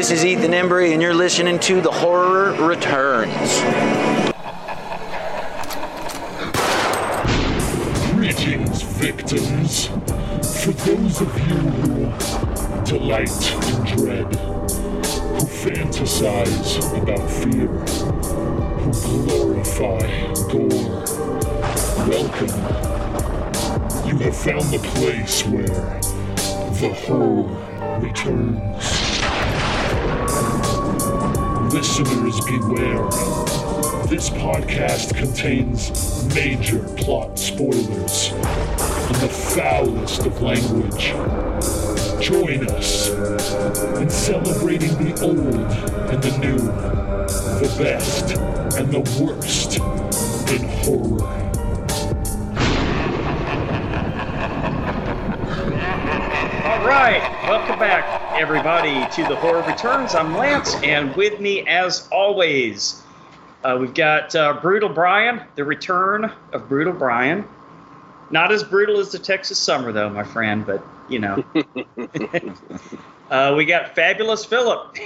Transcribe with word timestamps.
This 0.00 0.12
is 0.12 0.24
Ethan 0.24 0.52
Embry, 0.52 0.94
and 0.94 1.02
you're 1.02 1.12
listening 1.12 1.58
to 1.58 1.82
The 1.82 1.90
Horror 1.90 2.52
Returns. 2.66 3.60
Greetings, 8.14 8.80
victims. 8.80 9.88
For 10.62 10.72
those 10.72 11.20
of 11.20 11.38
you 11.38 11.54
who 11.54 12.84
delight 12.86 13.52
in 13.52 13.84
dread, 13.94 14.34
who 14.36 15.44
fantasize 15.44 16.80
about 17.02 17.30
fear, 17.30 17.68
who 18.78 19.26
glorify 19.26 20.00
gore, 20.50 21.04
welcome. 22.08 22.48
You 24.08 24.16
have 24.20 24.34
found 24.34 24.64
the 24.72 24.80
place 24.94 25.44
where 25.44 26.00
the 26.80 26.94
horror 27.04 28.00
returns. 28.00 28.99
Listeners 31.72 32.40
beware. 32.46 33.08
This 34.08 34.28
podcast 34.30 35.14
contains 35.14 36.24
major 36.34 36.80
plot 36.96 37.38
spoilers 37.38 38.32
and 38.32 39.14
the 39.16 39.28
foulest 39.28 40.26
of 40.26 40.42
language. 40.42 41.12
Join 42.20 42.68
us 42.70 43.10
in 44.00 44.10
celebrating 44.10 44.90
the 45.04 45.20
old 45.22 45.38
and 46.10 46.20
the 46.20 46.38
new, 46.38 46.58
the 46.58 47.72
best 47.78 48.36
and 48.76 48.90
the 48.90 49.22
worst 49.22 49.76
in 50.50 50.68
horror. 50.80 51.22
All 56.64 56.86
right, 56.86 57.39
welcome 57.50 57.80
back, 57.80 58.38
everybody, 58.40 59.04
to 59.06 59.24
the 59.24 59.34
Horror 59.34 59.62
Returns. 59.62 60.14
I'm 60.14 60.36
Lance, 60.36 60.76
and 60.84 61.16
with 61.16 61.40
me, 61.40 61.66
as 61.66 62.08
always, 62.12 63.02
uh, 63.64 63.76
we've 63.80 63.92
got 63.92 64.36
uh, 64.36 64.60
Brutal 64.62 64.88
Brian, 64.88 65.42
the 65.56 65.64
return 65.64 66.32
of 66.52 66.68
Brutal 66.68 66.92
Brian. 66.92 67.44
Not 68.30 68.52
as 68.52 68.62
brutal 68.62 69.00
as 69.00 69.10
the 69.10 69.18
Texas 69.18 69.58
summer, 69.58 69.90
though, 69.90 70.08
my 70.08 70.22
friend, 70.22 70.64
but 70.64 70.80
you 71.08 71.18
know. 71.18 71.42
uh, 73.30 73.54
we 73.56 73.64
got 73.64 73.96
Fabulous 73.96 74.44
Philip. 74.44 74.96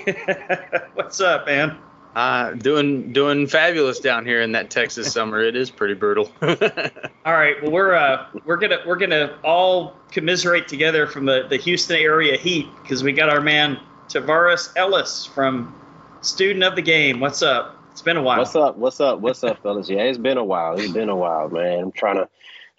What's 0.92 1.22
up, 1.22 1.46
man? 1.46 1.78
Uh, 2.14 2.52
doing 2.52 3.12
doing 3.12 3.46
fabulous 3.46 3.98
down 3.98 4.24
here 4.24 4.40
in 4.40 4.52
that 4.52 4.70
Texas 4.70 5.12
summer. 5.12 5.42
It 5.42 5.56
is 5.56 5.70
pretty 5.70 5.94
brutal. 5.94 6.30
All 6.42 7.32
right, 7.32 7.60
well 7.60 7.72
we're 7.72 7.94
uh, 7.94 8.26
we're 8.44 8.56
gonna 8.56 8.78
we're 8.86 8.96
gonna 8.96 9.36
all 9.42 9.96
commiserate 10.12 10.68
together 10.68 11.06
from 11.08 11.24
the, 11.24 11.46
the 11.48 11.56
Houston 11.56 11.96
area 11.96 12.36
heat 12.36 12.68
because 12.82 13.02
we 13.02 13.12
got 13.12 13.28
our 13.30 13.40
man 13.40 13.80
Tavares 14.08 14.72
Ellis 14.76 15.26
from 15.26 15.74
Student 16.20 16.62
of 16.62 16.76
the 16.76 16.82
Game. 16.82 17.18
What's 17.18 17.42
up? 17.42 17.80
It's 17.90 18.02
been 18.02 18.16
a 18.16 18.22
while. 18.22 18.38
What's 18.38 18.54
up? 18.54 18.76
What's 18.76 19.00
up? 19.00 19.20
What's 19.20 19.42
up, 19.44 19.62
fellas? 19.62 19.88
Yeah, 19.88 20.02
it's 20.02 20.18
been 20.18 20.38
a 20.38 20.44
while. 20.44 20.78
It's 20.78 20.92
been 20.92 21.08
a 21.08 21.16
while, 21.16 21.48
man. 21.48 21.78
I'm 21.80 21.92
trying 21.92 22.16
to 22.16 22.28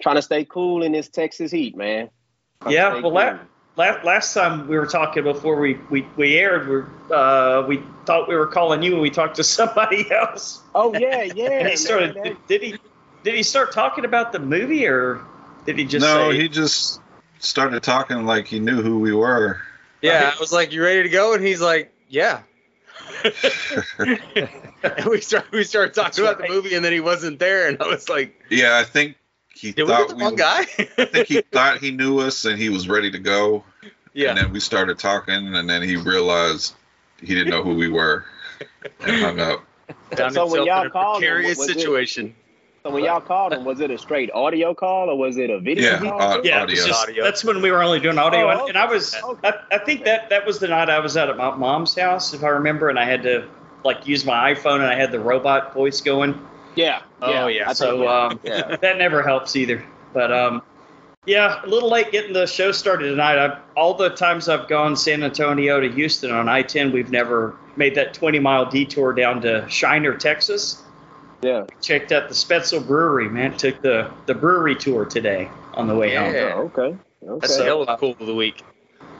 trying 0.02 0.16
to 0.16 0.22
stay 0.22 0.46
cool 0.46 0.84
in 0.84 0.92
this 0.94 1.10
Texas 1.10 1.52
heat, 1.52 1.76
man. 1.76 2.10
Yeah, 2.70 2.94
well, 2.94 3.02
cool. 3.02 3.12
la- 3.12 3.40
la- 3.76 4.00
last 4.04 4.34
time 4.34 4.68
we 4.68 4.78
were 4.78 4.86
talking 4.86 5.24
before 5.24 5.60
we 5.60 5.76
we, 5.90 6.08
we 6.16 6.36
aired, 6.38 6.68
we 6.68 7.16
uh, 7.16 7.64
we 7.68 7.84
thought 8.06 8.28
we 8.28 8.36
were 8.36 8.48
calling 8.48 8.82
you 8.84 8.94
and 8.94 9.02
we 9.02 9.10
talked 9.10 9.38
to 9.38 9.44
somebody 9.44 10.10
else. 10.12 10.62
Oh 10.74 10.94
yeah, 10.94 11.24
yeah. 11.24 11.50
and 11.52 11.68
he 11.68 11.74
man, 11.74 11.78
started. 11.78 12.24
Did, 12.24 12.38
did 12.48 12.62
he 12.62 12.78
did 13.24 13.36
he 13.36 13.44
start 13.44 13.74
talking 13.74 14.06
about 14.06 14.32
the 14.32 14.40
movie 14.40 14.88
or 14.88 15.22
did 15.66 15.78
he 15.78 15.86
just 15.86 16.04
no, 16.06 16.32
say? 16.32 16.42
he 16.42 16.50
just 16.50 17.02
started 17.40 17.84
talking 17.84 18.26
like 18.26 18.48
he 18.48 18.60
knew 18.60 18.82
who 18.82 19.00
we 19.00 19.14
were. 19.14 19.60
yeah, 20.02 20.32
I 20.36 20.40
was 20.40 20.52
like, 20.52 20.72
"You 20.72 20.84
ready 20.84 21.04
to 21.04 21.10
go?" 21.10 21.34
And 21.34 21.44
he's 21.44 21.62
like, 21.62 21.94
"Yeah." 22.10 22.42
and 24.00 25.06
we 25.06 25.22
start 25.22 25.52
we 25.52 25.64
started 25.64 25.94
talking 25.94 26.24
about 26.24 26.40
the 26.40 26.48
movie, 26.48 26.76
and 26.76 26.84
then 26.84 26.94
he 26.94 27.00
wasn't 27.00 27.40
there, 27.40 27.68
and 27.68 27.82
I 27.82 27.88
was 27.88 28.10
like, 28.10 28.36
Yeah, 28.50 28.78
I 28.78 28.84
think 28.84 29.16
he 29.56 29.72
"Did 29.72 29.84
we 29.84 29.90
thought 29.90 30.08
get 30.10 30.18
the 30.18 30.24
wrong 30.24 30.36
guy?" 30.36 30.60
I 30.98 31.06
think 31.06 31.28
he 31.28 31.42
thought 31.42 31.80
he 31.80 31.92
knew 31.92 32.20
us 32.20 32.46
and 32.46 32.60
he 32.60 32.70
was 32.70 32.88
ready 32.88 33.10
to 33.12 33.20
go. 33.20 33.64
Yeah. 34.14 34.30
And 34.30 34.38
then 34.38 34.52
we 34.54 34.60
started 34.60 35.00
talking, 35.00 35.56
and 35.56 35.70
then 35.70 35.82
he 35.82 35.96
realized 35.98 36.74
he 37.22 37.34
didn't 37.34 37.50
know 37.50 37.64
who 37.64 37.76
we 37.76 37.88
were 37.90 38.26
and 39.02 39.16
hung 39.22 39.40
up. 39.40 39.64
found 40.16 40.34
So 40.34 40.46
when 40.48 40.60
himself 40.62 40.68
y'all 40.68 40.82
in 40.82 40.88
a 40.88 40.90
called 40.90 41.24
him, 41.24 41.30
precarious 41.30 41.58
was 41.58 41.70
it- 41.70 41.78
situation. 41.80 42.36
So 42.84 42.92
when 42.92 43.04
y'all 43.04 43.20
called 43.20 43.52
him, 43.52 43.66
was 43.66 43.80
it 43.80 43.90
a 43.90 43.98
straight 43.98 44.30
audio 44.32 44.76
call 44.76 45.10
or 45.10 45.18
was 45.18 45.38
it 45.38 45.50
a 45.50 45.60
video 45.60 45.94
Yeah, 45.94 45.98
call? 46.02 46.22
au- 46.22 46.42
yeah, 46.44 46.62
audio. 46.62 46.76
just- 46.86 47.02
Audio. 47.02 47.24
that's 47.24 47.44
when 47.44 47.60
we 47.64 47.72
were 47.72 47.82
only 47.82 48.00
doing 48.00 48.20
audio, 48.20 48.46
Oh, 48.48 48.60
and, 48.60 48.70
and 48.70 48.78
I 48.78 48.86
was, 48.86 49.16
okay. 49.16 49.48
I, 49.72 49.76
I 49.76 49.78
think 49.80 50.06
that 50.06 50.30
that 50.30 50.46
was 50.46 50.60
the 50.60 50.68
night 50.68 50.88
I 50.88 51.00
was 51.00 51.18
out 51.18 51.28
at 51.30 51.36
my 51.36 51.56
mom's 51.56 51.96
house, 51.96 52.36
if 52.36 52.44
I 52.44 52.50
remember, 52.50 52.90
and 52.90 53.00
I 53.00 53.06
had 53.06 53.24
to 53.24 53.48
like 53.84 54.08
use 54.08 54.24
my 54.24 54.54
iPhone, 54.54 54.76
and 54.76 54.84
I 54.86 54.94
had 54.96 55.12
the 55.12 55.20
robot 55.20 55.74
voice 55.74 56.00
going. 56.02 56.40
Yeah. 56.76 57.02
Oh, 57.22 57.48
yeah. 57.48 57.64
I 57.64 57.66
think, 57.68 57.78
So 57.78 58.08
um, 58.08 58.40
yeah. 58.44 58.76
that 58.82 58.98
never 58.98 59.22
helps 59.22 59.56
either. 59.56 59.84
But 60.14 60.32
um, 60.32 60.62
yeah, 61.26 61.64
a 61.64 61.68
little 61.68 61.90
late 61.90 62.12
getting 62.12 62.34
the 62.34 62.46
show 62.46 62.72
started 62.72 63.10
tonight. 63.10 63.38
I've, 63.38 63.60
all 63.76 63.94
the 63.94 64.10
times 64.10 64.48
I've 64.48 64.68
gone 64.68 64.96
San 64.96 65.24
Antonio 65.24 65.80
to 65.80 65.92
Houston 65.92 66.32
on 66.32 66.48
I-10, 66.48 66.92
we've 66.92 67.12
never 67.12 67.58
made 67.76 67.96
that 67.96 68.14
20 68.14 68.40
mile 68.40 68.70
detour 68.70 69.14
down 69.14 69.42
to 69.42 69.68
Shiner, 69.70 70.16
Texas. 70.16 70.82
Yeah. 71.42 71.66
Checked 71.82 72.12
out 72.12 72.30
the 72.30 72.36
Spoetzl 72.36 72.86
Brewery, 72.86 73.30
man. 73.30 73.56
Took 73.58 73.82
the 73.82 74.10
the 74.26 74.34
brewery 74.34 74.76
tour 74.76 75.06
today 75.06 75.50
on 75.74 75.88
the 75.88 75.96
way 75.96 76.16
home. 76.16 76.34
Yeah. 76.34 76.54
Oh, 76.56 76.72
okay. 76.74 76.98
Okay. 77.28 77.40
That's 77.42 77.58
the 77.58 77.66
hell 77.66 77.84
of 77.84 78.00
cool 78.00 78.16
of 78.20 78.26
the 78.26 78.34
week. 78.34 78.64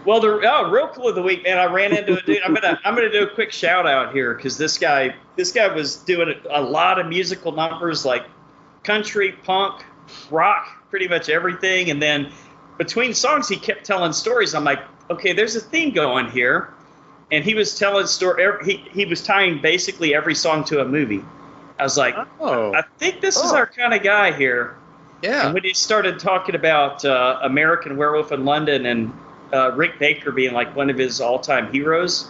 Well, 0.06 0.20
the 0.20 0.40
oh, 0.44 0.70
real 0.70 0.88
cool 0.90 1.08
of 1.10 1.16
the 1.16 1.22
week, 1.22 1.44
man. 1.44 1.58
I 1.58 1.66
ran 1.66 1.96
into 1.96 2.18
a 2.18 2.22
dude. 2.22 2.42
I'm 2.44 2.54
gonna 2.54 2.80
I'm 2.86 2.96
gonna 2.96 3.12
do 3.12 3.24
a 3.24 3.30
quick 3.34 3.52
shout 3.52 3.88
out 3.88 4.14
here 4.14 4.34
because 4.36 4.58
this 4.58 4.78
guy 4.78 5.16
this 5.36 5.52
guy 5.52 5.68
was 5.74 5.96
doing 5.98 6.30
a, 6.30 6.60
a 6.60 6.62
lot 6.62 7.00
of 7.00 7.08
musical 7.08 7.52
numbers 7.52 8.06
like 8.06 8.26
country, 8.84 9.32
punk, 9.32 9.84
rock, 10.30 10.68
pretty 10.90 11.08
much 11.08 11.30
everything. 11.30 11.90
And 11.90 12.02
then 12.02 12.32
between 12.78 13.14
songs, 13.14 13.48
he 13.50 13.56
kept 13.58 13.84
telling 13.86 14.14
stories. 14.14 14.54
I'm 14.54 14.64
like, 14.64 14.80
okay, 15.10 15.34
there's 15.34 15.56
a 15.56 15.62
theme 15.62 15.92
going 15.94 16.30
here. 16.30 16.70
And 17.32 17.44
he 17.44 17.56
was 17.56 17.78
telling 17.80 18.06
story. 18.06 18.44
He 18.64 18.84
he 18.92 19.06
was 19.06 19.24
tying 19.24 19.60
basically 19.62 20.14
every 20.14 20.36
song 20.36 20.64
to 20.66 20.82
a 20.82 20.86
movie. 20.86 21.24
I 21.80 21.84
was 21.84 21.98
like, 21.98 22.16
Oh, 22.40 22.74
I 22.74 22.84
think 23.00 23.22
this 23.22 23.36
is 23.38 23.52
Oh. 23.52 23.56
our 23.58 23.66
kind 23.66 23.94
of 23.94 24.04
guy 24.04 24.32
here. 24.32 24.76
yeah. 25.24 25.46
And 25.46 25.54
when 25.56 25.64
he 25.64 25.74
started 25.74 26.20
talking 26.20 26.54
about 26.56 27.04
uh, 27.04 27.40
American 27.42 27.98
Werewolf 27.98 28.32
in 28.32 28.46
London 28.46 28.86
and 28.86 29.12
uh, 29.56 29.72
Rick 29.76 30.00
Baker 30.00 30.32
being 30.32 30.54
like 30.54 30.76
one 30.76 30.90
of 30.90 30.98
his 30.98 31.22
all-time 31.22 31.72
heroes, 31.72 32.30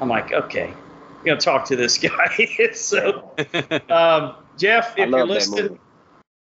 I'm 0.00 0.08
like, 0.08 0.32
okay, 0.32 0.68
I'm 0.68 1.24
gonna 1.26 1.40
talk 1.40 1.66
to 1.66 1.76
this 1.76 1.98
guy. 1.98 2.48
so, 2.74 3.32
um, 3.88 4.36
Jeff, 4.56 4.96
if 4.96 5.08
you're 5.10 5.26
listening, 5.26 5.78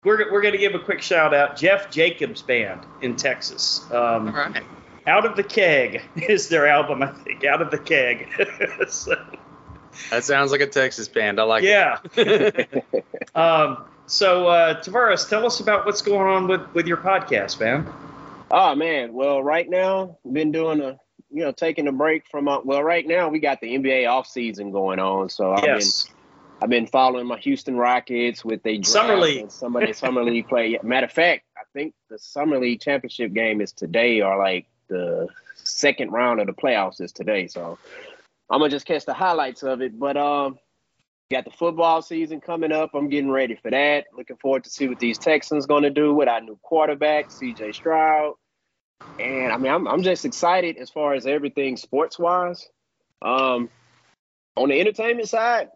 we're 0.03 0.31
we're 0.31 0.41
gonna 0.41 0.57
give 0.57 0.75
a 0.75 0.79
quick 0.79 1.01
shout 1.01 1.33
out. 1.33 1.57
Jeff 1.57 1.89
Jacobs 1.89 2.41
Band 2.41 2.81
in 3.01 3.15
Texas. 3.15 3.85
Um, 3.91 4.27
All 4.27 4.33
right. 4.33 4.63
Out 5.07 5.25
of 5.25 5.35
the 5.35 5.43
Keg 5.43 6.03
is 6.15 6.47
their 6.49 6.67
album, 6.67 7.01
I 7.01 7.11
think. 7.11 7.43
Out 7.43 7.59
of 7.61 7.71
the 7.71 7.79
Keg. 7.79 8.27
so, 8.87 9.15
That 10.11 10.23
sounds 10.23 10.51
like 10.51 10.61
a 10.61 10.67
Texas 10.67 11.07
band. 11.07 11.39
I 11.39 11.43
like 11.43 11.63
yeah. 11.63 11.97
it. 12.15 12.85
Um, 13.33 13.85
so, 14.05 14.47
uh, 14.47 14.79
Tavares, 14.83 15.27
tell 15.27 15.43
us 15.45 15.59
about 15.59 15.87
what's 15.87 16.03
going 16.03 16.27
on 16.27 16.47
with, 16.47 16.61
with 16.75 16.85
your 16.85 16.97
podcast, 16.97 17.59
man. 17.59 17.91
Oh 18.51 18.75
man, 18.75 19.13
well 19.13 19.41
right 19.41 19.69
now 19.69 20.17
we've 20.23 20.33
been 20.33 20.51
doing 20.51 20.81
a 20.81 20.99
you 21.29 21.43
know 21.43 21.51
taking 21.51 21.87
a 21.87 21.91
break 21.91 22.27
from 22.29 22.47
uh, 22.47 22.59
well 22.63 22.83
right 22.83 23.07
now 23.07 23.29
we 23.29 23.39
got 23.39 23.61
the 23.61 23.75
NBA 23.75 24.09
off 24.09 24.27
season 24.27 24.71
going 24.71 24.99
on 24.99 25.29
so 25.29 25.53
I've 25.53 25.63
yes. 25.63 26.03
been 26.03 26.15
I've 26.61 26.69
been 26.69 26.85
following 26.85 27.25
my 27.25 27.39
Houston 27.39 27.75
Rockets 27.75 28.45
with 28.45 28.65
a 28.67 28.83
Summer 28.83 29.17
League. 29.17 29.49
some 29.49 29.75
of 29.75 29.87
the 29.87 29.93
summer 29.93 30.23
league 30.23 30.47
play. 30.47 30.77
Matter 30.83 31.05
of 31.05 31.11
fact, 31.11 31.43
I 31.57 31.61
think 31.73 31.95
the 32.09 32.19
summer 32.19 32.59
league 32.59 32.81
championship 32.81 33.33
game 33.33 33.61
is 33.61 33.71
today 33.71 34.21
or 34.21 34.37
like 34.37 34.67
the 34.87 35.27
second 35.55 36.11
round 36.11 36.39
of 36.39 36.45
the 36.45 36.53
playoffs 36.53 37.01
is 37.01 37.11
today. 37.11 37.47
So 37.47 37.79
I'm 38.49 38.59
gonna 38.59 38.69
just 38.69 38.85
catch 38.85 39.05
the 39.05 39.13
highlights 39.13 39.63
of 39.63 39.81
it. 39.81 39.97
But 39.97 40.17
um 40.17 40.59
got 41.31 41.45
the 41.45 41.51
football 41.51 42.01
season 42.01 42.41
coming 42.41 42.71
up. 42.71 42.91
I'm 42.93 43.09
getting 43.09 43.31
ready 43.31 43.55
for 43.55 43.71
that. 43.71 44.05
Looking 44.15 44.35
forward 44.35 44.65
to 44.65 44.69
see 44.69 44.87
what 44.87 44.99
these 44.99 45.17
Texans 45.17 45.65
gonna 45.65 45.89
do 45.89 46.13
with 46.13 46.27
our 46.27 46.41
new 46.41 46.59
quarterback, 46.61 47.29
CJ 47.29 47.73
Stroud. 47.73 48.35
And 49.19 49.51
I 49.51 49.57
mean, 49.57 49.71
I'm 49.71 49.87
I'm 49.87 50.03
just 50.03 50.25
excited 50.25 50.77
as 50.77 50.89
far 50.89 51.13
as 51.13 51.25
everything 51.25 51.77
sports 51.77 52.17
wise. 52.17 52.67
Um, 53.21 53.69
on 54.57 54.69
the 54.69 54.79
entertainment 54.79 55.29
side, 55.29 55.69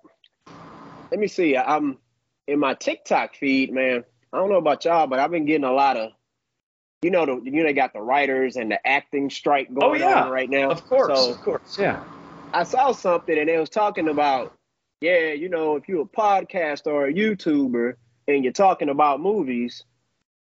let 1.11 1.19
me 1.19 1.27
see. 1.27 1.55
I'm 1.57 1.97
in 2.47 2.59
my 2.59 2.73
TikTok 2.73 3.35
feed, 3.35 3.71
man. 3.73 4.03
I 4.33 4.37
don't 4.37 4.49
know 4.49 4.57
about 4.57 4.83
y'all, 4.85 5.07
but 5.07 5.19
I've 5.19 5.31
been 5.31 5.45
getting 5.45 5.63
a 5.63 5.71
lot 5.71 5.95
of, 5.95 6.11
you 7.01 7.11
know, 7.11 7.25
the 7.25 7.39
you 7.43 7.51
know 7.51 7.63
they 7.63 7.73
got 7.73 7.93
the 7.93 8.01
writers 8.01 8.55
and 8.55 8.71
the 8.71 8.85
acting 8.87 9.29
strike 9.29 9.73
going 9.73 10.01
Oh, 10.01 10.05
yeah. 10.07 10.23
on 10.23 10.31
right 10.31 10.49
now. 10.49 10.71
Of 10.71 10.83
course, 10.85 11.17
So 11.17 11.31
of 11.31 11.41
course, 11.41 11.77
yeah. 11.79 12.03
I 12.53 12.63
saw 12.63 12.91
something 12.93 13.37
and 13.37 13.47
they 13.47 13.57
was 13.57 13.69
talking 13.69 14.07
about, 14.09 14.53
yeah, 15.01 15.33
you 15.33 15.49
know, 15.49 15.75
if 15.75 15.87
you're 15.87 16.01
a 16.01 16.05
podcaster 16.05 16.87
or 16.87 17.07
a 17.07 17.13
YouTuber 17.13 17.95
and 18.27 18.43
you're 18.43 18.53
talking 18.53 18.89
about 18.89 19.19
movies, 19.21 19.83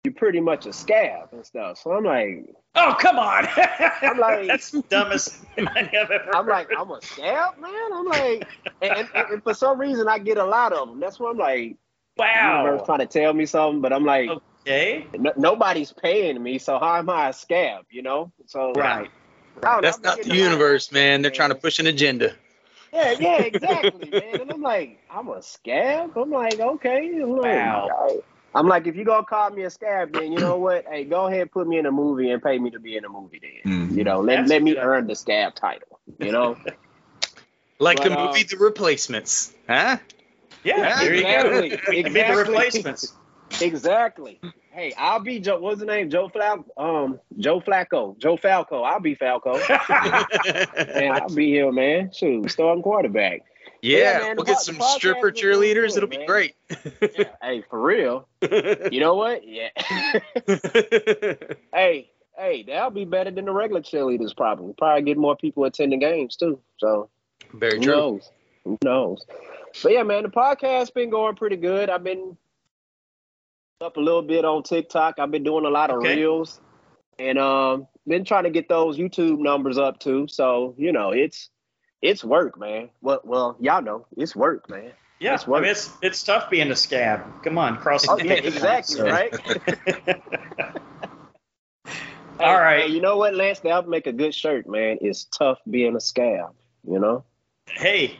you're 0.03 0.13
pretty 0.13 0.39
much 0.39 0.65
a 0.65 0.73
scab 0.73 1.29
and 1.31 1.45
stuff. 1.45 1.79
So 1.81 1.91
I'm 1.91 2.03
like, 2.03 2.45
Oh 2.75 2.95
come 2.99 3.17
on! 3.17 3.47
I'm 4.01 4.17
like- 4.17 4.47
that's 4.47 4.71
the 4.71 4.81
dumbest 4.83 5.29
thing 5.55 5.67
I've 5.67 5.93
ever. 5.93 6.35
I'm 6.35 6.47
like, 6.47 6.67
I'm 6.77 6.91
a 6.91 7.01
scab, 7.01 7.57
man. 7.59 7.93
I'm 7.93 8.05
like, 8.05 8.47
and, 8.81 8.97
and, 8.97 9.09
and 9.31 9.43
for 9.43 9.53
some 9.53 9.79
reason, 9.79 10.07
I 10.07 10.19
get 10.19 10.37
a 10.37 10.45
lot 10.45 10.73
of 10.73 10.89
them. 10.89 10.99
That's 10.99 11.19
why 11.19 11.29
I'm 11.29 11.37
like, 11.37 11.77
wow. 12.17 12.63
universe 12.63 12.79
wow. 12.79 12.85
trying 12.85 12.99
to 12.99 13.05
tell 13.07 13.33
me 13.33 13.45
something, 13.45 13.81
but 13.81 13.93
I'm 13.93 14.05
like, 14.05 14.29
Okay. 14.65 15.07
n- 15.13 15.33
nobody's 15.37 15.93
paying 15.93 16.41
me, 16.41 16.59
so 16.59 16.79
how 16.79 16.97
am 16.97 17.09
I 17.09 17.29
a 17.29 17.33
scab? 17.33 17.85
You 17.89 18.01
know? 18.01 18.31
So 18.47 18.73
Right. 18.73 19.09
I 19.63 19.75
don't 19.75 19.75
know, 19.75 19.81
That's 19.81 19.99
not 20.01 20.17
the 20.21 20.29
a 20.29 20.29
lot 20.29 20.37
of 20.37 20.37
universe, 20.37 20.87
that, 20.87 20.93
man. 20.93 21.21
They're 21.21 21.31
trying 21.31 21.49
to 21.49 21.55
push 21.55 21.79
an 21.79 21.87
agenda. 21.87 22.33
Yeah, 22.93 23.15
yeah, 23.19 23.37
exactly, 23.43 24.11
man. 24.11 24.41
And 24.41 24.51
I'm 24.51 24.61
like, 24.61 24.99
I'm 25.09 25.29
a 25.29 25.41
scab. 25.41 26.17
I'm 26.17 26.31
like, 26.31 26.59
okay. 26.59 27.11
I'm 27.21 27.37
like, 27.37 27.43
Wow. 27.43 28.21
All 28.55 28.63
right. 28.63 28.65
I'm 28.65 28.67
like, 28.67 28.87
if 28.87 28.95
you 28.95 29.05
gonna 29.05 29.25
call 29.25 29.49
me 29.51 29.63
a 29.63 29.69
scab, 29.69 30.13
then 30.13 30.31
you 30.31 30.39
know 30.39 30.57
what? 30.57 30.85
Hey, 30.89 31.05
go 31.05 31.27
ahead, 31.27 31.51
put 31.51 31.67
me 31.67 31.77
in 31.77 31.85
a 31.85 31.91
movie 31.91 32.31
and 32.31 32.41
pay 32.41 32.57
me 32.57 32.69
to 32.71 32.79
be 32.79 32.97
in 32.97 33.05
a 33.05 33.09
movie. 33.09 33.39
Then 33.63 33.89
Mhm. 33.89 33.97
you 33.97 34.03
know, 34.03 34.21
let 34.21 34.37
That's 34.37 34.49
let 34.49 34.63
me 34.63 34.73
good. 34.73 34.83
earn 34.83 35.07
the 35.07 35.15
scab 35.15 35.55
title. 35.55 35.99
You 36.19 36.31
know? 36.31 36.57
Like 37.77 37.97
But, 37.97 38.09
the 38.09 38.17
uh, 38.17 38.27
movie 38.27 38.43
The 38.43 38.57
Replacements. 38.57 39.53
Huh? 39.67 39.97
Yeah. 40.63 40.77
Yeah, 40.77 40.95
there 40.99 41.13
you 41.13 41.21
go. 41.23 41.29
exactly, 41.29 41.79
We 41.89 42.03
can 42.03 42.13
be 42.13 42.23
the 42.23 42.35
replacements. 42.37 43.13
exactly. 43.61 44.39
Hey, 44.71 44.93
I'll 44.97 45.19
be 45.21 45.39
Joe. 45.39 45.59
What's 45.59 45.79
the 45.79 45.85
name? 45.85 46.09
Joe 46.09 46.29
Flac. 46.29 46.63
Um, 46.77 47.19
Joe 47.37 47.61
Flacco. 47.61 48.17
Joe 48.17 48.37
Falco. 48.37 48.83
I'll 48.83 48.99
be 48.99 49.15
Falco. 49.15 49.53
Man, 50.95 51.11
I'll 51.11 51.29
be 51.29 51.49
here, 51.49 51.71
man. 51.71 52.11
Shoot, 52.13 52.51
starting 52.51 52.83
quarterback. 52.83 53.43
Yeah, 53.85 54.19
man, 54.19 54.35
we'll 54.35 54.45
the 54.45 54.51
get 54.51 54.59
some 54.61 54.79
stripper 54.81 55.31
cheerleaders. 55.31 55.89
good, 55.89 55.97
It'll 55.97 56.09
be 56.09 56.17
man. 56.17 56.27
great. 56.27 56.55
Hey, 57.41 57.63
for 57.69 57.79
real. 57.79 58.27
You 58.41 58.99
know 58.99 59.13
what? 59.13 59.47
Yeah. 59.47 59.69
hey, 61.73 62.09
hey, 62.37 62.63
that'll 62.63 62.89
be 62.89 63.05
better 63.05 63.29
than 63.29 63.45
the 63.45 63.51
regular 63.51 63.81
cheerleaders. 63.81 64.35
Probably. 64.35 64.73
Probably 64.77 65.03
get 65.03 65.17
more 65.17 65.35
people 65.35 65.63
attending 65.65 65.99
games 65.99 66.35
too. 66.35 66.59
So 66.77 67.09
Very 67.53 67.77
who 67.77 67.83
true. 67.83 67.93
knows? 67.93 68.31
Who 68.63 68.77
knows? 68.83 69.23
But 69.83 69.91
yeah, 69.91 70.03
man, 70.03 70.23
the 70.23 70.29
podcast's 70.29 70.89
been 70.89 71.11
going 71.11 71.35
pretty 71.35 71.57
good. 71.57 71.89
I've 71.89 72.03
been 72.03 72.35
up 73.81 73.97
a 73.97 73.99
little 74.01 74.23
bit 74.23 74.43
on 74.45 74.63
TikTok. 74.63 75.19
I've 75.19 75.31
been 75.31 75.43
doing 75.43 75.65
a 75.65 75.69
lot 75.69 75.91
of 75.91 75.97
Okay. 75.97 76.15
reels, 76.15 76.59
and 77.19 77.37
um, 77.37 77.87
been 78.07 78.25
trying 78.25 78.45
to 78.45 78.49
get 78.49 78.67
those 78.69 78.97
YouTube 78.97 79.37
numbers 79.39 79.77
up 79.77 79.99
too. 79.99 80.27
So 80.27 80.73
you 80.77 80.91
know, 80.91 81.11
it's 81.11 81.49
it's 82.05 82.23
work, 82.23 82.59
man. 82.59 82.89
Well, 83.01 83.21
well, 83.23 83.57
y'all 83.59 83.81
know 83.81 84.05
it's 84.15 84.35
work, 84.35 84.69
man. 84.69 84.91
Yeah, 85.19 85.33
It's 85.35 85.47
I 85.47 85.51
mean, 85.51 85.65
it's 85.65 85.91
it's 86.01 86.23
tough 86.23 86.49
being 86.49 86.69
a 86.71 86.75
scab. 86.75 87.21
Come 87.43 87.57
on, 87.57 87.77
cross. 87.77 88.05
Oh 88.07 88.17
yeah, 88.17 88.33
exactly, 88.33 89.01
right. 89.11 89.33
All 92.39 92.59
right. 92.59 92.83
Hey, 92.85 92.91
you 92.91 92.99
know 93.01 93.17
what, 93.17 93.33
Lance? 93.33 93.61
That'll 93.61 93.89
make 93.89 94.07
a 94.07 94.11
good 94.11 94.35
shirt, 94.35 94.67
man. 94.67 94.97
It's 95.01 95.23
tough 95.23 95.59
being 95.69 95.95
a 95.95 96.01
scab. 96.01 96.53
You 96.87 96.99
know. 96.99 97.23
Hey, 97.67 98.19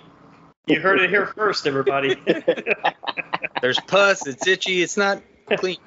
you 0.68 0.80
heard 0.80 1.02
it 1.02 1.10
here 1.10 1.28
first, 1.28 1.68
everybody. 1.68 2.16
There's 3.62 3.80
pus. 3.82 4.26
It's 4.26 4.48
itchy. 4.48 4.82
It's 4.82 4.98
not 4.98 5.22
clean. 5.58 5.78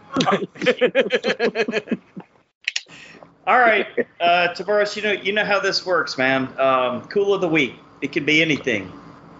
All 3.46 3.58
right, 3.58 3.86
uh, 4.20 4.48
Tavares, 4.54 4.94
you 4.94 5.02
know 5.02 5.12
you 5.12 5.32
know 5.32 5.44
how 5.44 5.58
this 5.58 5.86
works, 5.86 6.18
man. 6.18 6.52
Um, 6.60 7.08
cool 7.08 7.32
of 7.32 7.40
the 7.40 7.48
week. 7.48 7.74
It 8.00 8.12
can 8.12 8.24
be 8.24 8.42
anything. 8.42 8.84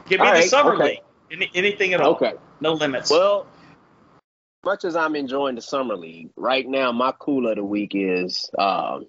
It 0.07 0.09
can 0.09 0.17
be 0.17 0.19
All 0.19 0.27
the 0.27 0.33
right, 0.33 0.49
summer 0.49 0.75
okay. 0.75 0.85
league. 0.85 0.99
Any, 1.31 1.51
anything 1.55 1.95
at 1.95 2.01
all. 2.01 2.13
Okay. 2.13 2.33
No 2.61 2.73
limits. 2.75 3.11
Well, 3.11 3.47
much 4.65 4.85
as 4.85 4.97
I'm 4.97 5.15
enjoying 5.15 5.55
the 5.55 5.63
summer 5.63 5.97
league, 5.97 6.31
right 6.37 6.67
now 6.67 6.91
my 6.93 7.13
cool 7.19 7.49
of 7.49 7.57
the 7.57 7.65
week 7.65 7.93
is, 7.95 8.51
um, 8.59 9.07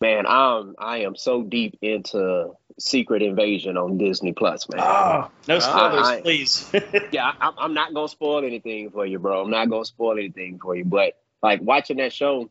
man, 0.00 0.26
I'm 0.26 0.74
I 0.78 0.98
am 0.98 1.16
so 1.16 1.42
deep 1.42 1.78
into 1.82 2.52
Secret 2.78 3.22
Invasion 3.22 3.76
on 3.76 3.98
Disney 3.98 4.32
Plus, 4.32 4.68
man. 4.68 4.80
oh, 4.82 5.30
no 5.48 5.58
spoilers, 5.58 6.06
I- 6.06 6.20
please. 6.22 6.70
Yeah, 7.12 7.32
I, 7.40 7.52
I'm 7.58 7.74
not 7.74 7.92
gonna 7.94 8.08
spoil 8.08 8.44
anything 8.44 8.90
for 8.90 9.04
you, 9.04 9.18
bro. 9.18 9.42
I'm 9.42 9.50
not 9.50 9.68
gonna 9.68 9.84
spoil 9.84 10.18
anything 10.18 10.58
for 10.58 10.74
you, 10.74 10.84
but 10.84 11.14
like 11.42 11.60
watching 11.62 11.98
that 11.98 12.12
show, 12.12 12.50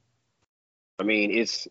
I 1.00 1.04
mean, 1.04 1.32
it's 1.32 1.68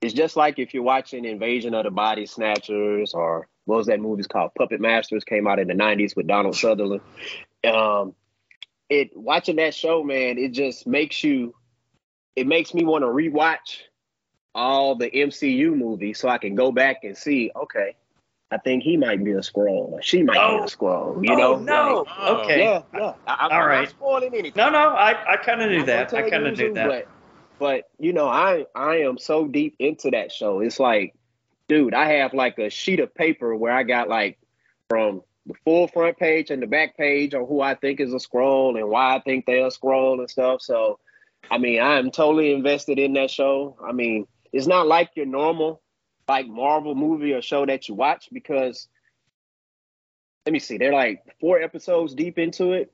it's 0.00 0.14
just 0.14 0.36
like 0.36 0.58
if 0.58 0.74
you're 0.74 0.82
watching 0.82 1.24
Invasion 1.24 1.74
of 1.74 1.84
the 1.84 1.90
Body 1.90 2.26
Snatchers 2.26 3.14
or 3.14 3.48
what 3.64 3.76
was 3.76 3.86
that 3.86 4.00
movie 4.00 4.22
called? 4.24 4.52
Puppet 4.56 4.80
Masters 4.80 5.24
came 5.24 5.46
out 5.46 5.58
in 5.58 5.68
the 5.68 5.74
'90s 5.74 6.16
with 6.16 6.26
Donald 6.26 6.56
Sutherland. 6.56 7.02
Um, 7.64 8.14
it 8.88 9.10
watching 9.16 9.56
that 9.56 9.74
show, 9.74 10.02
man, 10.02 10.38
it 10.38 10.52
just 10.52 10.86
makes 10.86 11.22
you. 11.22 11.54
It 12.34 12.46
makes 12.46 12.72
me 12.72 12.84
want 12.84 13.02
to 13.02 13.08
rewatch 13.08 13.80
all 14.54 14.94
the 14.96 15.10
MCU 15.10 15.76
movies 15.76 16.18
so 16.18 16.28
I 16.28 16.38
can 16.38 16.54
go 16.54 16.72
back 16.72 17.04
and 17.04 17.16
see. 17.16 17.50
Okay, 17.54 17.94
I 18.52 18.58
think 18.58 18.82
he 18.82 18.98
might 18.98 19.24
be 19.24 19.32
a 19.32 19.38
Skrull, 19.38 20.02
she 20.02 20.22
might 20.22 20.34
be 20.34 20.38
Oh. 20.40 20.62
a 20.62 20.66
Skrull. 20.66 21.26
You 21.26 21.34
oh 21.34 21.36
know? 21.36 21.56
no. 21.58 22.06
Oh. 22.18 22.36
okay. 22.42 22.60
Yeah, 22.60 22.82
yeah. 22.94 23.14
I, 23.26 23.36
I'm 23.40 23.50
All 23.50 23.58
not 23.60 23.64
right. 23.64 23.88
spoiling 23.88 24.34
anything. 24.34 24.52
No, 24.56 24.68
no. 24.68 24.78
I, 24.90 25.32
I 25.32 25.36
kind 25.38 25.62
of 25.62 25.70
knew 25.70 25.80
I'm 25.80 25.86
that. 25.86 26.12
I 26.12 26.20
tell 26.20 26.30
kind 26.30 26.46
of 26.46 26.58
knew 26.58 26.68
who, 26.68 26.74
that. 26.74 26.88
But, 26.88 27.08
but 27.58 27.84
you 27.98 28.12
know, 28.12 28.28
I 28.28 28.66
I 28.74 28.96
am 28.96 29.16
so 29.16 29.46
deep 29.46 29.76
into 29.78 30.10
that 30.10 30.32
show. 30.32 30.60
It's 30.60 30.78
like, 30.78 31.14
dude, 31.72 31.94
I 31.94 32.12
have 32.16 32.34
like 32.34 32.58
a 32.58 32.68
sheet 32.68 33.00
of 33.00 33.14
paper 33.14 33.56
where 33.56 33.72
I 33.72 33.82
got 33.82 34.06
like 34.06 34.38
from 34.90 35.22
the 35.46 35.54
full 35.64 35.88
front 35.88 36.18
page 36.18 36.50
and 36.50 36.62
the 36.62 36.66
back 36.66 36.98
page 36.98 37.32
on 37.32 37.46
who 37.46 37.62
I 37.62 37.74
think 37.74 37.98
is 37.98 38.12
a 38.12 38.18
Skrull 38.18 38.78
and 38.78 38.90
why 38.90 39.16
I 39.16 39.20
think 39.20 39.46
they're 39.46 39.64
a 39.66 39.70
Skrull 39.70 40.18
and 40.18 40.28
stuff. 40.28 40.60
So, 40.60 40.98
I 41.50 41.56
mean, 41.56 41.80
I 41.80 41.98
am 41.98 42.10
totally 42.10 42.52
invested 42.52 42.98
in 42.98 43.14
that 43.14 43.30
show. 43.30 43.78
I 43.82 43.92
mean, 43.92 44.26
it's 44.52 44.66
not 44.66 44.86
like 44.86 45.12
your 45.14 45.24
normal 45.24 45.80
like 46.28 46.46
Marvel 46.46 46.94
movie 46.94 47.32
or 47.32 47.40
show 47.40 47.64
that 47.64 47.88
you 47.88 47.94
watch 47.94 48.28
because 48.30 48.86
let 50.44 50.52
me 50.52 50.58
see, 50.58 50.76
they're 50.76 50.92
like 50.92 51.22
four 51.40 51.58
episodes 51.62 52.14
deep 52.14 52.38
into 52.38 52.72
it 52.72 52.92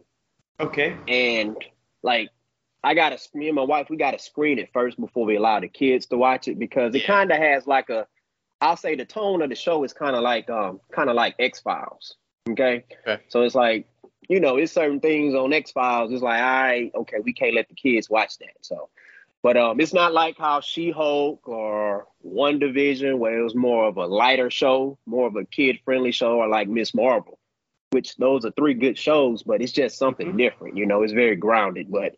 Okay. 0.61 0.97
and 1.09 1.57
like 2.03 2.31
I 2.85 2.95
gotta 2.95 3.19
me 3.35 3.49
and 3.49 3.57
my 3.57 3.63
wife 3.63 3.89
we 3.91 3.97
gotta 3.97 4.19
screen 4.21 4.61
it 4.61 4.71
first 4.73 5.01
before 5.01 5.25
we 5.27 5.35
allow 5.37 5.59
the 5.59 5.69
kids 5.69 6.07
to 6.07 6.17
watch 6.17 6.47
it 6.47 6.59
because 6.61 6.95
it 6.95 7.03
Yeah. 7.03 7.07
kind 7.09 7.33
of 7.33 7.39
has 7.39 7.67
like 7.67 7.91
a 7.91 8.07
I'll 8.61 8.77
say 8.77 8.97
the 8.97 9.05
tone 9.05 9.43
of 9.43 9.51
the 9.51 9.55
show 9.55 9.85
is 9.85 9.93
kind 9.93 10.17
of 10.17 10.23
like 10.23 10.51
um 10.51 10.81
kind 10.93 11.09
of 11.09 11.17
like 11.17 11.37
X 11.39 11.61
Files. 11.61 12.17
Okay? 12.51 12.85
Okay. 13.07 13.23
So 13.29 13.43
it's 13.43 13.55
like 13.55 13.87
you 14.29 14.41
know, 14.41 14.57
it's 14.57 14.73
certain 14.73 15.01
things 15.01 15.35
on 15.35 15.53
X 15.53 15.71
Files. 15.71 16.13
It's 16.13 16.23
like, 16.23 16.41
all 16.43 16.63
right, 16.63 16.93
okay, 16.95 17.17
we 17.23 17.33
can't 17.33 17.55
let 17.55 17.69
the 17.69 17.75
kids 17.75 18.11
watch 18.11 18.37
that. 18.39 18.53
So, 18.61 18.91
but 19.43 19.57
um, 19.57 19.81
it's 19.81 19.95
not 19.95 20.13
like 20.13 20.37
how 20.37 20.61
She 20.61 20.91
Hulk 20.91 21.49
or 21.49 22.07
WandaVision, 22.27 23.17
where 23.19 23.39
it 23.39 23.43
was 23.43 23.55
more 23.55 23.87
of 23.87 23.97
a 23.97 24.05
lighter 24.05 24.51
show, 24.51 24.99
more 25.07 25.27
of 25.29 25.37
a 25.37 25.47
kid 25.47 25.79
friendly 25.83 26.13
show, 26.13 26.37
or 26.39 26.49
like 26.49 26.69
Ms. 26.69 26.95
Marvel, 26.95 27.39
which 27.91 28.17
those 28.17 28.45
are 28.45 28.51
three 28.51 28.75
good 28.75 28.99
shows, 28.99 29.43
but 29.43 29.63
it's 29.63 29.73
just 29.73 29.97
something 29.97 30.35
Mhm. 30.35 30.39
different. 30.39 30.77
You 30.77 30.85
know, 30.85 31.03
it's 31.03 31.15
very 31.15 31.37
grounded. 31.37 31.91
But 31.91 32.17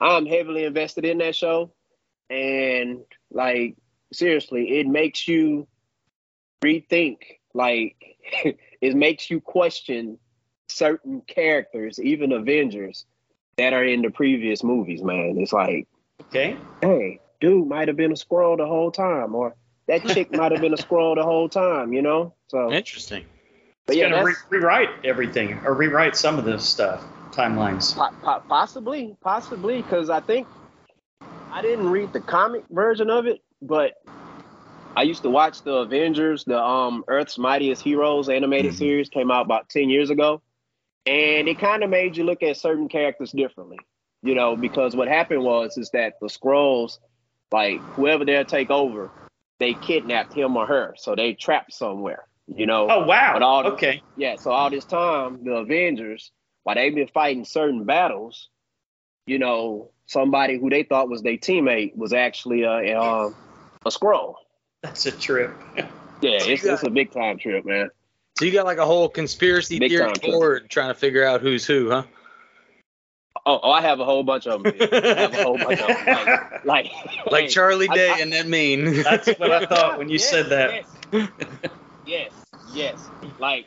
I'm 0.00 0.26
heavily 0.26 0.64
invested 0.64 1.04
in 1.04 1.18
that 1.18 1.36
show, 1.36 1.70
and 2.28 3.04
like 3.30 3.76
seriously, 4.12 4.80
it 4.80 4.88
makes 4.88 5.28
you 5.28 5.68
rethink. 6.62 7.18
Like, 7.54 7.96
it 8.80 8.96
makes 8.96 9.30
you 9.30 9.40
question 9.40 10.18
certain 10.68 11.22
characters, 11.26 11.98
even 12.00 12.32
Avengers, 12.32 13.04
that 13.58 13.72
are 13.72 13.84
in 13.84 14.02
the 14.02 14.10
previous 14.10 14.62
movies, 14.64 15.02
man. 15.02 15.36
It's 15.38 15.52
like, 15.52 15.86
Okay. 16.22 16.56
hey, 16.80 17.20
dude 17.40 17.68
might 17.68 17.88
have 17.88 17.96
been 17.96 18.12
a 18.12 18.16
Skrull 18.16 18.56
the 18.56 18.66
whole 18.66 18.90
time, 18.90 19.34
or 19.34 19.54
that 19.88 20.06
chick 20.06 20.32
might 20.34 20.52
have 20.52 20.60
been 20.60 20.72
a 20.72 20.78
Skrull 20.78 21.16
the 21.16 21.22
whole 21.22 21.48
time, 21.48 21.92
you 21.92 22.02
know? 22.02 22.34
So, 22.48 22.70
Interesting. 22.72 23.24
but 23.86 23.96
It's 23.96 24.02
yeah, 24.02 24.10
gonna 24.10 24.24
re- 24.24 24.34
rewrite 24.50 24.88
everything 25.04 25.58
or 25.64 25.74
rewrite 25.74 26.16
some 26.16 26.38
of 26.38 26.44
this 26.44 26.64
stuff, 26.64 27.04
timelines. 27.32 27.94
po- 27.94 28.10
po- 28.22 28.42
possibly, 28.48 29.16
possibly, 29.20 29.82
because 29.82 30.08
I 30.08 30.20
think 30.20 30.46
I 31.52 31.60
didn't 31.60 31.90
read 31.90 32.12
the 32.12 32.20
comic 32.20 32.64
version 32.70 33.10
of 33.10 33.26
it, 33.26 33.42
but 33.60 33.94
I 34.96 35.02
used 35.02 35.22
to 35.22 35.30
watch 35.30 35.62
the 35.62 35.74
Avengers, 35.76 36.44
the 36.44 36.62
um 36.62 37.04
Earth's 37.08 37.38
Mightiest 37.38 37.82
Heroes 37.82 38.28
animated 38.28 38.72
Mhm. 38.72 38.78
series 38.78 39.08
came 39.08 39.30
out 39.30 39.46
about 39.46 39.68
10 39.68 39.88
years 39.90 40.10
ago. 40.10 40.42
And 41.06 41.48
it 41.48 41.58
kind 41.58 41.82
of 41.82 41.90
made 41.90 42.16
you 42.16 42.24
look 42.24 42.42
at 42.42 42.56
certain 42.56 42.88
characters 42.88 43.32
differently. 43.32 43.78
You 44.22 44.34
know, 44.34 44.54
because 44.56 44.94
what 44.94 45.08
happened 45.08 45.42
was 45.42 45.76
is 45.76 45.90
that 45.90 46.14
the 46.20 46.28
Skrulls, 46.28 46.98
like 47.50 47.80
whoever 47.96 48.24
they'll 48.24 48.44
take 48.44 48.70
over, 48.70 49.10
they 49.58 49.74
kidnapped 49.74 50.32
him 50.32 50.56
or 50.56 50.66
her. 50.66 50.94
So 50.96 51.14
they 51.16 51.34
trapped 51.34 51.72
somewhere. 51.72 52.24
You 52.46 52.66
know? 52.66 52.88
Oh 52.88 53.04
wow. 53.04 53.32
But 53.32 53.42
all 53.42 53.62
the- 53.62 53.70
okay. 53.72 54.02
Yeah, 54.16 54.36
so 54.36 54.50
all 54.52 54.70
this 54.70 54.84
time, 54.84 55.42
the 55.42 55.54
Avengers, 55.54 56.30
while 56.64 56.76
they've 56.76 56.94
been 56.94 57.08
fighting 57.08 57.44
certain 57.44 57.84
battles, 57.84 58.48
you 59.26 59.38
know, 59.38 59.90
somebody 60.06 60.58
who 60.58 60.68
they 60.68 60.82
thought 60.82 61.08
was 61.08 61.22
their 61.22 61.36
teammate 61.38 61.96
was 61.96 62.12
actually 62.12 62.62
a 62.62 62.94
a, 62.94 62.94
um, 63.00 63.34
a 63.84 63.90
Skrull. 63.90 64.34
That's 64.82 65.06
a 65.06 65.12
trip. 65.12 65.54
Yeah, 65.76 66.38
So 66.40 66.46
you 66.46 66.52
it's, 66.54 66.64
it's 66.64 66.82
a 66.82 66.90
big 66.90 67.12
time 67.12 67.38
trip, 67.38 67.64
man. 67.64 67.90
So 68.38 68.44
you 68.44 68.52
got 68.52 68.64
like 68.66 68.78
a 68.78 68.86
whole 68.86 69.08
conspiracy 69.08 69.78
Big 69.78 69.90
theory 69.90 70.04
time 70.06 70.14
trip. 70.14 70.32
board 70.32 70.70
trying 70.70 70.88
to 70.88 70.94
figure 70.94 71.24
out 71.24 71.40
who's 71.40 71.66
who, 71.66 71.90
huh? 71.90 72.02
Oh, 73.44 73.58
oh, 73.62 73.70
I 73.70 73.80
have 73.80 73.98
a 74.00 74.04
whole 74.04 74.22
bunch 74.22 74.46
of 74.46 74.62
them. 74.62 74.72
I 74.80 75.20
have 75.20 75.32
a 75.34 75.42
whole 75.42 75.58
bunch 75.58 75.80
of 75.80 75.88
them. 75.88 76.38
Like, 76.64 76.86
like, 77.24 77.32
Like 77.32 77.48
Charlie 77.48 77.88
Day 77.88 78.12
I- 78.12 78.18
and 78.20 78.32
that 78.32 78.46
mean. 78.46 79.02
That's 79.02 79.26
what 79.36 79.50
I 79.50 79.66
thought 79.66 79.98
when 79.98 80.08
you 80.08 80.14
Yes, 80.18 80.30
said 80.30 80.48
that. 80.50 80.84
Yes, 81.12 81.28
yes, 82.06 82.30
yes. 82.72 83.08
Like, 83.40 83.66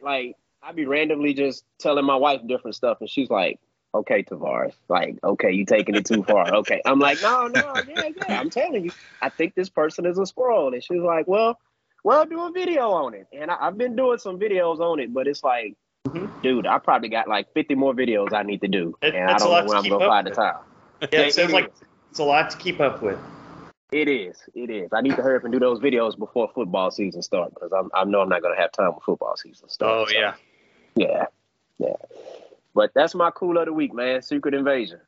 like 0.00 0.34
I'd 0.62 0.76
be 0.76 0.86
randomly 0.86 1.34
just 1.34 1.64
telling 1.78 2.04
my 2.06 2.16
wife 2.16 2.40
different 2.46 2.74
stuff, 2.74 2.98
and 3.00 3.10
she's 3.10 3.28
like, 3.28 3.58
"Okay, 3.94 4.22
Tavares, 4.22 4.74
like, 4.88 5.18
okay, 5.22 5.52
you 5.52 5.64
taking 5.64 5.94
it 5.94 6.06
too 6.06 6.22
far." 6.22 6.54
Okay, 6.56 6.80
I'm 6.84 6.98
like, 6.98 7.20
"No, 7.22 7.46
no, 7.46 7.82
yeah, 7.86 8.08
yeah, 8.16 8.40
I'm 8.40 8.50
telling 8.50 8.84
you, 8.84 8.90
I 9.20 9.28
think 9.30 9.54
this 9.54 9.68
person 9.68 10.06
is 10.06 10.18
a 10.18 10.22
Skrull," 10.22 10.72
and 10.72 10.82
she's 10.82 11.02
like, 11.02 11.26
"Well, 11.26 11.58
well, 12.04 12.24
do 12.24 12.40
a 12.46 12.52
video 12.52 12.90
on 12.90 13.14
it," 13.14 13.26
and 13.32 13.50
I, 13.50 13.56
I've 13.60 13.78
been 13.78 13.96
doing 13.96 14.18
some 14.18 14.38
videos 14.38 14.80
on 14.80 15.00
it, 15.00 15.12
but 15.12 15.26
it's 15.26 15.42
like. 15.44 15.76
Mhm. 16.08 16.30
Dude, 16.42 16.66
I 16.66 16.78
probably 16.78 17.10
got 17.10 17.28
like 17.28 17.52
50 17.52 17.74
more 17.74 17.92
videos 17.92 18.32
I 18.32 18.42
need 18.42 18.62
to 18.62 18.68
do, 18.68 18.96
It- 19.02 19.14
and 19.14 19.30
I 19.30 19.38
don't 19.38 19.50
know 19.50 19.66
when 19.66 19.76
I'm 19.76 19.86
gonna 19.86 20.06
find 20.06 20.26
the 20.26 20.30
time. 20.30 20.56
Yeah, 21.12 21.20
it 21.20 21.34
sounds 21.34 21.50
It 21.50 21.54
like 21.54 21.72
it's 22.10 22.18
a 22.18 22.24
lot 22.24 22.48
to 22.50 22.56
keep 22.56 22.80
up 22.80 23.02
with. 23.02 23.18
It 23.92 24.08
is. 24.08 24.38
It 24.54 24.70
is. 24.70 24.92
I 24.92 25.00
need 25.00 25.16
to 25.16 25.22
hurry 25.22 25.36
up 25.36 25.44
and 25.44 25.52
do 25.52 25.58
those 25.58 25.80
videos 25.80 26.16
before 26.16 26.50
football 26.54 26.90
season 26.90 27.22
starts 27.22 27.54
because 27.54 27.72
I'm, 27.72 27.90
I 27.92 28.04
know 28.04 28.20
I'm 28.20 28.28
not 28.28 28.40
going 28.40 28.54
to 28.54 28.60
have 28.60 28.70
time 28.70 28.92
when 28.92 29.00
football 29.00 29.36
season 29.36 29.64
oh 29.64 29.72
starts. 29.72 30.12
so, 30.12 30.18
yeah. 30.18 30.34
yeah. 30.94 31.26
Yeah. 31.78 31.96
But 32.74 32.92
that's 32.94 33.14
my 33.14 33.30
cool 33.30 33.58
of 33.58 33.66
the 33.66 33.72
week, 33.72 33.92
man. 33.94 34.22
Secret 34.22 34.54
Invasion. 34.54 35.00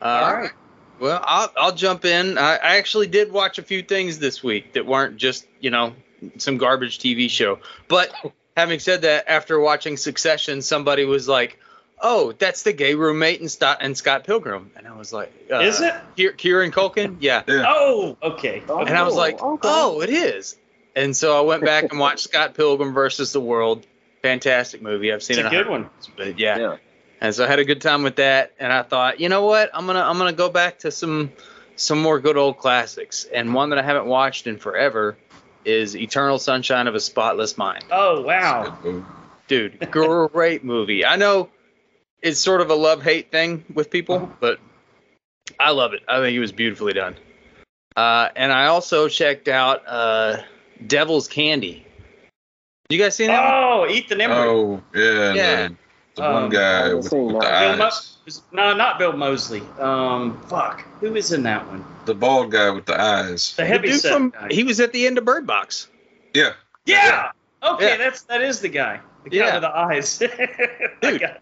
All 0.00 0.34
right. 0.34 0.50
Well, 1.00 1.20
I'll 1.24 1.52
I'll 1.56 1.74
jump 1.74 2.04
in. 2.04 2.38
I, 2.38 2.54
I 2.56 2.76
actually 2.78 3.06
did 3.06 3.32
watch 3.32 3.58
a 3.58 3.62
few 3.62 3.82
things 3.82 4.18
this 4.18 4.42
week 4.42 4.72
that 4.74 4.86
weren't 4.86 5.16
just 5.16 5.46
you 5.60 5.70
know 5.70 5.94
some 6.38 6.56
garbage 6.58 6.98
TV 6.98 7.30
show. 7.30 7.60
But 7.88 8.12
having 8.56 8.80
said 8.80 9.02
that, 9.02 9.28
after 9.28 9.58
watching 9.60 9.96
Succession, 9.96 10.60
somebody 10.62 11.04
was 11.04 11.28
like, 11.28 11.58
"Oh, 12.00 12.32
that's 12.32 12.62
the 12.64 12.72
gay 12.72 12.94
roommate 12.94 13.40
and 13.40 13.50
Scott 13.50 13.78
and 13.80 13.96
Scott 13.96 14.24
Pilgrim," 14.24 14.72
and 14.76 14.86
I 14.88 14.96
was 14.96 15.12
like, 15.12 15.32
uh, 15.52 15.60
Is 15.60 15.80
it? 15.80 15.94
Kier- 16.16 16.36
Kieran 16.36 16.72
Culkin? 16.72 17.18
Yeah. 17.20 17.42
Yeah. 17.46 17.64
Oh, 17.68 18.16
okay. 18.22 18.62
Oh. 18.68 18.80
And 18.80 18.96
I 18.96 19.02
was 19.04 19.14
like, 19.14 19.40
okay. 19.40 19.68
"Oh, 19.70 20.00
it 20.00 20.10
is." 20.10 20.56
And 20.96 21.16
so 21.16 21.38
I 21.38 21.42
went 21.42 21.64
back 21.64 21.90
and 21.92 22.00
watched 22.00 22.24
Scott 22.24 22.54
Pilgrim 22.54 22.92
versus 22.92 23.32
the 23.32 23.40
World. 23.40 23.86
Fantastic 24.22 24.82
movie. 24.82 25.12
I've 25.12 25.22
seen 25.22 25.38
It's 25.38 25.46
it 25.46 25.52
a 25.52 25.60
a 25.60 25.62
good 25.62 25.70
one. 25.70 25.90
But 26.16 26.38
yeah. 26.38 26.58
Yeah. 26.58 26.76
And 27.20 27.34
so 27.34 27.44
I 27.44 27.48
had 27.48 27.58
a 27.58 27.64
good 27.64 27.80
time 27.80 28.02
with 28.04 28.16
that, 28.16 28.52
and 28.60 28.72
I 28.72 28.82
thought, 28.82 29.18
you 29.18 29.28
know 29.28 29.44
what, 29.44 29.70
I'm 29.74 29.86
gonna 29.86 30.02
I'm 30.02 30.18
gonna 30.18 30.32
go 30.32 30.48
back 30.48 30.80
to 30.80 30.90
some 30.92 31.32
some 31.74 32.00
more 32.00 32.20
good 32.20 32.36
old 32.36 32.58
classics, 32.58 33.24
and 33.32 33.54
one 33.54 33.70
that 33.70 33.78
I 33.78 33.82
haven't 33.82 34.06
watched 34.06 34.46
in 34.46 34.58
forever 34.58 35.16
is 35.64 35.96
Eternal 35.96 36.38
Sunshine 36.38 36.86
of 36.86 36.94
a 36.94 37.00
Spotless 37.00 37.58
Mind. 37.58 37.84
Oh, 37.90 38.22
wow. 38.22 38.78
Dude, 39.48 39.90
great 39.90 40.64
movie. 40.64 41.04
I 41.04 41.16
know 41.16 41.50
it's 42.22 42.40
sort 42.40 42.60
of 42.60 42.70
a 42.70 42.74
love 42.74 43.02
hate 43.02 43.30
thing 43.30 43.64
with 43.74 43.90
people, 43.90 44.30
but 44.40 44.60
I 45.58 45.70
love 45.70 45.94
it. 45.94 46.02
I 46.08 46.20
think 46.20 46.36
it 46.36 46.40
was 46.40 46.52
beautifully 46.52 46.92
done. 46.92 47.16
Uh, 47.96 48.28
and 48.36 48.52
I 48.52 48.66
also 48.66 49.08
checked 49.08 49.48
out 49.48 49.82
uh, 49.86 50.42
Devil's 50.86 51.28
Candy. 51.28 51.84
You 52.90 52.96
guys 52.98 53.16
seen 53.16 53.26
that? 53.28 53.44
one? 53.44 53.80
Oh, 53.90 53.92
Ethan 53.92 54.18
Embry. 54.18 54.30
Oh 54.46 54.82
yeah. 54.94 55.34
Yeah. 55.34 55.68
The, 55.68 55.74
the 56.14 56.24
Um, 56.26 56.32
one 56.32 56.48
guy 56.48 56.58
haven't 56.88 56.96
with, 56.96 57.12
with 57.12 57.32
the 57.34 57.38
that. 57.40 57.60
Bill 57.60 57.76
Mo- 57.76 57.84
eyes. 57.84 58.16
was- 58.24 58.42
no, 58.50 58.74
not 58.74 58.98
Bill 58.98 59.12
Moseley. 59.12 59.62
Um, 59.78 60.40
fuck. 60.48 60.82
Who 61.00 61.14
is 61.14 61.30
in 61.32 61.42
that 61.42 61.66
one? 61.66 61.84
The 62.06 62.14
bald 62.14 62.50
guy 62.50 62.70
with 62.70 62.86
the 62.86 62.98
eyes. 62.98 63.54
The 63.56 63.62
The 63.62 63.68
heavy 63.68 63.88
dude 63.88 64.00
set 64.00 64.12
from 64.14 64.30
guy. 64.30 64.48
he 64.50 64.64
was 64.64 64.80
at 64.80 64.94
the 64.94 65.06
end 65.06 65.18
of 65.18 65.26
Bird 65.26 65.46
Box. 65.46 65.88
Yeah. 66.32 66.54
yeah. 66.86 67.32
Okay, 67.62 67.88
Yeah. 67.90 67.96
that's 67.98 68.22
that 68.22 68.40
is 68.40 68.60
the 68.60 68.68
guy. 68.70 69.00
The 69.24 69.30
guy 69.30 69.36
Yeah. 69.36 69.52
with 69.54 69.62
the 69.62 69.76
eyes. 69.76 70.18
Dude. 71.02 71.36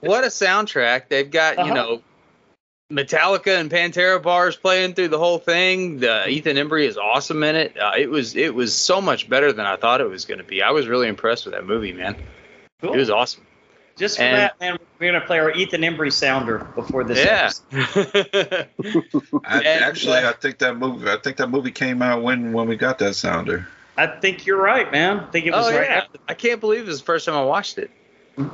What 0.00 0.24
a 0.24 0.28
soundtrack 0.28 1.08
they've 1.08 1.30
got 1.30 1.58
you 1.58 1.64
Uh-huh. 1.64 1.74
know 1.74 2.02
metallica 2.90 3.58
and 3.60 3.70
pantera 3.70 4.22
bars 4.22 4.56
playing 4.56 4.94
through 4.94 5.08
the 5.08 5.18
whole 5.18 5.36
thing 5.38 5.98
the 5.98 6.26
ethan 6.28 6.56
embry 6.56 6.86
is 6.86 6.96
awesome 6.96 7.42
in 7.42 7.54
it 7.54 7.78
uh, 7.78 7.92
it 7.98 8.08
was 8.08 8.34
it 8.34 8.54
was 8.54 8.74
so 8.74 8.98
much 9.00 9.28
better 9.28 9.52
than 9.52 9.66
i 9.66 9.76
thought 9.76 10.00
it 10.00 10.08
was 10.08 10.24
going 10.24 10.38
to 10.38 10.44
be 10.44 10.62
i 10.62 10.70
was 10.70 10.86
really 10.88 11.06
impressed 11.06 11.44
with 11.44 11.52
that 11.54 11.66
movie 11.66 11.92
man 11.92 12.16
Cool. 12.80 12.94
it 12.94 12.96
was 12.96 13.10
awesome 13.10 13.44
Just 13.98 14.16
for 14.16 14.22
and- 14.22 14.36
that, 14.38 14.58
man, 14.60 14.78
we're 14.98 15.12
gonna 15.12 15.26
play 15.26 15.38
our 15.38 15.50
Ethan 15.50 15.82
Embry 15.82 16.12
sounder 16.12 16.58
before 16.76 17.02
this. 17.04 17.18
yeah. 17.26 17.50
I, 19.44 19.58
And, 19.58 19.66
actually, 19.84 20.18
uh, 20.18 20.30
I 20.30 20.32
think 20.34 20.58
that 20.58 20.76
movie. 20.76 21.10
I 21.10 21.16
think 21.16 21.36
that 21.38 21.48
movie 21.50 21.72
came 21.72 22.00
out 22.02 22.22
when 22.22 22.52
when 22.52 22.68
we 22.68 22.76
got 22.76 22.98
that 23.00 23.14
sounder. 23.16 23.66
I 23.96 24.06
think 24.06 24.46
you're 24.46 24.62
right, 24.62 24.90
man. 24.92 25.18
I 25.20 25.26
think 25.32 25.46
it 25.46 25.50
was 25.50 25.66
oh 25.66 25.76
right 25.76 25.88
yeah 25.88 25.96
after. 25.98 26.18
i 26.28 26.34
can't 26.34 26.60
believe 26.60 26.82
it 26.82 26.86
was 26.86 27.00
the 27.00 27.04
first 27.04 27.26
time 27.26 27.34
i 27.34 27.42
watched 27.44 27.78
it 27.78 27.90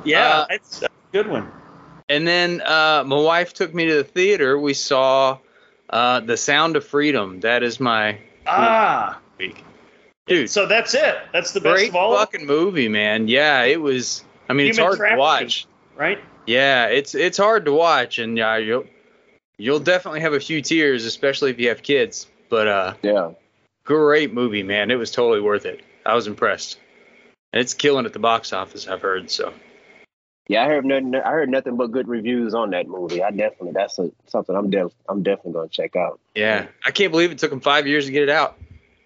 Yeah, 0.03 0.27
Uh, 0.39 0.45
it's 0.49 0.81
a 0.81 0.89
good 1.11 1.27
one. 1.27 1.51
And 2.09 2.27
then 2.27 2.61
uh, 2.61 3.03
my 3.05 3.19
wife 3.19 3.53
took 3.53 3.73
me 3.73 3.85
to 3.85 3.95
the 3.95 4.03
theater 4.03 4.57
we 4.59 4.73
saw 4.73 5.37
uh, 5.89 6.19
the 6.19 6.37
sound 6.37 6.75
of 6.75 6.85
freedom 6.85 7.39
that 7.41 7.63
is 7.63 7.79
my 7.79 8.19
Ah, 8.47 9.19
week 9.37 9.63
dude 10.27 10.49
so 10.49 10.65
that's 10.65 10.93
it. 10.93 11.17
That's 11.33 11.51
the 11.53 11.61
best 11.61 11.73
great 11.73 11.89
of 11.89 11.95
all, 11.95 12.13
of 12.13 12.19
fucking 12.19 12.45
movie 12.45 12.89
man 12.89 13.27
yeah 13.27 13.63
it 13.63 13.81
was 13.81 14.23
i 14.49 14.53
mean 14.53 14.67
it's 14.67 14.77
hard 14.77 14.97
to 14.97 15.15
watch 15.17 15.67
right? 15.95 16.19
Yeah, 16.45 16.87
it's 16.87 17.15
it's 17.15 17.37
hard 17.37 17.65
to 17.65 17.71
watch, 17.71 18.19
and 18.19 18.37
yeah, 18.37 18.57
you'll 18.57 18.85
you'll 19.57 19.79
definitely 19.79 20.21
have 20.21 20.33
a 20.33 20.39
few 20.39 20.61
tears, 20.61 21.05
especially 21.05 21.51
if 21.51 21.59
you 21.59 21.69
have 21.69 21.81
kids. 21.81 22.27
But 22.49 22.67
uh, 22.67 22.93
Yeah. 23.01 23.31
great 23.83 24.33
movie, 24.33 24.61
man. 24.63 24.91
It 24.91 24.95
was 24.95 25.11
totally 25.11 25.41
worth 25.41 25.65
it. 25.65 25.83
I 26.05 26.13
was 26.13 26.27
impressed, 26.27 26.77
and 27.51 27.61
it's 27.61 27.73
killing 27.73 28.05
at 28.05 28.13
the 28.13 28.19
box 28.19 28.53
office. 28.53 28.87
I've 28.87 29.01
heard 29.01 29.31
so. 29.31 29.53
Yeah, 30.47 30.63
I 30.63 30.67
heard 30.67 30.85
nothing. 30.85 31.15
I 31.15 31.31
heard 31.31 31.49
nothing 31.49 31.75
but 31.75 31.91
good 31.91 32.07
reviews 32.07 32.53
on 32.53 32.69
that 32.71 32.87
movie. 32.87 33.23
I 33.23 33.31
definitely 33.31 33.71
that's 33.71 33.97
a, 33.99 34.11
something 34.27 34.55
I'm 34.55 34.69
def, 34.69 34.91
I'm 35.09 35.23
definitely 35.23 35.53
gonna 35.53 35.67
check 35.69 35.95
out. 35.95 36.19
Yeah, 36.35 36.67
I 36.85 36.91
can't 36.91 37.11
believe 37.11 37.31
it 37.31 37.39
took 37.39 37.49
them 37.49 37.61
five 37.61 37.87
years 37.87 38.05
to 38.05 38.11
get 38.11 38.23
it 38.23 38.29
out 38.29 38.57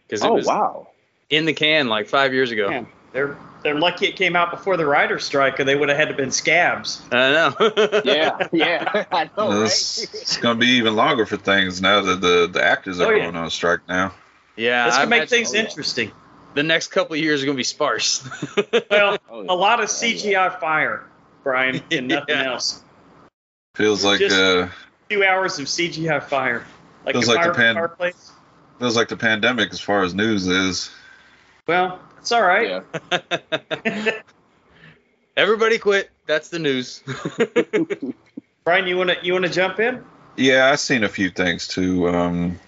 because 0.08 0.24
it 0.24 0.29
Oh 0.29 0.34
was 0.34 0.46
wow! 0.46 0.89
in 1.29 1.46
the 1.46 1.53
can 1.53 1.88
like 1.88 2.08
five 2.10 2.34
years 2.34 2.51
ago. 2.51 2.69
Man, 2.69 2.88
they're 3.13 3.38
they're 3.63 3.79
lucky 3.79 4.08
it 4.08 4.15
came 4.17 4.36
out 4.36 4.51
before 4.51 4.75
the 4.77 4.86
writer's 4.86 5.24
strike, 5.24 5.60
or 5.60 5.63
they 5.63 5.75
would 5.75 5.88
have 5.89 5.98
had 5.98 6.10
to 6.10 6.13
been 6.13 6.31
scabs. 6.31 7.01
I 7.12 7.31
know. 7.31 8.01
Yeah, 8.05 8.48
yeah, 8.51 9.05
I 9.12 9.29
know, 9.38 9.63
it's, 9.63 9.98
right? 10.00 10.22
it's 10.22 10.38
going 10.38 10.55
to 10.58 10.60
be 10.60 10.72
even 10.74 10.96
longer 10.96 11.25
for 11.25 11.36
things 11.38 11.81
now 11.81 12.01
that 12.01 12.22
the 12.22 12.48
the 12.51 12.63
actors 12.63 13.00
are 13.00 13.08
Oh, 13.08 13.10
yeah. 13.12 13.24
going 13.24 13.36
on 13.38 13.50
strike 13.50 13.79
now. 13.88 14.13
yeah, 14.58 14.86
This 14.86 14.96
I 14.96 15.01
could 15.01 15.10
make 15.10 15.29
things 15.29 15.51
oh, 15.51 15.55
yeah. 15.55 15.62
interesting. 15.63 16.12
the 16.53 16.63
next 16.63 16.88
couple 16.88 17.13
of 17.15 17.19
years 17.22 17.43
are 17.43 17.46
gonna 17.46 17.55
be 17.55 17.63
sparse. 17.63 18.27
Well, 18.91 19.17
Oh, 19.29 19.41
a 19.48 19.55
lot 19.55 19.81
of 19.84 19.89
yeah, 20.01 20.08
yeah. 20.10 20.48
CGI 20.50 20.60
fire, 20.60 21.03
Brian, 21.43 21.81
and 21.91 22.08
nothing 22.08 22.36
Yeah. 22.36 22.51
else. 22.53 22.84
Feels 23.75 24.03
like 24.03 24.19
Just- 24.19 24.36
uh 24.36 24.67
Two 25.10 25.24
hours 25.24 25.58
of 25.58 25.65
CGI 25.65 26.22
fire, 26.22 26.65
like 27.05 27.15
Feels 27.15 27.27
a 27.27 27.34
like 27.34 27.39
the 27.39 27.46
fire, 27.46 27.53
pan- 27.55 27.75
fireplace. 27.75 28.31
feels 28.77 28.96
like 28.96 29.08
the 29.08 29.17
pandemic 29.17 29.72
as 29.72 29.79
far 29.79 30.03
as 30.03 30.13
news 30.13 30.46
is. 30.48 30.91
Well, 31.67 32.00
it's 32.19 32.31
all 32.31 32.43
right. 32.43 32.84
Yeah. 33.12 34.12
Everybody 35.38 35.79
quit. 35.79 36.12
That's 36.27 36.50
the 36.50 36.60
news. 36.60 37.01
Brian, 38.63 38.86
you 38.88 38.98
wanna 38.98 39.15
you 39.24 39.34
wanna 39.34 39.50
jump 39.50 39.79
in? 39.79 40.03
Yeah, 40.36 40.69
I've 40.69 40.79
seen 40.79 41.03
a 41.03 41.10
few 41.10 41.29
things 41.31 41.67
too. 41.67 42.08
Um, 42.10 42.60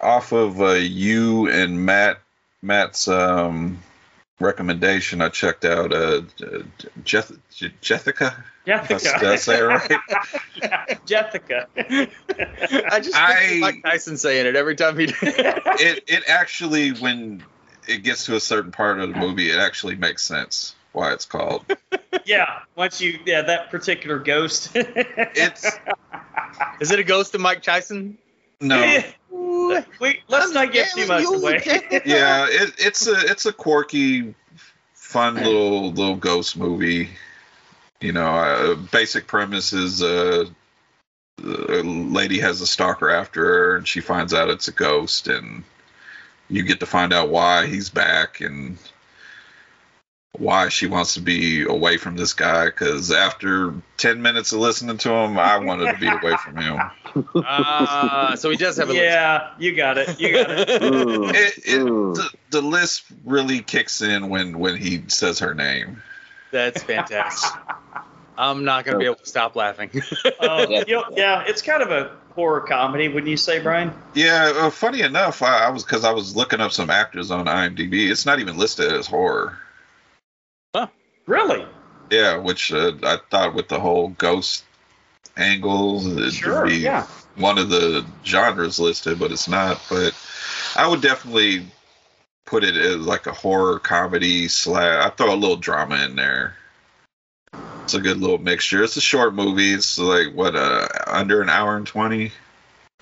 off 0.00 0.32
of 0.32 0.60
uh, 0.60 0.72
you 0.72 1.48
and 1.48 1.86
Matt 1.86 2.18
Matt's 2.62 3.08
um, 3.08 3.78
recommendation, 4.40 5.20
I 5.20 5.28
checked 5.28 5.64
out 5.64 5.92
uh, 5.92 6.22
Jeth- 7.02 7.38
Jethica. 7.52 8.34
Jessica. 8.66 9.18
Did 9.18 9.28
I 9.28 9.36
say 9.36 9.58
it 9.58 9.62
right? 9.62 10.98
Jessica. 11.06 11.68
I 11.76 13.00
just 13.00 13.16
I- 13.16 13.34
picture 13.34 13.58
Mike 13.60 13.82
Tyson 13.84 14.16
saying 14.16 14.46
it 14.46 14.56
every 14.56 14.76
time 14.76 14.98
he. 14.98 15.04
it 15.22 16.04
it 16.06 16.22
actually 16.28 16.92
when 16.92 17.42
it 17.86 18.02
gets 18.02 18.26
to 18.26 18.36
a 18.36 18.40
certain 18.40 18.72
part 18.72 18.98
of 19.00 19.12
the 19.12 19.18
movie, 19.18 19.50
it 19.50 19.58
actually 19.58 19.96
makes 19.96 20.22
sense 20.22 20.74
why 20.92 21.12
it's 21.12 21.26
called. 21.26 21.64
yeah, 22.24 22.60
once 22.76 23.00
you 23.00 23.18
yeah 23.26 23.42
that 23.42 23.70
particular 23.70 24.18
ghost. 24.18 24.70
It's 24.74 25.66
Is 26.80 26.90
it 26.90 26.98
a 26.98 27.04
ghost 27.04 27.34
of 27.34 27.40
Mike 27.40 27.62
Tyson? 27.62 28.16
No, 28.64 29.02
we 30.00 30.20
let's 30.28 30.52
not 30.52 30.72
get 30.72 30.90
too 30.94 31.06
much 31.06 31.24
away. 31.24 31.62
yeah, 32.04 32.46
it, 32.48 32.74
it's 32.78 33.06
a 33.06 33.14
it's 33.30 33.46
a 33.46 33.52
quirky, 33.52 34.34
fun 34.94 35.34
little 35.36 35.92
little 35.92 36.16
ghost 36.16 36.56
movie. 36.56 37.10
You 38.00 38.12
know, 38.12 38.26
uh, 38.26 38.74
basic 38.74 39.26
premise 39.26 39.72
is 39.72 40.02
uh, 40.02 40.46
a 41.42 41.82
lady 41.82 42.40
has 42.40 42.60
a 42.60 42.66
stalker 42.66 43.10
after 43.10 43.44
her, 43.44 43.76
and 43.76 43.86
she 43.86 44.00
finds 44.00 44.34
out 44.34 44.50
it's 44.50 44.68
a 44.68 44.72
ghost, 44.72 45.28
and 45.28 45.64
you 46.48 46.62
get 46.62 46.80
to 46.80 46.86
find 46.86 47.12
out 47.12 47.30
why 47.30 47.66
he's 47.66 47.90
back 47.90 48.40
and 48.40 48.78
why 50.38 50.68
she 50.68 50.86
wants 50.86 51.14
to 51.14 51.20
be 51.20 51.62
away 51.64 51.96
from 51.96 52.16
this 52.16 52.32
guy. 52.34 52.66
Because 52.66 53.10
after 53.12 53.74
ten 53.96 54.20
minutes 54.22 54.52
of 54.52 54.60
listening 54.60 54.98
to 54.98 55.10
him, 55.10 55.38
I 55.38 55.58
wanted 55.58 55.92
to 55.92 55.98
be 55.98 56.08
away 56.08 56.36
from 56.44 56.56
him. 56.56 56.78
Uh, 57.34 58.34
so 58.36 58.50
he 58.50 58.56
does 58.56 58.76
have 58.76 58.88
a 58.88 58.92
list. 58.92 59.02
yeah, 59.04 59.50
you 59.58 59.74
got 59.76 59.98
it. 59.98 60.18
You 60.20 60.32
got 60.32 60.50
it. 60.50 60.68
Mm, 60.82 61.30
It, 61.34 61.58
it, 61.58 61.80
mm. 61.80 62.14
the, 62.14 62.30
the 62.50 62.60
list 62.62 63.04
really 63.24 63.60
kicks 63.60 64.02
in 64.02 64.28
when 64.28 64.58
when 64.58 64.76
he 64.76 65.04
says 65.08 65.38
her 65.38 65.54
name. 65.54 66.02
That's 66.50 66.82
fantastic. 66.82 67.52
I'm 68.36 68.64
not 68.64 68.84
gonna 68.84 68.98
be 68.98 69.04
able 69.04 69.14
to 69.16 69.26
stop 69.26 69.54
laughing. 69.56 69.90
Uh, 70.40 70.66
Yeah. 70.70 70.84
you 70.86 70.94
know, 70.96 71.04
yeah, 71.12 71.44
it's 71.46 71.62
kind 71.62 71.82
of 71.82 71.90
a 71.92 72.16
horror 72.34 72.62
comedy, 72.62 73.06
wouldn't 73.08 73.30
you 73.30 73.36
say, 73.36 73.60
Brian? 73.60 73.92
Yeah, 74.14 74.52
uh, 74.56 74.70
funny 74.70 75.02
enough, 75.02 75.42
I, 75.42 75.66
I 75.66 75.70
was 75.70 75.84
because 75.84 76.04
I 76.04 76.10
was 76.12 76.34
looking 76.34 76.60
up 76.60 76.72
some 76.72 76.90
actors 76.90 77.30
on 77.30 77.46
IMDb. 77.46 78.10
It's 78.10 78.26
not 78.26 78.40
even 78.40 78.56
listed 78.56 78.92
as 78.92 79.06
horror. 79.06 79.56
Really? 81.26 81.66
Yeah, 82.10 82.36
which 82.36 82.72
uh, 82.72 82.92
I 83.02 83.18
thought 83.30 83.54
with 83.54 83.68
the 83.68 83.80
whole 83.80 84.08
ghost 84.08 84.64
angles, 85.36 86.06
it'd 86.06 86.34
Sure. 86.34 86.66
be 86.66 86.76
Yeah. 86.76 87.06
one 87.36 87.58
of 87.58 87.70
the 87.70 88.04
genres 88.24 88.78
listed, 88.78 89.18
but 89.18 89.32
it's 89.32 89.48
not. 89.48 89.80
But 89.88 90.14
I 90.76 90.86
would 90.86 91.00
definitely 91.00 91.66
put 92.46 92.62
it 92.62 92.76
as 92.76 92.96
like 92.96 93.26
a 93.26 93.32
horror 93.32 93.78
comedy 93.78 94.48
slash. 94.48 95.04
I 95.04 95.10
throw 95.10 95.32
a 95.32 95.36
little 95.36 95.56
drama 95.56 95.96
in 96.04 96.14
there. 96.16 96.56
It's 97.84 97.94
a 97.94 98.00
good 98.00 98.18
little 98.18 98.38
mixture. 98.38 98.82
It's 98.82 98.96
a 98.96 99.00
short 99.00 99.34
movie. 99.34 99.72
It's 99.72 99.98
like 99.98 100.34
what 100.34 100.54
uh 100.56 100.86
under 101.06 101.42
an 101.42 101.48
hour 101.50 101.76
and 101.76 101.86
twenty. 101.86 102.32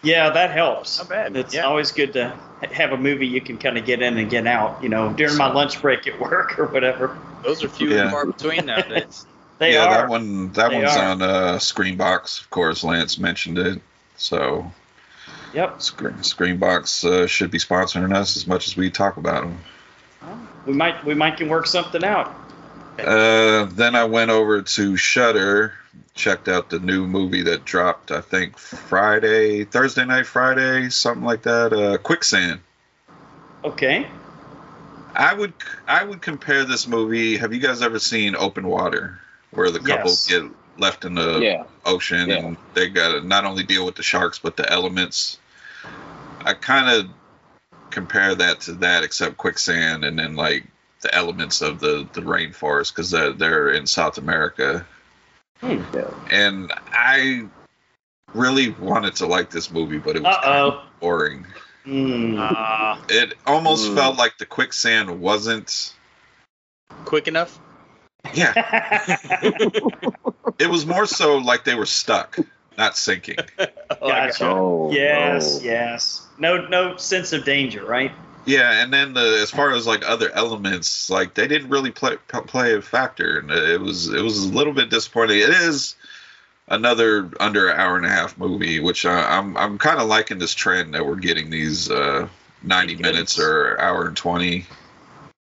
Yeah, 0.03 0.31
that 0.31 0.51
helps. 0.51 0.99
Not 0.99 1.09
bad, 1.09 1.37
It's 1.37 1.55
yeah. 1.55 1.63
always 1.63 1.93
good 1.93 2.13
to 2.15 2.37
have 2.73 2.93
a 2.93 2.97
movie 2.97 3.27
you 3.27 3.41
can 3.41 3.57
kind 3.59 3.79
of 3.79 3.85
get 3.85 4.03
in 4.03 4.19
and 4.19 4.29
get 4.31 4.47
out. 4.47 4.83
You 4.83 4.89
know, 4.89 5.13
during 5.13 5.37
my 5.37 5.53
lunch 5.53 5.81
break 5.81 6.07
at 6.07 6.19
work 6.21 6.59
or 6.59 6.67
whatever. 6.67 7.17
Those 7.45 7.63
are 7.63 7.69
few 7.69 7.91
Yeah. 7.91 8.03
and 8.03 8.11
far 8.11 8.27
between 8.27 8.67
nowadays. 8.67 9.27
They 9.59 9.75
yeah, 9.75 9.85
are. 9.85 9.91
that 9.91 10.09
one 10.09 10.51
that 10.55 10.71
They 10.71 10.77
one's 10.83 10.97
are. 10.97 11.05
on 11.05 11.23
uh 11.23 11.59
Screambox. 11.59 12.41
Of 12.41 12.51
course, 12.51 12.83
Lance 12.83 13.17
mentioned 13.17 13.59
it. 13.59 13.81
So 14.17 14.73
Yep. 15.55 15.81
Screen, 15.81 16.15
Screambox 16.15 17.05
uh, 17.05 17.27
should 17.29 17.53
be 17.53 17.59
sponsoring 17.59 18.13
us 18.13 18.37
as 18.37 18.47
much 18.47 18.67
as 18.67 18.77
we 18.77 18.91
talk 18.91 19.19
about 19.19 19.43
them. 19.43 19.59
We 20.67 20.73
might 20.73 21.05
we 21.05 21.15
might 21.15 21.37
can 21.37 21.49
work 21.49 21.67
something 21.67 22.03
out. 22.03 22.35
Uh, 22.99 23.65
then 23.73 23.95
I 23.95 24.05
went 24.05 24.31
over 24.31 24.63
to 24.63 24.97
Shudder, 24.97 25.73
checked 26.15 26.49
out 26.49 26.71
the 26.71 26.79
new 26.79 27.07
movie 27.07 27.43
that 27.43 27.65
dropped. 27.65 28.11
I 28.11 28.21
think 28.21 28.59
Friday, 28.59 29.65
Thursday 29.65 30.05
night, 30.05 30.27
Friday, 30.27 30.91
something 30.91 31.25
like 31.25 31.43
that. 31.43 31.73
Uh, 31.73 31.99
Quicksand. 31.99 32.61
Okay. 33.65 34.07
I 35.15 35.35
would 35.35 35.53
I 35.87 36.05
would 36.05 36.23
compare 36.23 36.65
this 36.65 36.87
movie. 36.87 37.37
Have 37.37 37.53
you 37.53 37.61
guys 37.61 37.83
ever 37.83 37.99
seen 37.99 38.35
Open 38.35 38.67
Water, 38.67 39.19
where 39.51 39.71
the 39.71 39.79
couple 39.79 40.11
Yes. 40.11 40.27
get 40.27 40.45
left 40.79 41.05
in 41.05 41.15
the 41.15 41.39
Yeah. 41.41 41.65
ocean 41.85 42.29
Yeah. 42.29 42.37
and 42.37 42.57
they 42.75 42.89
got 42.89 43.13
to 43.13 43.21
not 43.27 43.45
only 43.45 43.63
deal 43.63 43.85
with 43.85 43.95
the 43.95 44.03
sharks 44.03 44.39
but 44.39 44.57
the 44.57 44.71
elements? 44.71 45.39
I 46.45 46.55
kind 46.55 46.89
of 46.89 47.11
compare 47.91 48.35
that 48.35 48.61
to 48.63 48.73
that, 48.75 49.05
except 49.05 49.37
quicksand 49.37 50.05
and 50.05 50.19
then 50.19 50.35
like 50.35 50.65
the 51.03 51.15
elements 51.15 51.61
of 51.61 51.79
the 51.81 52.09
the 52.13 52.21
rainforest 52.23 52.93
because 52.95 53.11
they're, 53.11 53.33
they're 53.33 53.71
in 53.71 53.87
South 53.87 54.19
America. 54.19 54.87
Hmm. 55.61 55.83
And 56.31 56.73
I 56.93 57.47
really 58.35 58.71
wanted 58.71 59.17
to 59.17 59.27
like 59.27 59.51
this 59.51 59.71
movie, 59.71 59.99
but 59.99 60.17
it 60.17 60.23
was 60.23 60.35
Uh 60.37 60.41
kind 60.43 60.55
of 60.59 60.75
oh. 60.75 60.83
boring. 61.01 61.47
Mm. 61.87 62.39
Uh, 62.39 62.97
It 63.09 63.35
almost 63.47 63.91
Mm. 63.91 63.95
felt 63.97 64.17
like 64.17 64.39
the 64.39 64.47
quicksand 64.47 65.21
wasn't. 65.21 65.93
quick 67.05 67.27
enough. 67.29 67.59
Yeah, 68.35 68.53
it 70.59 70.71
was 70.71 70.87
more 70.87 71.07
so 71.07 71.39
like 71.39 71.65
they 71.65 71.75
were 71.75 71.87
stuck, 71.87 72.39
not 72.79 72.97
sinking. 72.97 73.39
Gotcha. 74.01 74.47
Oh, 74.47 74.93
yes, 74.93 75.59
no. 75.59 75.65
yes. 75.65 76.27
No 76.39 76.69
no 76.69 76.97
sense 76.97 77.33
of 77.33 77.45
danger, 77.45 77.85
right? 77.85 78.13
Yeah, 78.45 78.83
and 78.83 78.93
then 78.93 79.15
the, 79.15 79.39
as 79.41 79.51
far 79.51 79.73
as 79.73 79.87
like 79.87 80.09
other 80.09 80.31
elements, 80.33 81.09
like 81.09 81.35
they 81.35 81.47
didn't 81.47 81.71
really 81.71 81.93
play 81.93 82.17
play 82.29 82.75
a 82.75 82.83
factor, 82.83 83.39
and 83.39 83.51
it 83.51 83.81
was 83.81 84.09
it 84.13 84.23
was 84.23 84.45
a 84.45 84.49
little 84.49 84.73
bit 84.73 84.91
disappointing. 84.91 85.39
It 85.39 85.51
is 85.51 85.95
another 86.69 87.31
under 87.39 87.69
an 87.69 87.79
hour 87.79 87.97
and 87.97 88.07
a 88.07 88.09
half 88.09 88.37
movie, 88.39 88.81
which 88.81 89.07
I, 89.07 89.39
I'm 89.39 89.57
I'm 89.57 89.79
kind 89.79 90.01
of 90.01 90.09
liking 90.09 90.39
this 90.39 90.55
trend 90.55 90.95
that 90.95 91.07
we're 91.07 91.17
getting 91.17 91.51
these 91.51 91.91
uh, 91.91 92.29
90 92.63 92.97
minutes 92.97 93.39
or 93.39 93.79
hour 93.81 94.07
and 94.09 94.17
20. 94.17 94.67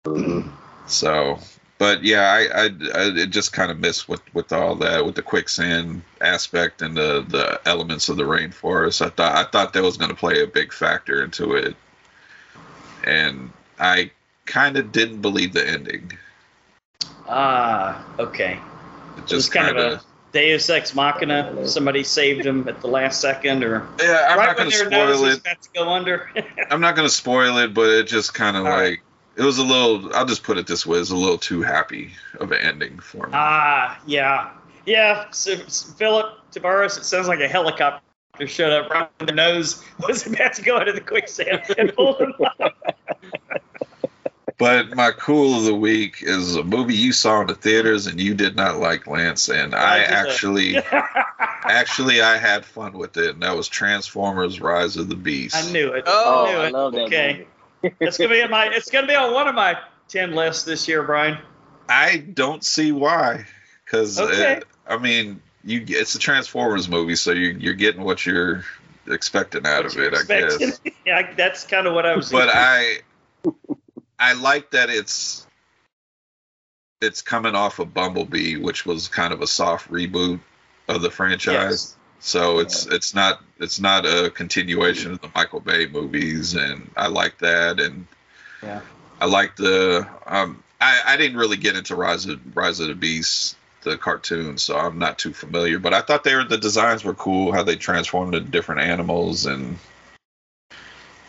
Mhm. 0.06 0.52
So, 0.88 1.40
but 1.78 2.04
yeah, 2.04 2.22
I 2.32 2.40
I, 2.40 2.64
I 2.66 3.12
it 3.18 3.30
just 3.30 3.54
kind 3.54 3.70
of 3.70 3.80
missed 3.80 4.10
with 4.10 4.22
with 4.34 4.52
all 4.52 4.76
that 4.78 5.06
with 5.06 5.14
the 5.14 5.22
quicksand 5.22 6.02
aspect 6.22 6.82
and 6.82 6.98
the 6.98 7.24
the 7.28 7.62
elements 7.66 8.10
of 8.10 8.18
the 8.18 8.24
rainforest. 8.24 9.06
I 9.06 9.10
thought 9.10 9.36
I 9.36 9.44
thought 9.44 9.74
that 9.74 9.84
was 9.84 9.98
going 9.98 10.10
to 10.10 10.16
play 10.18 10.42
a 10.42 10.48
big 10.48 10.74
factor 10.74 11.24
into 11.24 11.54
it, 11.54 11.76
and 13.04 13.52
I 13.80 14.12
kind 14.46 14.78
of 14.78 14.92
didn't 14.92 15.22
believe 15.22 15.54
the 15.54 15.68
ending. 15.68 16.12
Ah, 17.28 18.04
okay. 18.18 18.60
It 19.18 19.18
It 19.18 19.22
was 19.22 19.30
just 19.30 19.52
kind 19.52 19.76
kind 19.76 19.78
of 19.78 20.00
a 20.00 20.04
Deus 20.32 20.70
Ex 20.70 20.94
Machina. 20.96 21.68
Somebody 21.68 22.04
saved 22.04 22.46
him 22.46 22.68
at 22.68 22.82
the 22.82 22.88
last 22.88 23.22
second, 23.22 23.64
or 23.64 23.88
Yeah, 24.00 24.28
I'm 24.30 24.38
right 24.38 24.46
not 24.48 24.58
going 24.58 24.70
to 24.70 24.76
spoil 24.76 25.26
it. 25.26 25.44
to 25.44 25.70
go 25.74 25.90
under. 25.90 26.30
I'm 26.72 26.82
not 26.82 26.96
going 26.96 27.08
to 27.08 27.14
spoil 27.14 27.58
it, 27.58 27.74
but 27.74 27.90
it 27.90 28.08
just 28.08 28.34
kind 28.34 28.58
of 28.58 28.64
like 28.64 28.72
right. 28.74 29.00
it 29.36 29.44
was 29.44 29.58
a 29.58 29.64
little. 29.64 30.14
I'll 30.16 30.26
just 30.26 30.44
put 30.44 30.58
it 30.58 30.68
this 30.68 30.86
way: 30.86 31.00
it's 31.00 31.10
a 31.12 31.16
little 31.16 31.38
too 31.38 31.62
happy 31.62 32.12
of 32.40 32.52
an 32.52 32.60
ending 32.62 33.00
for 33.00 33.28
me. 33.28 33.34
ah, 33.34 34.00
yeah, 34.08 34.52
yeah. 34.86 35.30
So, 35.32 35.56
so 35.68 35.94
Philip 35.94 36.34
Tavares. 36.52 36.98
It 36.98 37.06
sounds 37.06 37.28
like 37.28 37.40
a 37.40 37.48
helicopter 37.48 38.02
showed 38.48 38.72
up 38.72 38.90
right 38.90 39.10
when 39.18 39.28
the 39.28 39.34
nose 39.34 39.84
was 40.08 40.26
about 40.28 40.54
to 40.54 40.62
go 40.62 40.80
into 40.80 40.94
the 40.94 41.02
quicksand 41.02 41.62
and 41.78 41.94
pulled 41.96 42.20
him 42.22 42.34
up. 42.62 42.74
But 44.58 44.94
my 44.94 45.12
cool 45.12 45.58
of 45.58 45.64
the 45.64 45.74
week 45.74 46.18
is 46.22 46.58
a 46.58 46.64
movie 46.64 46.94
you 46.94 47.14
saw 47.14 47.40
in 47.42 47.48
the 47.48 47.56
theaters 47.56 48.08
and 48.08 48.20
you 48.20 48.34
did 48.34 48.58
not 48.58 48.76
like, 48.78 49.08
Lance, 49.08 49.48
and 49.48 49.74
I 49.74 49.96
I 49.96 50.00
actually, 50.00 50.78
actually, 51.64 52.22
I 52.22 52.38
had 52.38 52.66
fun 52.66 52.92
with 52.92 53.16
it, 53.16 53.36
and 53.36 53.44
that 53.44 53.56
was 53.56 53.70
Transformers: 53.70 54.60
Rise 54.60 54.98
of 54.98 55.08
the 55.08 55.16
Beast. 55.16 55.56
I 55.56 55.72
knew 55.72 55.94
it. 55.94 56.04
Oh, 56.06 56.46
I 56.46 56.52
knew 56.52 56.58
I 56.58 56.66
it. 56.68 56.74
love 56.74 56.92
that 56.92 57.02
okay, 57.04 57.48
movie. 57.82 57.96
it's 58.02 58.18
gonna 58.18 58.32
be 58.32 58.42
in 58.42 58.52
my. 58.52 58.66
It's 58.68 58.92
gonna 58.92 59.08
be 59.08 59.16
on 59.16 59.34
one 59.34 59.48
of 59.48 59.56
my 59.56 59.78
ten 60.10 60.36
lists 60.36 60.66
this 60.66 60.90
year, 60.90 61.04
Brian. 61.04 61.38
I 61.88 62.18
don't 62.18 62.64
see 62.64 62.92
why, 62.92 63.46
because 63.86 64.20
Okay. 64.20 64.60
I 64.86 64.98
mean, 64.98 65.42
you 65.64 65.84
it's 65.88 66.16
a 66.16 66.20
Transformers 66.20 66.88
movie, 66.90 67.16
so 67.16 67.32
you, 67.32 67.58
you're 67.60 67.74
getting 67.74 68.04
what 68.04 68.26
you're 68.26 68.64
expecting 69.08 69.66
out 69.66 69.86
of 69.86 69.98
it, 69.98 70.14
I 70.14 70.24
guess. 70.24 70.82
Yeah, 71.06 71.34
that's 71.34 71.66
kind 71.66 71.88
of 71.88 71.94
what 71.94 72.06
I 72.06 72.16
was. 72.16 72.32
but 72.32 72.50
I 72.52 73.00
I 74.20 74.34
like 74.34 74.72
that 74.72 74.90
it's 74.90 75.48
it's 77.02 77.22
coming 77.22 77.56
off 77.56 77.80
of 77.80 77.94
Bumblebee, 77.94 78.58
which 78.58 78.86
was 78.86 79.08
kind 79.08 79.34
of 79.34 79.42
a 79.42 79.48
soft 79.48 79.90
reboot 79.90 80.40
of 80.88 81.02
the 81.02 81.10
franchise. 81.10 81.54
Yes. 81.54 81.96
So 82.20 82.60
it's 82.60 82.86
it's 82.86 83.16
not 83.16 83.42
it's 83.60 83.80
not 83.80 84.06
a 84.06 84.30
continuation 84.30 85.14
of 85.14 85.22
the 85.22 85.32
Michael 85.34 85.62
Bay 85.62 85.88
movies, 85.88 86.56
and 86.56 86.92
I 86.98 87.08
like 87.08 87.40
that, 87.40 87.80
and 87.80 88.06
Yeah. 88.62 88.82
I 89.22 89.26
like 89.26 89.56
the 89.56 90.06
um 90.28 90.64
I, 90.82 91.02
I 91.08 91.18
didn't 91.18 91.38
really 91.38 91.58
get 91.58 91.76
into 91.76 91.96
Rise 91.96 92.26
of 92.26 92.40
Rise 92.56 92.80
of 92.82 92.90
the 92.90 92.96
Beast 92.96 93.56
the 93.84 93.98
cartoon, 93.98 94.58
so 94.58 94.78
I'm 94.78 95.00
not 95.00 95.18
too 95.20 95.34
familiar. 95.34 95.80
But 95.80 95.94
I 95.94 96.02
thought 96.02 96.24
they 96.24 96.36
were 96.36 96.44
the 96.44 96.58
designs 96.58 97.04
were 97.04 97.14
cool, 97.14 97.52
how 97.52 97.64
they 97.64 97.76
transformed 97.76 98.36
into 98.36 98.50
different 98.50 98.82
animals 98.82 99.46
and 99.46 99.78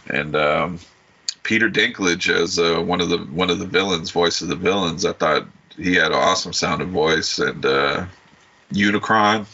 and 0.08 0.34
um, 0.36 0.78
Peter 1.42 1.70
Dinklage 1.70 2.28
as 2.28 2.58
uh, 2.58 2.80
one 2.80 3.00
of 3.00 3.08
the 3.08 3.18
one 3.18 3.50
of 3.50 3.58
the 3.58 3.66
villains, 3.66 4.10
voice 4.10 4.40
of 4.42 4.48
the 4.48 4.56
villains. 4.56 5.04
I 5.04 5.12
thought 5.12 5.46
he 5.76 5.94
had 5.94 6.12
an 6.12 6.18
awesome 6.18 6.52
sounding 6.52 6.90
voice 6.90 7.38
and 7.38 7.64
uh, 7.64 8.06
Unicron. 8.72 9.46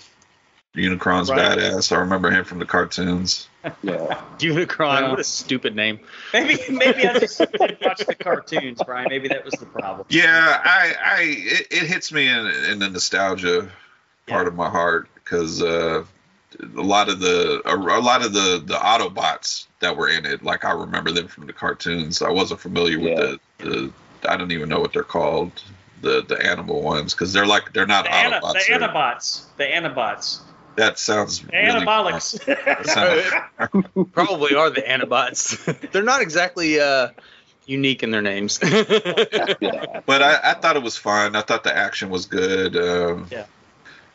Unicron's 0.74 1.30
Right. 1.30 1.58
badass. 1.58 1.90
I 1.92 2.00
remember 2.00 2.30
him 2.30 2.44
from 2.44 2.58
the 2.58 2.66
cartoons. 2.66 3.48
Yeah. 3.82 4.20
Unicron. 4.38 5.00
Yeah. 5.02 5.10
What 5.10 5.20
a 5.20 5.24
stupid 5.24 5.74
name. 5.76 6.00
Maybe 6.32 6.58
maybe 6.70 7.06
I 7.06 7.18
just 7.18 7.38
didn't 7.38 7.80
watch 7.80 8.04
the 8.06 8.14
cartoons, 8.14 8.80
Brian. 8.84 9.06
Maybe 9.10 9.28
that 9.28 9.44
was 9.44 9.54
the 9.54 9.66
problem. 9.66 10.06
Yeah, 10.10 10.60
I, 10.64 10.94
I 11.04 11.20
it, 11.22 11.66
it 11.70 11.86
hits 11.86 12.12
me 12.12 12.28
in, 12.28 12.46
in 12.70 12.78
the 12.78 12.88
nostalgia 12.90 13.70
part 14.26 14.46
of 14.48 14.54
my 14.54 14.68
heart 14.68 15.08
because 15.14 15.62
uh, 15.62 16.04
a 16.60 16.80
lot 16.82 17.08
of 17.08 17.20
the 17.20 17.62
a, 17.64 17.74
a 17.76 18.00
lot 18.00 18.24
of 18.24 18.32
the 18.32 18.62
the 18.64 18.74
Autobots 18.74 19.66
that 19.80 19.96
were 19.96 20.08
in 20.08 20.24
it, 20.26 20.42
like 20.42 20.64
I 20.64 20.72
remember 20.72 21.10
them 21.12 21.28
from 21.28 21.46
the 21.46 21.52
cartoons. 21.52 22.22
I 22.22 22.30
wasn't 22.30 22.60
familiar 22.60 22.98
with 22.98 23.08
Yeah. 23.18 23.36
the, 23.58 23.64
the 23.70 23.92
I 24.30 24.36
don't 24.36 24.50
even 24.52 24.68
know 24.68 24.80
what 24.80 24.92
they're 24.92 25.02
called, 25.04 25.62
the 26.02 26.22
the 26.26 26.44
animal 26.44 26.82
ones, 26.82 27.14
because 27.14 27.32
they're 27.32 27.46
like 27.46 27.72
they're 27.72 27.86
not 27.86 28.04
The, 28.06 28.14
ana- 28.14 28.40
Autobots. 28.40 28.52
the 28.52 28.64
they're- 28.68 28.78
Anabots. 28.80 29.44
The 29.56 29.64
Anabots. 29.64 30.40
That 30.76 30.98
sounds 30.98 31.40
The 31.40 31.48
really 31.52 31.80
Anabolics. 31.86 32.44
That 32.44 32.86
sounds- 32.86 34.08
Probably 34.12 34.54
are 34.54 34.70
the 34.70 34.82
Anabots. 34.82 35.90
They're 35.92 36.02
not 36.02 36.22
exactly 36.22 36.80
uh, 36.80 37.08
unique 37.66 38.02
in 38.02 38.10
their 38.10 38.22
names. 38.22 38.58
Yeah. 38.62 40.00
but 40.06 40.22
I, 40.22 40.40
I 40.52 40.54
thought 40.54 40.76
it 40.76 40.82
was 40.82 40.96
fun. 40.96 41.34
I 41.36 41.42
thought 41.42 41.64
the 41.64 41.76
action 41.76 42.10
was 42.10 42.26
good. 42.26 42.76
Um, 42.76 43.26
Yeah. 43.30 43.46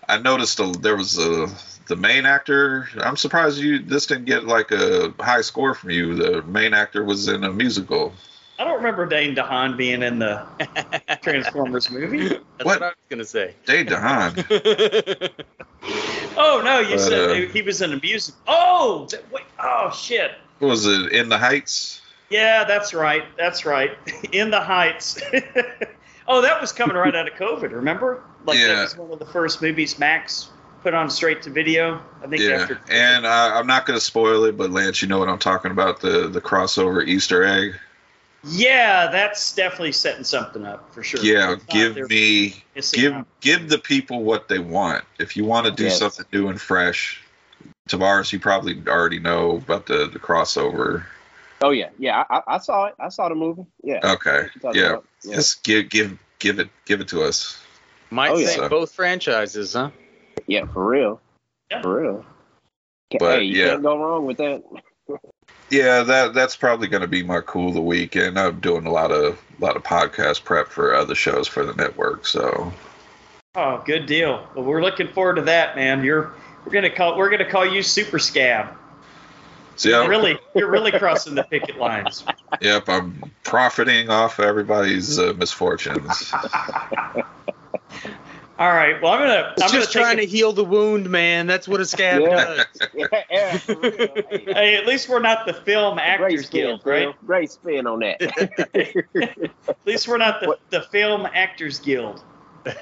I 0.08 0.18
noticed 0.18 0.60
a, 0.60 0.66
there 0.80 0.98
was 0.98 1.18
a 1.18 1.48
the 1.88 1.96
main 1.96 2.26
actor. 2.26 2.88
I'm 3.00 3.16
surprised 3.18 3.60
you 3.60 3.80
this 3.80 4.06
didn't 4.08 4.26
get 4.26 4.46
like 4.46 4.72
a 4.72 5.14
high 5.20 5.42
score 5.42 5.74
from 5.74 5.90
you. 5.92 6.16
The 6.16 6.42
main 6.44 6.74
actor 6.74 7.04
was 7.04 7.28
in 7.28 7.44
a 7.44 7.52
musical. 7.52 8.14
I 8.62 8.64
don't 8.64 8.76
remember 8.78 9.08
Dane 9.08 9.36
DeHaan 9.36 9.76
being 9.76 10.04
in 10.04 10.20
the 10.20 10.46
Transformers 11.24 11.90
movie. 11.90 12.28
That's 12.30 12.44
What? 12.60 12.80
what, 12.80 12.84
I 12.84 12.88
was 12.90 12.96
gonna 13.10 13.26
say. 13.26 13.56
Dave 13.66 13.88
DeHaan. 13.88 15.32
Oh 16.38 16.62
no, 16.64 16.80
you 16.80 16.92
But, 16.92 17.00
said 17.00 17.32
uh, 17.32 17.52
he 17.52 17.64
was 17.64 17.82
in 17.82 17.92
a 17.92 18.00
music. 18.00 18.36
Oh, 18.48 19.08
wait. 19.32 19.46
Oh 19.60 19.90
shit. 19.92 20.34
Was 20.60 20.86
it? 20.86 21.12
In 21.12 21.28
the 21.30 21.40
Heights? 21.40 22.02
Yeah, 22.30 22.64
that's 22.64 22.94
right. 22.94 23.24
That's 23.36 23.66
right. 23.66 23.98
In 24.32 24.52
the 24.52 24.62
Heights. 24.62 25.20
oh, 26.28 26.42
that 26.42 26.62
was 26.62 26.72
coming 26.72 26.96
right 26.96 27.16
out 27.16 27.28
of 27.28 27.34
COVID. 27.34 27.72
Remember? 27.72 28.22
Like 28.46 28.60
Yeah. 28.60 28.68
that 28.76 28.84
was 28.84 28.96
one 28.98 29.12
of 29.12 29.18
the 29.18 29.26
first 29.26 29.60
movies 29.64 29.98
Max 29.98 30.50
put 30.84 30.94
on 30.94 31.10
straight 31.10 31.42
to 31.42 31.50
video. 31.50 32.00
I 32.24 32.28
think 32.28 32.44
Yeah. 32.44 32.58
after. 32.62 32.80
And 32.92 33.26
uh, 33.26 33.52
I'm 33.56 33.66
not 33.66 33.88
going 33.88 33.98
to 34.00 34.06
spoil 34.06 34.44
it, 34.46 34.56
but 34.56 34.70
Lance, 34.70 35.02
you 35.02 35.08
know 35.08 35.18
what 35.18 35.30
I'm 35.30 35.40
talking 35.40 35.72
about 35.72 36.00
the 36.00 36.28
the 36.28 36.42
crossover 36.42 37.04
Easter 37.06 37.44
egg. 37.44 37.74
Yeah, 38.44 39.08
that's 39.12 39.54
definitely 39.56 39.92
setting 39.92 40.24
something 40.24 40.66
up 40.66 40.94
for 40.94 41.04
sure. 41.04 41.22
Yeah, 41.22 41.56
give 41.70 42.10
me 42.10 42.56
give 42.92 43.14
out. 43.14 43.28
give 43.40 43.70
the 43.70 43.78
people 43.78 44.24
what 44.24 44.48
they 44.50 44.58
want. 44.60 45.04
If 45.20 45.38
you 45.38 45.46
want 45.46 45.68
to 45.68 45.72
do 45.72 45.84
Yes. 45.84 46.00
something 46.00 46.26
new 46.34 46.48
and 46.48 46.60
fresh, 46.60 47.22
Tavares, 47.88 48.32
you 48.34 48.40
probably 48.40 48.82
already 48.88 49.20
know 49.20 49.58
about 49.58 49.86
the 49.86 50.08
the 50.12 50.18
crossover. 50.20 51.06
Oh 51.62 51.70
yeah, 51.70 51.90
yeah. 52.00 52.24
I, 52.30 52.38
I- 52.38 52.56
I 52.56 52.58
saw 52.58 52.86
it. 52.86 52.96
I 53.00 53.10
saw 53.10 53.30
the 53.30 53.36
movie. 53.36 53.66
Yeah. 53.84 54.00
Okay, 54.04 54.32
What 54.44 54.56
you 54.56 54.62
talking 54.62 54.82
yeah, 54.82 54.90
about? 54.90 55.06
yeah. 55.24 55.36
just 55.36 55.64
give 55.64 55.90
give 55.90 56.18
give 56.40 56.60
it 56.60 56.70
give 56.86 57.00
it 57.02 57.10
to 57.10 57.22
us. 57.22 57.60
Might 58.10 58.32
Oh, 58.32 58.38
yeah. 58.38 58.48
say 58.48 58.68
both 58.68 58.92
franchises, 58.92 59.74
huh? 59.74 59.92
Yeah, 60.48 60.66
for 60.66 60.86
real. 60.86 61.22
Yeah. 61.70 61.82
For 61.84 62.02
real. 62.02 62.26
Ca- 63.12 63.18
But, 63.20 63.40
hey, 63.40 63.44
you 63.46 63.60
yeah. 63.62 63.70
can't 63.70 63.84
go 63.84 63.98
wrong 63.98 64.26
with 64.26 64.38
that. 64.38 64.64
Yeah, 65.72 66.04
that 66.04 66.34
that's 66.34 66.56
probably 66.56 66.88
going 66.90 67.02
to 67.02 67.08
be 67.08 67.24
my 67.24 67.40
cool 67.42 67.70
of 67.70 67.74
the 67.74 67.82
week, 67.82 68.16
and 68.16 68.38
I'm 68.38 68.60
doing 68.60 68.86
a 68.86 68.92
lot 68.92 69.12
of 69.12 69.42
a 69.58 69.64
lot 69.64 69.76
of 69.78 69.84
podcast 69.84 70.44
prep 70.44 70.68
for 70.68 70.94
other 70.94 71.16
shows 71.16 71.48
for 71.48 71.66
the 71.66 71.74
network. 71.74 72.28
So 72.28 72.74
Oh, 73.54 73.82
good 73.86 74.06
deal. 74.06 74.48
Well, 74.56 74.64
we're 74.64 74.82
looking 74.82 75.10
forward 75.10 75.36
to 75.36 75.42
that, 75.44 75.76
man. 75.76 76.06
You're 76.06 76.34
we're 76.66 76.72
gonna 76.72 76.90
call 76.90 77.18
we're 77.18 77.30
gonna 77.30 77.50
call 77.50 77.66
you 77.66 77.84
Super 77.84 78.18
Scab. 78.18 78.78
so 79.76 79.90
You're 79.90 80.04
yeah, 80.04 80.08
really 80.08 80.40
you're 80.56 80.70
really 80.70 80.92
crossing 80.92 81.36
the 81.36 81.44
picket 81.44 81.78
lines. 81.78 82.24
yep, 82.62 82.88
I'm 82.88 83.30
profiting 83.44 84.10
off 84.10 84.40
everybody's 84.40 85.20
uh, 85.20 85.34
misfortunes. 85.38 86.34
All 88.62 88.72
right. 88.74 89.02
Well, 89.02 89.12
I'm 89.14 89.20
gonna 89.22 89.54
It's 89.54 89.64
I'm 89.64 89.72
just 89.72 89.92
gonna 89.92 90.06
trying 90.06 90.18
take 90.18 90.30
to 90.30 90.36
heal 90.38 90.54
the 90.54 90.64
wound, 90.64 91.10
man. 91.10 91.48
That's 91.48 91.68
what 91.68 91.82
a 91.82 91.86
scab 91.86 92.22
Yeah. 92.22 92.30
does. 92.30 92.66
yeah, 92.94 93.08
yeah, 93.32 93.58
for 93.58 93.74
real. 93.76 93.92
Hey, 94.30 94.44
hey, 94.54 94.76
at 94.76 94.86
least 94.86 95.10
we're 95.10 95.20
not 95.20 95.48
the 95.48 95.54
Film 95.54 95.96
great 95.96 96.06
Actors 96.08 96.46
spin, 96.46 96.62
Guild, 96.68 96.84
Phil. 96.84 96.92
right? 97.08 97.26
Great 97.26 97.50
spin 97.52 97.88
on 97.88 98.00
that. 98.02 98.22
At 99.68 99.78
least 99.88 100.08
we're 100.08 100.18
not 100.20 100.42
the, 100.42 100.48
What? 100.50 100.60
the 100.70 100.82
Film 100.84 101.26
Actors 101.34 101.80
Guild. 101.80 102.24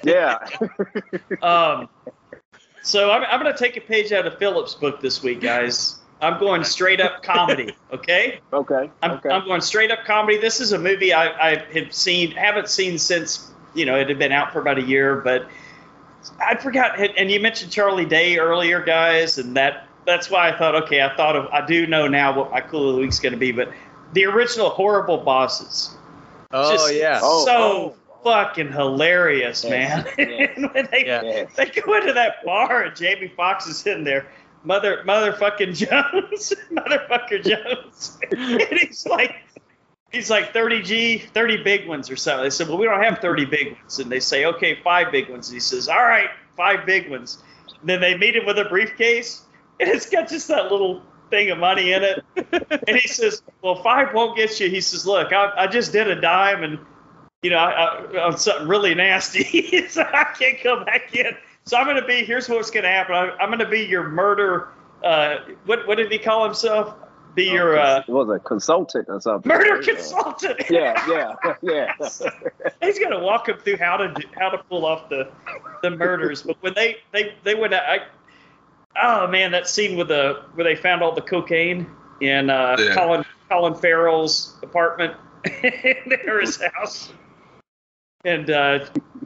yeah. 0.04 0.38
Um, 1.42 1.88
so 2.82 3.12
I'm, 3.12 3.24
I'm 3.32 3.42
going 3.42 3.54
to 3.54 3.58
take 3.58 3.78
a 3.78 3.82
page 3.82 4.12
out 4.12 4.28
of 4.28 4.38
Philip's 4.38 4.76
book 4.76 5.00
this 5.00 5.24
week, 5.24 5.40
guys. 5.40 6.00
I'm 6.22 6.38
going 6.42 6.66
straight 6.66 7.00
up 7.00 7.24
comedy. 7.24 7.74
Okay, 7.94 8.42
Okay. 8.52 8.92
I'm, 9.02 9.12
okay. 9.12 9.30
I'm 9.30 9.46
going 9.46 9.62
straight 9.62 9.92
up 9.92 10.04
comedy. 10.04 10.38
This 10.38 10.60
is 10.60 10.74
a 10.74 10.78
movie 10.78 11.14
I, 11.14 11.52
I 11.52 11.56
have 11.74 11.94
seen, 11.94 12.32
haven't 12.32 12.68
seen 12.68 12.98
since 12.98 13.50
you 13.74 13.86
know 13.86 13.96
it 13.96 14.10
had 14.10 14.20
been 14.20 14.34
out 14.34 14.52
for 14.52 14.60
about 14.60 14.78
a 14.78 14.82
year, 14.84 15.16
but 15.22 15.48
I 16.40 16.56
forgot. 16.56 17.00
And 17.18 17.30
you 17.32 17.40
mentioned 17.40 17.72
Charlie 17.72 18.06
Day 18.06 18.38
earlier, 18.38 18.82
guys, 18.84 19.38
and 19.38 19.56
that 19.58 19.88
that's 20.06 20.30
why 20.30 20.50
I 20.50 20.58
thought, 20.58 20.76
okay, 20.84 21.02
I 21.02 21.16
thought 21.16 21.36
of 21.36 21.48
I 21.48 21.66
do 21.66 21.86
know 21.88 22.08
now 22.08 22.36
what 22.38 22.52
my 22.52 22.62
cool 22.62 22.90
of 22.90 22.96
the 22.96 23.02
week's 23.02 23.20
going 23.20 23.34
to 23.34 23.40
be, 23.40 23.52
but 23.52 23.72
the 24.14 24.26
original 24.26 24.70
Horrible 24.70 25.18
Bosses. 25.18 25.96
Oh 26.52 26.72
Just 26.72 26.94
yeah. 26.96 27.20
Oh, 27.22 27.46
so 27.46 27.54
oh. 27.54 27.96
fucking 28.24 28.72
hilarious, 28.72 29.64
Yes, 29.64 29.70
man. 29.70 30.06
yes. 30.18 30.50
And 30.58 30.74
when 30.74 30.88
they, 30.92 31.06
Yeah. 31.06 31.22
Yes. 31.24 31.56
they 31.56 31.66
go 31.68 31.94
into 31.96 32.14
that 32.14 32.44
bar 32.44 32.84
and 32.84 32.96
Jamie 32.96 33.32
Foxx 33.36 33.68
is 33.68 33.86
in 33.86 34.04
there, 34.04 34.28
mother 34.64 35.04
motherfucking 35.06 35.76
Jones, 35.76 36.54
motherfucker 36.72 37.44
Jones, 37.44 38.18
and 38.32 38.80
he's 38.80 39.06
like. 39.06 39.36
He's 40.12 40.30
like 40.30 40.54
30 40.54 40.82
G, 40.82 41.18
30 41.20 41.64
big 41.64 41.88
ones 41.88 42.10
or 42.10 42.16
so. 42.16 42.42
They 42.42 42.50
said, 42.50 42.68
Well, 42.68 42.78
we 42.78 42.86
don't 42.86 43.04
have 43.04 43.20
30 43.20 43.46
big 43.46 43.74
ones. 43.74 44.00
And 44.00 44.12
they 44.12 44.20
say, 44.20 44.46
Okay, 44.46 44.80
five 44.84 45.12
big 45.12 45.30
ones. 45.30 45.50
And 45.50 45.56
he 45.56 45.60
says, 45.60 45.88
All 45.88 46.04
right, 46.04 46.30
five 46.58 46.86
big 46.86 47.10
ones. 47.10 47.44
And 47.80 47.90
then 47.90 48.02
they 48.02 48.18
meet 48.18 48.36
him 48.36 48.46
with 48.46 48.58
a 48.58 48.66
briefcase, 48.66 49.44
and 49.80 49.90
it's 49.90 50.10
got 50.10 50.28
just 50.28 50.48
that 50.48 50.72
little 50.72 51.04
thing 51.30 51.52
of 51.52 51.58
money 51.58 51.94
in 51.94 52.04
it. 52.04 52.24
and 52.88 52.98
he 52.98 53.08
says, 53.08 53.42
Well, 53.62 53.84
five 53.84 54.14
won't 54.14 54.36
get 54.36 54.60
you. 54.60 54.70
He 54.70 54.82
says, 54.82 55.06
Look, 55.06 55.32
I, 55.32 55.52
I 55.56 55.68
just 55.68 55.92
did 55.92 56.08
a 56.08 56.20
dime 56.20 56.64
and, 56.64 56.80
you 57.44 57.52
know, 57.52 57.58
I, 57.58 58.24
on 58.24 58.38
something 58.38 58.68
really 58.68 58.96
nasty. 58.96 59.88
so 59.90 60.02
I 60.02 60.24
can't 60.38 60.62
come 60.62 60.86
back 60.86 61.16
in. 61.16 61.36
So 61.66 61.78
I'm 61.78 61.86
going 61.86 62.02
to 62.02 62.08
be, 62.08 62.26
here's 62.26 62.50
what's 62.50 62.72
going 62.72 62.84
to 62.84 62.90
happen. 62.90 63.16
I, 63.16 63.30
I'm 63.40 63.50
going 63.50 63.60
to 63.60 63.70
be 63.70 63.82
your 63.82 64.10
murder. 64.10 64.70
Uh, 65.04 65.38
what, 65.66 65.88
what 65.88 65.96
did 65.96 66.12
he 66.12 66.18
call 66.18 66.44
himself? 66.44 66.96
Be 67.40 67.46
your 67.52 67.78
uh, 67.80 68.04
was 68.08 68.30
a 68.30 68.40
consultant 68.40 69.06
or 69.08 69.22
something. 69.22 69.48
murder 69.50 69.82
consultant. 69.82 70.60
Yeah, 70.70 70.94
yeah, 71.10 71.54
yeah. 71.62 71.94
He's 72.82 73.00
gonna 73.00 73.20
walk 73.20 73.48
him 73.48 73.58
through 73.60 73.78
how 73.78 73.96
to 73.98 74.14
do, 74.14 74.28
how 74.38 74.50
to 74.50 74.58
pull 74.58 74.86
off 74.86 75.08
the 75.08 75.32
the 75.82 75.90
murders. 75.90 76.42
But 76.42 76.58
when 76.62 76.74
they 76.74 76.98
they 77.14 77.36
they 77.46 77.56
went, 77.56 77.74
I 77.74 78.00
oh 79.02 79.28
man, 79.28 79.52
that 79.52 79.70
scene 79.70 79.98
with 79.98 80.10
the 80.10 80.44
where 80.56 80.66
they 80.66 80.76
found 80.76 81.02
all 81.02 81.14
the 81.14 81.22
cocaine 81.22 81.88
in 82.20 82.50
uh, 82.50 82.76
Yeah. 82.78 82.94
Colin 82.94 83.24
Colin 83.50 83.74
Farrell's 83.74 84.58
apartment 84.62 85.14
or 86.28 86.42
his 86.42 86.62
house, 86.74 87.14
and 88.26 88.50
uh, 88.50 88.86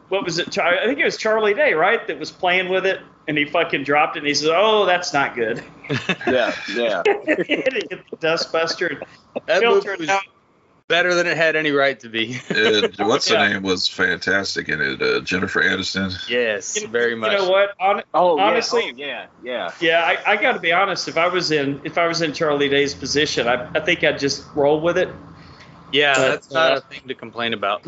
what 0.09 0.23
was 0.23 0.37
it? 0.37 0.51
Char- 0.51 0.77
I 0.77 0.85
think 0.85 0.99
it 0.99 1.05
was 1.05 1.17
Charlie 1.17 1.55
Day, 1.55 1.73
right? 1.73 2.05
That 2.05 2.19
was 2.19 2.29
playing 2.29 2.69
with 2.69 2.85
it, 2.85 2.99
and 3.27 3.37
he 3.37 3.45
fucking 3.45 3.83
dropped 3.83 4.15
it. 4.15 4.19
and 4.19 4.27
He 4.27 4.33
says, 4.33 4.49
"Oh, 4.51 4.85
that's 4.85 5.13
not 5.13 5.35
good." 5.35 5.63
yeah, 6.27 6.53
yeah. 6.75 7.03
and 7.27 7.45
he 7.45 7.55
hit 7.55 7.89
the 8.09 8.17
dustbuster. 8.17 8.89
And 8.91 9.01
That 9.47 9.59
Phil 9.61 9.75
movie 9.75 9.89
was 9.99 10.09
out 10.09 10.21
better 10.89 11.13
than 11.15 11.25
it 11.25 11.37
had 11.37 11.55
any 11.55 11.71
right 11.71 11.97
to 12.01 12.09
be. 12.09 12.37
Uh, 12.51 12.87
what's 13.07 13.29
Yeah. 13.29 13.45
her 13.47 13.53
name 13.53 13.63
was 13.63 13.87
fantastic 13.87 14.67
in 14.69 14.81
it. 14.81 15.01
Uh, 15.01 15.21
Jennifer 15.21 15.61
Aniston. 15.63 16.13
yes, 16.29 16.79
you- 16.81 16.87
very 16.87 17.15
much. 17.15 17.31
You 17.31 17.37
know 17.39 17.49
what? 17.49 17.73
Hon- 17.79 18.03
Oh, 18.13 18.37
Honestly- 18.39 18.93
yeah, 18.95 19.27
oh, 19.29 19.41
yeah, 19.43 19.71
Yeah, 19.79 20.03
I, 20.03 20.33
I 20.33 20.35
got 20.37 20.51
to 20.53 20.59
be 20.59 20.71
honest. 20.73 21.07
If 21.07 21.17
I 21.17 21.27
was 21.29 21.51
in 21.51 21.81
if 21.83 21.97
I 21.97 22.05
was 22.07 22.21
in 22.21 22.33
Charlie 22.33 22.69
Day's 22.69 22.93
position, 22.93 23.47
I, 23.47 23.69
I 23.73 23.79
think 23.79 24.03
I'd 24.03 24.19
just 24.19 24.43
roll 24.55 24.81
with 24.81 24.97
it. 24.97 25.09
Yeah, 25.91 26.15
But, 26.15 26.27
that's 26.29 26.51
not 26.51 26.71
uh, 26.71 26.75
a 26.77 26.81
thing 26.81 27.07
to 27.07 27.13
complain 27.13 27.53
about. 27.53 27.83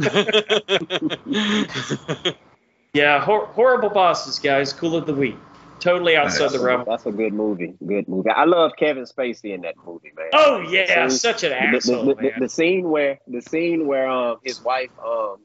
Yeah, 2.95 3.19
hor- 3.23 3.47
horrible 3.47 3.89
bosses, 3.89 4.39
guys. 4.39 4.71
Cool 4.71 4.95
of 4.95 5.05
the 5.05 5.13
week. 5.13 5.35
Totally 5.81 6.15
outside 6.15 6.43
Nice. 6.45 6.51
the 6.53 6.59
realm. 6.61 6.85
That's 6.87 7.05
a 7.05 7.11
good 7.11 7.33
movie. 7.33 7.75
Good 7.85 8.07
movie. 8.07 8.29
I 8.29 8.45
love 8.45 8.71
Kevin 8.77 9.03
Spacey 9.03 9.53
in 9.53 9.61
that 9.61 9.75
movie, 9.85 10.11
man. 10.15 10.29
Oh 10.33 10.61
yeah, 10.69 11.07
See, 11.09 11.17
such 11.17 11.43
an 11.43 11.49
the, 11.49 11.55
the, 11.55 11.77
asshole, 11.77 12.05
the, 12.05 12.15
the, 12.15 12.21
man. 12.21 12.31
the 12.39 12.49
scene 12.49 12.89
where 12.89 13.19
the 13.27 13.41
scene 13.41 13.85
where 13.85 14.07
um 14.09 14.37
his 14.43 14.61
wife 14.61 14.89
um 15.05 15.39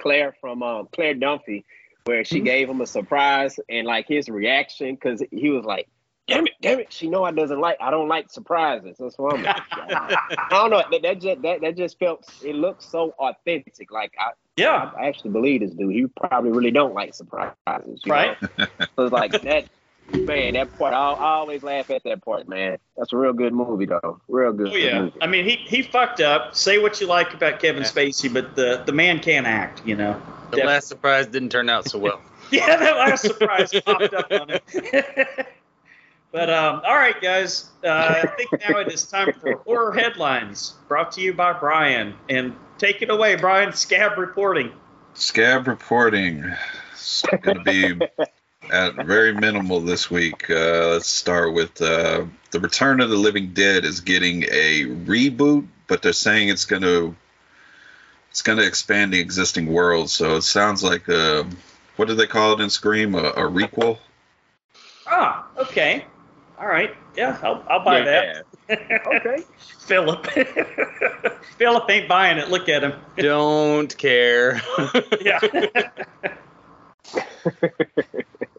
Claire 0.00 0.34
from 0.40 0.62
um 0.62 0.88
Claire 0.92 1.14
Dunphy 1.14 1.64
where 2.06 2.24
she 2.24 2.40
Mhm. 2.40 2.44
gave 2.44 2.68
him 2.70 2.80
a 2.80 2.86
surprise 2.86 3.60
and 3.68 3.86
like 3.86 4.08
his 4.08 4.28
reaction 4.30 4.94
because 4.94 5.22
he 5.30 5.50
was 5.50 5.64
like 5.64 5.88
damn 6.26 6.46
it 6.46 6.54
damn 6.62 6.80
it 6.80 6.90
she 6.92 7.08
know 7.08 7.22
I 7.22 7.30
doesn't 7.32 7.60
like 7.60 7.76
I 7.80 7.90
don't 7.90 8.08
like 8.08 8.30
surprises 8.30 8.96
that's 8.98 9.18
what 9.18 9.34
I'm 9.36 9.42
like, 9.42 9.62
I 9.70 10.48
don't 10.50 10.70
know 10.70 10.82
that, 10.90 11.02
that 11.02 11.20
just 11.20 11.42
that, 11.42 11.60
that 11.60 11.76
just 11.76 11.98
felt 11.98 12.26
it 12.42 12.54
looked 12.54 12.82
so 12.82 13.14
authentic 13.18 13.90
like 13.92 14.12
I 14.18 14.30
yeah, 14.56 14.90
I 14.98 15.06
actually 15.08 15.30
believe 15.30 15.60
this 15.60 15.72
dude 15.72 15.92
he 15.92 16.06
probably 16.06 16.50
really 16.50 16.70
don't 16.70 16.94
like 16.94 17.14
surprises 17.14 18.00
right. 18.06 18.40
know? 18.58 18.66
so 18.96 19.04
it's 19.04 19.12
like 19.12 19.32
that 19.42 19.66
man 20.12 20.54
that 20.54 20.78
part 20.78 20.92
I, 20.92 21.12
I 21.12 21.32
always 21.36 21.62
laugh 21.62 21.90
at 21.90 22.04
that 22.04 22.22
part 22.24 22.46
man 22.48 22.76
that's 22.96 23.12
a 23.12 23.16
real 23.16 23.32
good 23.32 23.54
movie 23.54 23.86
though 23.86 24.20
real 24.28 24.52
good 24.52 24.68
Oh 24.68 24.76
yeah. 24.76 25.00
movie. 25.02 25.16
I 25.22 25.26
mean, 25.26 25.44
he 25.44 25.56
he 25.56 25.82
fucked 25.82 26.20
up. 26.20 26.54
Say 26.54 26.78
what 26.78 27.00
you 27.00 27.06
like 27.06 27.32
about 27.34 27.58
Kevin 27.58 27.82
Yeah. 27.82 27.88
Spacey, 27.88 28.32
but 28.32 28.54
the 28.54 28.82
the 28.86 28.92
man 28.92 29.18
can't 29.18 29.46
act. 29.46 29.82
You 29.84 29.96
know. 29.96 30.20
the 30.50 30.58
last 30.58 30.88
surprise 30.88 31.26
didn't 31.26 31.48
turn 31.50 31.68
out 31.68 31.88
so 31.88 31.98
well. 31.98 32.20
Yeah, 32.50 32.76
that 32.76 32.96
last 32.96 33.22
surprise 33.22 33.72
popped 33.84 34.12
up 34.12 34.30
on 34.30 34.50
it. 34.50 34.62
but 36.30 36.50
um, 36.50 36.82
all 36.84 36.94
right, 36.94 37.18
guys. 37.20 37.70
Uh, 37.82 38.22
I 38.22 38.26
think 38.36 38.50
now 38.68 38.78
it 38.78 38.92
is 38.92 39.06
time 39.06 39.32
for 39.40 39.56
horror 39.58 39.92
headlines, 39.92 40.74
brought 40.86 41.10
to 41.12 41.22
you 41.22 41.32
by 41.32 41.54
Brian. 41.54 42.14
And 42.28 42.54
take 42.78 43.02
it 43.02 43.10
away, 43.10 43.36
Brian. 43.36 43.72
Scab 43.72 44.18
reporting. 44.18 44.72
Scab 45.14 45.68
reporting. 45.68 46.52
It's 46.92 47.22
going 47.42 47.58
to 47.58 47.64
be 47.64 48.06
at 48.70 48.94
very 48.94 49.32
minimal 49.32 49.80
this 49.80 50.10
week. 50.10 50.48
Uh, 50.50 50.88
let's 50.92 51.06
start 51.06 51.52
with 51.52 51.80
uh, 51.80 52.24
the 52.50 52.60
Return 52.60 53.00
of 53.00 53.10
the 53.10 53.16
Living 53.16 53.52
Dead 53.52 53.84
is 53.84 54.00
getting 54.00 54.44
a 54.44 54.84
reboot, 54.86 55.66
but 55.86 56.02
they're 56.02 56.12
saying 56.12 56.48
it's 56.48 56.64
going 56.64 56.82
to 56.82 57.14
it's 58.30 58.42
going 58.42 58.58
to 58.58 58.66
expand 58.66 59.12
the 59.12 59.20
existing 59.20 59.66
world. 59.66 60.10
So 60.10 60.36
it 60.36 60.42
sounds 60.42 60.82
like 60.82 61.06
a 61.08 61.46
what 61.96 62.08
do 62.08 62.14
they 62.14 62.26
call 62.26 62.54
it 62.54 62.60
in 62.60 62.70
Scream? 62.70 63.14
A, 63.14 63.18
a 63.18 63.42
requel. 63.42 63.98
Ah, 65.06 65.46
okay. 65.58 66.04
All 66.58 66.66
right. 66.66 66.96
Yeah, 67.16 67.38
I'll, 67.42 67.64
I'll 67.68 67.84
buy 67.84 67.98
Yeah. 67.98 68.04
that. 68.04 68.46
Okay. 68.70 69.42
Philip. 69.80 70.26
Philip 71.58 71.90
ain't 71.90 72.08
buying 72.08 72.38
it. 72.38 72.48
Look 72.48 72.68
at 72.68 72.82
him. 72.82 72.94
Don't 73.16 73.96
care. 73.98 74.60
Yeah. 75.20 75.40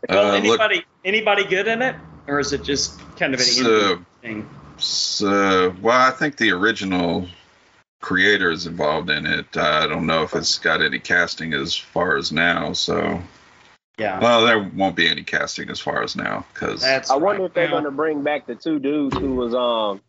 well, 0.09 0.35
Uh, 0.35 0.37
look, 0.39 0.59
anybody 0.61 0.85
anybody 1.03 1.43
good 1.45 1.67
in 1.67 1.81
it, 1.81 1.95
or 2.27 2.39
is 2.39 2.53
it 2.53 2.63
just 2.63 2.99
kind 3.17 3.33
of 3.33 3.39
an 3.39 3.45
So- 3.45 4.05
thing? 4.21 4.49
so, 4.77 5.73
well, 5.81 5.99
I 5.99 6.11
think 6.11 6.37
the 6.37 6.51
original 6.51 7.27
creator 8.01 8.51
is 8.51 8.67
involved 8.67 9.09
in 9.09 9.25
it. 9.25 9.57
I 9.57 9.87
don't 9.87 10.05
know 10.05 10.21
if 10.23 10.35
it's 10.35 10.59
got 10.59 10.81
any 10.81 10.99
casting 10.99 11.53
as 11.53 11.75
far 11.75 12.17
as 12.17 12.31
now. 12.31 12.73
So, 12.73 13.21
Yeah. 13.97 14.19
well, 14.19 14.45
there 14.45 14.59
won't 14.59 14.95
be 14.95 15.07
any 15.09 15.23
casting 15.23 15.69
as 15.69 15.79
far 15.79 16.03
as 16.03 16.15
now 16.15 16.45
because 16.53 16.81
That's 16.81 17.09
I 17.09 17.15
wonder 17.15 17.45
if 17.45 17.53
they're 17.53 17.71
Well, 17.71 17.81
gonna 17.81 17.91
bring 17.95 18.23
back 18.23 18.45
the 18.45 18.55
two 18.55 18.79
dudes 18.79 19.15
who 19.15 19.35
was 19.35 19.53
um 19.53 20.01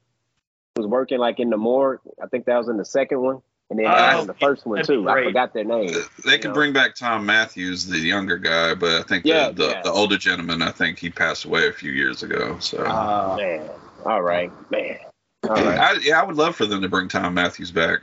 was 0.77 0.87
working 0.87 1.19
like 1.19 1.39
in 1.39 1.51
the 1.51 1.57
morgue. 1.57 2.01
I 2.23 2.27
think 2.27 2.47
that 2.47 2.57
was 2.59 2.69
in 2.69 2.77
the 2.77 2.85
second 2.85 3.21
one, 3.21 3.43
and 3.71 3.79
then 3.79 3.87
Oh, 3.87 4.21
in 4.23 4.27
the 4.27 4.35
first 4.35 4.67
one 4.67 4.77
that'd 4.77 4.89
too. 4.89 5.09
I 5.09 5.23
forgot 5.25 5.55
their 5.55 5.65
name. 5.65 5.95
they 6.25 6.39
can 6.39 6.51
know. 6.51 6.55
bring 6.55 6.73
back 6.73 6.97
Thom 6.97 7.25
Mathews, 7.27 7.87
the 7.87 7.99
younger 7.99 8.39
guy, 8.39 8.75
but 8.75 8.91
I 8.91 9.03
think 9.03 9.25
Yeah, 9.25 9.49
the, 9.49 9.53
the, 9.55 9.69
yeah. 9.69 9.83
the 9.83 9.93
older 9.93 10.19
gentleman, 10.19 10.63
I 10.63 10.73
think 10.73 10.99
he 10.99 11.09
passed 11.11 11.45
away 11.45 11.69
a 11.69 11.73
few 11.73 11.93
years 11.93 12.23
ago. 12.25 12.59
So, 12.59 12.79
uh, 12.85 13.37
Man, 13.39 13.71
all 14.05 14.21
right, 14.23 14.51
man, 14.71 14.99
all 15.45 15.51
right. 15.57 15.79
I, 15.79 15.93
yeah, 16.03 16.21
I 16.21 16.25
would 16.25 16.37
love 16.37 16.57
for 16.57 16.67
them 16.67 16.83
to 16.83 16.89
bring 16.89 17.09
Thom 17.09 17.35
Mathews 17.35 17.71
back, 17.71 18.01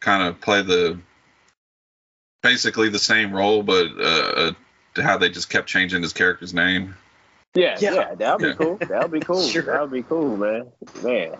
kind 0.00 0.22
of 0.28 0.40
play 0.40 0.62
the 0.62 0.98
basically 2.42 2.88
the 2.88 2.98
same 2.98 3.32
role, 3.32 3.62
but 3.62 3.86
uh, 3.98 4.02
uh, 4.36 4.52
how 4.96 5.16
they 5.18 5.28
just 5.28 5.48
kept 5.50 5.68
changing 5.68 6.02
his 6.02 6.12
character's 6.12 6.52
name. 6.54 6.94
Yeah, 7.54 7.76
Yeah. 7.80 7.94
yeah, 7.94 8.14
that'll 8.14 8.38
be 8.38 8.46
Yeah. 8.48 8.54
cool. 8.54 8.76
That'll 8.76 9.08
be 9.08 9.20
cool. 9.20 9.42
Sure. 9.48 9.62
That'll 9.62 9.86
be 9.86 10.02
cool, 10.02 10.36
man. 10.36 10.68
Man, 11.02 11.36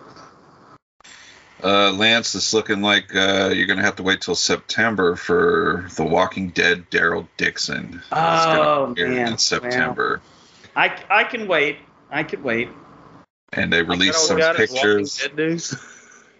Uh, 1.63 1.91
Lance, 1.91 2.35
it's 2.35 2.53
looking 2.53 2.81
like 2.81 3.15
uh, 3.15 3.49
you're 3.53 3.65
gonna 3.67 3.81
have 3.83 3.95
to 3.95 4.03
wait 4.03 4.19
till 4.21 4.35
September 4.35 5.15
for 5.15 5.89
The 5.95 6.03
Walking 6.03 6.49
Dead. 6.49 6.89
Daryl 6.91 7.25
Dixon. 7.37 8.01
Oh, 8.11 8.93
man. 8.97 9.27
in 9.29 9.37
September, 9.37 10.21
I 10.75 10.93
I 11.09 11.23
can 11.23 11.47
wait. 11.47 11.77
I 12.11 12.23
can 12.23 12.43
wait. 12.43 12.69
and 13.53 13.71
they 13.71 13.81
released 13.81 14.27
some 14.27 14.37
Got 14.37 14.59
it, 14.59 14.69
Walking 14.71 14.75
pictures. 14.75 15.17
Dead 15.19 15.35
news. 15.37 15.75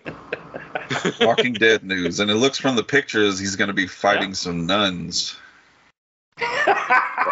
Walking 1.21 1.53
Dead 1.53 1.83
news, 1.83 2.19
and 2.19 2.29
it 2.29 2.35
looks 2.35 2.57
from 2.59 2.75
the 2.75 2.83
pictures 2.83 3.39
he's 3.39 3.55
gonna 3.55 3.71
be 3.73 3.87
fighting 3.87 4.33
some 4.33 4.65
nuns. 4.65 5.37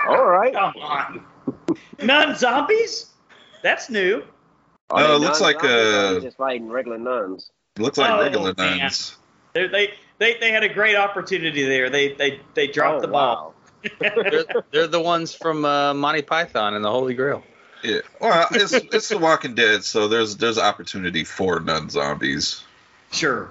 All 0.08 0.26
right. 0.26 0.54
Come 0.54 0.74
on. 0.82 1.26
Nun 2.02 2.36
zombies? 2.36 3.08
That's 3.64 3.90
new. 3.90 4.24
Are 4.90 5.02
No, 5.02 5.16
it 5.16 5.20
looks 5.20 5.40
like, 5.42 5.64
uh, 5.64 6.20
just 6.20 6.38
fighting 6.38 6.70
regular 6.70 6.98
nuns. 6.98 7.52
It 7.78 7.82
looks 7.82 7.98
like 7.98 8.10
Oh, 8.10 8.22
regular 8.22 8.54
man. 8.58 8.80
nuns. 8.80 9.18
They, 9.54 9.68
they 9.68 9.94
they 10.18 10.38
they 10.40 10.52
had 10.52 10.64
a 10.64 10.70
great 10.70 10.96
opportunity 10.96 11.64
there. 11.66 11.90
They 11.90 12.14
they 12.14 12.40
they 12.54 12.68
dropped 12.68 12.98
oh, 12.98 13.02
the 13.02 13.08
ball. 13.08 13.54
wow. 13.84 13.90
they're, 14.00 14.46
they're 14.72 14.88
the 14.88 15.00
ones 15.02 15.34
from 15.34 15.66
uh, 15.66 15.94
Monty 15.94 16.22
Python 16.22 16.74
and 16.76 16.86
the 16.86 16.92
Holy 16.92 17.14
Grail. 17.14 17.44
Yeah. 17.84 18.00
Well, 18.20 18.48
it's 18.52 18.74
it's 18.74 19.10
The 19.10 19.18
Walking 19.18 19.56
Dead, 19.56 19.84
so 19.84 20.08
there's 20.08 20.38
there's 20.38 20.58
opportunity 20.58 21.24
for 21.24 21.60
nun 21.60 21.90
zombies. 21.90 22.64
Sure. 23.12 23.50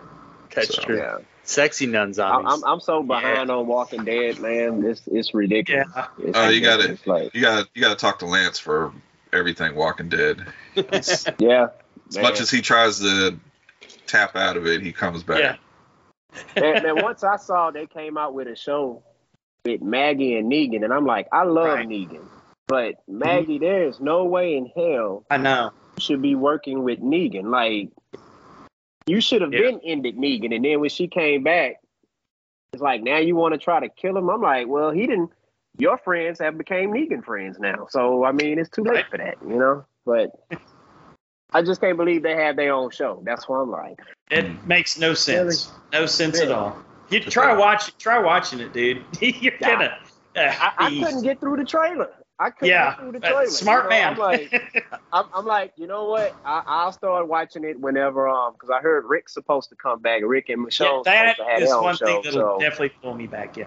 That's 0.55 0.75
So, 0.77 0.83
true. 0.83 0.99
Yeah, 0.99 1.19
Sexy 1.51 1.87
nun 1.87 2.03
I'm, 2.09 2.13
zombies. 2.15 2.53
I'm 2.63 2.65
I'm 2.65 2.81
so 2.81 3.03
behind 3.03 3.51
on 3.51 3.67
Walking 3.67 4.05
Dead, 4.05 4.39
man. 4.39 4.85
It's 4.85 5.03
it's 5.09 5.35
ridiculous. 5.35 5.89
Yeah. 5.97 6.07
It's 6.19 6.39
Oh, 6.39 6.49
you 6.49 6.61
got 6.61 6.79
it. 6.81 6.91
ridiculous. 6.91 7.07
Like, 7.25 7.35
You 7.35 7.41
got 7.43 7.69
you 7.75 7.83
got 7.83 7.89
to 7.91 7.97
talk 7.97 8.21
to 8.21 8.27
Lance 8.27 8.59
for 8.59 8.93
everything 9.33 9.75
Walking 9.75 10.09
Dead. 10.09 10.45
Yeah. 10.77 11.69
As 12.09 12.17
yeah. 12.17 12.23
much 12.23 12.41
as 12.41 12.51
he 12.51 12.61
tries 12.61 13.01
to 13.01 13.39
tap 14.07 14.35
out 14.37 14.57
of 14.57 14.67
it, 14.67 14.81
he 14.83 14.93
comes 14.93 15.23
back. 15.25 15.39
Yeah. 15.39 15.57
man, 16.61 16.83
man, 16.83 17.03
once 17.03 17.25
I 17.25 17.37
saw 17.37 17.71
they 17.73 17.87
came 17.87 18.17
out 18.17 18.35
with 18.35 18.47
a 18.49 18.55
show 18.57 19.03
with 19.65 19.83
Maggie 19.83 20.37
and 20.37 20.51
Negan, 20.51 20.85
and 20.85 20.93
I'm 20.93 21.05
like, 21.07 21.27
I 21.33 21.43
love 21.45 21.67
Right. 21.67 21.89
Negan, 21.89 22.25
but 22.69 22.95
mm-hmm. 23.09 23.19
Maggie, 23.19 23.59
there 23.59 23.85
is 23.89 23.99
no 24.01 24.25
way 24.25 24.57
in 24.57 24.67
hell 24.77 25.25
I 25.31 25.37
know. 25.37 25.71
should 25.99 26.23
be 26.23 26.35
working 26.37 26.83
with 26.85 27.01
Negan. 27.01 27.51
Like, 27.51 27.91
you 29.11 29.21
should 29.21 29.43
have 29.43 29.53
Yeah. 29.53 29.63
been 29.73 29.81
ended 29.85 30.17
Negan, 30.17 30.55
and 30.55 30.65
then 30.65 30.81
when 30.81 30.89
she 30.89 31.09
came 31.09 31.43
back, 31.43 31.81
it's 32.73 32.81
like 32.83 33.03
now 33.03 33.19
you 33.19 33.35
want 33.35 33.53
to 33.55 33.59
try 33.59 33.81
to 33.81 33.89
kill 33.89 34.17
him. 34.17 34.31
I'm 34.31 34.41
like, 34.41 34.69
well, 34.69 34.93
he 34.93 35.07
didn't. 35.07 35.33
Your 35.79 35.99
friends 35.99 36.39
have 36.39 36.57
became 36.57 36.93
Negan 36.93 37.25
friends 37.25 37.59
now, 37.59 37.87
so 37.91 38.25
I 38.25 38.33
mean, 38.33 38.59
it's 38.59 38.71
too 38.71 38.85
late 38.85 39.07
for 39.11 39.19
that, 39.19 39.39
you 39.43 39.57
know. 39.57 39.85
But 40.07 40.31
I 41.53 41.63
just 41.63 41.81
can't 41.81 41.97
believe 41.97 42.23
they 42.23 42.37
have 42.37 42.55
their 42.55 42.73
own 42.73 42.91
show. 42.91 43.21
That's 43.25 43.49
what 43.49 43.57
I'm 43.57 43.71
like, 43.71 43.99
It 44.31 44.65
makes 44.67 44.97
no 44.97 45.15
sense. 45.15 45.73
No 45.93 46.07
sense 46.07 46.41
at 46.41 46.53
all. 46.53 46.79
You 47.09 47.19
try 47.19 47.57
watch 47.57 47.97
try 47.99 48.21
watching 48.21 48.61
it, 48.61 48.73
dude. 48.73 49.05
You're 49.21 49.53
Yeah. 49.61 49.69
gonna. 49.69 49.99
Uh, 50.37 50.55
I, 50.61 50.73
I 50.79 50.91
couldn't 51.03 51.23
get 51.23 51.41
through 51.41 51.57
the 51.57 51.65
trailer. 51.65 52.15
I 52.41 52.49
couldn't 52.49 52.71
yeah, 52.71 52.95
through 52.95 53.13
the 53.13 53.21
trailer. 53.21 53.45
smart 53.47 53.85
you 53.85 53.91
know? 53.91 53.97
man. 53.97 54.15
I'm 54.15 54.19
like, 54.19 54.87
I'm, 55.13 55.27
I'm 55.35 55.45
like, 55.45 55.75
you 55.77 55.87
know 55.87 56.07
what? 56.07 56.35
I, 56.43 56.63
I'll 56.67 56.93
start 56.93 57.29
watching 57.29 57.65
it 57.65 57.79
whenever, 57.79 58.27
um, 58.29 58.55
because 58.55 58.71
I 58.71 58.81
heard 58.81 59.05
Rick's 59.05 59.35
supposed 59.35 59.69
to 59.69 59.77
come 59.77 60.01
back. 60.01 60.23
Rick 60.25 60.49
and 60.49 60.63
yeah, 60.63 60.69
Michonne 60.69 61.05
that 61.05 61.37
supposed 61.37 61.49
to 61.49 61.53
have 61.53 61.63
is 61.63 61.75
one 61.75 61.97
show. 61.97 62.07
thing 62.07 62.23
that'll 62.25 62.41
so, 62.41 62.59
definitely 62.59 62.93
pull 63.03 63.13
me 63.15 63.27
back 63.27 63.59
in. 63.59 63.67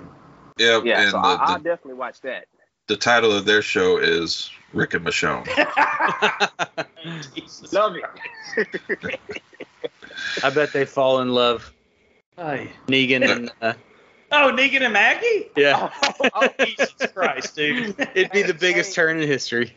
Yeah, 0.57 0.81
yeah, 0.83 1.01
and 1.01 1.11
so 1.11 1.21
the, 1.21 1.27
I, 1.27 1.35
I'll 1.35 1.59
the, 1.59 1.63
definitely 1.63 1.99
watch 1.99 2.19
that. 2.21 2.47
the 2.87 2.97
title 2.97 3.31
of 3.31 3.45
their 3.45 3.61
show 3.61 3.97
is 3.97 4.49
Rick 4.73 4.95
and 4.95 5.05
Michonne. 5.05 5.45
Love 7.71 7.95
it. 7.95 8.05
I 10.43 10.49
bet 10.49 10.73
they 10.73 10.85
fall 10.85 11.21
in 11.21 11.29
love. 11.29 11.71
Aye. 12.39 12.71
Negan 12.87 13.29
and 13.29 13.51
uh, 13.61 13.73
Oh, 14.35 14.51
Negan 14.51 14.81
and 14.81 14.93
Maggie? 14.93 15.49
yeah, 15.55 15.89
oh, 16.01 16.29
oh, 16.33 16.49
Jesus 16.59 17.05
Christ, 17.13 17.55
dude. 17.55 17.95
it'd 18.15 18.31
be 18.31 18.41
the 18.41 18.53
biggest 18.55 18.95
turn 18.95 19.19
in 19.21 19.27
history. 19.27 19.75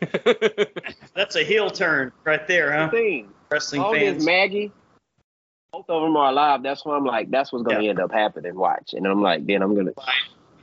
That's 1.14 1.36
a 1.36 1.42
heel 1.44 1.68
turn 1.70 2.10
right 2.24 2.48
there, 2.48 2.68
The 2.70 2.72
huh? 2.78 2.88
thing, 2.90 3.28
Wrestling 3.50 3.82
all 3.82 3.92
fans. 3.92 4.16
this 4.16 4.24
Maggie, 4.24 4.72
both 5.72 5.84
of 5.90 6.00
them 6.02 6.16
are 6.16 6.30
alive. 6.30 6.62
That's 6.62 6.86
why 6.86 6.96
I'm 6.96 7.04
like, 7.04 7.30
that's 7.30 7.52
what's 7.52 7.64
gonna 7.64 7.82
Yeah. 7.82 7.90
end 7.90 8.00
up 8.00 8.12
happening. 8.12 8.54
Watch, 8.54 8.94
and 8.94 9.06
I'm 9.06 9.20
like, 9.20 9.46
then 9.46 9.60
I'm 9.60 9.74
gonna. 9.76 9.92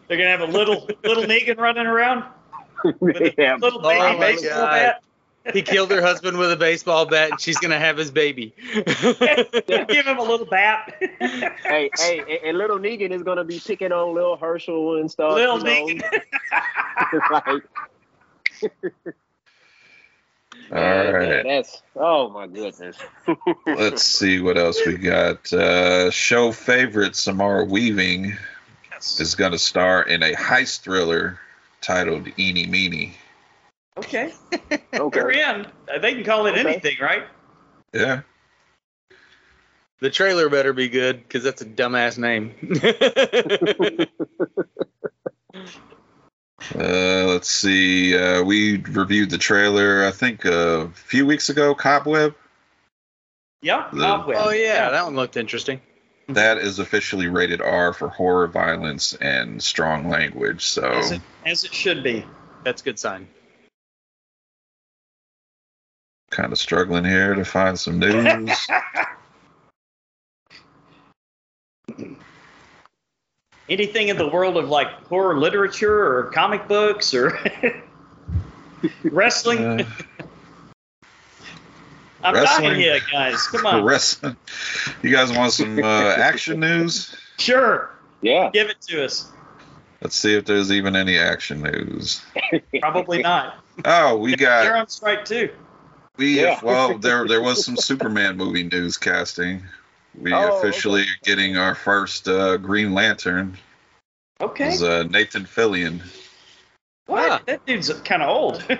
They're 0.08 0.18
gonna 0.18 0.30
have 0.30 0.42
a 0.42 0.46
little 0.52 0.90
little 1.04 1.24
Negan 1.26 1.58
running 1.58 1.86
around 1.86 2.24
with 3.00 3.18
a 3.18 3.34
yeah, 3.38 3.58
little 3.58 3.80
Oh 3.80 3.90
baby 3.90 4.18
my 4.18 4.20
baseball 4.20 4.66
God. 4.66 4.72
bat. 4.72 5.04
He 5.52 5.62
killed 5.62 5.92
her 5.92 6.02
husband 6.02 6.38
with 6.38 6.52
a 6.52 6.56
baseball 6.56 7.06
bat, 7.06 7.32
and 7.32 7.42
she's 7.42 7.58
gonna 7.58 7.80
have 7.80 7.98
his 7.98 8.12
baby. 8.12 8.54
Give 8.74 10.06
him 10.06 10.18
a 10.18 10.24
little 10.24 10.46
bat. 10.46 10.96
hey, 11.20 11.90
hey, 11.98 12.20
and, 12.20 12.30
and 12.46 12.58
little 12.58 12.80
Negan 12.80 13.12
is 13.12 13.24
gonna 13.24 13.44
be 13.44 13.60
picking 13.60 13.92
on 13.92 14.14
little 14.14 14.38
Hershel 14.38 15.00
and 15.00 15.12
stuff. 15.12 15.34
Little? 15.34 15.60
Negan. 15.60 16.02
like, 17.32 17.64
All 20.72 20.80
man, 20.80 21.14
right. 21.14 21.44
that's 21.44 21.82
oh 21.96 22.30
my 22.30 22.48
goodness. 22.48 22.96
Let's 23.68 24.04
see 24.04 24.40
what 24.40 24.58
else 24.58 24.80
we 24.86 24.96
got. 24.98 25.52
Uh, 25.52 26.10
show 26.10 26.52
favorite 26.52 27.16
Samara 27.16 27.66
Weaving 27.66 28.38
Yes. 28.92 29.20
is 29.20 29.36
going 29.36 29.52
to 29.52 29.60
star 29.60 30.02
in 30.04 30.24
a 30.24 30.34
heist 30.34 30.82
thriller 30.82 31.40
titled 31.82 32.28
Eeny 32.40 32.68
Meeny. 32.68 33.18
Okay. 33.98 34.34
We're 34.70 34.80
Okay. 35.02 35.42
in. 35.42 35.66
Uh, 35.94 36.00
They 36.00 36.14
can 36.16 36.24
call 36.24 36.46
it 36.48 36.52
Okay. 36.52 36.62
anything, 36.62 36.98
right? 37.02 37.24
Yeah. 37.94 38.22
the 40.00 40.10
trailer 40.10 40.50
better 40.50 40.74
be 40.74 40.90
good, 40.90 41.18
because 41.24 41.44
that's 41.44 41.62
a 41.62 41.66
dumbass 41.66 42.18
name. 42.18 42.56
Uh, 46.74 47.26
let's 47.28 47.50
see. 47.50 48.18
Uh, 48.18 48.42
we 48.42 48.78
reviewed 48.78 49.30
the 49.30 49.38
trailer, 49.38 50.06
I 50.06 50.12
think, 50.12 50.46
a 50.46 50.90
few 50.94 51.26
weeks 51.26 51.50
ago. 51.50 51.76
Cobweb. 51.76 52.36
Yeah. 53.62 53.90
The- 53.92 54.00
Cobweb. 54.00 54.38
oh 54.40 54.50
yeah, 54.52 54.90
that 54.90 55.04
one 55.04 55.16
looked 55.16 55.36
interesting. 55.36 55.82
That 56.30 56.58
is 56.58 56.80
officially 56.80 57.28
rated 57.28 57.62
R 57.62 57.92
for 57.92 58.08
horror, 58.08 58.48
violence, 58.48 59.14
and 59.16 59.62
strong 59.62 60.08
language. 60.10 60.64
So 60.64 60.90
As 60.90 61.12
it, 61.12 61.22
as 61.46 61.64
it 61.66 61.74
should 61.74 62.02
be. 62.02 62.26
That's 62.64 62.82
a 62.82 62.86
good 62.86 62.98
sign. 62.98 63.28
Kind 66.34 66.52
of 66.52 66.58
struggling 66.58 67.06
here 67.06 67.36
to 67.36 67.46
find 67.46 67.80
some 67.80 68.00
news. 68.00 68.50
Anything 73.70 74.10
in 74.10 74.18
the 74.18 74.28
world 74.28 74.58
of 74.58 74.68
like 74.68 74.90
horror 75.08 75.40
literature 75.40 76.18
or 76.18 76.32
comic 76.32 76.68
books 76.68 77.14
or 77.14 77.40
wrestling? 79.04 79.60
Uh, 79.64 79.86
I'm 82.24 82.36
wrestling? 82.36 82.70
dying 82.70 82.80
here, 82.80 83.00
guys. 83.12 83.48
Come 83.48 83.66
on. 83.66 83.84
wrestling. 83.84 84.36
You 85.02 85.12
guys 85.12 85.32
want 85.32 85.54
some 85.54 85.82
uh, 85.82 86.16
action 86.18 86.60
news? 86.60 87.16
Sure. 87.38 87.90
Yeah. 88.22 88.50
Give 88.52 88.70
it 88.70 88.82
to 88.90 89.06
us. 89.06 89.32
Let's 90.02 90.16
see 90.18 90.36
if 90.36 90.46
there's 90.46 90.72
even 90.72 90.96
any 90.96 91.18
action 91.18 91.62
news. 91.62 92.22
Probably 92.80 93.22
not. 93.22 93.64
Oh, 93.86 94.18
we 94.18 94.36
got. 94.36 94.64
They're 94.64 94.76
on 94.76 94.90
strike 94.90 95.26
too. 95.26 95.50
We 96.18 96.42
Yeah. 96.42 96.60
well, 96.64 96.98
there 96.98 97.28
there 97.28 97.42
was 97.42 97.66
some 97.66 97.76
Superman 97.78 98.38
movie 98.38 98.64
news 98.64 98.98
casting. 98.98 99.64
We 100.16 100.32
Oh, 100.34 100.58
officially 100.60 101.02
okay. 101.02 101.10
are 101.10 101.26
getting 101.26 101.58
our 101.58 101.74
first 101.76 102.28
uh, 102.28 102.58
Green 102.58 102.94
Lantern. 102.94 103.58
Okay. 104.40 104.74
Is 104.74 104.84
uh, 104.84 105.04
Nathan 105.04 105.46
Fillion. 105.46 106.02
What? 107.08 107.32
Ah. 107.32 107.42
That 107.48 107.66
dude's 107.66 107.92
kind 108.02 108.22
of 108.22 108.30
old. 108.30 108.64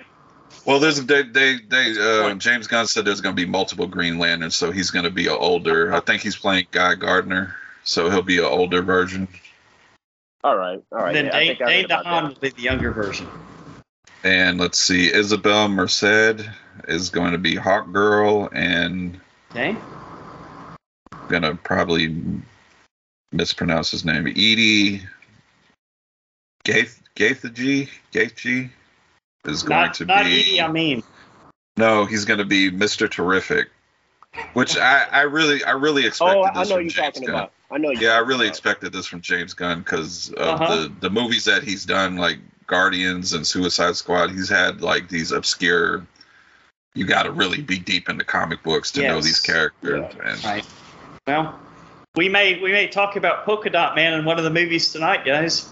Well, 0.66 0.80
there's 0.80 1.04
they 1.06 1.24
they, 1.24 1.58
they 1.68 1.96
uh, 2.00 2.36
James 2.36 2.68
Gunn 2.68 2.86
said 2.88 3.04
there's 3.06 3.20
going 3.22 3.36
to 3.36 3.42
be 3.42 3.50
multiple 3.50 3.88
Green 3.88 4.18
Lanterns, 4.18 4.56
so 4.56 4.72
he's 4.72 4.92
going 4.92 5.04
to 5.04 5.12
be 5.12 5.28
an 5.28 5.36
older. 5.38 5.94
I 5.94 6.00
think 6.00 6.22
he's 6.22 6.38
playing 6.38 6.68
Guy 6.72 6.96
Gardner, 6.96 7.56
so 7.84 8.10
he'll 8.10 8.22
be 8.22 8.38
an 8.38 8.46
older 8.46 8.82
version. 8.82 9.28
All 10.44 10.56
right, 10.56 10.82
all 10.92 11.00
right. 11.00 11.14
then 11.14 11.26
yeah, 11.26 11.36
I 11.36 11.40
Dane, 11.40 11.48
think 11.48 11.62
I 11.62 11.66
read 11.66 11.72
Dane 11.76 11.86
about 11.86 12.06
DeHaan 12.06 12.28
will 12.30 12.40
be 12.40 12.50
the 12.52 12.62
younger 12.62 12.92
version. 12.92 13.28
And 14.24 14.58
let's 14.58 14.80
see, 14.80 15.12
Isabel 15.12 15.68
Merced 15.68 16.48
is 16.88 17.10
going 17.10 17.32
to 17.32 17.38
be 17.38 17.56
Hawk 17.56 17.92
Girl, 17.92 18.50
and 18.52 19.20
Okay. 19.52 19.76
I'm 21.12 21.28
gonna 21.28 21.56
probably 21.56 22.16
mispronounce 23.32 23.92
his 23.92 24.04
name, 24.06 24.28
Edie 24.28 25.02
Gaith 26.64 27.02
Gaithji 27.16 27.90
Gaithji 28.14 28.70
is 29.46 29.64
going 29.64 29.82
Not, 29.82 29.94
to 29.96 30.06
not 30.06 30.26
be. 30.26 30.40
Edie, 30.40 30.62
I 30.62 30.72
mean. 30.72 31.04
No, 31.78 32.06
he's 32.06 32.26
going 32.26 32.38
to 32.38 32.46
be 32.46 32.70
Mr. 32.72 33.10
Terrific, 33.10 33.70
which 34.54 34.78
I, 34.78 35.06
I 35.12 35.22
really 35.24 35.64
I 35.64 35.72
really 35.72 36.06
expected 36.06 36.38
Oh, 36.38 36.44
I 36.44 36.60
this 36.60 36.70
know 36.70 36.76
from 36.76 36.84
you're 36.84 36.90
James 36.92 37.16
talking 37.16 37.24
Gunn. 37.26 37.36
about. 37.36 37.52
I 37.72 37.78
know. 37.80 37.90
You're 37.90 38.04
Yeah, 38.04 38.10
I 38.16 38.20
really 38.20 38.46
about. 38.46 38.50
expected 38.56 38.94
this 38.94 39.06
from 39.08 39.22
James 39.22 39.54
Gunn 39.54 39.80
because 39.80 40.30
of 40.32 40.62
Uh-huh. 40.62 40.76
the 40.76 40.94
the 41.02 41.10
movies 41.10 41.46
that 41.46 41.64
he's 41.64 41.86
done, 41.86 42.16
like 42.18 42.38
Guardians 42.68 43.34
and 43.34 43.46
Suicide 43.46 43.96
Squad. 43.96 44.30
He's 44.32 44.50
had 44.50 44.82
like 44.82 45.10
these 45.10 45.32
obscure. 45.32 46.06
You 46.96 47.06
got 47.06 47.24
to 47.24 47.32
really 47.32 47.62
be 47.62 47.80
deep 47.80 48.10
into 48.10 48.24
comic 48.24 48.62
books 48.64 48.92
to 48.92 49.02
know 49.02 49.22
these 49.22 49.40
characters. 49.40 50.14
And 50.24 50.44
Right. 50.44 50.66
Well, 51.26 51.60
we 52.16 52.30
may 52.30 52.62
we 52.62 52.72
may 52.72 52.88
talk 52.88 53.16
about 53.16 53.46
Polka 53.46 53.70
Dot 53.70 53.96
Man 53.96 54.14
in 54.14 54.26
one 54.26 54.38
of 54.38 54.44
the 54.44 54.50
movies 54.52 54.92
tonight, 54.92 55.26
guys. 55.26 55.70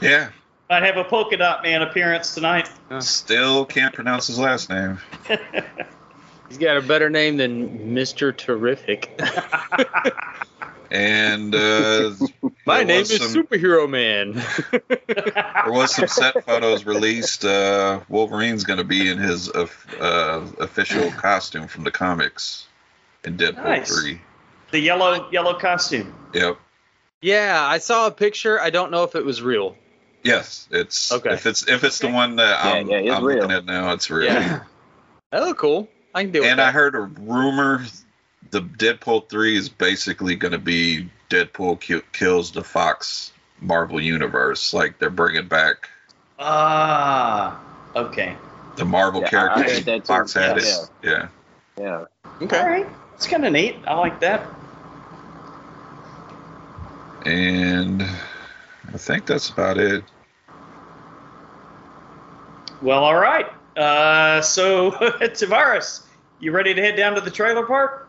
yeah, 0.00 0.30
I'd 0.70 0.82
have 0.82 0.96
a 0.96 1.04
Polka 1.04 1.36
Dot 1.36 1.62
Man 1.62 1.82
appearance 1.82 2.34
tonight. 2.34 2.70
still 3.00 3.66
can't 3.66 3.94
pronounce 3.94 4.26
his 4.28 4.38
last 4.38 4.70
name. 4.70 4.98
He's 6.48 6.58
got 6.58 6.76
a 6.76 6.82
better 6.82 7.10
name 7.10 7.36
than 7.36 7.94
Mr. 7.94 8.34
Terrific. 8.34 9.20
And 10.90 11.54
uh, 11.54 12.12
My 12.66 12.82
name 12.84 13.00
is 13.02 13.16
some- 13.16 13.44
Superhero 13.44 13.88
Man. 13.88 14.42
There 15.08 15.72
was 15.72 15.94
some 15.94 16.06
set 16.06 16.44
photos 16.44 16.84
released. 16.86 17.44
Uh, 17.44 18.00
Wolverine's 18.08 18.62
going 18.64 18.78
to 18.78 18.84
be 18.84 19.08
in 19.10 19.18
his 19.18 19.48
uh, 19.50 19.66
uh, 20.00 20.46
official 20.60 21.10
costume 21.12 21.66
from 21.66 21.82
the 21.84 21.90
comics 21.90 22.66
in 23.24 23.36
Deadpool 23.36 23.64
Nice. 23.64 23.88
3. 24.00 24.20
the 24.70 24.78
yellow 24.78 25.28
yellow 25.32 25.54
costume. 25.58 26.14
Yep. 26.34 26.56
yeah, 27.20 27.60
I 27.66 27.78
saw 27.78 28.06
a 28.06 28.10
picture. 28.12 28.60
I 28.60 28.70
don't 28.70 28.92
know 28.92 29.02
if 29.02 29.16
it 29.16 29.24
was 29.24 29.42
real. 29.42 29.76
Yes, 30.22 30.68
it's 30.70 31.10
Okay. 31.12 31.32
if 31.34 31.46
it's 31.46 31.66
if 31.68 31.82
it's 31.82 31.98
the 31.98 32.08
one 32.10 32.36
that 32.36 32.64
Yeah, 32.64 32.70
I'm, 32.72 32.88
yeah, 32.88 32.96
it's 32.98 33.16
I'm 33.16 33.24
looking 33.24 33.50
at 33.50 33.64
now, 33.64 33.92
it's 33.92 34.08
real. 34.10 34.32
Yeah. 34.32 34.60
That 35.32 35.42
look 35.42 35.58
cool. 35.58 35.88
I 36.14 36.22
can 36.22 36.30
deal 36.30 36.42
with 36.42 36.52
And 36.52 36.60
I 36.60 36.66
that. 36.66 36.74
heard 36.74 36.94
a 36.94 37.00
rumor 37.00 37.84
the 38.50 38.60
Deadpool 38.62 39.28
3 39.28 39.56
is 39.56 39.68
basically 39.68 40.36
going 40.36 40.52
to 40.52 40.58
be 40.58 41.08
Deadpool 41.30 41.80
ki- 41.80 42.02
kills 42.12 42.50
the 42.52 42.62
Fox 42.64 43.32
Marvel 43.60 44.00
universe. 44.00 44.72
Like 44.74 44.98
they're 44.98 45.10
bringing 45.10 45.48
back 45.48 45.88
Ah, 46.38 47.60
okay. 47.94 48.36
the 48.76 48.84
Marvel 48.84 49.20
Yeah, 49.22 49.26
I- 49.26 49.28
I 49.28 49.30
characters 49.30 49.72
heard 49.76 49.84
that 49.86 49.96
too. 50.04 50.06
Fox 50.06 50.32
had. 50.34 50.56
Yeah. 50.58 50.62
it. 50.62 50.90
Yeah. 51.02 51.28
Yeah. 51.78 52.04
okay. 52.42 52.58
All 52.58 52.66
right, 52.66 52.86
it's 53.14 53.26
kind 53.26 53.44
of 53.46 53.52
neat. 53.52 53.76
I 53.86 53.94
like 53.94 54.20
that. 54.20 54.46
And 57.24 58.02
I 58.02 58.98
think 58.98 59.26
that's 59.26 59.48
about 59.50 59.78
it. 59.78 60.04
Well, 62.82 63.02
all 63.02 63.16
right. 63.16 63.46
Uh, 63.76 64.40
so 64.42 64.90
Tavares, 65.20 66.02
you 66.38 66.52
ready 66.52 66.72
to 66.74 66.80
head 66.82 66.96
down 66.96 67.14
to 67.14 67.20
the 67.20 67.30
trailer 67.30 67.66
park? 67.66 68.05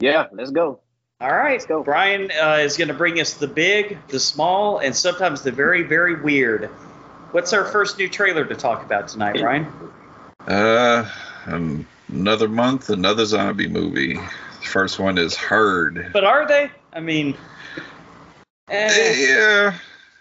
Yeah. 0.00 0.26
Let's 0.32 0.50
go. 0.50 0.80
All 1.20 1.30
right. 1.30 1.52
Let's 1.52 1.66
go. 1.66 1.82
Brian 1.82 2.30
uh, 2.30 2.58
is 2.60 2.76
going 2.76 2.88
to 2.88 2.94
bring 2.94 3.20
us 3.20 3.34
the 3.34 3.46
big, 3.46 3.98
the 4.08 4.18
small, 4.18 4.78
and 4.78 4.96
sometimes 4.96 5.42
the 5.42 5.52
very, 5.52 5.82
very 5.82 6.20
weird. 6.20 6.66
What's 7.32 7.52
our 7.52 7.64
first 7.64 7.98
new 7.98 8.08
trailer 8.08 8.44
to 8.44 8.54
talk 8.54 8.84
about 8.84 9.08
tonight, 9.08 9.36
Brian? 9.38 9.66
Uh, 10.48 11.08
um, 11.46 11.86
another 12.08 12.48
month, 12.48 12.90
another 12.90 13.24
zombie 13.24 13.68
movie. 13.68 14.14
The 14.14 14.66
First 14.66 14.98
one 14.98 15.16
is 15.18 15.36
Herd. 15.36 16.10
But 16.12 16.24
are 16.24 16.48
they? 16.48 16.70
I 16.92 17.00
mean, 17.00 17.36
eh, 18.68 19.14
Yeah, 19.28 19.74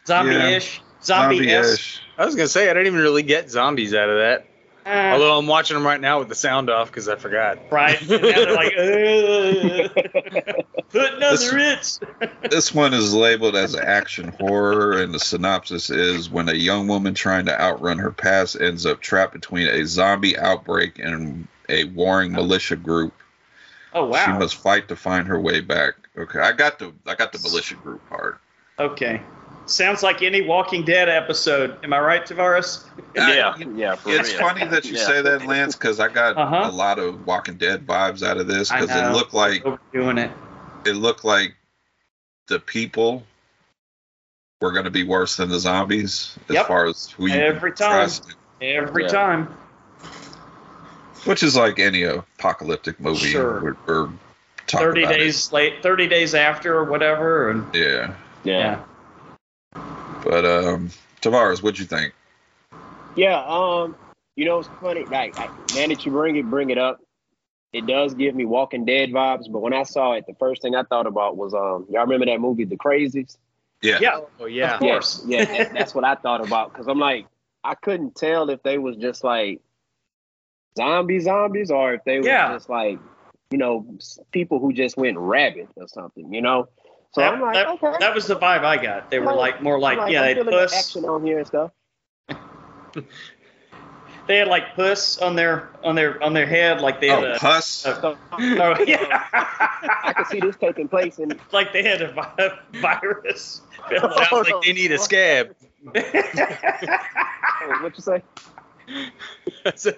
zombie-ish, 0.06 0.82
zombie-esque. 1.04 1.82
zombie-ish. 1.82 2.02
I 2.18 2.26
was 2.26 2.36
gonna 2.36 2.48
say 2.48 2.70
I 2.70 2.74
didn't 2.74 2.88
even 2.88 3.00
really 3.00 3.24
get 3.24 3.50
zombies 3.50 3.94
out 3.94 4.10
of 4.10 4.18
that. 4.18 4.46
Eh, 4.90 5.12
Although 5.14 5.38
I'm 5.38 5.46
watching 5.46 5.76
them 5.76 5.86
right 5.86 6.02
now 6.02 6.18
with 6.18 6.30
the 6.30 6.36
sound 6.36 6.70
off 6.70 6.88
because 6.88 7.08
I 7.08 7.16
forgot. 7.16 7.60
right? 7.72 8.00
And 8.10 8.10
now 8.10 8.18
they're 8.20 8.56
like, 8.56 8.74
"Ugh, 8.76 10.66
put 10.90 11.14
another 11.14 11.58
it. 11.60 12.00
This 12.50 12.74
one 12.74 12.96
is 12.96 13.14
labeled 13.14 13.56
as 13.56 13.76
action 13.76 14.30
horror, 14.30 15.00
and 15.02 15.14
the 15.14 15.20
synopsis 15.20 15.92
is 15.92 16.30
when 16.30 16.50
a 16.50 16.54
young 16.54 16.88
woman 16.88 17.14
trying 17.14 17.46
to 17.46 17.62
outrun 17.62 18.00
her 18.00 18.12
past 18.12 18.60
ends 18.60 18.86
up 18.88 19.00
trapped 19.00 19.34
between 19.34 19.68
a 19.68 19.86
zombie 19.86 20.38
outbreak 20.38 20.98
and 20.98 21.48
a 21.70 21.84
warring 21.84 22.32
militia 22.32 22.76
group. 22.76 23.14
Oh 23.94 24.06
wow. 24.06 24.26
She 24.26 24.32
must 24.32 24.56
fight 24.56 24.88
to 24.88 24.96
find 24.96 25.28
her 25.28 25.40
way 25.40 25.62
back. 25.62 25.96
Okay, 26.18 26.40
I 26.40 26.52
got 26.54 26.80
the 26.80 26.94
I 27.06 27.14
got 27.14 27.32
the 27.32 27.40
militia 27.40 27.76
group 27.76 28.08
part. 28.10 28.40
Okay. 28.80 29.22
Sounds 29.70 30.02
like 30.02 30.22
any 30.24 30.42
Walking 30.42 30.84
Dead 30.84 31.10
episode. 31.10 31.78
Am 31.84 31.94
I 31.94 32.00
right, 32.00 32.26
Tavares? 32.26 32.86
Yeah. 33.16 33.54
I- 33.56 33.64
Yeah. 33.76 33.96
For 33.96 34.10
It's 34.10 34.32
real. 34.32 34.40
funny 34.40 34.66
that 34.66 34.84
you 34.86 34.96
Yeah. 34.98 35.06
say 35.06 35.22
that, 35.22 35.46
Lance, 35.46 35.76
because 35.76 36.00
I 36.00 36.08
got 36.08 36.38
Uh-huh. 36.38 36.62
a 36.70 36.72
lot 36.72 36.98
of 36.98 37.26
Walking 37.28 37.56
Dead 37.56 37.86
vibes 37.86 38.26
out 38.28 38.38
of 38.38 38.48
this 38.48 38.72
because 38.72 38.90
it 38.90 39.12
looked 39.16 39.34
like 39.34 39.64
Overdoing 39.66 40.18
it. 40.18 40.32
it 40.86 40.94
looked 40.94 41.24
like 41.24 41.56
the 42.48 42.60
people 42.60 43.24
were 44.60 44.72
going 44.72 44.86
to 44.86 44.92
be 44.92 45.04
worse 45.04 45.38
than 45.38 45.50
the 45.50 45.60
zombies 45.60 46.36
as 46.50 46.56
Yep. 46.56 46.68
far 46.68 46.86
as 46.88 47.10
who 47.12 47.28
you 47.28 47.36
Every 47.36 47.72
time. 47.72 47.92
trust. 47.92 48.36
Every 48.62 49.04
Yeah. 49.04 49.10
time. 49.10 49.58
Which 51.26 51.44
is 51.44 51.56
like 51.56 51.80
any 51.80 52.04
apocalyptic 52.04 53.00
movie. 53.00 53.28
Sure. 53.28 53.60
We're, 53.62 53.76
we're 53.86 54.10
30 54.68 55.04
about 55.04 55.14
days 55.14 55.52
late, 55.54 55.84
30 55.84 56.08
days 56.08 56.34
after 56.34 56.76
or 56.76 56.86
whatever. 56.86 57.50
And 57.52 57.74
Yeah. 57.76 58.14
Yeah. 58.44 58.58
yeah. 58.58 58.80
But 60.30 60.46
um, 60.46 60.92
Tavares, 61.24 61.64
what'd 61.64 61.80
you 61.80 61.86
think? 61.86 62.14
Yeah, 63.16 63.44
um, 63.48 63.96
you 64.36 64.46
know, 64.46 64.60
it's 64.60 64.70
funny. 64.80 65.04
Like, 65.06 65.36
I, 65.40 65.50
man, 65.74 65.90
that 65.90 66.06
you 66.06 66.12
bring 66.12 66.36
it, 66.36 66.48
bring 66.48 66.70
it 66.70 66.78
up. 66.78 67.02
It 67.74 67.88
does 67.88 68.14
give 68.14 68.36
me 68.36 68.46
Walking 68.46 68.86
Dead 68.86 69.10
vibes. 69.10 69.52
But 69.52 69.64
when 69.64 69.74
I 69.74 69.82
saw 69.82 70.14
it, 70.14 70.28
the 70.28 70.36
first 70.36 70.62
thing 70.62 70.76
I 70.76 70.84
thought 70.84 71.08
about 71.08 71.36
was, 71.36 71.56
um, 71.56 71.88
y'all 71.90 72.04
remember 72.04 72.28
that 72.28 72.40
movie, 72.40 72.64
The 72.64 72.78
Crazies? 72.78 73.38
Yeah. 73.82 73.98
Yeah. 74.02 74.20
Oh 74.40 74.46
yeah. 74.46 74.76
Of 74.76 74.80
course. 74.82 75.24
Yeah, 75.26 75.40
yeah 75.52 75.64
that- 75.64 75.74
that's 75.74 75.96
what 75.96 76.04
I 76.04 76.14
thought 76.14 76.46
about. 76.46 76.74
Because 76.74 76.88
I'm 76.88 77.00
like, 77.00 77.26
I 77.64 77.74
couldn't 77.74 78.16
tell 78.16 78.52
if 78.52 78.62
they 78.62 78.78
was 78.78 78.98
just 78.98 79.24
like 79.24 79.62
zombie 80.78 81.22
zombies 81.22 81.72
or 81.72 81.96
if 81.96 82.04
they 82.04 82.20
were 82.20 82.28
Yeah. 82.28 82.54
just 82.54 82.70
like, 82.70 83.00
you 83.50 83.58
know, 83.58 83.84
people 84.32 84.60
who 84.60 84.74
just 84.74 84.96
went 84.96 85.18
rabid 85.18 85.70
or 85.76 85.88
something, 85.88 86.32
you 86.32 86.42
know? 86.42 86.68
So 87.12 87.22
that, 87.22 87.34
I'm 87.34 87.42
like, 87.42 87.54
that- 87.56 87.68
okay. 87.68 87.94
that 88.00 88.14
was 88.14 88.28
the 88.28 88.36
vibe 88.36 88.64
I 88.64 88.78
got. 88.82 89.10
They 89.10 89.20
were 89.20 89.34
like 89.34 89.62
more 89.64 89.80
like, 89.80 89.98
I'm 90.00 90.10
yeah, 90.10 90.22
I'm 90.22 90.28
they 90.28 90.34
feeling 90.36 90.46
the 90.52 90.62
puss. 90.62 90.74
action 90.74 91.06
on 91.06 91.26
here 91.26 91.40
and 91.40 91.48
stuff. 91.48 91.72
They 94.28 94.38
had 94.38 94.48
like 94.48 94.76
puss 94.76 95.18
on 95.18 95.36
their 95.36 95.70
on 95.84 95.96
their 95.96 96.22
on 96.22 96.34
their 96.34 96.46
head, 96.46 96.82
like 96.82 97.02
they 97.02 97.08
had 97.08 97.24
Oh, 97.24 97.34
a. 97.34 97.40
Puss. 97.40 97.84
a- 97.88 98.00
So 98.00 98.16
oh, 98.34 98.84
yeah. 98.84 99.24
I 99.34 100.14
could 100.16 100.28
see 100.28 100.40
this 100.40 100.56
taking 100.56 100.88
place 100.88 101.18
and 101.18 101.36
like 101.52 101.74
they 101.74 101.82
had 101.82 102.04
a 102.04 102.12
vi- 102.12 102.60
virus. 102.80 103.62
Sounds 103.90 104.32
like 104.32 104.62
they 104.64 104.74
need 104.74 104.92
a 104.92 105.00
scab. 105.00 105.56
oh, 105.96 107.80
what 107.82 107.98
you 107.98 108.04
say? 108.04 108.22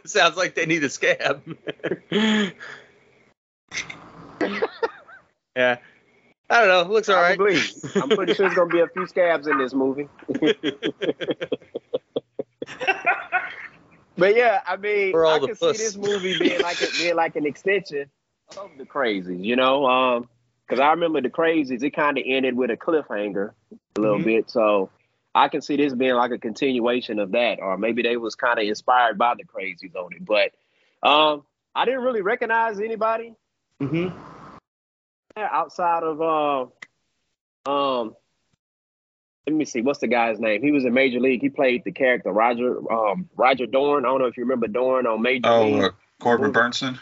Sounds 0.06 0.38
like 0.38 0.56
they 0.56 0.66
need 0.66 0.86
a 0.86 0.90
scab. 0.90 1.44
yeah. 5.58 5.78
I 6.52 6.60
don't 6.60 6.68
know. 6.68 6.82
It 6.82 6.90
Looks 6.90 7.08
all 7.10 7.16
right. 7.22 7.38
Probably. 7.38 7.62
I'm 8.02 8.10
pretty 8.10 8.34
sure 8.34 8.46
there's 8.48 8.56
gonna 8.58 8.70
be 8.70 8.82
a 8.82 8.88
few 8.88 9.08
scabs 9.08 9.48
in 9.48 9.58
this 9.58 9.74
movie. 9.74 10.10
but 14.18 14.36
yeah, 14.36 14.62
I 14.68 14.76
mean, 14.78 15.12
For 15.12 15.26
all 15.26 15.36
I 15.36 15.40
can 15.40 15.56
puss. 15.56 15.78
see 15.78 15.84
this 15.84 15.98
movie 15.98 16.38
being 16.38 16.62
like 16.62 16.82
a, 16.82 16.88
being 16.98 17.16
like 17.16 17.36
an 17.36 17.46
extension 17.46 18.10
of 18.58 18.70
the 18.78 18.86
Crazies, 18.86 19.44
you 19.44 19.56
know, 19.56 19.86
um, 19.88 20.30
because 20.68 20.80
I 20.80 20.90
remember 20.92 21.22
the 21.22 21.30
Crazies. 21.30 21.82
It 21.84 21.92
kind 21.92 22.18
of 22.18 22.24
ended 22.28 22.56
with 22.56 22.70
a 22.70 22.78
cliffhanger 22.78 23.52
a 23.98 24.00
little 24.02 24.20
Mhm. 24.20 24.26
bit, 24.26 24.50
so 24.50 24.90
I 25.34 25.48
can 25.48 25.62
see 25.62 25.78
this 25.78 25.94
being 25.94 26.16
like 26.16 26.32
a 26.32 26.38
continuation 26.38 27.20
of 27.20 27.32
that, 27.32 27.60
or 27.62 27.78
maybe 27.78 28.02
they 28.02 28.18
was 28.18 28.36
kind 28.36 28.60
of 28.60 28.66
inspired 28.66 29.18
by 29.18 29.36
the 29.36 29.44
Crazies 29.46 29.96
on 29.96 30.14
it. 30.14 30.26
But 30.26 30.52
Um, 31.04 31.44
I 31.74 31.86
didn't 31.86 32.02
really 32.04 32.22
recognize 32.22 32.80
anybody 32.80 33.34
Mm-hmm. 33.82 34.16
Outside 35.38 36.04
of 36.04 36.22
uh, 36.22 37.70
um. 37.70 38.16
Let 39.48 39.56
me 39.56 39.66
see. 39.66 39.82
What's 39.82 40.00
the 40.00 40.08
guy's 40.08 40.40
name? 40.40 40.62
He 40.62 40.72
was 40.72 40.86
in 40.86 40.94
Major 40.94 41.20
League. 41.20 41.42
He 41.42 41.50
played 41.50 41.84
the 41.84 41.92
character 41.92 42.32
Roger 42.32 42.78
um 42.94 43.28
Roger 43.36 43.66
Dorn. 43.66 44.06
I 44.06 44.10
don't 44.10 44.20
know 44.20 44.26
if 44.28 44.38
you 44.38 44.44
remember 44.44 44.68
Dorn 44.68 45.08
on 45.08 45.22
Major 45.22 45.50
Oh, 45.50 45.64
League. 45.66 45.84
uh, 45.84 45.90
Corbin 46.20 46.54
Bernsen. 46.54 47.00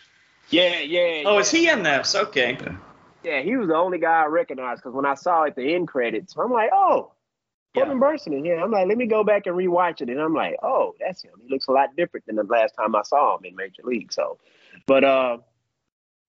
yeah, 0.49 0.79
yeah. 0.79 1.23
Oh, 1.25 1.33
yeah. 1.33 1.39
is 1.39 1.51
he 1.51 1.69
in 1.69 1.83
this? 1.83 2.15
Okay. 2.15 2.57
Yeah, 3.23 3.41
he 3.41 3.57
was 3.57 3.67
the 3.67 3.75
only 3.75 3.97
guy 3.99 4.23
I 4.23 4.25
recognized 4.27 4.81
because 4.81 4.95
when 4.95 5.05
I 5.05 5.15
saw 5.15 5.43
it 5.43 5.55
the 5.57 5.75
end 5.75 5.89
credits, 5.89 6.35
I'm 6.37 6.51
like, 6.53 6.69
oh, 6.71 7.11
Yeah. 7.75 7.83
Corbin 7.83 7.99
Bernsen 7.99 8.27
in 8.37 8.45
here. 8.45 8.57
I'm 8.57 8.71
like, 8.71 8.87
let 8.87 8.97
me 8.97 9.05
go 9.07 9.25
back 9.25 9.45
and 9.45 9.55
rewatch 9.57 9.99
it, 9.99 10.09
and 10.09 10.21
I'm 10.21 10.33
like, 10.33 10.55
oh, 10.63 10.95
that's 11.01 11.21
him. 11.21 11.31
He 11.43 11.49
looks 11.49 11.67
a 11.67 11.73
lot 11.73 11.89
different 11.97 12.25
than 12.25 12.37
the 12.37 12.43
last 12.43 12.73
time 12.75 12.95
I 12.95 13.01
saw 13.01 13.37
him 13.37 13.43
in 13.43 13.57
Major 13.57 13.81
League. 13.83 14.13
So, 14.13 14.37
but 14.87 15.03
uh, 15.03 15.39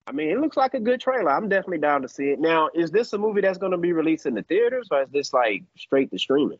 I 0.06 0.12
mean, 0.12 0.30
it 0.30 0.40
looks 0.40 0.56
like 0.56 0.74
a 0.74 0.80
good 0.80 1.00
trailer. 1.00 1.30
I'm 1.30 1.48
definitely 1.48 1.78
down 1.78 2.02
to 2.02 2.08
see 2.08 2.30
it. 2.30 2.40
Now, 2.40 2.70
is 2.74 2.90
this 2.90 3.12
a 3.12 3.18
movie 3.18 3.42
that's 3.42 3.58
going 3.58 3.72
to 3.72 3.78
be 3.78 3.92
released 3.92 4.26
in 4.26 4.34
the 4.34 4.42
theaters, 4.42 4.88
or 4.90 5.02
is 5.02 5.08
this 5.10 5.32
like 5.32 5.62
straight 5.76 6.10
to 6.10 6.18
streaming? 6.18 6.58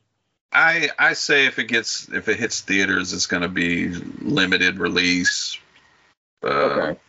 I 0.53 0.91
I 0.99 1.13
say 1.15 1.47
if 1.47 1.59
it 1.59 1.65
gets 1.65 2.09
if 2.09 2.29
it 2.29 2.39
hits 2.39 2.61
theaters, 2.61 3.13
it's 3.13 3.27
going 3.27 3.43
to 3.43 3.49
be 3.49 3.89
limited 3.89 4.79
release. 4.79 5.59
Uh, 6.43 6.49
Okay. 6.49 7.01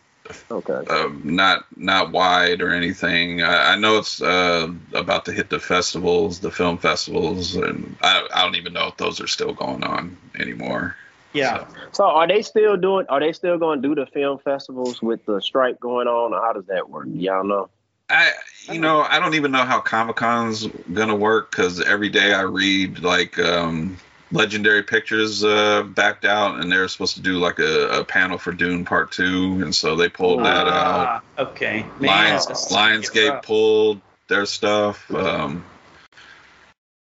Okay. 0.49 0.84
uh, 0.88 1.09
not 1.23 1.65
not 1.75 2.11
wide 2.11 2.61
or 2.61 2.71
anything. 2.71 3.41
I, 3.41 3.73
I 3.73 3.75
know 3.75 3.97
it's 3.97 4.21
uh, 4.21 4.71
about 4.93 5.25
to 5.25 5.34
hit 5.34 5.49
the 5.49 5.59
festivals, 5.59 6.39
the 6.39 6.51
film 6.51 6.77
festivals, 6.77 7.55
and 7.55 7.97
I, 8.01 8.27
I 8.34 8.43
don't 8.43 8.55
even 8.55 8.73
know 8.73 8.88
if 8.88 8.97
those 8.97 9.19
are 9.19 9.27
still 9.27 9.53
going 9.53 9.84
on 9.84 10.17
anymore. 10.39 10.95
Yeah. 11.34 11.59
So, 11.59 11.67
So, 11.93 12.03
are 12.05 12.27
they 12.27 12.41
still 12.41 12.77
doing? 12.77 13.05
Are 13.09 13.19
they 13.19 13.32
still 13.34 13.57
going 13.57 13.82
to 13.82 13.88
do 13.88 13.95
the 13.95 14.05
film 14.07 14.39
festivals 14.39 15.01
with 15.01 15.25
the 15.25 15.39
strike 15.41 15.79
going 15.79 16.07
on, 16.07 16.34
or 16.34 16.41
how 16.41 16.53
does 16.53 16.65
that 16.65 16.89
work? 16.89 17.07
Y'all 17.13 17.43
know. 17.43 17.69
I 18.09 18.32
you 18.69 18.79
know 18.79 19.01
I 19.01 19.19
don't 19.19 19.36
even 19.36 19.51
know 19.51 19.63
how 19.63 19.79
Comic 19.79 20.17
Con's 20.17 20.67
gonna 20.93 21.15
work 21.15 21.51
because 21.51 21.79
every 21.79 22.09
day 22.09 22.34
I 22.34 22.41
read 22.41 22.99
like 22.99 23.39
um, 23.39 23.95
Legendary 24.34 24.84
Pictures 24.84 25.45
uh, 25.45 25.84
backed 25.84 26.25
out 26.25 26.59
and 26.59 26.69
they're 26.69 26.89
supposed 26.89 27.15
to 27.15 27.21
do 27.21 27.39
like 27.39 27.59
a, 27.59 27.99
a 27.99 28.03
panel 28.03 28.38
for 28.38 28.51
Dune 28.51 28.84
Part 28.84 29.13
Two, 29.13 29.61
and 29.63 29.73
so 29.73 29.95
they 29.95 30.09
pulled 30.09 30.41
that 30.41 30.67
out. 30.67 30.67
Ah, 30.67 31.21
okay. 31.39 31.86
Man, 32.01 32.09
Lions, 32.09 32.47
that's- 32.47 32.69
Lionsgate 32.73 33.43
pulled 33.43 34.01
their 34.27 34.45
stuff. 34.45 35.09
Um, 35.13 35.63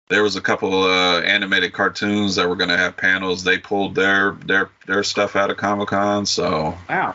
there 0.09 0.23
was 0.23 0.37
a 0.37 0.41
couple 0.41 0.85
uh, 0.85 1.21
animated 1.21 1.73
cartoons 1.73 2.37
that 2.37 2.49
were 2.49 2.57
going 2.57 2.71
to 2.71 2.77
have 2.77 2.97
panels. 2.97 3.45
They 3.45 3.59
pulled 3.59 3.95
their 3.95 4.33
their 4.33 4.71
their 4.87 5.03
stuff 5.03 5.37
out 5.37 5.51
of 5.51 5.57
Comic 5.57 5.89
Con. 5.89 6.27
So 6.27 6.77
Wow. 6.89 7.15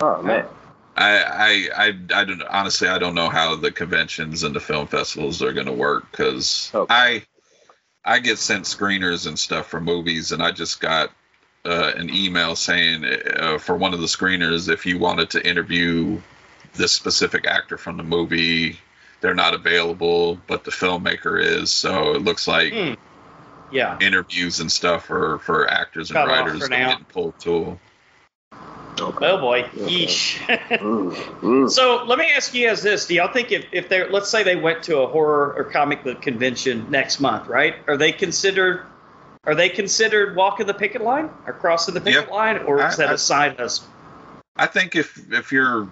Oh 0.00 0.22
man. 0.22 0.46
I, 0.96 1.22
I 1.22 1.86
I 1.86 1.86
I 2.14 2.24
don't 2.24 2.42
honestly 2.42 2.88
I 2.88 2.98
don't 2.98 3.14
know 3.14 3.28
how 3.28 3.56
the 3.56 3.70
conventions 3.70 4.42
and 4.42 4.54
the 4.54 4.60
film 4.60 4.86
festivals 4.86 5.42
are 5.42 5.52
going 5.52 5.66
to 5.66 5.72
work 5.72 6.10
because 6.10 6.70
Okay. 6.74 6.94
I 6.94 7.22
I 8.04 8.18
get 8.18 8.38
sent 8.38 8.64
screeners 8.64 9.26
and 9.26 9.38
stuff 9.38 9.68
for 9.68 9.80
movies, 9.80 10.32
and 10.32 10.42
I 10.42 10.50
just 10.50 10.80
got 10.80 11.10
uh, 11.64 11.92
an 11.96 12.10
email 12.10 12.56
saying 12.56 13.04
uh, 13.04 13.58
for 13.58 13.76
one 13.76 13.94
of 13.94 14.00
the 14.00 14.06
screeners 14.06 14.68
if 14.68 14.86
you 14.86 14.98
wanted 14.98 15.30
to 15.30 15.48
interview 15.48 16.20
this 16.74 16.92
specific 16.92 17.46
actor 17.46 17.78
from 17.78 17.96
the 17.98 18.02
movie, 18.02 18.78
they're 19.22 19.34
not 19.34 19.54
available, 19.54 20.38
but 20.46 20.64
the 20.64 20.70
filmmaker 20.70 21.42
is. 21.42 21.72
So 21.72 22.12
it 22.14 22.20
looks 22.22 22.46
like 22.46 22.72
Hmm. 22.74 22.94
Yeah. 23.70 23.96
interviews 24.00 24.60
and 24.60 24.70
stuff 24.70 25.06
for 25.06 25.38
for 25.38 25.70
actors 25.70 26.10
and 26.10 26.16
Cut 26.18 26.28
off 26.28 26.44
writers 26.46 26.58
for 26.58 26.66
are 26.66 26.68
now. 26.68 26.90
getting 26.90 27.04
pulled 27.06 27.38
too. 27.40 27.78
Okay. 29.00 29.26
Oh 29.26 29.38
boy. 29.38 29.60
Okay. 29.62 29.80
Yeesh. 29.80 30.36
Mm, 30.78 31.14
mm. 31.40 31.70
So 31.70 32.04
let 32.04 32.18
me 32.18 32.26
ask 32.36 32.52
you 32.52 32.66
guys 32.68 32.82
this: 32.82 33.06
Do 33.06 33.14
y'all 33.14 33.32
think 33.32 33.50
if, 33.50 33.64
if 33.72 33.88
they're 33.88 34.10
let's 34.10 34.28
say 34.28 34.42
they 34.42 34.56
went 34.56 34.82
to 34.84 34.98
a 34.98 35.06
horror 35.06 35.54
or 35.56 35.64
comic 35.64 36.04
book 36.04 36.20
convention 36.20 36.90
next 36.90 37.18
month, 37.18 37.48
right? 37.48 37.76
Are 37.86 37.96
they 37.96 38.12
considered 38.12 38.82
are 39.44 39.54
they 39.54 39.70
considered 39.70 40.36
walking 40.36 40.66
the 40.66 40.74
picket 40.74 41.00
line 41.02 41.30
or 41.46 41.52
crossing 41.54 41.94
the 41.94 42.00
picket 42.00 42.26
Yeah. 42.28 42.34
line, 42.34 42.58
or 42.58 42.86
is 42.86 42.94
I- 42.94 43.04
that 43.04 43.08
I- 43.10 43.14
a 43.14 43.18
side 43.18 43.58
hustle? 43.58 43.86
I 44.56 44.66
think 44.66 44.94
if 44.94 45.18
if 45.32 45.50
you're 45.50 45.88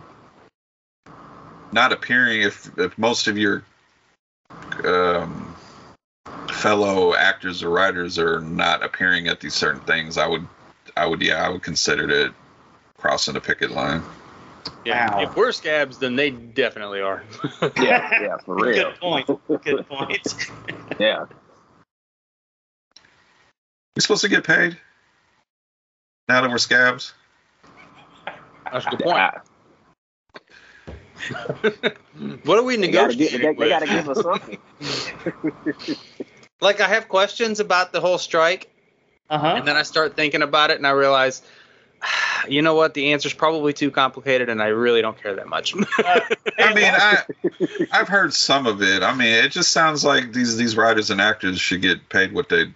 not 1.73 1.93
appearing, 1.93 2.43
if 2.43 2.71
if 2.79 2.97
most 2.99 3.27
of 3.27 3.39
your 3.39 3.65
um, 4.85 5.55
fellow 6.51 7.15
actors 7.15 7.63
or 7.63 7.71
writers 7.71 8.19
are 8.19 8.41
not 8.41 8.83
appearing 8.83 9.29
at 9.29 9.41
these 9.41 9.55
certain 9.55 9.81
things, 9.81 10.19
I 10.19 10.27
would 10.27 10.47
I 10.97 11.07
would 11.07 11.23
yeah 11.23 11.45
I 11.45 11.49
would 11.49 11.63
consider 11.63 12.09
it 12.11 12.33
crossing 12.99 13.35
the 13.35 13.41
picket 13.41 13.71
line. 13.71 14.03
Yeah. 14.85 15.15
Wow. 15.15 15.23
If 15.23 15.37
we're 15.37 15.53
scabs, 15.53 15.99
then 15.99 16.17
they 16.17 16.31
definitely 16.31 17.01
are. 17.01 17.23
yeah, 17.77 18.23
yeah, 18.23 18.37
for 18.39 18.55
real. 18.65 18.91
Good 18.91 19.01
point. 19.01 19.27
Good 19.65 19.89
point. 19.89 20.35
Yeah. 20.99 21.27
We 23.97 24.03
supposed 24.03 24.23
to 24.23 24.29
get 24.29 24.45
paid 24.45 24.79
now 26.29 26.41
that 26.41 26.51
we're 26.51 26.59
scabs. 26.59 27.13
That's 28.73 28.87
a 28.87 28.91
good 28.91 29.01
point. 29.01 29.19
Ah, 29.19 29.41
what 32.45 32.59
are 32.59 32.63
we 32.63 32.77
They 32.77 32.89
gotta, 32.89 33.15
get, 33.15 33.33
negotiating 33.33 33.57
they, 33.57 33.65
they 33.65 33.69
gotta 33.69 33.87
with? 33.87 34.05
give 34.05 34.09
us 34.09 34.23
something. 34.23 34.59
Like, 36.63 36.83
I 36.83 36.89
have 36.89 37.09
questions 37.09 37.59
about 37.59 37.93
the 37.93 38.03
whole 38.03 38.19
strike, 38.19 38.71
Uh 39.31 39.39
huh. 39.39 39.47
and 39.57 39.67
then 39.67 39.77
I 39.79 39.83
start 39.83 40.15
thinking 40.15 40.43
about 40.43 40.71
it, 40.71 40.77
and 40.77 40.87
I 40.87 40.91
realize, 40.91 41.41
you 42.49 42.61
know 42.61 42.75
what? 42.75 42.93
The 42.93 43.13
answer's 43.13 43.33
probably 43.33 43.73
too 43.73 43.91
complicated, 43.91 44.51
and 44.51 44.63
I 44.63 44.67
really 44.67 45.01
don't 45.01 45.21
care 45.23 45.35
that 45.37 45.49
much. 45.49 45.75
I 45.99 46.75
mean, 46.75 46.85
I 46.85 47.23
I've 47.91 48.09
heard 48.09 48.35
some 48.35 48.67
of 48.67 48.83
it. 48.83 49.03
I 49.03 49.15
mean, 49.15 49.33
it 49.43 49.53
just 49.53 49.73
sounds 49.73 50.05
like 50.05 50.35
these 50.35 50.59
these 50.59 50.77
writers 50.77 51.11
and 51.11 51.19
actors 51.21 51.59
should 51.59 51.81
get 51.81 52.11
paid 52.11 52.33
what 52.33 52.51
they 52.51 52.67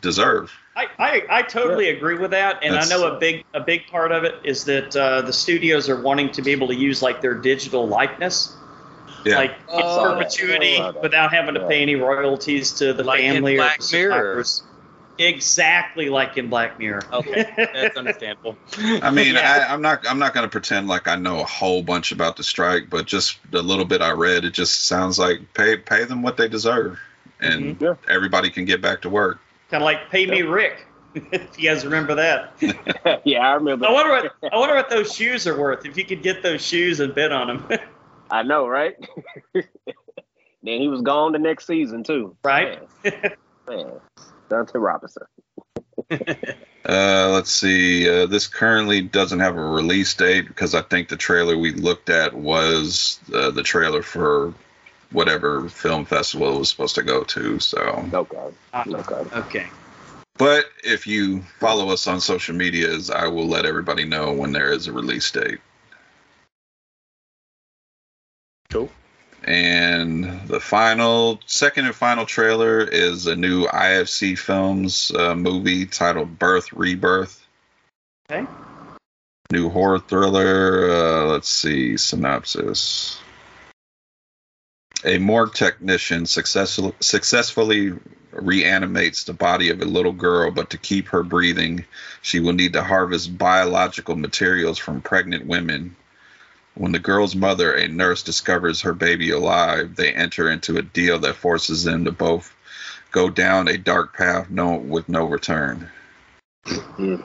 deserve. 0.00 0.52
I, 0.78 0.86
I, 0.98 1.22
I 1.38 1.42
totally 1.42 1.88
agree 1.90 2.16
with 2.18 2.30
that, 2.30 2.60
and 2.62 2.72
That's- 2.74 2.92
I 2.92 2.96
know 2.96 3.16
a 3.16 3.18
big 3.18 3.44
a 3.52 3.60
big 3.60 3.88
part 3.88 4.12
of 4.12 4.22
it 4.24 4.36
is 4.44 4.64
that 4.66 4.94
uh, 4.96 5.22
the 5.22 5.32
studios 5.32 5.88
are 5.88 6.00
wanting 6.00 6.30
to 6.32 6.42
be 6.42 6.52
able 6.52 6.68
to 6.68 6.74
use 6.76 7.02
like 7.02 7.20
their 7.20 7.34
digital 7.34 7.88
likeness, 7.88 8.54
Yeah. 9.24 9.36
like 9.38 9.50
in 9.50 9.56
Oh. 9.82 10.14
perpetuity, 10.14 10.80
without 11.02 11.32
having 11.34 11.54
to 11.54 11.60
Yeah. 11.62 11.66
pay 11.68 11.82
any 11.82 11.96
royalties 11.96 12.72
to 12.74 12.92
the 12.92 13.02
Like 13.02 13.20
in 13.20 13.34
family 13.34 13.54
or 13.54 13.58
Black 13.58 13.80
the 13.80 13.96
Mirror. 13.96 14.12
survivors. 14.12 14.62
Exactly 15.20 16.08
like 16.10 16.36
in 16.38 16.48
Black 16.48 16.78
Mirror. 16.78 17.02
okay, 17.12 17.52
that's 17.72 17.96
understandable. 17.96 18.56
I 18.78 19.10
mean, 19.10 19.34
Yeah. 19.34 19.66
I, 19.68 19.72
I'm 19.74 19.82
not 19.82 20.06
I'm 20.08 20.20
not 20.20 20.32
going 20.32 20.44
to 20.46 20.48
pretend 20.50 20.86
like 20.86 21.08
I 21.08 21.16
know 21.16 21.40
a 21.40 21.44
whole 21.44 21.82
bunch 21.82 22.12
about 22.12 22.36
the 22.36 22.44
strike, 22.44 22.88
but 22.88 23.04
just 23.06 23.38
the 23.50 23.60
little 23.60 23.84
bit 23.84 24.00
I 24.00 24.12
read, 24.12 24.44
it 24.44 24.52
just 24.54 24.86
sounds 24.86 25.18
like 25.18 25.40
pay 25.54 25.76
pay 25.76 26.04
them 26.04 26.22
what 26.22 26.36
they 26.36 26.46
deserve, 26.48 27.00
and 27.40 27.76
Mhm. 27.76 27.82
Yeah. 27.82 27.94
everybody 28.14 28.48
can 28.50 28.64
get 28.64 28.80
back 28.80 29.02
to 29.02 29.08
work. 29.08 29.40
Kind 29.68 29.82
of 29.82 29.84
like 29.84 30.10
Pay 30.10 30.26
Me 30.26 30.42
Rick, 30.42 30.86
if 31.14 31.58
you 31.58 31.68
guys 31.68 31.84
remember 31.84 32.14
that. 32.16 33.22
yeah, 33.24 33.48
I 33.48 33.54
remember. 33.54 33.86
I 33.86 33.92
wonder 33.92 34.12
what 34.12 34.52
I 34.52 34.56
wonder 34.56 34.74
what 34.74 34.90
those 34.90 35.14
shoes 35.14 35.46
are 35.46 35.58
worth. 35.58 35.86
If 35.86 35.96
you 35.96 36.04
could 36.04 36.22
get 36.22 36.42
those 36.42 36.64
shoes 36.64 37.00
and 37.00 37.14
bid 37.14 37.32
on 37.32 37.46
them, 37.48 37.78
I 38.30 38.42
know, 38.42 38.66
right? 38.66 38.94
then 39.54 39.64
he 40.62 40.88
was 40.88 41.02
gone 41.02 41.32
the 41.32 41.38
next 41.38 41.66
season 41.66 42.04
too. 42.04 42.36
right? 42.42 42.80
Man, 43.04 43.32
man. 43.68 43.92
Dante 44.48 44.78
Robinson. 44.78 45.24
Uh, 46.88 47.28
let's 47.32 47.50
see. 47.50 48.08
Uh, 48.08 48.24
this 48.24 48.46
currently 48.46 49.02
doesn't 49.02 49.40
have 49.40 49.56
a 49.56 49.62
release 49.62 50.14
date 50.14 50.48
because 50.48 50.74
I 50.74 50.80
think 50.80 51.08
the 51.08 51.18
trailer 51.18 51.58
we 51.58 51.72
looked 51.72 52.08
at 52.08 52.32
was 52.32 53.20
uh, 53.34 53.50
the 53.50 53.62
trailer 53.62 54.02
for 54.02 54.54
whatever 55.12 55.68
film 55.68 56.04
festival 56.04 56.54
it 56.56 56.58
was 56.58 56.70
supposed 56.70 56.94
to 56.96 57.02
go 57.02 57.24
to. 57.24 57.58
So, 57.60 58.08
Okay. 58.12 58.36
Uh, 58.72 58.84
Okay. 58.88 59.36
okay. 59.38 59.66
but 60.36 60.66
if 60.84 61.06
you 61.06 61.42
follow 61.60 61.90
us 61.90 62.06
on 62.06 62.20
social 62.20 62.54
medias, 62.54 63.10
I 63.10 63.28
will 63.28 63.46
let 63.48 63.66
everybody 63.66 64.04
know 64.04 64.32
when 64.32 64.52
there 64.52 64.70
is 64.70 64.86
a 64.86 64.92
release 64.92 65.30
date. 65.30 65.60
Cool. 68.70 68.90
And 69.44 70.46
the 70.46 70.60
final, 70.60 71.40
second 71.46 71.86
and 71.86 71.94
final 71.94 72.26
trailer 72.26 72.80
is 72.80 73.26
a 73.26 73.34
new 73.36 73.66
IFC 73.66 74.36
Films 74.36 75.10
uh, 75.10 75.34
movie 75.34 75.86
titled 75.86 76.38
Birth 76.38 76.72
Rebirth. 76.72 77.46
Okay. 78.30 78.46
New 79.50 79.70
horror 79.70 80.00
thriller. 80.00 80.90
Uh, 80.90 81.24
let's 81.26 81.48
see 81.48 81.96
synopsis. 81.96 83.18
A 85.04 85.18
morgue 85.18 85.54
technician 85.54 86.26
successful, 86.26 86.94
successfully 87.00 87.92
reanimates 88.32 89.24
the 89.24 89.32
body 89.32 89.70
of 89.70 89.80
a 89.80 89.84
little 89.84 90.12
girl, 90.12 90.50
but 90.50 90.70
to 90.70 90.78
keep 90.78 91.08
her 91.08 91.22
breathing, 91.22 91.84
she 92.20 92.40
will 92.40 92.52
need 92.52 92.72
to 92.72 92.82
harvest 92.82 93.38
biological 93.38 94.16
materials 94.16 94.78
from 94.78 95.00
pregnant 95.00 95.46
women. 95.46 95.96
When 96.74 96.92
the 96.92 96.98
girl's 96.98 97.34
mother, 97.34 97.72
a 97.72 97.88
nurse, 97.88 98.22
discovers 98.22 98.82
her 98.82 98.92
baby 98.92 99.30
alive, 99.30 99.96
they 99.96 100.12
enter 100.12 100.50
into 100.50 100.78
a 100.78 100.82
deal 100.82 101.18
that 101.20 101.36
forces 101.36 101.84
them 101.84 102.04
to 102.04 102.12
both 102.12 102.54
go 103.10 103.30
down 103.30 103.68
a 103.68 103.78
dark 103.78 104.16
path 104.16 104.50
no, 104.50 104.76
with 104.76 105.08
no 105.08 105.24
return. 105.24 105.90
Mm. 106.66 107.24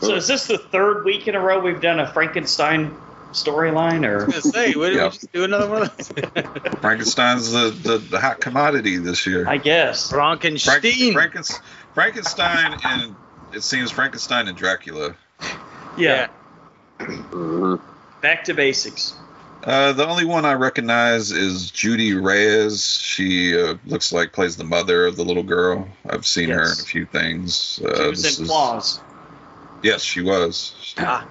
So 0.00 0.16
is 0.16 0.26
this 0.26 0.46
the 0.46 0.58
third 0.58 1.04
week 1.04 1.28
in 1.28 1.34
a 1.34 1.40
row 1.40 1.60
we've 1.60 1.80
done 1.80 2.00
a 2.00 2.12
Frankenstein 2.12 2.96
storyline, 3.32 4.04
I 4.04 4.08
or 4.08 4.16
was 4.26 4.26
gonna 4.26 4.40
say, 4.42 4.72
what 4.74 4.88
did 4.88 4.96
Yeah. 4.96 5.04
we 5.04 5.10
just 5.10 5.32
do 5.32 5.44
another 5.44 5.68
one 5.68 5.82
of 5.82 5.96
those? 5.96 6.08
Frankenstein's 6.80 7.50
the, 7.52 7.70
the, 7.70 7.98
the 7.98 8.20
hot 8.20 8.40
commodity 8.40 8.96
this 8.98 9.26
year. 9.26 9.48
I 9.48 9.56
guess. 9.58 10.10
Frank, 10.10 10.40
Frankenstein. 10.42 11.62
Frankenstein 11.94 12.78
and 12.84 13.16
it 13.52 13.62
seems 13.62 13.90
Frankenstein 13.90 14.48
and 14.48 14.56
Dracula. 14.56 15.14
Yeah. 15.98 16.28
Mhm. 16.98 17.80
Back 18.20 18.44
to 18.44 18.54
basics. 18.54 19.14
Uh, 19.64 19.92
the 19.92 20.06
only 20.06 20.24
one 20.24 20.44
I 20.44 20.54
recognize 20.54 21.30
is 21.30 21.70
Judy 21.70 22.14
Reyes. 22.14 22.84
She 22.98 23.56
uh, 23.60 23.74
looks 23.86 24.12
like 24.12 24.32
plays 24.32 24.56
the 24.56 24.64
mother 24.64 25.06
of 25.06 25.16
the 25.16 25.24
little 25.24 25.42
girl. 25.44 25.88
I've 26.08 26.26
seen 26.26 26.48
her 26.50 26.62
in 26.64 26.72
a 26.72 26.84
few 26.84 27.06
things. 27.06 27.80
Uh, 27.84 27.94
She 28.04 28.08
was 28.10 28.38
in 28.38 28.44
is- 28.44 28.48
Claws. 28.50 29.00
Yes, 29.82 30.02
she 30.02 30.20
was. 30.20 30.94
Ah. 30.98 31.26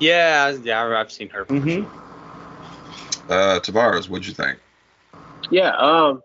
Yeah, 0.00 0.50
yeah, 0.50 0.84
I've 0.98 1.12
seen 1.12 1.28
her. 1.30 1.44
Mm-hmm. 1.46 1.84
Uh, 3.30 3.60
Tavares, 3.60 4.08
what'd 4.08 4.26
you 4.26 4.34
think? 4.34 4.58
Yeah, 5.50 5.70
um, 5.76 6.22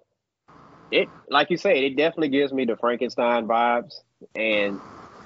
it 0.92 1.10
like 1.30 1.50
you 1.50 1.58
said, 1.58 1.78
it 1.78 1.96
definitely 1.96 2.30
gives 2.30 2.54
me 2.54 2.66
the 2.66 2.76
Frankenstein 2.76 3.48
vibes. 3.48 4.02
And 4.36 4.80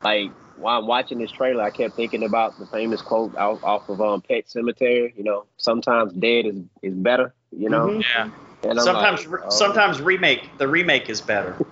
like 0.04 0.32
while 0.58 0.80
I'm 0.80 0.88
watching 0.88 1.20
this 1.20 1.32
trailer, 1.32 1.64
I 1.64 1.70
kept 1.72 1.96
thinking 1.96 2.24
about 2.24 2.58
the 2.58 2.66
famous 2.68 3.02
quote 3.02 3.36
off, 3.36 3.64
off 3.64 3.90
of 3.90 4.02
um 4.02 4.22
Pet 4.22 4.46
Sematary. 4.48 5.16
You 5.18 5.24
know, 5.24 5.46
sometimes 5.58 6.14
dead 6.14 6.46
is 6.46 6.56
is 6.82 6.94
better. 6.94 7.34
You 7.52 7.70
know, 7.70 7.88
Mhm. 7.88 8.04
Yeah. 8.16 8.30
and 8.70 8.80
Sometimes, 8.80 9.28
like, 9.28 9.42
oh. 9.46 9.50
sometimes 9.50 10.02
remake. 10.02 10.58
The 10.58 10.68
remake 10.68 11.10
is 11.10 11.22
better. 11.22 11.56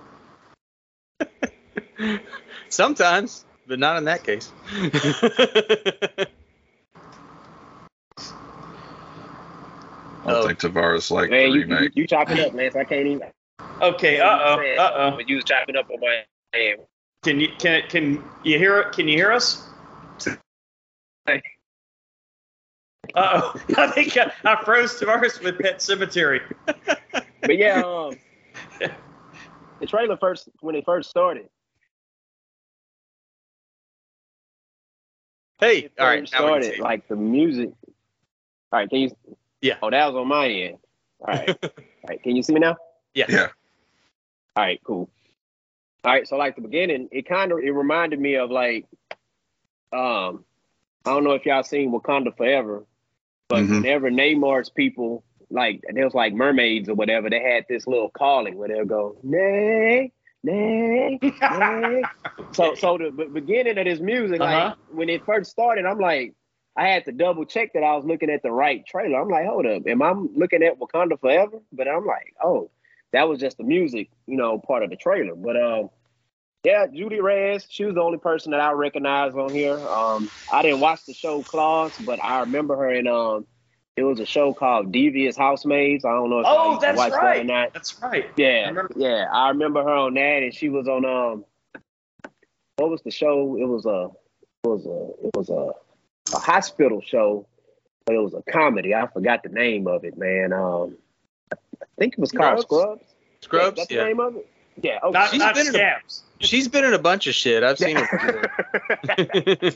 Sometimes, 2.68 3.44
but 3.66 3.78
not 3.78 3.96
in 3.98 4.04
that 4.04 4.24
case. 4.24 4.52
I 10.26 10.32
don't 10.32 10.42
Oh. 10.42 10.46
think 10.48 10.58
Tavares 10.58 11.10
like 11.10 11.30
Man, 11.30 11.50
the 11.50 11.54
you, 11.56 11.64
you, 11.64 11.74
remake. 11.74 11.92
you 11.94 12.06
chop 12.06 12.30
it 12.30 12.40
up, 12.40 12.52
Lance. 12.52 12.74
I 12.76 12.84
can't 12.84 13.06
even. 13.06 13.28
Okay. 13.80 14.20
Uh 14.20 14.26
oh. 14.26 14.60
Uh 14.78 14.92
oh. 14.96 15.10
But 15.16 15.28
you 15.28 15.36
was 15.36 15.44
chopping 15.44 15.76
up 15.76 15.88
on 15.90 16.00
my 16.00 16.22
hand. 16.52 16.80
Can 17.22 17.40
you 17.40 17.48
can 17.58 17.82
can 17.88 18.24
you 18.44 18.58
hear 18.58 18.80
it? 18.80 18.92
Can 18.92 19.08
you 19.08 19.16
hear 19.16 19.32
us? 19.32 19.66
Hey. 21.26 21.42
Uh 23.14 23.40
oh. 23.42 23.54
I 23.76 23.86
think 23.92 24.16
I, 24.16 24.32
I 24.44 24.64
froze 24.64 24.98
Tavares 25.00 25.42
with 25.42 25.58
Pet 25.60 25.78
Sematary. 25.78 26.40
But 27.42 27.56
yeah, 27.56 27.82
um, 27.86 28.16
the 29.80 29.86
trailer 29.86 30.16
first 30.16 30.48
when 30.60 30.74
it 30.74 30.84
first 30.84 31.08
started. 31.10 31.48
hey, 35.60 35.88
all 35.98 36.06
right, 36.06 36.20
first 36.20 36.32
now 36.34 36.44
we 36.46 36.52
can 36.52 36.62
started, 36.62 36.76
see. 36.76 36.82
like 36.82 37.08
the 37.08 37.16
music. 37.16 37.70
All 38.72 38.80
right, 38.80 38.90
can 38.90 38.98
you? 39.00 39.10
Yeah. 39.62 39.76
Oh, 39.82 39.90
that 39.90 40.06
was 40.06 40.14
on 40.16 40.28
my 40.28 40.48
end. 40.48 40.78
All 41.20 41.34
right. 41.34 41.48
All 41.62 41.70
right, 42.08 42.22
can 42.22 42.36
you 42.36 42.42
see 42.42 42.52
me 42.52 42.60
now? 42.60 42.76
yeah. 43.14 43.26
Yeah. 43.28 43.48
All 44.56 44.64
right, 44.64 44.80
cool. 44.84 45.10
All 46.04 46.12
right, 46.12 46.26
so 46.26 46.36
like 46.36 46.54
the 46.56 46.62
beginning, 46.62 47.08
it 47.12 47.28
kind 47.28 47.50
of 47.52 47.58
it 47.58 47.70
reminded 47.70 48.20
me 48.20 48.36
of 48.36 48.50
like, 48.50 48.86
um, 49.92 50.44
I 51.04 51.10
don't 51.10 51.24
know 51.24 51.32
if 51.32 51.44
y'all 51.46 51.62
seen 51.62 51.92
Wakanda 51.92 52.36
Forever, 52.36 52.84
but 53.48 53.64
Mhm. 53.64 53.82
whenever 53.82 54.10
Namor's 54.10 54.70
people 54.70 55.24
like 55.50 55.80
there 55.92 56.04
was 56.04 56.14
like 56.14 56.32
mermaids 56.34 56.88
or 56.88 56.94
whatever, 56.94 57.30
they 57.30 57.40
had 57.40 57.64
this 57.68 57.86
little 57.86 58.10
calling 58.10 58.56
where 58.56 58.68
they'll 58.68 58.84
go 58.84 59.16
nay, 59.22 60.12
nay, 60.42 61.18
nay. 61.22 62.02
So 62.52 62.74
so 62.74 62.98
the 62.98 63.10
be- 63.10 63.26
beginning 63.40 63.76
of 63.78 63.84
this 63.84 64.00
music, 64.00 64.40
like 64.40 64.54
Uh-huh. 64.54 64.74
when 64.92 65.08
it 65.08 65.24
first 65.26 65.50
started, 65.50 65.84
I'm 65.86 65.98
like, 65.98 66.34
I 66.76 66.88
had 66.88 67.04
to 67.06 67.12
double 67.12 67.44
check 67.46 67.72
that 67.72 67.82
I 67.82 67.96
was 67.96 68.04
looking 68.04 68.30
at 68.30 68.42
the 68.42 68.52
right 68.52 68.84
trailer. 68.86 69.20
I'm 69.20 69.28
like, 69.28 69.46
hold 69.46 69.66
up, 69.66 69.86
am 69.86 70.02
I 70.02 70.12
looking 70.12 70.62
at 70.62 70.78
Wakanda 70.78 71.18
Forever? 71.18 71.58
But 71.72 71.88
I'm 71.88 72.04
like, 72.04 72.34
oh, 72.42 72.70
that 73.12 73.28
was 73.28 73.40
just 73.40 73.56
the 73.56 73.64
music, 73.64 74.10
you 74.26 74.36
know, 74.36 74.58
part 74.58 74.82
of 74.82 74.90
the 74.90 74.96
trailer. 74.96 75.34
But 75.34 75.56
um, 75.60 75.90
yeah, 76.64 76.86
Judy 76.86 77.20
Reyes, 77.20 77.66
she 77.68 77.84
was 77.84 77.94
the 77.94 78.02
only 78.02 78.18
person 78.18 78.50
that 78.50 78.60
I 78.60 78.72
recognized 78.72 79.36
on 79.36 79.54
here. 79.54 79.78
Um, 79.88 80.28
I 80.52 80.62
didn't 80.62 80.80
watch 80.80 81.06
the 81.06 81.14
show 81.14 81.42
Claws, 81.42 81.92
but 81.98 82.22
I 82.22 82.40
remember 82.40 82.76
her 82.76 82.92
in 82.92 83.06
um, 83.06 83.46
it 83.96 84.02
was 84.02 84.20
a 84.20 84.26
show 84.26 84.52
called 84.52 84.92
Devious 84.92 85.36
Housemaids. 85.36 86.04
I 86.04 86.10
don't 86.10 86.28
know 86.28 86.40
if 86.40 86.46
Oh, 86.46 86.78
that's 86.78 86.98
watch 86.98 87.12
that 87.12 87.22
or 87.22 87.24
right. 87.24 87.46
not. 87.46 87.72
That's 87.72 87.98
right. 88.02 88.30
Yeah, 88.36 88.72
I 88.76 88.86
yeah, 88.94 89.26
I 89.32 89.48
remember 89.48 89.82
her 89.82 89.94
on 89.94 90.14
that, 90.14 90.42
and 90.42 90.52
she 90.54 90.68
was 90.68 90.86
on 90.86 91.06
um, 91.06 91.44
what 92.76 92.90
was 92.90 93.00
the 93.02 93.10
show? 93.10 93.56
It 93.56 93.66
was 93.66 93.86
a, 93.86 94.10
it 94.64 94.68
was 94.68 94.84
a, 94.84 95.26
it 95.26 95.30
was 95.34 95.48
a, 95.48 95.70
a 96.34 96.38
hospital 96.38 97.00
show, 97.00 97.46
but 98.04 98.14
it 98.14 98.18
was 98.18 98.34
a 98.34 98.42
comedy. 98.50 98.94
I 98.94 99.06
forgot 99.06 99.42
the 99.42 99.48
name 99.48 99.86
of 99.86 100.04
it, 100.04 100.16
man. 100.18 100.52
Um, 100.52 100.96
I 101.52 101.56
think 101.98 102.14
it 102.14 102.18
was 102.18 102.32
called 102.32 102.60
Scrubs? 102.60 102.66
Scrubs. 102.66 103.02
Scrubs, 103.40 103.76
That's 103.76 103.88
the 103.88 103.94
yeah. 103.96 104.04
name 104.04 104.20
of 104.20 104.36
it. 104.36 104.48
Yeah. 104.82 104.98
Okay. 105.02 105.12
Not, 105.12 105.30
She's 105.30 105.38
not 105.38 105.54
been 105.54 105.66
in 105.68 105.76
a- 105.76 106.00
She's 106.38 106.68
been 106.68 106.84
in 106.84 106.92
a 106.92 106.98
bunch 106.98 107.26
of 107.26 107.34
shit. 107.34 107.62
I've 107.62 107.78
seen 107.78 107.96
her. 107.96 108.42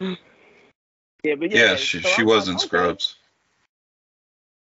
yeah, 0.00 1.34
but 1.34 1.50
Yeah, 1.50 1.70
yeah, 1.72 1.76
she, 1.76 2.00
so 2.00 2.08
she 2.08 2.24
was 2.24 2.46
like, 2.46 2.52
in 2.52 2.56
okay. 2.56 2.66
Scrubs. 2.66 3.16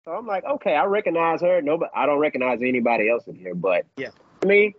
So 0.06 0.12
I'm 0.12 0.26
like, 0.26 0.44
okay, 0.46 0.76
I 0.76 0.86
recognize 0.86 1.42
her. 1.42 1.62
No, 1.62 1.78
but 1.78 1.92
I 1.96 2.08
don't 2.08 2.18
recognize 2.20 2.62
anybody 2.64 3.08
else 3.10 3.28
in 3.28 3.36
here. 3.36 3.54
But 3.54 3.86
Yeah. 3.98 4.10
I 4.42 4.46
mean, 4.46 4.74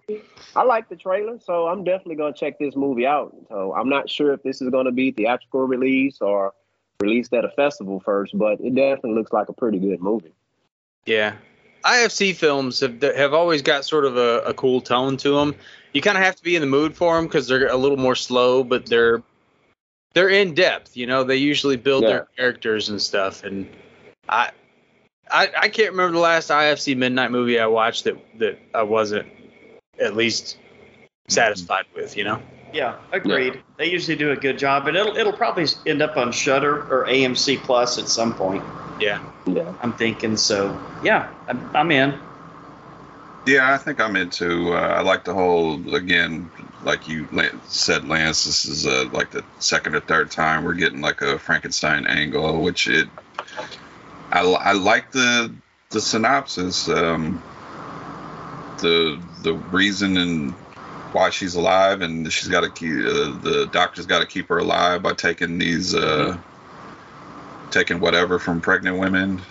I 0.56 0.62
like 0.62 0.88
the 0.88 0.96
trailer, 0.96 1.38
so 1.38 1.66
I'm 1.66 1.84
definitely 1.84 2.16
gonna 2.16 2.32
check 2.32 2.58
this 2.58 2.76
movie 2.76 3.06
out. 3.06 3.34
So 3.48 3.74
I'm 3.74 3.88
not 3.88 4.08
sure 4.08 4.32
if 4.32 4.42
this 4.42 4.62
is 4.62 4.70
gonna 4.70 4.92
be 4.92 5.10
theatrical 5.10 5.66
release 5.66 6.20
or 6.20 6.54
released 7.00 7.32
at 7.34 7.44
a 7.44 7.50
festival 7.50 8.00
first, 8.00 8.36
but 8.38 8.60
it 8.60 8.74
definitely 8.74 9.14
looks 9.14 9.32
like 9.32 9.48
a 9.48 9.52
pretty 9.52 9.78
good 9.78 10.00
movie. 10.00 10.32
Yeah. 11.06 11.34
IFC 11.84 12.34
films 12.34 12.80
have 12.80 13.00
have 13.02 13.32
always 13.32 13.62
got 13.62 13.84
sort 13.84 14.04
of 14.04 14.16
a, 14.16 14.40
a 14.40 14.54
cool 14.54 14.80
tone 14.80 15.16
to 15.18 15.30
them. 15.30 15.54
You 15.92 16.02
kind 16.02 16.16
of 16.16 16.24
have 16.24 16.36
to 16.36 16.42
be 16.42 16.54
in 16.54 16.60
the 16.60 16.66
mood 16.66 16.94
for 16.94 17.16
them 17.16 17.26
because 17.26 17.48
they're 17.48 17.68
a 17.68 17.76
little 17.76 17.96
more 17.96 18.14
slow, 18.14 18.62
but 18.62 18.86
they're 18.86 19.22
they're 20.12 20.28
in 20.28 20.54
depth. 20.54 20.96
You 20.96 21.06
know, 21.06 21.24
they 21.24 21.36
usually 21.36 21.76
build 21.76 22.04
their 22.04 22.28
characters 22.36 22.90
and 22.90 23.00
stuff. 23.00 23.44
And 23.44 23.66
I, 24.28 24.50
I 25.30 25.48
I 25.58 25.68
can't 25.68 25.92
remember 25.92 26.12
the 26.12 26.22
last 26.22 26.50
IFC 26.50 26.96
midnight 26.96 27.30
movie 27.30 27.58
I 27.58 27.66
watched 27.66 28.04
that 28.04 28.16
that 28.38 28.58
I 28.74 28.82
wasn't 28.82 29.26
at 30.00 30.16
least 30.16 30.58
satisfied 31.28 31.86
with. 31.94 32.16
You 32.16 32.24
know. 32.24 32.42
Yeah, 32.72 32.98
agreed. 33.12 33.62
They 33.78 33.90
usually 33.90 34.16
do 34.16 34.30
a 34.30 34.36
good 34.36 34.58
job, 34.58 34.84
but 34.84 34.96
it'll 34.96 35.16
it'll 35.16 35.32
probably 35.32 35.66
end 35.86 36.02
up 36.02 36.16
on 36.16 36.32
Shudder 36.32 36.82
or 36.90 37.06
AMC 37.06 37.58
Plus 37.58 37.98
at 37.98 38.08
some 38.08 38.34
point. 38.34 38.64
Yeah. 39.00 39.22
Yeah. 39.46 39.72
I'm 39.82 39.92
thinking 39.94 40.36
so. 40.36 40.78
Yeah, 41.02 41.32
I'm, 41.48 41.70
I'm 41.74 41.90
in. 41.90 42.18
Yeah, 43.46 43.72
I 43.72 43.78
think 43.78 44.00
I'm 44.00 44.16
into. 44.16 44.74
Uh, 44.74 44.80
I 44.80 45.00
like 45.00 45.24
the 45.24 45.32
whole 45.32 45.94
again, 45.94 46.50
like 46.84 47.08
you 47.08 47.26
said, 47.66 48.06
Lance. 48.06 48.44
This 48.44 48.66
is 48.66 48.86
uh, 48.86 49.08
like 49.12 49.30
the 49.30 49.44
second 49.58 49.94
or 49.94 50.00
third 50.00 50.30
time 50.30 50.64
we're 50.64 50.74
getting 50.74 51.00
like 51.00 51.22
a 51.22 51.38
Frankenstein 51.38 52.06
angle, 52.06 52.60
which 52.60 52.86
it. 52.86 53.08
I, 54.30 54.42
I 54.42 54.72
like 54.72 55.10
the 55.10 55.52
the 55.88 56.00
synopsis. 56.00 56.88
Um, 56.88 57.42
the 58.80 59.20
the 59.42 59.54
reason 59.54 60.16
and 60.16 60.56
why 61.12 61.30
she's 61.30 61.54
alive, 61.56 62.02
and 62.02 62.32
she's 62.32 62.48
got 62.48 62.62
to 62.62 62.70
keep 62.70 62.92
uh, 63.06 63.32
the 63.42 63.68
doctor's 63.72 64.06
got 64.06 64.20
to 64.20 64.26
keep 64.26 64.48
her 64.48 64.58
alive 64.58 65.02
by 65.02 65.12
taking 65.14 65.58
these 65.58 65.94
uh, 65.94 66.36
taking 67.70 68.00
whatever 68.00 68.38
from 68.38 68.60
pregnant 68.60 68.98
women, 68.98 69.42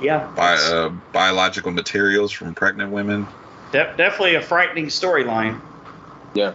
Yeah, 0.00 0.28
bi- 0.34 0.54
it's 0.54 0.72
uh, 0.72 0.90
biological 1.12 1.72
materials 1.72 2.32
from 2.32 2.54
pregnant 2.54 2.92
women. 2.92 3.28
de- 3.72 3.94
definitely 3.96 4.34
a 4.36 4.42
frightening 4.42 4.86
storyline. 4.86 5.60
Yeah. 6.34 6.54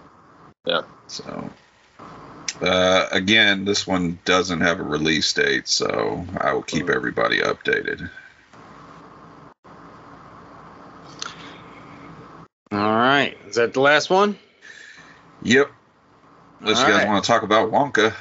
Yeah. 0.66 0.84
So, 1.08 1.52
uh, 2.62 3.08
again, 3.12 3.66
this 3.66 3.88
one 3.88 4.20
doesn't 4.26 4.62
have 4.62 4.80
a 4.80 4.84
release 4.84 5.34
date, 5.34 5.68
so 5.68 6.26
I 6.40 6.54
will 6.54 6.64
keep 6.64 6.90
everybody 6.90 7.40
updated. 7.40 8.10
All 12.72 12.78
right. 12.80 13.38
Is 13.48 13.56
that 13.56 13.74
the 13.74 13.82
last 13.82 14.10
one? 14.10 14.38
Yep. 15.44 15.70
Unless 16.62 16.82
you 16.82 16.88
guys 16.88 17.04
right. 17.04 17.08
want 17.08 17.24
to 17.24 17.28
talk 17.28 17.44
about 17.44 17.72
Wonka. 17.72 18.14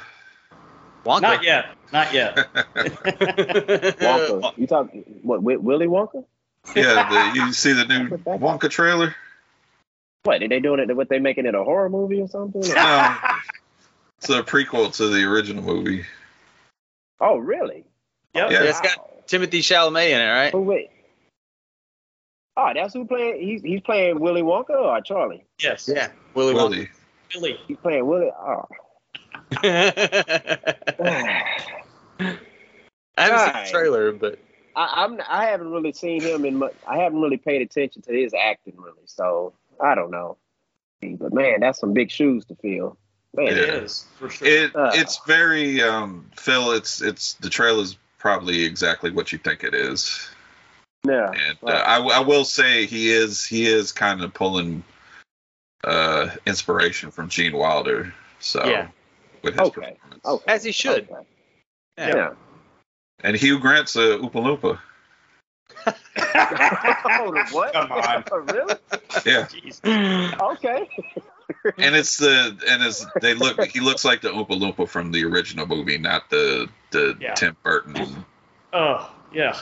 Wonka. 1.05 1.21
Not 1.21 1.43
yet. 1.43 1.65
Not 1.93 2.13
yet. 2.13 2.35
Wonka. 2.75 4.57
you 4.57 4.67
talk 4.67 4.89
what? 5.21 5.37
Wi- 5.37 5.57
Willy 5.57 5.87
Wonka? 5.87 6.25
yeah, 6.75 7.31
the, 7.33 7.39
you 7.39 7.53
see 7.53 7.73
the 7.73 7.85
new 7.85 8.09
Wonka 8.17 8.69
trailer? 8.69 9.15
What? 10.23 10.43
Are 10.43 10.47
they 10.47 10.59
doing 10.59 10.79
it? 10.79 10.95
What 10.95 11.09
they 11.09 11.19
making 11.19 11.45
it 11.45 11.55
a 11.55 11.63
horror 11.63 11.89
movie 11.89 12.21
or 12.21 12.27
something? 12.27 12.61
No, 12.61 13.17
it's 14.17 14.29
a 14.29 14.43
prequel 14.43 14.95
to 14.97 15.07
the 15.07 15.23
original 15.23 15.63
movie. 15.63 16.05
oh, 17.19 17.37
really? 17.37 17.85
Yep. 18.35 18.51
Yeah. 18.51 18.63
It's 18.63 18.81
got 18.81 19.27
Timothée 19.27 19.59
Chalamet 19.59 20.09
in 20.09 20.21
it, 20.21 20.29
right? 20.29 20.53
Oh 20.53 20.61
wait. 20.61 20.89
Oh, 22.57 22.71
that's 22.73 22.93
who 22.93 23.05
playing. 23.05 23.41
He's 23.41 23.61
he's 23.61 23.81
playing 23.81 24.19
Willy 24.19 24.41
Wonka 24.41 24.71
or 24.71 24.99
Charlie. 25.01 25.45
Yes. 25.59 25.89
Yeah. 25.93 26.09
Willy 26.33 26.53
Wonka. 26.53 26.69
Willie. 26.69 26.89
Billy. 27.33 27.59
He's 27.67 27.77
playing 27.77 28.05
Willy. 28.07 28.29
Oh, 28.37 28.65
I 29.63 29.95
haven't 33.17 33.39
seen 33.53 33.63
the 33.63 33.69
trailer, 33.71 34.11
but 34.11 34.39
I, 34.75 35.03
I'm 35.05 35.19
I 35.27 35.45
haven't 35.45 35.71
really 35.71 35.93
seen 35.93 36.21
him 36.21 36.45
in 36.45 36.57
much. 36.57 36.73
I 36.87 36.97
haven't 36.97 37.21
really 37.21 37.37
paid 37.37 37.61
attention 37.61 38.01
to 38.03 38.11
his 38.13 38.33
acting 38.33 38.75
really, 38.77 39.05
so 39.05 39.53
I 39.79 39.95
don't 39.95 40.11
know. 40.11 40.37
But 41.01 41.33
man, 41.33 41.61
that's 41.61 41.79
some 41.79 41.93
big 41.93 42.11
shoes 42.11 42.45
to 42.45 42.55
fill. 42.55 42.97
Man, 43.33 43.47
It 43.47 43.57
Yeah. 43.57 43.73
is 43.75 44.05
for 44.19 44.29
sure. 44.29 44.47
It 44.47 44.75
Uh. 44.75 44.91
it's 44.93 45.19
very 45.25 45.81
um 45.81 46.29
Phil. 46.35 46.71
It's 46.71 47.01
it's 47.01 47.33
the 47.35 47.49
trailer's 47.49 47.97
probably 48.17 48.63
exactly 48.63 49.09
what 49.11 49.31
you 49.31 49.37
think 49.37 49.63
it 49.63 49.73
is. 49.73 50.29
Yeah. 51.07 51.31
And 51.31 51.57
uh, 51.63 51.71
I, 51.71 51.99
I 51.99 52.19
will 52.19 52.45
say 52.45 52.85
he 52.85 53.09
is 53.11 53.45
he 53.45 53.65
is 53.67 53.91
kind 53.91 54.21
of 54.21 54.33
pulling 54.33 54.83
uh 55.83 56.29
inspiration 56.45 57.11
from 57.11 57.29
Gene 57.29 57.53
Wilder. 57.57 58.13
So 58.39 58.63
Yeah. 58.65 58.87
with 59.43 59.53
his 59.53 59.61
Okay. 59.69 59.97
performance. 59.97 60.25
Okay. 60.25 60.53
as 60.53 60.63
he 60.63 60.71
should. 60.71 61.09
Okay. 61.09 61.21
Yeah. 61.97 62.15
Yeah. 62.15 62.29
And 63.23 63.35
Hugh 63.35 63.59
Grant's 63.59 63.95
a 63.95 64.17
Oompa 64.17 64.31
Loompa. 64.33 64.79
oh, 65.87 67.45
what? 67.51 67.73
Come 67.73 67.91
on. 67.91 68.23
really? 68.47 68.75
Yeah. 69.25 69.47
Jeez. 69.47 70.39
Okay. 70.41 70.89
And 71.77 71.95
it's 71.97 72.15
the 72.17 72.57
and 72.69 72.81
it's 72.81 73.05
they 73.21 73.33
look 73.33 73.61
he 73.65 73.81
looks 73.81 74.05
like 74.05 74.21
the 74.21 74.29
Oompa 74.29 74.57
Loompa 74.57 74.87
from 74.87 75.11
the 75.11 75.25
original 75.25 75.67
movie, 75.67 75.97
not 75.97 76.29
the 76.29 76.69
the 76.91 77.17
Yeah. 77.19 77.33
Tim 77.33 77.57
Burton. 77.61 78.25
Oh, 78.71 79.13
yeah. 79.33 79.59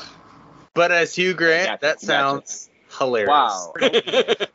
But 0.74 0.92
as 0.92 1.16
Hugh 1.16 1.34
Grant, 1.34 1.68
Gotcha, 1.68 1.82
that 1.82 1.96
gotcha. 1.96 2.06
sounds 2.06 2.70
hilarious. 2.98 3.30
Wow. 3.30 3.74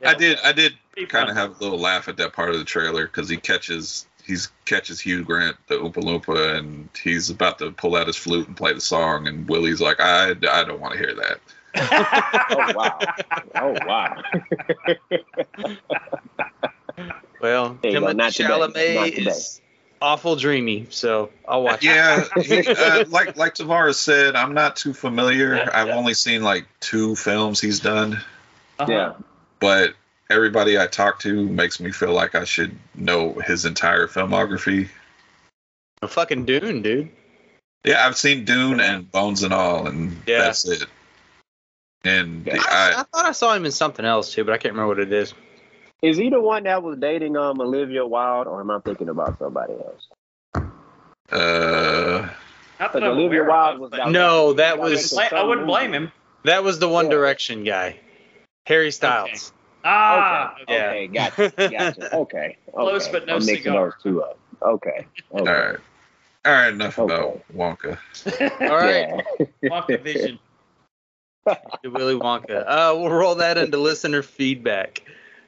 I 0.04 0.14
did 0.14 0.38
I 0.44 0.52
did 0.52 0.74
kind 1.08 1.28
of 1.28 1.36
have 1.36 1.60
a 1.60 1.62
little 1.62 1.78
laugh 1.78 2.08
at 2.08 2.16
that 2.18 2.32
part 2.32 2.50
of 2.50 2.58
the 2.58 2.64
trailer 2.64 3.06
because 3.06 3.28
he 3.28 3.36
catches 3.36 4.06
he's 4.24 4.50
catches 4.64 5.00
Hugh 5.00 5.22
Grant 5.24 5.56
the 5.68 5.74
Oompa 5.76 5.96
Loompa 6.02 6.56
and 6.58 6.88
he's 7.02 7.30
about 7.30 7.58
to 7.58 7.70
pull 7.72 7.96
out 7.96 8.06
his 8.06 8.16
flute 8.16 8.46
and 8.48 8.56
play 8.56 8.72
the 8.72 8.80
song 8.80 9.26
and 9.28 9.48
Willie's 9.48 9.80
like 9.80 10.00
I 10.00 10.30
I 10.30 10.64
don't 10.64 10.80
want 10.80 10.94
to 10.94 10.98
hear 10.98 11.14
that. 11.14 11.40
Oh 12.50 12.72
wow. 12.74 12.98
Oh 13.56 13.76
wow. 13.86 14.16
Well, 17.40 17.78
There 17.82 17.92
you 17.92 18.00
Timothée 18.00 18.16
not 18.16 18.32
today, 18.32 18.48
Chalamet 18.48 18.94
not 18.94 19.06
today. 19.06 19.30
is 19.30 19.60
awful 20.01 20.36
dreamy, 20.36 20.86
so 20.90 21.30
I'll 21.47 21.62
watch. 21.62 21.82
Yeah, 21.84 22.24
he, 22.42 22.66
uh, 22.66 23.05
like 23.09 23.36
like 23.36 23.55
Tavares 23.55 23.95
said, 23.97 24.36
I'm 24.36 24.55
not 24.55 24.76
too 24.76 24.92
familiar. 24.92 25.68
I've 25.72 25.88
only 25.88 26.14
seen 26.14 26.42
like 26.42 26.66
two 26.80 27.16
films 27.16 27.61
he's 27.61 27.80
done, 27.80 28.14
Uh-huh. 28.78 28.92
Yeah. 28.92 29.12
but 29.61 29.95
everybody 30.30 30.78
I 30.78 30.86
talk 30.86 31.20
to 31.20 31.47
makes 31.49 31.80
me 31.80 31.90
feel 31.92 32.12
like 32.12 32.34
I 32.34 32.45
should 32.45 32.76
know 32.95 33.34
his 33.34 33.64
entire 33.64 34.07
filmography. 34.07 34.88
A 36.03 36.09
fucking 36.09 36.45
Dune, 36.45 36.82
dude. 36.82 37.11
Yeah, 37.84 38.07
I've 38.07 38.16
seen 38.16 38.45
Dune 38.45 38.80
and 38.80 39.11
Bones 39.11 39.42
and 39.42 39.53
All, 39.53 39.86
and 39.86 40.22
Yeah. 40.26 40.38
that's 40.38 40.66
it. 40.66 40.86
And 42.05 42.49
I, 42.51 42.57
I 42.57 42.90
I, 43.01 43.03
thought 43.05 43.26
I 43.26 43.32
saw 43.32 43.55
him 43.55 43.64
in 43.64 43.72
something 43.72 44.05
else 44.05 44.32
too, 44.32 44.45
but 44.45 44.53
I 44.53 44.59
can't 44.59 44.74
remember 44.74 44.88
what 44.88 44.99
it 44.99 45.12
is. 45.12 45.32
Is 46.05 46.18
he 46.18 46.28
the 46.28 46.38
one 46.40 46.64
that 46.64 46.82
was 46.82 46.98
dating 46.98 47.34
um 47.38 47.59
Olivia 47.61 48.07
Wilde, 48.07 48.46
or 48.46 48.61
am 48.61 48.70
I 48.70 48.78
thinking 48.80 49.09
about 49.09 49.38
somebody 49.38 49.72
else? 49.72 50.09
uh, 51.32 52.28
Not 52.78 52.92
that 52.92 52.92
But 52.92 53.05
I'm 53.05 53.12
Olivia 53.12 53.44
Wilde 53.44 53.78
was 53.80 53.90
but 53.90 53.96
down 53.96 54.12
No, 54.12 54.52
that 54.52 54.78
was 54.78 55.14
went 55.16 55.30
to 55.30 55.36
I 55.36 55.42
wouldn't 55.44 55.66
blame 55.66 55.94
him. 55.94 56.12
that 56.44 56.62
was 56.62 56.78
the 56.78 56.88
One 56.88 57.07
Yeah. 57.07 57.11
Direction 57.12 57.64
guy, 57.64 58.00
Harry 58.66 58.90
Styles. 58.90 59.52
Ah, 59.82 60.55
okay. 60.62 60.64
yeah. 60.72 60.88
Okay. 60.88 61.07
Gotcha. 61.07 61.52
Gotcha. 61.70 62.16
Okay. 62.16 62.57
Close, 62.74 63.05
okay. 63.05 63.12
but 63.12 63.26
no 63.26 63.34
I'm 63.36 63.38
mixing 63.46 63.62
cigar. 63.64 63.84
those 63.90 64.02
two 64.02 64.22
up. 64.22 64.38
Okay. 64.62 65.07
all 65.30 65.40
okay. 65.40 65.50
right, 65.52 65.76
all 66.44 66.52
right, 66.52 66.68
enough 66.72 66.98
Okay. 66.98 67.14
about 67.14 67.40
Wonka. 67.55 67.98
All 68.61 68.76
right, 68.76 69.24
Yeah. 69.62 69.70
Wonka 69.70 70.02
Vision. 70.02 70.38
Willy 71.84 72.14
Wonka. 72.14 72.64
Uh, 72.66 72.94
we'll 72.96 73.11
roll 73.11 73.34
that 73.36 73.57
into 73.59 73.76
listener 73.78 74.22
feedback. 74.22 75.02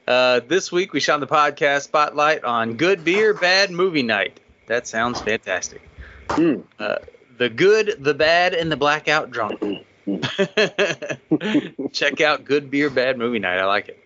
Uh, 0.07 0.39
this 0.47 0.71
week 0.71 0.93
we 0.93 1.01
shone 1.01 1.19
the 1.19 1.27
podcast 1.27 1.83
spotlight 1.83 2.45
on 2.45 2.75
good 2.75 3.03
beer, 3.03 3.33
bad 3.33 3.71
movie 3.71 4.03
night. 4.03 4.39
That 4.67 4.87
sounds 4.87 5.19
fantastic. 5.19 5.81
Hmm. 6.29 6.61
Uh, 6.79 6.99
the 7.37 7.49
good, 7.49 7.97
the 7.99 8.13
bad, 8.13 8.53
and 8.53 8.71
the 8.71 8.77
blackout 8.77 9.31
drunk. 9.31 9.59
Check 11.91 12.21
out 12.21 12.45
good 12.45 12.71
beer, 12.71 12.89
bad 12.89 13.17
movie 13.17 13.39
night. 13.39 13.59
I 13.59 13.65
like 13.65 13.89
it. 13.89 13.99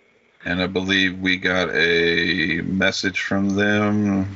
And 0.43 0.60
I 0.60 0.66
believe 0.66 1.20
we 1.20 1.38
got 1.38 1.70
a 1.72 2.62
message 2.62 3.22
from 3.22 3.49
them. 3.49 4.36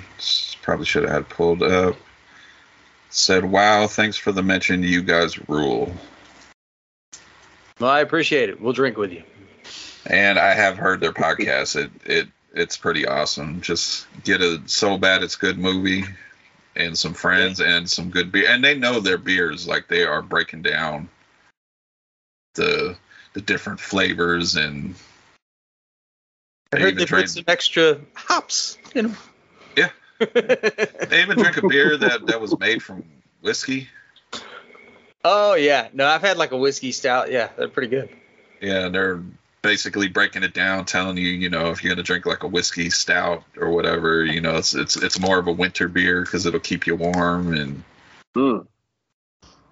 Probably 0.61 0.86
should 0.86 1.03
have 1.03 1.11
had 1.11 1.30
pulled 1.30 1.63
up. 1.63 1.95
Said, 3.09 3.45
"Wow, 3.45 3.88
thanks 3.88 4.18
for 4.18 4.32
the 4.32 4.43
mention. 4.43 4.84
You 4.84 5.01
guys 5.01 5.49
rule." 5.49 5.91
Well, 7.80 7.89
I 7.89 8.01
appreciate 8.01 8.49
it. 8.49 8.61
We'll 8.61 8.74
drink 8.74 8.97
with 8.97 9.11
you. 9.11 9.24
And 10.06 10.38
I 10.38 10.53
have 10.53 10.78
heard 10.78 10.99
their 10.99 11.14
podcast. 11.14 11.76
It 11.76 11.91
it 12.06 12.28
it's 12.53 12.78
pretty 12.78 13.06
awesome. 13.06 13.62
Just 13.62 14.08
get 14.24 14.41
a 14.41 14.62
so 14.66 14.97
bad 14.97 15.24
it's 15.24 15.36
good 15.36 15.58
movie 15.58 16.06
and 16.76 16.97
some 16.97 17.14
friends 17.14 17.62
and 17.62 17.89
some 17.89 18.10
good 18.10 18.32
beer. 18.32 18.49
And 18.49 18.64
they 18.64 18.78
know 18.78 18.99
their 18.99 19.18
beers 19.18 19.68
like 19.68 19.88
they 19.88 20.03
are 20.03 20.22
breaking 20.22 20.62
down 20.62 21.10
the 22.56 22.95
the 23.34 23.41
different 23.41 23.80
flavors 23.80 24.56
and 24.56 24.95
I 26.74 26.80
heard 26.80 26.97
they 26.97 27.06
put 27.06 27.30
some 27.30 27.43
extra 27.47 27.99
hops 28.14 28.78
in 28.93 29.08
them. 29.08 29.18
Yeah. 29.76 29.89
they 30.20 31.22
even 31.22 31.38
drink 31.38 31.58
a 31.58 31.68
beer 31.68 31.97
that 31.97 32.28
that 32.28 32.39
was 32.39 32.58
made 32.60 32.82
from 32.82 33.03
whiskey. 33.41 33.89
oh 35.24 35.56
yeah. 35.56 35.89
No, 35.93 36.08
I've 36.08 36.22
had 36.22 36.38
like 36.38 36.51
a 36.51 36.58
whiskey 36.58 36.91
stout. 36.91 37.32
Yeah, 37.32 37.49
they're 37.58 37.70
pretty 37.70 37.89
good. 37.89 38.10
Yeah, 38.62 38.89
they're 38.89 39.22
basically 39.66 40.07
breaking 40.07 40.43
it 40.43 40.53
down, 40.53 40.86
telling 40.86 41.18
you, 41.18 41.28
you 41.30 41.49
know, 41.49 41.72
if 41.72 41.84
you're 41.84 41.93
gonna 41.93 42.03
drink 42.03 42.26
like 42.26 42.43
a 42.43 42.47
whiskey 42.47 42.89
stout 42.89 43.43
or 43.57 43.70
whatever, 43.72 44.24
you 44.24 44.39
know, 44.41 44.55
it's 44.57 44.74
it's 44.74 44.95
it's 44.95 45.20
more 45.20 45.39
of 45.39 45.47
a 45.47 45.51
winter 45.51 45.88
beer 45.88 46.22
because 46.22 46.45
it'll 46.45 46.59
keep 46.59 46.88
you 46.88 46.95
warm, 46.95 47.53
and 47.53 47.84
Hmm. 48.36 48.59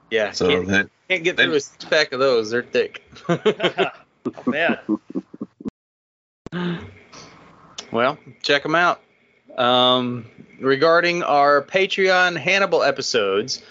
Yeah. 0.10 0.32
so 0.32 0.48
can't, 0.50 0.68
that 0.68 0.90
can't 1.10 1.24
get 1.24 1.38
they- 1.38 1.46
through 1.46 1.56
a 1.56 1.60
six 1.60 1.86
pack 1.86 2.12
of 2.14 2.20
those. 2.20 2.50
They're 2.52 2.64
thick. 2.64 3.04
I 3.30 3.92
bet. 4.48 4.84
Well, 7.92 8.18
check 8.42 8.64
them 8.64 8.76
out. 8.76 9.02
Um, 9.58 10.26
regarding 10.60 11.22
our 11.24 11.62
Patreon 11.62 12.38
Hannibal 12.38 12.82
episodes, 12.84 13.62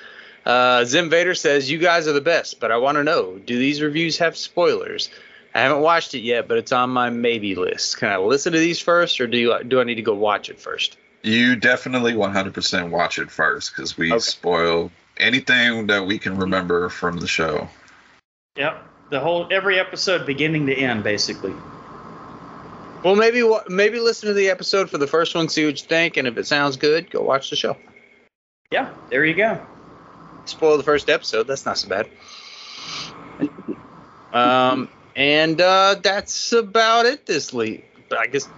uh, 0.46 0.80
Xim 0.80 1.10
Vader 1.10 1.34
says, 1.34 1.70
You 1.70 1.78
guys 1.78 2.06
are 2.06 2.12
the 2.12 2.20
best, 2.20 2.60
but 2.60 2.70
I 2.70 2.76
want 2.76 2.96
to 2.96 3.04
know 3.04 3.38
do 3.38 3.58
these 3.58 3.80
reviews 3.80 4.18
have 4.18 4.36
spoilers? 4.36 5.10
I 5.54 5.60
haven't 5.60 5.80
watched 5.82 6.14
it 6.14 6.20
yet, 6.20 6.48
but 6.48 6.56
it's 6.58 6.72
on 6.72 6.90
my 6.90 7.10
maybe 7.10 7.54
list. 7.54 7.98
Can 7.98 8.08
I 8.08 8.16
listen 8.16 8.52
to 8.54 8.58
these 8.58 8.80
first, 8.80 9.20
or 9.20 9.26
do, 9.26 9.36
you, 9.36 9.62
do 9.64 9.80
I 9.80 9.84
need 9.84 9.96
to 9.96 10.02
go 10.02 10.14
watch 10.14 10.48
it 10.50 10.58
first? 10.58 10.96
you 11.24 11.54
definitely 11.54 12.14
100% 12.14 12.90
watch 12.90 13.20
it 13.20 13.30
first 13.30 13.70
because 13.76 13.96
we 13.96 14.10
Okay. 14.10 14.18
spoil 14.18 14.90
anything 15.18 15.86
that 15.86 16.04
we 16.04 16.18
can 16.18 16.36
remember 16.36 16.88
from 16.88 17.18
the 17.18 17.28
show. 17.28 17.68
Yep. 18.56 18.82
The 19.10 19.20
whole 19.20 19.46
every 19.52 19.78
episode, 19.78 20.26
beginning 20.26 20.66
to 20.66 20.74
end, 20.74 21.04
basically. 21.04 21.54
Well, 23.04 23.14
maybe 23.14 23.44
wa- 23.44 23.62
maybe 23.68 24.00
listen 24.00 24.26
to 24.28 24.34
the 24.34 24.50
episode 24.50 24.90
for 24.90 24.98
the 24.98 25.06
first 25.06 25.34
one, 25.36 25.48
see 25.48 25.64
what 25.64 25.80
you 25.80 25.86
think, 25.86 26.16
and 26.16 26.26
if 26.26 26.36
it 26.38 26.46
sounds 26.48 26.76
good, 26.76 27.08
go 27.10 27.20
watch 27.22 27.50
the 27.50 27.56
show. 27.56 27.76
Yeah. 28.72 28.90
There 29.10 29.24
you 29.24 29.34
go. 29.34 29.64
spoil 30.46 30.76
the 30.76 30.82
first 30.82 31.08
episode. 31.08 31.46
That's 31.46 31.64
not 31.64 31.78
so 31.78 31.88
bad. 31.88 32.08
Um, 34.32 34.88
and 35.16 35.60
uh, 35.60 35.96
that's 36.02 36.52
about 36.52 37.06
it 37.06 37.26
this 37.26 37.52
week. 37.52 37.84
But 38.08 38.18
I 38.18 38.26
guess 38.26 38.48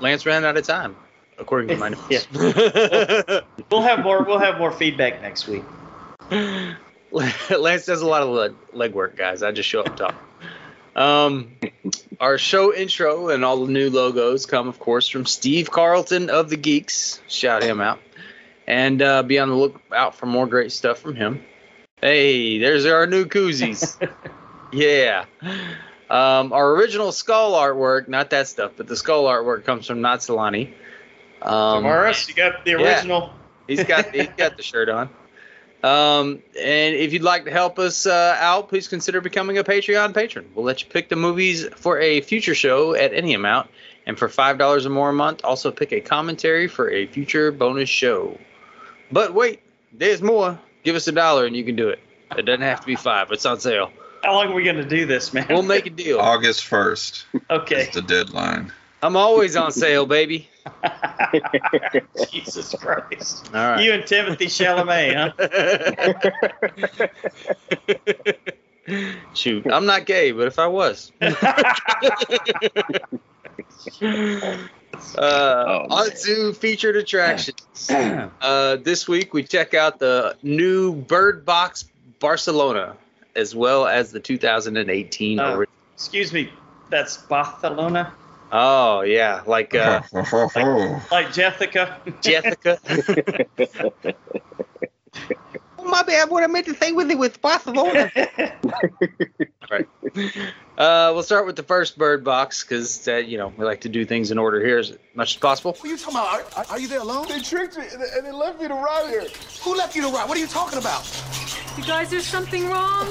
Lance 0.00 0.26
ran 0.26 0.44
out 0.44 0.56
of 0.56 0.66
time, 0.66 0.96
according 1.38 1.68
to 1.68 1.76
my 1.76 1.88
notes. 1.90 2.02
yeah. 2.10 3.40
We'll 3.70 3.82
have 3.82 4.00
more. 4.02 4.22
We'll 4.22 4.38
have 4.38 4.58
more 4.58 4.72
feedback 4.72 5.22
next 5.22 5.46
week. 5.48 5.64
Lance 6.30 7.86
does 7.86 8.00
a 8.02 8.06
lot 8.06 8.22
of 8.22 8.28
leg, 8.30 8.54
leg 8.72 8.92
work, 8.94 9.16
guys. 9.16 9.42
I 9.42 9.52
just 9.52 9.68
show 9.68 9.80
up 9.80 9.96
top. 9.96 10.14
Um, 10.94 11.52
our 12.20 12.36
show 12.38 12.74
intro 12.74 13.28
and 13.30 13.44
all 13.44 13.64
the 13.64 13.72
new 13.72 13.90
logos 13.90 14.46
come, 14.46 14.68
of 14.68 14.78
course, 14.78 15.08
from 15.08 15.24
Steve 15.26 15.70
Carleton 15.70 16.30
of 16.30 16.50
the 16.50 16.56
Geekz. 16.56 17.20
Shout 17.28 17.62
him 17.62 17.80
out. 17.80 17.98
And 18.66 19.02
uh, 19.02 19.22
be 19.22 19.38
on 19.38 19.48
the 19.48 19.54
lookout 19.54 20.14
for 20.14 20.26
more 20.26 20.46
great 20.46 20.70
stuff 20.72 20.98
from 20.98 21.16
him. 21.16 21.42
Hey, 22.00 22.58
there's 22.58 22.84
our 22.86 23.06
new 23.06 23.24
koozies. 23.24 23.96
yeah. 24.72 25.24
Um, 26.10 26.52
our 26.52 26.72
original 26.72 27.12
skull 27.12 27.52
artwork, 27.52 28.08
not 28.08 28.30
that 28.30 28.48
stuff, 28.48 28.72
but 28.76 28.86
the 28.86 28.96
skull 28.96 29.24
artwork 29.24 29.64
comes 29.64 29.86
from 29.86 30.00
Natsalani. 30.00 30.74
Um, 31.40 31.82
Morris, 31.84 32.28
you 32.28 32.34
got 32.34 32.64
the 32.64 32.72
yeah. 32.72 32.76
original. 32.76 33.32
He's 33.66 33.84
got 33.84 34.14
he's 34.14 34.28
got 34.36 34.56
the 34.56 34.62
shirt 34.62 34.88
on. 34.88 35.08
Um, 35.82 36.42
and 36.60 36.94
if 36.94 37.12
you'd 37.12 37.22
like 37.22 37.44
to 37.46 37.50
help 37.50 37.78
us 37.78 38.06
uh, 38.06 38.36
out, 38.38 38.68
please 38.68 38.86
consider 38.86 39.20
becoming 39.20 39.58
a 39.58 39.64
Patreon 39.64 40.14
patron. 40.14 40.48
We'll 40.54 40.64
let 40.64 40.82
you 40.82 40.88
pick 40.88 41.08
the 41.08 41.16
movies 41.16 41.66
for 41.74 41.98
a 41.98 42.20
future 42.20 42.54
show 42.54 42.94
at 42.94 43.12
any 43.12 43.34
amount. 43.34 43.68
And 44.06 44.18
for 44.18 44.28
$5 44.28 44.86
or 44.86 44.88
more 44.90 45.10
a 45.10 45.12
month, 45.12 45.44
also 45.44 45.70
pick 45.70 45.92
a 45.92 46.00
commentary 46.00 46.68
for 46.68 46.90
a 46.90 47.06
future 47.06 47.52
bonus 47.52 47.88
show. 47.88 48.38
But 49.10 49.34
wait, 49.34 49.60
there's 49.92 50.22
more. 50.22 50.58
Give 50.84 50.96
us 50.96 51.06
a 51.08 51.12
dollar 51.12 51.46
and 51.46 51.56
you 51.56 51.64
can 51.64 51.76
do 51.76 51.88
it. 51.88 52.00
It 52.36 52.42
doesn't 52.42 52.62
have 52.62 52.80
to 52.80 52.86
be 52.86 52.96
five. 52.96 53.30
It's 53.30 53.46
on 53.46 53.60
sale. 53.60 53.92
How 54.22 54.34
long 54.34 54.48
are 54.48 54.54
we 54.54 54.62
going 54.64 54.76
to 54.76 54.84
do 54.84 55.04
this, 55.06 55.32
man? 55.32 55.46
We'll 55.48 55.62
make 55.62 55.86
a 55.86 55.90
deal. 55.90 56.18
August 56.20 56.64
1st 56.64 57.24
okay. 57.50 57.82
is 57.82 57.90
the 57.90 58.02
deadline. 58.02 58.72
I'm 59.02 59.16
always 59.16 59.56
on 59.56 59.72
sale, 59.72 60.06
baby. 60.06 60.48
Jesus 62.30 62.72
Christ. 62.74 63.50
All 63.52 63.70
right. 63.70 63.82
You 63.82 63.92
and 63.92 64.04
Timothée 64.04 64.46
Chalamet, 64.46 65.34
huh? 68.86 68.96
Shoot, 69.34 69.66
I'm 69.66 69.86
not 69.86 70.06
gay, 70.06 70.30
but 70.30 70.46
if 70.46 70.58
I 70.58 70.68
was. 70.68 71.10
Uh, 75.16 75.64
Oh, 75.66 75.86
on 75.90 76.10
to 76.24 76.52
featured 76.52 76.96
attractions. 76.96 77.90
Uh, 77.90 78.76
this 78.76 79.08
week 79.08 79.34
we 79.34 79.42
check 79.42 79.74
out 79.74 79.98
the 79.98 80.36
new 80.42 80.94
Bird 80.94 81.44
Box 81.44 81.86
Barcelona, 82.18 82.96
as 83.36 83.54
well 83.54 83.86
as 83.86 84.12
the 84.12 84.20
2018. 84.20 85.40
Oh. 85.40 85.54
ori- 85.56 85.66
Excuse 85.94 86.32
me. 86.32 86.50
That's 86.90 87.16
Barcelona? 87.16 88.12
oh 88.52 89.00
yeah, 89.00 89.42
like 89.46 89.74
uh, 89.74 90.02
Like 91.10 91.32
Jessica? 91.32 91.98
Jessica. 92.20 92.78
oh, 95.78 95.84
my 95.84 96.02
bad. 96.02 96.28
What 96.28 96.42
I 96.42 96.48
meant 96.48 96.66
to 96.66 96.74
say 96.74 96.92
with 96.92 97.10
it 97.10 97.18
with 97.18 97.40
Barcelona. 97.40 98.10
right. 99.70 99.88
Uh, 100.76 101.12
we'll 101.14 101.22
start 101.22 101.46
with 101.46 101.56
the 101.56 101.62
first 101.62 101.96
Bird 101.96 102.24
Box 102.24 102.62
because 102.62 103.08
uh, 103.08 103.16
you 103.16 103.38
know 103.38 103.52
we 103.56 103.64
like 103.64 103.82
to 103.82 103.88
do 103.88 104.04
things 104.04 104.30
in 104.30 104.38
order 104.38 104.62
here 104.64 104.78
as 104.78 104.96
much 105.14 105.36
as 105.36 105.40
possible. 105.40 105.72
What 105.72 105.84
are 105.84 105.88
you 105.88 105.96
talking 105.96 106.16
about? 106.16 106.56
Are, 106.58 106.66
are 106.72 106.78
you 106.78 106.88
there 106.88 107.00
alone? 107.00 107.26
They 107.28 107.40
tricked 107.40 107.78
me 107.78 107.84
and, 107.92 108.02
and 108.02 108.26
they 108.26 108.32
left 108.32 108.60
me 108.60 108.68
to 108.68 108.74
ride 108.74 109.08
here. 109.08 109.26
Who 109.62 109.76
left 109.76 109.96
you 109.96 110.02
to 110.02 110.08
ride? 110.08 110.28
What 110.28 110.36
are 110.36 110.40
you 110.40 110.46
talking 110.46 110.78
about? 110.78 111.02
You 111.76 111.84
guys, 111.84 112.10
there's 112.10 112.26
something 112.26 112.68
wrong. 112.68 113.06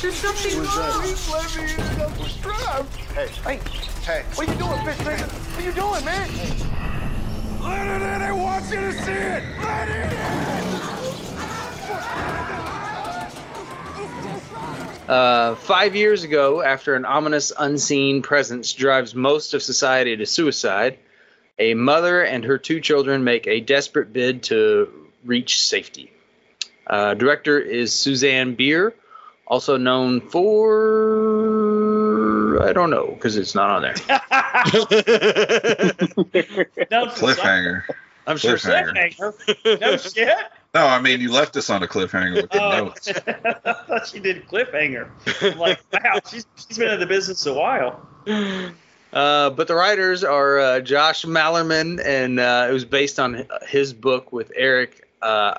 There's 0.00 0.14
something 0.14 0.58
wrong. 0.62 1.02
He 1.02 1.14
let 1.32 1.56
me 1.56 1.62
in 1.74 1.80
I 2.00 2.06
was 2.16 2.30
strapped. 2.30 2.94
Hey, 2.94 3.26
hey, 3.26 3.60
hey. 4.04 4.24
What 4.36 4.48
are 4.48 4.52
you 4.52 4.58
doing, 4.58 4.84
fish 4.84 4.96
finger? 4.98 5.24
What 5.24 5.58
are 5.58 5.66
you 5.66 5.72
doing, 5.72 6.04
man? 6.04 6.28
Let 7.60 7.86
it 7.88 8.02
in. 8.02 8.22
I 8.22 8.32
want 8.32 8.64
you 8.70 8.80
to 8.80 8.92
see 8.92 9.10
it. 9.10 9.42
Let 9.58 9.88
it 9.88 10.12
in. 10.12 10.22
Uh, 15.08 15.56
five 15.56 15.96
years 15.96 16.22
ago, 16.22 16.62
after 16.62 16.94
an 16.94 17.04
ominous 17.04 17.52
unseen 17.58 18.22
presence 18.22 18.72
drives 18.74 19.12
most 19.16 19.54
of 19.54 19.62
society 19.62 20.16
to 20.16 20.24
suicide, 20.24 21.00
a 21.58 21.74
mother 21.74 22.22
and 22.22 22.44
her 22.44 22.58
two 22.58 22.80
children 22.80 23.24
make 23.24 23.48
a 23.48 23.58
desperate 23.60 24.12
bid 24.12 24.44
to 24.44 24.88
reach 25.24 25.64
safety. 25.64 26.12
Uh, 26.86 27.14
director 27.14 27.58
is 27.58 27.92
Susanne 27.94 28.54
Bier, 28.54 28.94
also 29.46 29.76
known 29.76 30.20
for 30.20 31.52
I 32.62 32.72
don't 32.72 32.90
know 32.90 33.06
because 33.08 33.36
it's 33.36 33.54
not 33.54 33.70
on 33.70 33.82
there. 33.82 33.92
no, 36.90 37.06
Cliffhanger. 37.06 37.82
I'm 38.26 38.36
sure. 38.36 38.56
Cliffhanger. 38.56 39.16
Cliffhanger. 39.16 39.80
No 39.80 39.96
shit. 39.96 40.36
No, 40.74 40.86
I 40.86 41.02
mean 41.02 41.20
you 41.20 41.30
left 41.30 41.54
us 41.58 41.68
on 41.68 41.82
a 41.82 41.86
cliffhanger 41.86 42.40
with 42.40 42.50
the 42.50 42.62
Oh, 42.62 42.84
notes. 42.86 43.06
I 43.08 43.12
thought 43.74 44.06
she 44.06 44.20
did 44.20 44.48
cliffhanger. 44.48 45.10
I'm 45.42 45.58
like, 45.58 45.80
wow, 45.92 46.18
she's, 46.30 46.46
she's 46.56 46.78
been 46.78 46.90
in 46.90 46.98
the 46.98 47.04
business 47.04 47.44
a 47.44 47.52
while. 47.52 48.00
Uh, 49.12 49.50
but 49.50 49.68
the 49.68 49.74
writers 49.74 50.24
are 50.24 50.58
uh, 50.58 50.80
Josh 50.80 51.26
Malerman, 51.26 52.02
and 52.02 52.40
uh, 52.40 52.68
it 52.70 52.72
was 52.72 52.86
based 52.86 53.20
on 53.20 53.46
his 53.68 53.92
book 53.92 54.32
with 54.32 54.50
Eric 54.56 55.06
uh, 55.20 55.58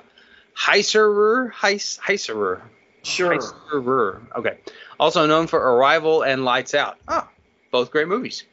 Heisserer. 0.57 1.51
Heis, 1.51 1.99
Heisserer. 1.99 2.61
Sure. 3.03 3.37
Heisserer. 3.37 4.21
Okay. 4.35 4.57
Also 4.99 5.25
known 5.25 5.47
for 5.47 5.59
Arrival 5.59 6.23
and 6.23 6.45
Lights 6.45 6.73
Out. 6.73 6.97
Oh, 7.07 7.27
both 7.71 7.91
great 7.91 8.07
movies. 8.07 8.43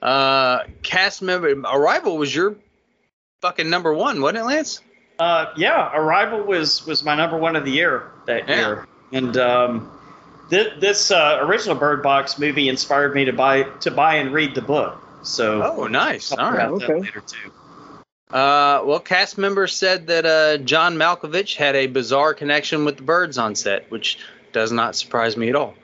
Uh, 0.00 0.60
cast 0.82 1.22
member 1.22 1.50
Arrival 1.72 2.18
was 2.18 2.34
your 2.34 2.56
fucking 3.42 3.68
number 3.68 3.92
one, 3.92 4.20
wasn't 4.20 4.38
it, 4.38 4.44
Lance? 4.44 4.80
Uh, 5.18 5.46
yeah, 5.56 5.90
Arrival 5.94 6.44
was 6.44 6.86
was 6.86 7.02
my 7.02 7.16
number 7.16 7.36
one 7.36 7.56
of 7.56 7.64
the 7.64 7.72
year 7.72 8.12
that 8.26 8.48
Yeah. 8.48 8.56
year, 8.56 8.86
and 9.12 9.36
um, 9.36 9.90
this, 10.48 10.68
this 10.78 11.10
uh, 11.10 11.40
original 11.42 11.74
Bird 11.74 12.04
Box 12.04 12.38
movie 12.38 12.68
inspired 12.68 13.14
me 13.14 13.24
to 13.24 13.32
buy 13.32 13.64
to 13.80 13.90
buy 13.90 14.16
and 14.16 14.32
read 14.32 14.54
the 14.54 14.62
book. 14.62 14.96
So 15.24 15.62
Oh, 15.64 15.86
nice. 15.88 16.28
talk 16.28 16.38
All 16.38 16.52
right. 16.52 16.66
about 16.66 16.78
that 16.80 16.90
Okay. 16.90 17.00
later 17.00 17.20
too. 17.26 17.50
Uh, 18.30 18.82
well, 18.84 19.00
cast 19.00 19.38
members 19.38 19.74
said 19.74 20.08
that 20.08 20.26
uh, 20.26 20.58
John 20.58 20.96
Malkovich 20.96 21.56
had 21.56 21.74
a 21.74 21.86
bizarre 21.86 22.34
connection 22.34 22.84
with 22.84 22.98
the 22.98 23.02
birds 23.02 23.38
on 23.38 23.54
set, 23.54 23.90
which 23.90 24.18
does 24.52 24.70
not 24.70 24.96
surprise 24.96 25.36
me 25.36 25.48
at 25.48 25.56
all. 25.56 25.74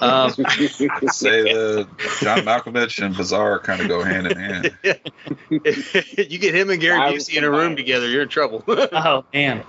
Um, 0.00 0.34
I'd 0.44 0.70
say 1.12 1.42
the 1.44 1.88
John 2.20 2.40
Malkovich 2.40 3.02
and 3.04 3.16
Bizarre 3.16 3.60
kind 3.60 3.80
of 3.80 3.88
go 3.88 4.02
hand 4.02 4.26
in 4.26 4.36
hand. 4.36 4.76
you 5.50 6.38
get 6.38 6.54
him 6.54 6.70
and 6.70 6.80
Gary 6.80 6.98
Busey 6.98 7.36
in 7.36 7.44
a 7.44 7.50
room 7.50 7.58
combined. 7.60 7.76
together, 7.78 8.08
you're 8.08 8.22
in 8.22 8.28
trouble. 8.28 8.64
Oh 8.66 9.24
man, 9.32 9.62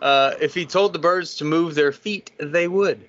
uh, 0.00 0.34
if 0.40 0.54
he 0.54 0.66
told 0.66 0.92
the 0.92 0.98
birds 0.98 1.36
to 1.38 1.44
move 1.44 1.74
their 1.74 1.92
feet, 1.92 2.30
they 2.38 2.68
would. 2.68 3.06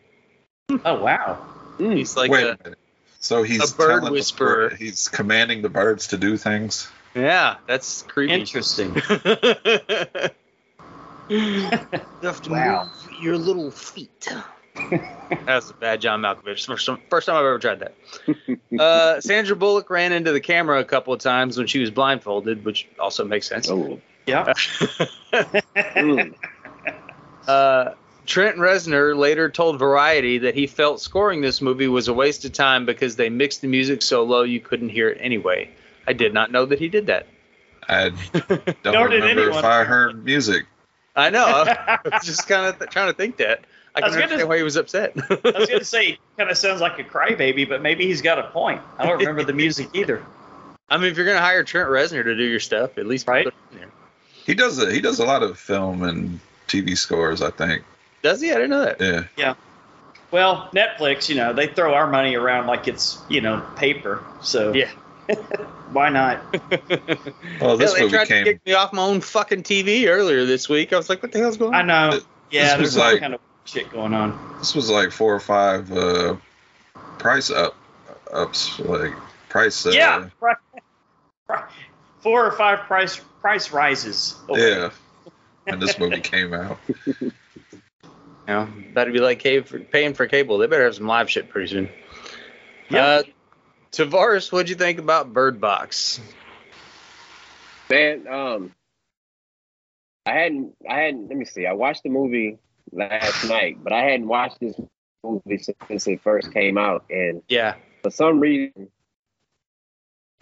oh 0.83 1.03
wow. 1.03 1.45
He's 1.77 2.17
like, 2.17 2.31
Wait 2.31 2.43
a, 2.43 2.53
a 2.53 2.57
minute. 2.63 2.79
So 3.19 3.43
he's 3.43 3.71
a 3.71 3.75
bird 3.75 3.87
telling 3.87 4.05
the 4.05 4.11
whisperer. 4.11 4.69
bird- 4.69 4.79
he's 4.79 5.09
commanding 5.09 5.61
the 5.61 5.69
birds 5.69 6.07
to 6.07 6.17
do 6.17 6.37
things. 6.37 6.89
Yeah, 7.15 7.57
that's 7.67 8.03
creepy. 8.03 8.33
Interesting. 8.33 8.93
you 11.29 11.61
have 12.21 12.41
to 12.43 12.51
Wow. 12.51 12.89
move 13.03 13.21
your 13.21 13.37
little 13.37 13.71
feet. 13.71 14.27
That's 15.45 15.71
a 15.71 15.73
bad 15.73 16.01
John 16.01 16.21
Malkovich. 16.21 16.65
First, 16.67 16.89
first 17.09 17.25
time 17.27 17.37
I've 17.37 17.45
ever 17.45 17.57
tried 17.59 17.79
that. 17.79 17.95
Uh, 18.77 19.19
Sandra 19.21 19.55
Bullock 19.55 19.89
ran 19.89 20.11
into 20.11 20.31
the 20.33 20.41
camera 20.41 20.79
a 20.79 20.83
couple 20.83 21.13
of 21.13 21.19
times 21.21 21.57
when 21.57 21.65
she 21.65 21.79
was 21.79 21.89
blindfolded, 21.91 22.63
which 22.65 22.87
also 22.99 23.23
makes 23.25 23.47
sense. 23.47 23.69
Oh. 23.69 23.99
Yeah. 24.27 24.53
Mm. 25.75 26.35
Uh, 27.47 27.93
Trent 28.25 28.57
Reznor 28.57 29.15
later 29.15 29.49
told 29.49 29.79
Variety 29.79 30.39
that 30.39 30.55
he 30.55 30.67
felt 30.67 30.99
scoring 30.99 31.41
this 31.41 31.61
movie 31.61 31.87
was 31.87 32.07
a 32.07 32.13
waste 32.13 32.43
of 32.45 32.51
time 32.53 32.85
because 32.85 33.15
they 33.15 33.29
mixed 33.29 33.61
the 33.61 33.67
music 33.67 34.01
so 34.01 34.23
low 34.23 34.43
you 34.43 34.59
couldn't 34.59 34.89
hear 34.89 35.09
it 35.09 35.17
anyway. 35.21 35.69
I 36.07 36.13
did 36.13 36.33
not 36.33 36.51
know 36.51 36.65
that 36.65 36.79
he 36.79 36.87
did 36.89 37.07
that. 37.07 37.27
I 37.87 38.09
don't 38.47 38.83
Nor 38.83 39.05
remember 39.09 39.27
anyone. 39.43 39.57
if 39.59 39.63
I 39.65 39.83
heard 39.83 40.23
music. 40.25 40.65
I 41.15 41.29
know. 41.29 41.45
I 41.67 41.99
was 42.11 42.23
just 42.25 42.47
kind 42.47 42.65
of 42.67 42.79
th- 42.79 42.89
trying 42.91 43.07
to 43.07 43.13
think 43.13 43.37
that. 43.37 43.61
I 43.95 43.99
I 43.99 44.01
can 44.01 44.07
was 44.09 44.13
gonna- 44.15 44.23
understand 44.23 44.49
why 44.49 44.57
he 44.57 44.63
was 44.63 44.75
upset. 44.75 45.13
I 45.29 45.37
was 45.59 45.69
gonna 45.69 45.83
say, 45.85 46.17
kind 46.37 46.49
of 46.49 46.57
sounds 46.57 46.81
like 46.81 46.99
a 46.99 47.03
crybaby, 47.03 47.67
but 47.69 47.81
maybe 47.81 48.05
he's 48.05 48.21
got 48.21 48.39
a 48.39 48.43
point. 48.49 48.81
I 48.97 49.05
don't 49.05 49.19
remember 49.19 49.43
the 49.43 49.53
music 49.53 49.89
either. 49.93 50.23
I 50.89 50.97
mean, 50.97 51.09
if 51.11 51.17
you're 51.17 51.25
gonna 51.25 51.39
hire 51.39 51.63
Trent 51.63 51.89
Reznor 51.89 52.23
to 52.23 52.35
do 52.35 52.43
your 52.43 52.59
stuff, 52.59 52.97
at 52.97 53.05
least 53.07 53.27
Right. 53.27 53.45
put 53.45 53.53
it 53.53 53.73
in 53.73 53.79
there. 53.79 53.89
He 54.45 54.53
does 54.53 54.77
a, 54.81 54.91
he 54.91 54.99
does 55.01 55.19
a 55.19 55.25
lot 55.25 55.41
of 55.43 55.57
film 55.57 56.03
and 56.03 56.39
TV 56.67 56.97
scores. 56.97 57.41
I 57.41 57.49
think. 57.51 57.83
Does 58.21 58.41
he? 58.41 58.51
I 58.51 58.55
didn't 58.55 58.71
know 58.71 58.81
that. 58.85 58.99
Yeah. 59.01 59.23
Yeah. 59.37 59.53
Well, 60.31 60.69
Netflix, 60.73 61.29
you 61.29 61.35
know, 61.35 61.53
they 61.53 61.67
throw 61.67 61.93
our 61.93 62.07
money 62.07 62.35
around 62.35 62.67
like 62.67 62.87
it's, 62.87 63.17
you 63.29 63.39
know, 63.41 63.61
paper. 63.77 64.23
So 64.41 64.73
Yeah. 64.73 64.89
why 65.91 66.09
not? 66.09 66.39
Well, 67.59 67.77
this 67.77 67.93
Hell, 67.93 67.95
they 67.95 68.01
movie 68.01 68.09
tried 68.13 68.27
came. 68.27 68.45
to 68.45 68.53
kick 68.53 68.65
me 68.65 68.73
off 68.73 68.93
my 68.93 69.01
own 69.03 69.21
fucking 69.21 69.63
TV 69.63 70.07
earlier 70.07 70.45
this 70.45 70.67
week. 70.69 70.93
I 70.93 70.97
was 70.97 71.09
like, 71.09 71.21
what 71.23 71.31
the 71.31 71.39
hell's 71.39 71.57
going 71.57 71.73
on?" 71.73 71.89
I 71.89 72.09
know. 72.09 72.11
This 72.17 72.25
Yeah, 72.51 72.77
was 72.77 72.93
there's 72.93 72.97
all 73.05 73.11
like- 73.11 73.19
kind 73.21 73.33
of 73.33 73.41
shit 73.65 73.91
going 73.91 74.13
on. 74.13 74.57
This 74.59 74.75
was 74.75 74.89
like 74.89 75.11
four 75.11 75.33
or 75.33 75.39
five 75.39 75.91
uh, 75.91 76.35
price 77.17 77.49
up 77.49 77.75
ups, 78.31 78.79
like 78.79 79.13
price. 79.49 79.85
Uh, 79.85 79.91
yeah. 79.91 80.29
Right. 80.39 80.57
Right. 81.47 81.63
Four 82.21 82.43
or 82.47 82.51
five 82.53 82.79
price 82.79 83.21
price 83.39 83.71
rises. 83.71 84.35
Yeah. 84.49 84.89
And 85.67 85.79
this 85.79 85.99
movie 85.99 86.21
came 86.21 86.55
out. 86.55 86.79
You 87.05 87.31
know, 88.47 88.67
better 88.95 89.11
be 89.11 89.19
like 89.19 89.37
cave 89.37 89.67
for, 89.67 89.79
paying 89.79 90.15
for 90.15 90.25
cable. 90.25 90.57
They 90.57 90.65
better 90.65 90.85
have 90.85 90.95
some 90.95 91.05
live 91.05 91.29
shit 91.29 91.49
pretty 91.49 91.67
soon. 91.67 91.89
Yeah. 92.89 93.05
Uh, 93.05 93.23
Tavares, 93.95 94.51
what'd 94.51 94.69
you 94.69 94.75
think 94.75 94.99
about 94.99 95.31
Bird 95.31 95.61
Box? 95.61 96.19
Man, 97.89 98.27
um, 98.27 98.71
I 100.25 100.33
hadn't, 100.33 100.75
I 100.89 100.95
hadn't. 100.99 101.29
Let 101.29 101.37
me 101.37 101.45
see. 101.45 101.65
I 101.65 101.73
watched 101.73 102.03
the 102.03 102.09
movie 102.09 102.57
last 102.91 103.47
night, 103.47 103.77
but 103.81 103.93
I 103.93 104.01
hadn't 104.01 104.27
watched 104.27 104.59
this 104.59 104.75
movie 105.23 105.57
since 105.87 106.07
it 106.07 106.21
first 106.21 106.51
came 106.51 106.77
out, 106.77 107.05
and 107.09 107.41
Yeah. 107.47 107.75
for 108.03 108.09
some 108.11 108.39
reason, 108.39 108.89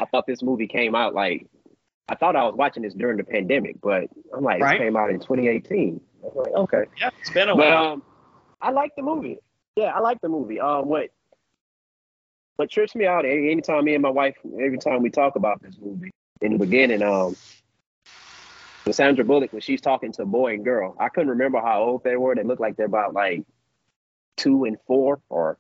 I 0.01 0.05
thought 0.05 0.25
this 0.25 0.41
movie 0.41 0.67
came 0.67 0.95
out 0.95 1.13
like 1.13 1.47
I 2.09 2.15
thought 2.15 2.35
I 2.35 2.43
was 2.43 2.55
watching 2.55 2.83
this 2.83 2.93
during 2.93 3.17
the 3.17 3.23
pandemic, 3.23 3.79
but 3.81 4.09
I'm 4.35 4.43
like, 4.43 4.61
Right. 4.61 4.75
it 4.75 4.83
came 4.83 4.97
out 4.97 5.09
in 5.09 5.19
2018. 5.19 6.01
I 6.21 6.25
was 6.27 6.35
like, 6.35 6.53
okay. 6.53 6.83
Yeah, 6.99 7.09
it's 7.21 7.29
been 7.29 7.47
a 7.49 7.55
But 7.55 7.71
while. 7.71 7.83
um, 7.93 8.03
I 8.61 8.71
like 8.71 8.91
the 8.97 9.03
movie. 9.03 9.37
Yeah, 9.77 9.93
I 9.95 9.99
like 9.99 10.19
the 10.21 10.27
movie. 10.27 10.59
Um, 10.59 10.87
what 10.89 11.11
what 12.55 12.69
trips 12.69 12.95
me 12.95 13.05
out 13.05 13.25
anytime 13.25 13.85
me 13.85 13.93
and 13.93 14.01
my 14.01 14.09
wife, 14.09 14.35
every 14.45 14.77
time 14.77 15.01
we 15.01 15.09
talk 15.09 15.35
about 15.35 15.61
this 15.61 15.75
movie 15.81 16.11
in 16.41 16.53
the 16.53 16.59
beginning, 16.59 17.01
um, 17.01 17.35
with 18.85 18.95
Sandra 18.95 19.23
Bullock 19.23 19.53
when 19.53 19.61
she's 19.61 19.81
talking 19.81 20.11
to 20.13 20.23
a 20.23 20.25
boy 20.25 20.53
and 20.53 20.65
girl, 20.65 20.95
I 20.99 21.09
couldn't 21.09 21.29
remember 21.29 21.59
how 21.61 21.83
old 21.83 22.03
they 22.03 22.15
were. 22.17 22.35
They 22.35 22.43
looked 22.43 22.61
like 22.61 22.75
they're 22.75 22.85
about 22.85 23.13
like 23.13 23.43
two 24.37 24.65
and 24.65 24.77
four, 24.87 25.21
or 25.29 25.57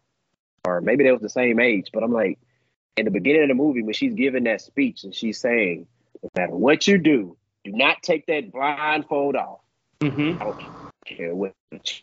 or 0.65 0.81
maybe 0.81 1.03
they 1.03 1.11
was 1.11 1.21
the 1.21 1.29
same 1.29 1.59
age. 1.59 1.89
But 1.93 2.03
I'm 2.03 2.11
like, 2.11 2.39
in 2.97 3.05
the 3.05 3.11
beginning 3.11 3.43
of 3.43 3.47
the 3.49 3.55
movie 3.55 3.81
when 3.81 3.93
she's 3.93 4.13
giving 4.13 4.43
that 4.43 4.61
speech 4.61 5.03
and 5.03 5.15
she's 5.15 5.39
saying, 5.39 5.87
no 6.21 6.29
matter 6.35 6.55
what 6.55 6.87
you 6.87 6.97
do, 6.97 7.37
do 7.63 7.71
not 7.71 8.03
take 8.03 8.25
that 8.27 8.51
blindfold 8.51 9.35
off. 9.35 9.61
Mm-hmm. 10.01 10.41
I 10.41 10.45
don't 10.45 10.91
care 11.05 11.35
what 11.35 11.53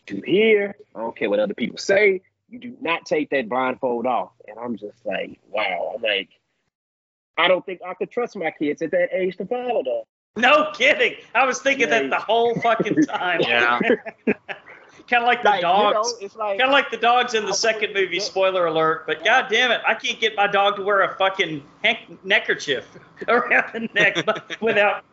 you 0.09 0.21
hear. 0.25 0.75
I 0.95 0.99
don't 0.99 1.15
care 1.15 1.29
what 1.29 1.39
other 1.39 1.53
people 1.53 1.77
say. 1.77 2.21
You 2.51 2.59
do 2.59 2.75
not 2.81 3.05
take 3.05 3.29
that 3.31 3.47
blindfold 3.49 4.05
off. 4.05 4.31
And 4.47 4.59
I'm 4.59 4.75
just 4.77 5.03
like, 5.05 5.39
wow. 5.49 5.93
I'm 5.95 6.01
like, 6.03 6.29
I 7.37 7.47
don't 7.47 7.65
think 7.65 7.79
I 7.83 7.93
could 7.95 8.11
trust 8.11 8.35
my 8.35 8.51
kids 8.51 8.81
at 8.81 8.91
that 8.91 9.09
age 9.13 9.37
to 9.37 9.45
follow 9.45 9.81
that. 9.83 10.03
No 10.35 10.69
kidding. 10.73 11.15
I 11.33 11.45
was 11.45 11.59
thinking 11.61 11.89
that 11.89 12.09
the 12.09 12.19
whole 12.19 12.53
fucking 12.61 13.03
time. 13.05 13.39
Yeah. 13.41 13.79
kind 15.09 15.23
of 15.23 15.27
like 15.27 15.43
the 15.43 15.49
Like, 15.49 15.57
you 15.57 15.61
dogs. 15.63 16.13
know, 16.21 16.27
like 16.37 16.57
Kind 16.59 16.69
of 16.69 16.71
like 16.73 16.91
the 16.91 16.97
dogs 16.97 17.33
in 17.33 17.43
the 17.45 17.51
I 17.51 17.55
second 17.55 17.93
movie. 17.93 18.15
get- 18.15 18.23
Spoiler 18.23 18.65
alert! 18.67 19.07
But 19.07 19.23
god 19.25 19.47
damn 19.49 19.71
it, 19.71 19.81
I 19.87 19.93
can't 19.95 20.19
get 20.19 20.35
my 20.35 20.47
dog 20.47 20.75
to 20.75 20.83
wear 20.83 21.01
a 21.01 21.15
fucking 21.17 21.63
hank- 21.83 22.23
neckerchief 22.25 22.85
around 23.27 23.71
the 23.73 23.89
neck 23.93 24.61
without 24.61 25.03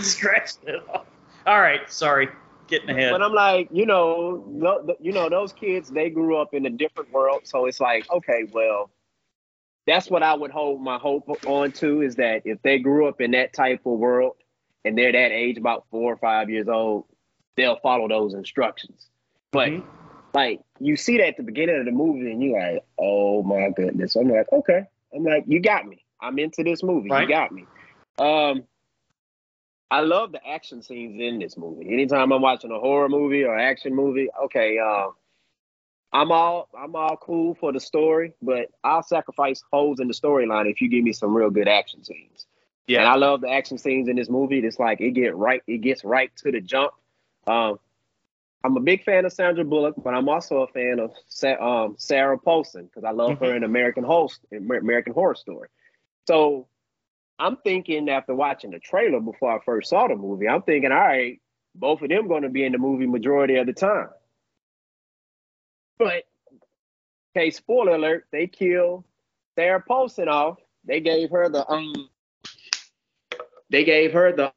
scratching 0.00 0.62
it 0.68 0.82
off. 0.88 1.06
All 1.46 1.60
right, 1.60 1.90
sorry, 1.90 2.28
getting 2.66 2.90
ahead. 2.90 3.10
But 3.10 3.22
I'm 3.22 3.32
like, 3.32 3.68
you 3.72 3.86
know, 3.86 4.96
you 5.00 5.12
know, 5.12 5.28
those 5.28 5.52
kids 5.52 5.90
they 5.90 6.10
grew 6.10 6.36
up 6.36 6.54
in 6.54 6.66
a 6.66 6.70
different 6.70 7.10
world, 7.12 7.42
so 7.44 7.66
it's 7.66 7.80
like, 7.80 8.10
okay, 8.10 8.44
well, 8.52 8.90
that's 9.86 10.08
what 10.08 10.22
I 10.22 10.34
would 10.34 10.50
hold 10.50 10.80
my 10.80 10.98
hope 10.98 11.28
on 11.46 11.72
to 11.72 12.02
is 12.02 12.16
that 12.16 12.42
if 12.44 12.62
they 12.62 12.78
grew 12.78 13.08
up 13.08 13.20
in 13.20 13.32
that 13.32 13.52
type 13.52 13.80
of 13.84 13.98
world 13.98 14.36
and 14.84 14.96
they're 14.96 15.12
that 15.12 15.32
age, 15.32 15.58
about 15.58 15.86
four 15.90 16.12
or 16.12 16.16
five 16.16 16.50
years 16.50 16.68
old, 16.68 17.06
they'll 17.56 17.80
follow 17.80 18.08
those 18.08 18.34
instructions. 18.34 19.08
But 19.50 19.68
Mhm. 19.70 19.84
like, 20.34 20.60
you 20.78 20.96
see 20.96 21.18
that 21.18 21.28
at 21.28 21.36
the 21.36 21.42
beginning 21.42 21.78
of 21.78 21.84
the 21.84 21.92
movie, 21.92 22.30
and 22.30 22.42
you're 22.42 22.58
like, 22.58 22.84
oh 22.98 23.42
my 23.42 23.70
goodness. 23.70 24.16
I'm 24.16 24.28
like, 24.28 24.50
okay, 24.52 24.84
I'm 25.14 25.24
like, 25.24 25.44
you 25.46 25.60
got 25.60 25.86
me. 25.86 26.04
I'm 26.20 26.38
into 26.38 26.62
this 26.62 26.82
movie. 26.82 27.10
Right. 27.10 27.22
You 27.22 27.28
got 27.28 27.52
me. 27.52 27.66
Um, 28.18 28.62
I 29.92 30.00
love 30.00 30.32
the 30.32 30.40
action 30.46 30.80
scenes 30.80 31.20
in 31.20 31.38
this 31.38 31.58
movie. 31.58 31.92
Anytime 31.92 32.32
I'm 32.32 32.40
watching 32.40 32.70
a 32.70 32.78
horror 32.78 33.10
movie 33.10 33.44
or 33.44 33.58
action 33.58 33.94
movie, 33.94 34.28
okay, 34.44 34.78
uh, 34.78 35.08
I'm 36.14 36.32
all 36.32 36.70
I'm 36.74 36.96
all 36.96 37.18
cool 37.18 37.54
for 37.54 37.74
the 37.74 37.78
story, 37.78 38.32
but 38.40 38.70
I'll 38.82 39.02
sacrifice 39.02 39.62
holes 39.70 40.00
in 40.00 40.08
the 40.08 40.14
storyline 40.14 40.70
if 40.70 40.80
you 40.80 40.88
give 40.88 41.04
me 41.04 41.12
some 41.12 41.34
real 41.34 41.50
good 41.50 41.68
action 41.68 42.02
scenes. 42.04 42.46
Yeah. 42.86 43.00
and 43.00 43.08
I 43.08 43.16
love 43.16 43.42
the 43.42 43.50
action 43.50 43.76
scenes 43.76 44.08
in 44.08 44.16
this 44.16 44.30
movie. 44.30 44.60
It's 44.60 44.78
like 44.78 45.02
it 45.02 45.10
get 45.10 45.36
right, 45.36 45.62
it 45.66 45.82
gets 45.82 46.04
right 46.04 46.34
to 46.36 46.50
the 46.50 46.62
jump. 46.62 46.92
Um, 47.46 47.78
I'm 48.64 48.74
a 48.74 48.80
big 48.80 49.04
fan 49.04 49.26
of 49.26 49.32
Sandra 49.34 49.64
Bullock, 49.64 49.96
but 50.02 50.14
I'm 50.14 50.28
also 50.30 50.62
a 50.62 50.68
fan 50.68 51.00
of 51.00 51.12
Sa- 51.28 51.84
um, 51.84 51.96
Sarah 51.98 52.38
Paulson 52.38 52.86
because 52.86 53.04
I 53.04 53.10
love 53.10 53.40
her 53.40 53.54
in 53.54 53.62
American 53.62 54.04
Host, 54.04 54.40
American 54.50 55.12
Horror 55.12 55.34
Story. 55.34 55.68
So 56.26 56.66
I'm 57.42 57.56
thinking 57.56 58.08
after 58.08 58.36
watching 58.36 58.70
the 58.70 58.78
trailer 58.78 59.18
before 59.18 59.56
I 59.56 59.64
first 59.64 59.90
saw 59.90 60.06
the 60.06 60.14
movie, 60.14 60.48
I'm 60.48 60.62
thinking, 60.62 60.92
all 60.92 60.98
right, 60.98 61.40
both 61.74 62.00
of 62.00 62.08
them 62.08 62.28
going 62.28 62.44
to 62.44 62.48
be 62.48 62.64
in 62.64 62.70
the 62.70 62.78
movie 62.78 63.06
majority 63.06 63.56
of 63.56 63.66
the 63.66 63.72
time. 63.72 64.10
But 65.98 66.22
okay, 67.36 67.50
spoiler 67.50 67.96
alert, 67.96 68.26
they 68.30 68.46
kill 68.46 69.04
Sarah 69.56 69.82
Paulson 69.82 70.28
off. 70.28 70.58
They 70.84 71.00
gave 71.00 71.30
her 71.30 71.48
the 71.48 71.68
um 71.68 72.08
they 73.70 73.82
gave 73.82 74.12
her 74.12 74.32
the 74.32 74.52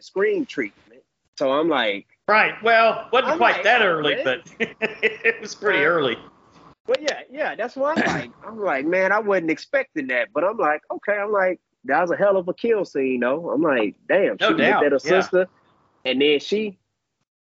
screen 0.00 0.46
treatment. 0.46 1.02
So 1.38 1.50
I'm 1.50 1.68
like, 1.68 2.06
right. 2.28 2.54
Well, 2.62 3.08
wasn't 3.12 3.32
I'm 3.32 3.38
quite 3.38 3.56
like, 3.56 3.64
that 3.64 3.82
early, 3.82 4.14
man. 4.14 4.24
but 4.24 4.54
it 4.80 5.40
was 5.40 5.56
pretty 5.56 5.80
early. 5.80 6.16
But 6.86 7.00
yeah, 7.00 7.20
yeah, 7.30 7.54
that's 7.54 7.76
why 7.76 7.94
I'm 7.94 8.04
like, 8.06 8.30
I'm 8.46 8.60
like, 8.60 8.86
man, 8.86 9.12
I 9.12 9.20
wasn't 9.20 9.50
expecting 9.50 10.08
that. 10.08 10.28
But 10.32 10.44
I'm 10.44 10.56
like, 10.56 10.82
okay, 10.90 11.16
I'm 11.16 11.32
like, 11.32 11.60
that 11.84 12.00
was 12.00 12.10
a 12.10 12.16
hell 12.16 12.36
of 12.36 12.48
a 12.48 12.54
kill 12.54 12.84
scene, 12.84 13.20
though. 13.20 13.50
I'm 13.50 13.62
like, 13.62 13.96
damn, 14.08 14.36
No 14.40 14.48
she 14.50 14.54
doubt, 14.54 14.82
looked 14.82 14.86
at 14.86 14.92
her 14.92 15.00
yeah. 15.04 15.20
sister, 15.20 15.46
and 16.04 16.20
then 16.20 16.40
she, 16.40 16.78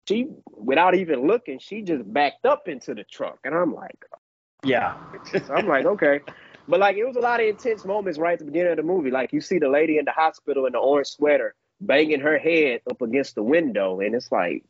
she, 0.08 0.28
without 0.52 0.94
even 0.94 1.26
looking, 1.26 1.58
she 1.58 1.82
just 1.82 2.12
backed 2.12 2.44
up 2.44 2.68
into 2.68 2.94
the 2.94 3.04
truck, 3.04 3.38
and 3.44 3.54
I'm 3.54 3.74
like, 3.74 4.04
Yeah. 4.64 4.96
so 5.30 5.54
I'm 5.54 5.66
like, 5.68 5.86
okay. 5.86 6.20
But 6.68 6.80
like, 6.80 6.96
it 6.96 7.04
was 7.04 7.16
a 7.16 7.20
lot 7.20 7.40
of 7.40 7.46
intense 7.46 7.84
moments 7.84 8.18
right 8.18 8.32
at 8.32 8.40
the 8.40 8.44
beginning 8.44 8.72
of 8.72 8.76
the 8.76 8.82
movie. 8.82 9.12
Like, 9.12 9.32
you 9.32 9.40
see 9.40 9.58
the 9.58 9.68
lady 9.68 9.98
in 9.98 10.04
the 10.04 10.10
hospital 10.10 10.66
in 10.66 10.72
the 10.72 10.78
orange 10.78 11.08
sweater 11.08 11.54
banging 11.80 12.20
her 12.20 12.38
head 12.38 12.80
up 12.90 13.00
against 13.02 13.36
the 13.36 13.42
window, 13.44 14.00
and 14.00 14.14
it's 14.14 14.32
like, 14.32 14.64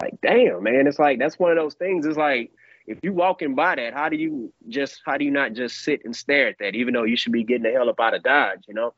like, 0.00 0.20
damn, 0.22 0.62
man. 0.62 0.86
It's 0.86 0.98
like 0.98 1.18
that's 1.18 1.38
one 1.38 1.50
of 1.50 1.56
those 1.56 1.74
things. 1.74 2.06
It's 2.06 2.16
like 2.16 2.52
if 2.86 2.98
you 3.02 3.12
walking 3.12 3.54
by 3.54 3.76
that, 3.76 3.94
how 3.94 4.08
do 4.08 4.16
you 4.16 4.52
just 4.68 5.00
how 5.04 5.16
do 5.16 5.24
you 5.24 5.30
not 5.30 5.52
just 5.52 5.80
sit 5.84 6.04
and 6.04 6.14
stare 6.14 6.48
at 6.48 6.58
that, 6.58 6.74
even 6.74 6.94
though 6.94 7.04
you 7.04 7.16
should 7.16 7.32
be 7.32 7.44
getting 7.44 7.62
the 7.62 7.70
hell 7.70 7.88
up 7.88 8.00
out 8.00 8.14
of 8.14 8.22
Dodge, 8.22 8.64
you 8.68 8.74
know? 8.74 8.94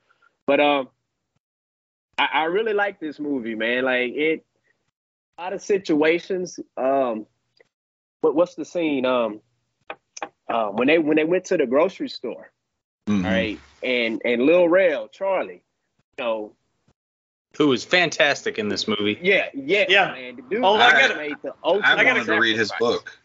But 0.47 0.61
um, 0.61 0.89
I, 2.19 2.29
I 2.33 2.45
really 2.45 2.73
like 2.75 3.01
this 3.01 3.19
movie, 3.19 3.55
man. 3.55 3.85
Like 3.85 4.13
it, 4.15 4.45
a 5.39 5.43
lot 5.43 5.53
of 5.53 5.63
situations. 5.63 6.59
Um, 6.77 7.27
what 8.21 8.35
what's 8.35 8.55
the 8.55 8.65
scene? 8.65 9.05
Um, 9.05 9.41
uh, 10.49 10.69
when 10.69 10.87
they 10.89 10.99
when 10.99 11.17
they 11.17 11.25
went 11.25 11.45
to 11.47 11.57
the 11.57 11.67
grocery 11.67 12.09
store, 12.09 12.51
Mhm. 13.09 13.25
all 13.25 13.31
right, 13.31 13.61
and 13.83 14.21
and 14.25 14.43
Lil 14.43 14.69
Rel, 14.69 15.09
Charlie, 15.09 15.63
you 16.19 16.25
know, 16.25 16.57
Who 17.59 17.69
was 17.69 17.85
fantastic 17.85 18.59
in 18.59 18.69
this 18.69 18.87
movie. 18.89 19.19
yeah, 19.23 19.49
yeah, 19.55 19.85
Yeah. 19.89 20.13
man. 20.13 20.37
The 20.37 20.43
dude 20.43 20.65
Oh, 20.65 20.75
I 20.75 20.91
gotta- 20.93 21.17
made 21.17 21.37
the 21.43 21.51
I 21.51 21.55
ultimate 21.65 22.07
wanted 22.07 22.25
to 22.27 22.39
read 22.41 22.57
his 22.57 22.73
book. 22.79 23.19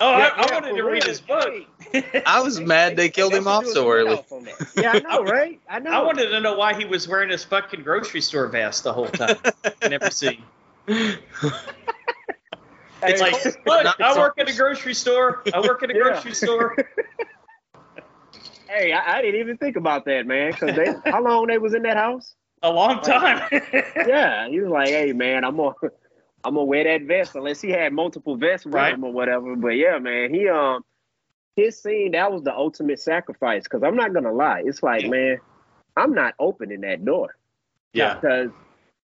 Oh, 0.00 0.10
Yeah, 0.10 0.30
I, 0.34 0.42
I 0.42 0.46
yeah, 0.46 0.54
wanted 0.54 0.76
to 0.76 0.82
read 0.82 1.04
his 1.04 1.20
book. 1.20 1.54
I 2.26 2.40
was 2.40 2.60
mad 2.60 2.96
they 2.96 3.08
killed 3.08 3.32
him 3.32 3.46
off 3.46 3.66
so 3.66 3.88
early. 3.88 4.16
spin-off. 4.16 4.66
Yeah, 4.76 4.92
I 4.92 5.00
know, 5.00 5.22
right? 5.24 5.60
I 5.68 5.78
know. 5.78 5.90
I 5.90 6.02
wanted 6.02 6.26
to 6.30 6.40
know 6.40 6.56
why 6.56 6.74
he 6.74 6.84
was 6.84 7.06
wearing 7.08 7.30
his 7.30 7.44
fucking 7.44 7.82
grocery 7.82 8.20
store 8.20 8.48
vest 8.48 8.84
the 8.84 8.92
whole 8.92 9.08
time. 9.08 9.36
Never 9.88 10.10
seen. 10.10 10.42
It's 13.06 13.20
like, 13.20 13.34
look, 13.66 14.00
I 14.00 14.18
work 14.18 14.38
at 14.38 14.48
a 14.48 14.56
grocery 14.56 14.94
store. 14.94 15.42
I 15.52 15.60
work 15.60 15.82
at 15.82 15.90
a 15.90 15.94
Yeah. 15.94 16.00
grocery 16.04 16.32
store. 16.34 16.74
hey, 18.68 18.92
I, 18.92 19.18
I 19.18 19.22
didn't 19.22 19.40
even 19.40 19.58
think 19.58 19.76
about 19.76 20.06
that, 20.06 20.26
man. 20.26 20.52
Because 20.52 20.74
they, 20.74 20.88
how 21.10 21.22
long 21.22 21.46
they 21.48 21.58
was 21.58 21.74
in 21.74 21.82
that 21.82 21.96
house? 21.98 22.34
A 22.62 22.70
long 22.70 23.02
time. 23.02 23.46
Yeah, 24.06 24.48
he 24.48 24.58
was 24.60 24.70
like, 24.70 24.88
"Hey, 24.88 25.12
man, 25.12 25.44
I'm 25.44 25.56
gonna, 25.56 25.74
I'm 26.44 26.54
gonna 26.54 26.64
wear 26.64 26.84
that 26.84 27.02
vest 27.06 27.34
unless 27.34 27.60
he 27.60 27.70
had 27.70 27.92
multiple 27.92 28.36
vests 28.36 28.66
with 28.66 28.74
Right. 28.74 28.94
him 28.94 29.04
or 29.04 29.12
whatever." 29.12 29.56
But 29.56 29.70
yeah, 29.76 29.98
man, 29.98 30.32
he 30.34 30.48
um, 30.48 30.84
his 31.56 31.80
scene 31.80 32.12
that 32.12 32.32
was 32.32 32.42
the 32.42 32.54
ultimate 32.54 33.00
sacrifice. 33.00 33.64
Because 33.64 33.82
I'm 33.82 33.96
not 33.96 34.12
gonna 34.12 34.32
lie, 34.32 34.62
it's 34.64 34.82
like, 34.82 35.08
man, 35.08 35.38
I'm 35.96 36.14
not 36.14 36.34
opening 36.38 36.80
that 36.82 37.04
door. 37.04 37.36
Yeah. 37.92 38.14
Because 38.14 38.50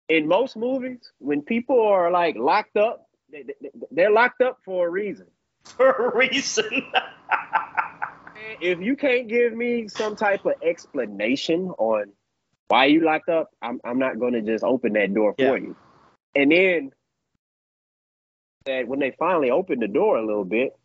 in 0.08 0.28
most 0.28 0.56
movies, 0.56 1.12
when 1.18 1.42
people 1.42 1.80
are 1.80 2.10
like 2.10 2.36
locked 2.36 2.76
up, 2.76 3.06
they, 3.30 3.42
they, 3.42 3.70
they're 3.90 4.10
locked 4.12 4.42
up 4.42 4.58
for 4.64 4.86
a 4.86 4.90
reason. 4.90 5.26
For 5.76 5.90
a 5.90 6.16
reason. 6.16 6.66
if 8.60 8.80
you 8.80 8.96
can't 8.96 9.28
give 9.28 9.54
me 9.54 9.88
some 9.88 10.14
type 10.14 10.44
of 10.44 10.54
explanation 10.62 11.70
on 11.78 12.12
why 12.68 12.86
you 12.86 13.00
locked 13.04 13.28
up, 13.28 13.50
I'm 13.62 13.80
I'm 13.84 13.98
not 13.98 14.18
gonna 14.18 14.42
just 14.42 14.62
open 14.64 14.92
that 14.94 15.14
door 15.14 15.34
Yeah. 15.38 15.48
for 15.48 15.58
you. 15.58 15.76
And 16.34 16.50
then 16.52 16.92
that 18.66 18.88
when 18.88 18.98
they 18.98 19.14
finally 19.18 19.50
opened 19.50 19.82
the 19.82 19.88
door 19.88 20.16
a 20.16 20.24
little 20.26 20.44
bit, 20.44 20.76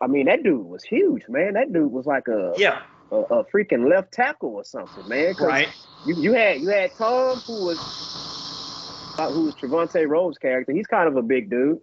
I 0.00 0.06
mean 0.08 0.26
that 0.26 0.42
dude 0.42 0.66
was 0.66 0.82
huge, 0.82 1.22
man. 1.28 1.54
That 1.54 1.72
dude 1.72 1.90
was 1.92 2.06
like 2.06 2.28
a 2.28 2.52
yeah. 2.56 2.82
a, 3.10 3.16
a 3.16 3.44
freaking 3.44 3.88
left 3.88 4.12
tackle 4.12 4.54
or 4.54 4.64
something, 4.64 5.08
man. 5.08 5.34
Right. 5.40 5.68
You 6.06 6.16
you 6.20 6.32
had 6.32 6.60
you 6.60 6.68
had 6.68 6.92
Tom 6.96 7.38
who 7.38 7.66
was 7.66 7.78
uh, 9.18 9.30
who 9.30 9.44
was 9.44 9.54
Trevante 9.54 10.06
Rhodes' 10.08 10.38
character. 10.38 10.72
He's 10.72 10.86
kind 10.86 11.08
of 11.08 11.16
a 11.16 11.22
big 11.22 11.50
dude. 11.50 11.78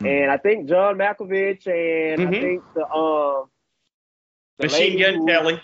Hmm. 0.00 0.06
And 0.06 0.30
I 0.30 0.36
think 0.36 0.68
John 0.68 0.96
Malkovich 0.98 1.66
and 1.66 2.22
I 2.22 2.24
Mhm. 2.26 2.40
think 2.40 2.62
the 2.74 2.86
um 2.92 3.48
the 4.58 4.66
Machine 4.66 4.98
Gun 4.98 5.14
who- 5.14 5.26
Kelly. 5.26 5.60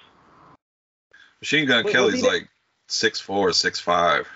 Machine 1.41 1.67
Gun 1.69 1.77
Wait, 1.79 1.85
was 1.85 1.93
Kelly's 1.95 2.15
he 2.15 2.21
the- 2.23 2.27
like 2.27 2.49
six 2.89 3.21
four, 3.21 3.53
six 3.53 3.79
five. 3.79 4.27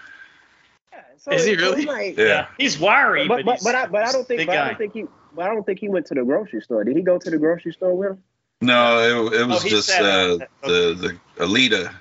Yeah, 1.26 1.36
so- 1.36 1.36
Is 1.38 1.46
he 1.46 1.56
really? 1.56 1.84
like- 1.86 2.18
Yeah. 2.18 2.46
He's 2.58 2.78
wiry, 2.78 3.28
but 3.28 3.38
but, 3.38 3.44
but, 3.44 3.52
he's, 3.56 3.64
but 3.64 3.74
I 3.74 3.86
but 3.86 4.08
I 4.08 4.12
don't 4.12 4.26
think 4.26 4.46
but 4.46 4.56
I 4.56 4.68
don't 4.68 4.78
think 4.78 4.92
he 4.94 5.04
but 5.34 5.44
I 5.46 5.54
don't 5.54 5.64
think 5.64 5.78
he 5.78 5.88
went 5.88 6.06
to 6.06 6.14
the 6.14 6.22
grocery 6.24 6.60
store. 6.60 6.84
Did 6.84 6.96
he 6.96 7.02
go 7.02 7.18
to 7.18 7.30
the 7.30 7.38
grocery 7.38 7.72
store 7.72 7.94
with 7.96 8.10
him? 8.10 8.22
No, 8.60 9.26
it, 9.32 9.40
it 9.40 9.46
was 9.46 9.64
Oh, 9.64 9.68
just 9.68 9.88
sat 9.88 10.04
uh, 10.04 10.34
out. 10.42 10.48
the 10.62 11.18
the 11.38 11.44
Alita 11.44 11.92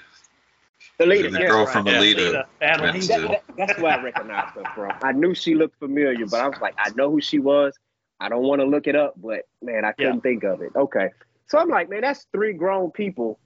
Alita, 0.99 1.31
the 1.31 1.39
yes, 1.39 1.51
girl 1.51 1.65
right. 1.65 1.73
from 1.73 1.87
Yeah. 1.87 1.93
Alita. 1.99 2.45
Adelita. 2.61 2.81
went 2.81 3.07
That, 3.07 3.21
that- 3.47 3.57
that's 3.57 3.79
where 3.79 3.99
I 3.99 4.03
recognized 4.03 4.55
her 4.55 4.63
from. 4.75 4.91
I 5.01 5.11
knew 5.13 5.33
she 5.33 5.55
looked 5.55 5.77
familiar, 5.79 6.25
but 6.27 6.39
I 6.41 6.47
was 6.47 6.59
like, 6.61 6.75
I 6.77 6.91
know 6.95 7.09
who 7.09 7.21
she 7.21 7.39
was. 7.39 7.73
I 8.19 8.29
don't 8.29 8.43
want 8.43 8.61
to 8.61 8.65
look 8.67 8.85
it 8.85 8.95
up, 8.95 9.15
but 9.17 9.47
man, 9.63 9.83
I 9.83 9.93
couldn't 9.93 10.21
think 10.21 10.43
of 10.43 10.61
it. 10.61 10.71
Okay. 10.75 11.09
So 11.47 11.57
I'm 11.57 11.69
like, 11.69 11.89
man, 11.89 12.01
that's 12.01 12.27
three 12.31 12.53
grown 12.53 12.91
people. 12.91 13.39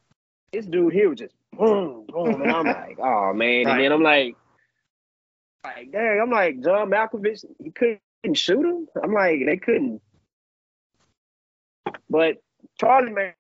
This 0.52 0.66
dude 0.66 0.92
here 0.94 1.10
was 1.10 1.20
just 1.20 1.34
boom, 1.58 2.06
boom. 2.10 2.42
And 2.42 2.52
I'm 2.52 2.66
like, 2.66 2.98
oh 3.00 3.32
man. 3.34 3.66
Right. 3.66 3.72
And 3.72 3.80
then 3.84 3.92
I'm 3.94 4.04
like, 4.04 4.36
like, 5.66 5.92
dang, 5.92 6.20
I'm 6.22 6.30
like, 6.30 6.62
John 6.62 6.90
Malkovich, 6.90 7.46
he 7.64 7.72
couldn't 7.72 8.00
shoot 8.34 8.66
him. 8.66 8.88
I'm 9.02 9.14
like, 9.14 9.40
they 9.46 9.58
couldn't. 9.58 10.02
But 12.10 12.38
Charlie 12.80 13.12
man 13.12 13.34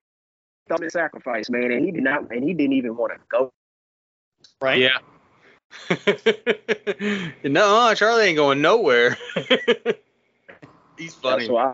thought 0.67 0.83
it 0.83 0.91
sacrifice, 0.91 1.49
man, 1.49 1.71
and 1.71 1.85
he 1.85 1.91
did 1.91 2.03
not 2.03 2.31
and 2.31 2.43
he 2.43 2.53
didn't 2.53 2.73
even 2.73 2.95
want 2.97 3.13
to 3.13 3.19
go. 3.29 3.51
right? 4.61 4.79
Yeah. 4.79 4.97
no, 7.43 7.93
Charlie 7.95 8.25
ain't 8.25 8.37
going 8.37 8.61
nowhere. 8.61 9.17
He's 10.97 11.13
funny. 11.13 11.45
So 11.45 11.57
I, 11.57 11.73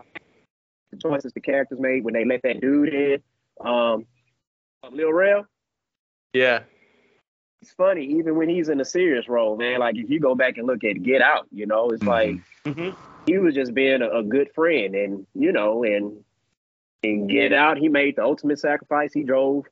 the 0.90 0.96
choices 0.98 1.32
the 1.32 1.40
characters 1.40 1.78
made 1.80 2.04
when 2.04 2.14
they 2.14 2.24
let 2.24 2.42
that 2.42 2.60
dude 2.60 2.92
in, 2.92 3.22
um, 3.64 4.06
Lil 4.90 5.12
Rel, 5.12 5.46
Yeah. 6.32 6.64
It's 7.62 7.70
funny 7.70 8.04
even 8.04 8.34
when 8.34 8.48
he's 8.48 8.68
in 8.68 8.80
a 8.80 8.84
serious 8.84 9.28
role, 9.28 9.56
man. 9.56 9.78
Like 9.78 9.96
if 9.96 10.10
you 10.10 10.18
go 10.18 10.34
back 10.34 10.58
and 10.58 10.66
look 10.66 10.82
at 10.82 11.00
Get 11.02 11.22
Out, 11.22 11.46
you 11.52 11.64
know, 11.66 11.88
it's 11.90 12.02
like 12.02 12.36
hmm 12.66 12.90
he 13.24 13.38
was 13.38 13.54
just 13.54 13.72
being 13.72 14.02
a, 14.02 14.18
a 14.18 14.22
good 14.24 14.52
friend, 14.52 14.96
and 14.96 15.26
you 15.34 15.52
know, 15.52 15.84
and 15.84 16.24
and 17.04 17.30
Get 17.30 17.52
Out, 17.52 17.78
he 17.78 17.88
made 17.88 18.16
the 18.16 18.24
ultimate 18.24 18.58
sacrifice. 18.58 19.12
He 19.12 19.22
drove 19.22 19.66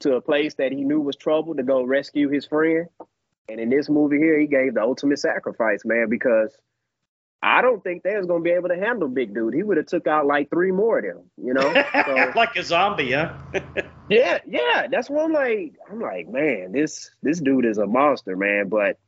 to 0.00 0.16
a 0.16 0.20
place 0.20 0.54
that 0.54 0.72
he 0.72 0.82
knew 0.82 1.00
was 1.00 1.14
trouble 1.14 1.54
to 1.54 1.62
go 1.62 1.84
rescue 1.84 2.28
his 2.28 2.46
friend, 2.46 2.88
and 3.48 3.60
in 3.60 3.70
this 3.70 3.88
movie 3.88 4.18
here, 4.18 4.38
he 4.38 4.48
gave 4.48 4.74
the 4.74 4.82
ultimate 4.82 5.20
sacrifice, 5.20 5.82
man, 5.84 6.08
because. 6.10 6.54
I 7.46 7.62
don't 7.62 7.82
think 7.84 8.02
they 8.02 8.16
was 8.16 8.26
gonna 8.26 8.42
be 8.42 8.50
able 8.50 8.68
to 8.70 8.76
handle 8.76 9.08
Big 9.08 9.32
Dude. 9.32 9.54
He 9.54 9.62
would 9.62 9.76
have 9.76 9.86
took 9.86 10.08
out 10.08 10.26
like 10.26 10.50
three 10.50 10.72
more 10.72 10.98
of 10.98 11.04
them, 11.04 11.30
you 11.36 11.54
know. 11.54 11.72
So, 12.04 12.32
like 12.36 12.56
a 12.56 12.62
zombie, 12.62 13.12
huh? 13.12 13.32
Yeah, 14.08 14.38
yeah, 14.46 14.86
that's 14.88 15.10
what 15.10 15.24
I'm 15.24 15.32
like. 15.32 15.74
I'm 15.90 16.00
like, 16.00 16.28
man, 16.28 16.70
this 16.70 17.10
this 17.22 17.40
dude 17.40 17.64
is 17.64 17.78
a 17.78 17.86
monster, 17.86 18.36
man. 18.36 18.68
But 18.68 18.98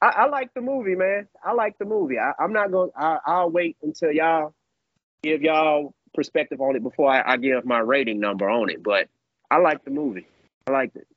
I, 0.00 0.06
I 0.08 0.26
like 0.26 0.54
the 0.54 0.60
movie, 0.60 0.94
man. 0.94 1.26
I 1.44 1.52
like 1.52 1.78
the 1.78 1.84
movie. 1.84 2.16
I, 2.18 2.32
I'm 2.38 2.52
not 2.52 2.70
going. 2.70 2.90
to 2.90 3.20
I'll 3.26 3.50
wait 3.50 3.76
until 3.82 4.12
y'all 4.12 4.54
give 5.24 5.42
y'all 5.42 5.94
perspective 6.14 6.60
on 6.60 6.76
it 6.76 6.82
before 6.84 7.10
I, 7.10 7.32
I 7.32 7.36
give 7.38 7.64
my 7.64 7.80
rating 7.80 8.20
number 8.20 8.48
on 8.48 8.70
it. 8.70 8.84
But 8.84 9.08
I 9.50 9.58
like 9.58 9.84
the 9.84 9.90
movie. 9.90 10.28
I 10.68 10.70
liked 10.70 10.96
it. 10.96 11.08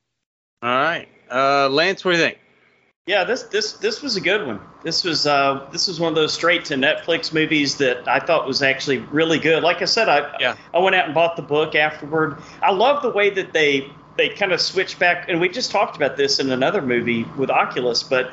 All 0.62 0.68
right. 0.68 1.08
Uh, 1.30 1.68
Lance, 1.68 2.04
what 2.04 2.12
do 2.12 2.18
you 2.18 2.24
think? 2.24 2.38
Yeah, 3.10 3.24
this 3.24 3.42
this 3.42 3.72
this 3.72 4.02
was 4.02 4.14
a 4.14 4.20
good 4.20 4.46
one. 4.46 4.60
This 4.84 5.02
was 5.02 5.26
uh 5.26 5.66
this 5.72 5.88
was 5.88 5.98
one 5.98 6.10
of 6.10 6.14
those 6.14 6.32
straight 6.32 6.66
to 6.66 6.74
Netflix 6.76 7.34
movies 7.34 7.78
that 7.78 8.06
I 8.06 8.20
thought 8.20 8.46
was 8.46 8.62
actually 8.62 8.98
really 8.98 9.40
good. 9.40 9.64
Like 9.64 9.82
I 9.82 9.86
said, 9.86 10.08
I 10.08 10.30
Yeah. 10.38 10.54
I 10.72 10.78
went 10.78 10.94
out 10.94 11.06
and 11.06 11.14
bought 11.14 11.34
the 11.34 11.42
book 11.42 11.74
afterward. 11.74 12.36
I 12.62 12.70
love 12.70 13.02
the 13.02 13.10
way 13.10 13.30
that 13.30 13.52
they 13.52 13.90
they 14.16 14.28
kind 14.28 14.52
of 14.52 14.60
switch 14.60 14.96
back, 15.00 15.28
and 15.28 15.40
we 15.40 15.48
just 15.48 15.72
talked 15.72 15.96
about 15.96 16.16
this 16.16 16.38
in 16.38 16.52
another 16.52 16.80
movie 16.80 17.24
with 17.36 17.50
Oculus, 17.50 18.04
but 18.04 18.32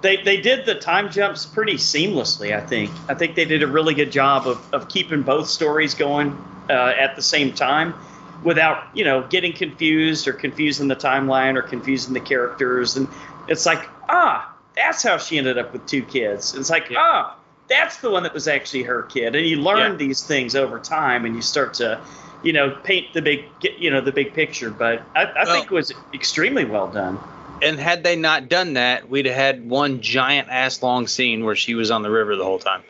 they 0.00 0.16
they 0.16 0.38
did 0.38 0.66
the 0.66 0.74
time 0.74 1.08
jumps 1.08 1.46
pretty 1.46 1.74
seamlessly. 1.74 2.52
I 2.52 2.66
think 2.66 2.90
I 3.08 3.14
think 3.14 3.36
they 3.36 3.44
did 3.44 3.62
a 3.62 3.68
really 3.68 3.94
good 3.94 4.10
job 4.10 4.48
of 4.48 4.60
of 4.72 4.88
keeping 4.88 5.22
both 5.22 5.48
stories 5.48 5.94
going 5.94 6.36
uh, 6.68 6.72
at 6.98 7.14
the 7.14 7.22
same 7.22 7.52
time. 7.52 7.94
Without 8.42 8.88
you 8.92 9.04
know 9.04 9.24
getting 9.30 9.52
confused 9.52 10.26
or 10.26 10.32
confusing 10.32 10.88
the 10.88 10.96
timeline 10.96 11.54
or 11.54 11.62
confusing 11.62 12.12
the 12.12 12.20
characters, 12.20 12.96
and 12.96 13.06
it's 13.46 13.64
like 13.64 13.88
ah, 14.08 14.52
that's 14.74 15.02
how 15.02 15.18
she 15.18 15.38
ended 15.38 15.58
up 15.58 15.72
with 15.72 15.86
two 15.86 16.02
kids. 16.02 16.54
It's 16.54 16.70
like 16.70 16.90
Yeah. 16.90 16.98
ah, 17.00 17.36
that's 17.68 17.98
the 17.98 18.10
one 18.10 18.22
that 18.22 18.34
was 18.34 18.46
actually 18.48 18.82
her 18.84 19.02
kid, 19.02 19.34
and 19.34 19.46
you 19.46 19.56
learn 19.60 19.92
Yeah. 19.92 19.96
these 19.96 20.22
things 20.22 20.54
over 20.54 20.78
time, 20.78 21.24
and 21.24 21.34
you 21.34 21.42
start 21.42 21.74
to, 21.74 21.98
you 22.42 22.52
know, 22.52 22.70
paint 22.84 23.12
the 23.12 23.22
big, 23.22 23.44
you 23.78 23.90
know, 23.90 24.00
the 24.00 24.12
big 24.12 24.34
picture. 24.34 24.70
But 24.70 25.02
I, 25.14 25.24
I 25.24 25.44
Well- 25.44 25.54
think 25.54 25.66
it 25.66 25.72
was 25.72 25.92
extremely 26.14 26.64
well 26.64 26.88
done. 26.88 27.18
And 27.62 27.78
had 27.80 28.04
they 28.04 28.16
not 28.16 28.50
done 28.50 28.74
that, 28.74 29.08
we'd 29.08 29.24
have 29.24 29.34
had 29.34 29.66
one 29.68 30.02
giant 30.02 30.48
ass 30.50 30.82
long 30.82 31.06
scene 31.06 31.42
where 31.44 31.56
she 31.56 31.74
was 31.74 31.90
on 31.90 32.02
the 32.02 32.10
river 32.10 32.36
the 32.36 32.44
whole 32.44 32.58
time, 32.58 32.82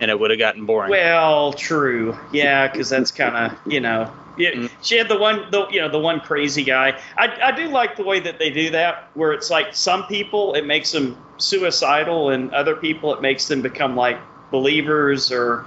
and 0.00 0.10
it 0.10 0.18
would 0.18 0.30
have 0.30 0.38
gotten 0.38 0.64
boring. 0.64 0.90
Well, 0.90 1.52
true, 1.52 2.16
yeah, 2.32 2.66
because 2.66 2.88
that's 2.88 3.10
kind 3.12 3.36
of, 3.36 3.72
you 3.72 3.78
know, 3.80 4.10
yeah. 4.36 4.50
Mm. 4.50 4.70
She 4.82 4.96
had 4.96 5.08
the 5.08 5.18
one, 5.18 5.50
the 5.50 5.66
you 5.70 5.80
know, 5.80 5.88
the 5.88 5.98
one 5.98 6.20
crazy 6.20 6.64
guy. 6.64 6.98
I, 7.16 7.28
I 7.42 7.52
do 7.52 7.68
like 7.68 7.96
the 7.96 8.04
way 8.04 8.20
that 8.20 8.38
they 8.38 8.50
do 8.50 8.70
that, 8.70 9.10
where 9.14 9.32
it's 9.32 9.50
like 9.50 9.74
some 9.74 10.04
people 10.06 10.54
it 10.54 10.66
makes 10.66 10.92
them 10.92 11.16
suicidal, 11.38 12.30
and 12.30 12.52
other 12.52 12.76
people 12.76 13.14
it 13.14 13.22
makes 13.22 13.48
them 13.48 13.62
become 13.62 13.96
like 13.96 14.18
believers, 14.50 15.32
or, 15.32 15.64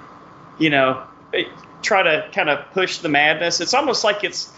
you 0.58 0.70
know, 0.70 1.04
try 1.82 2.02
to 2.04 2.30
kind 2.34 2.50
of 2.50 2.60
push 2.72 3.00
the 3.00 3.10
madness. 3.10 3.60
It's 3.62 3.74
almost 3.74 4.04
like 4.04 4.24
it's 4.24 4.52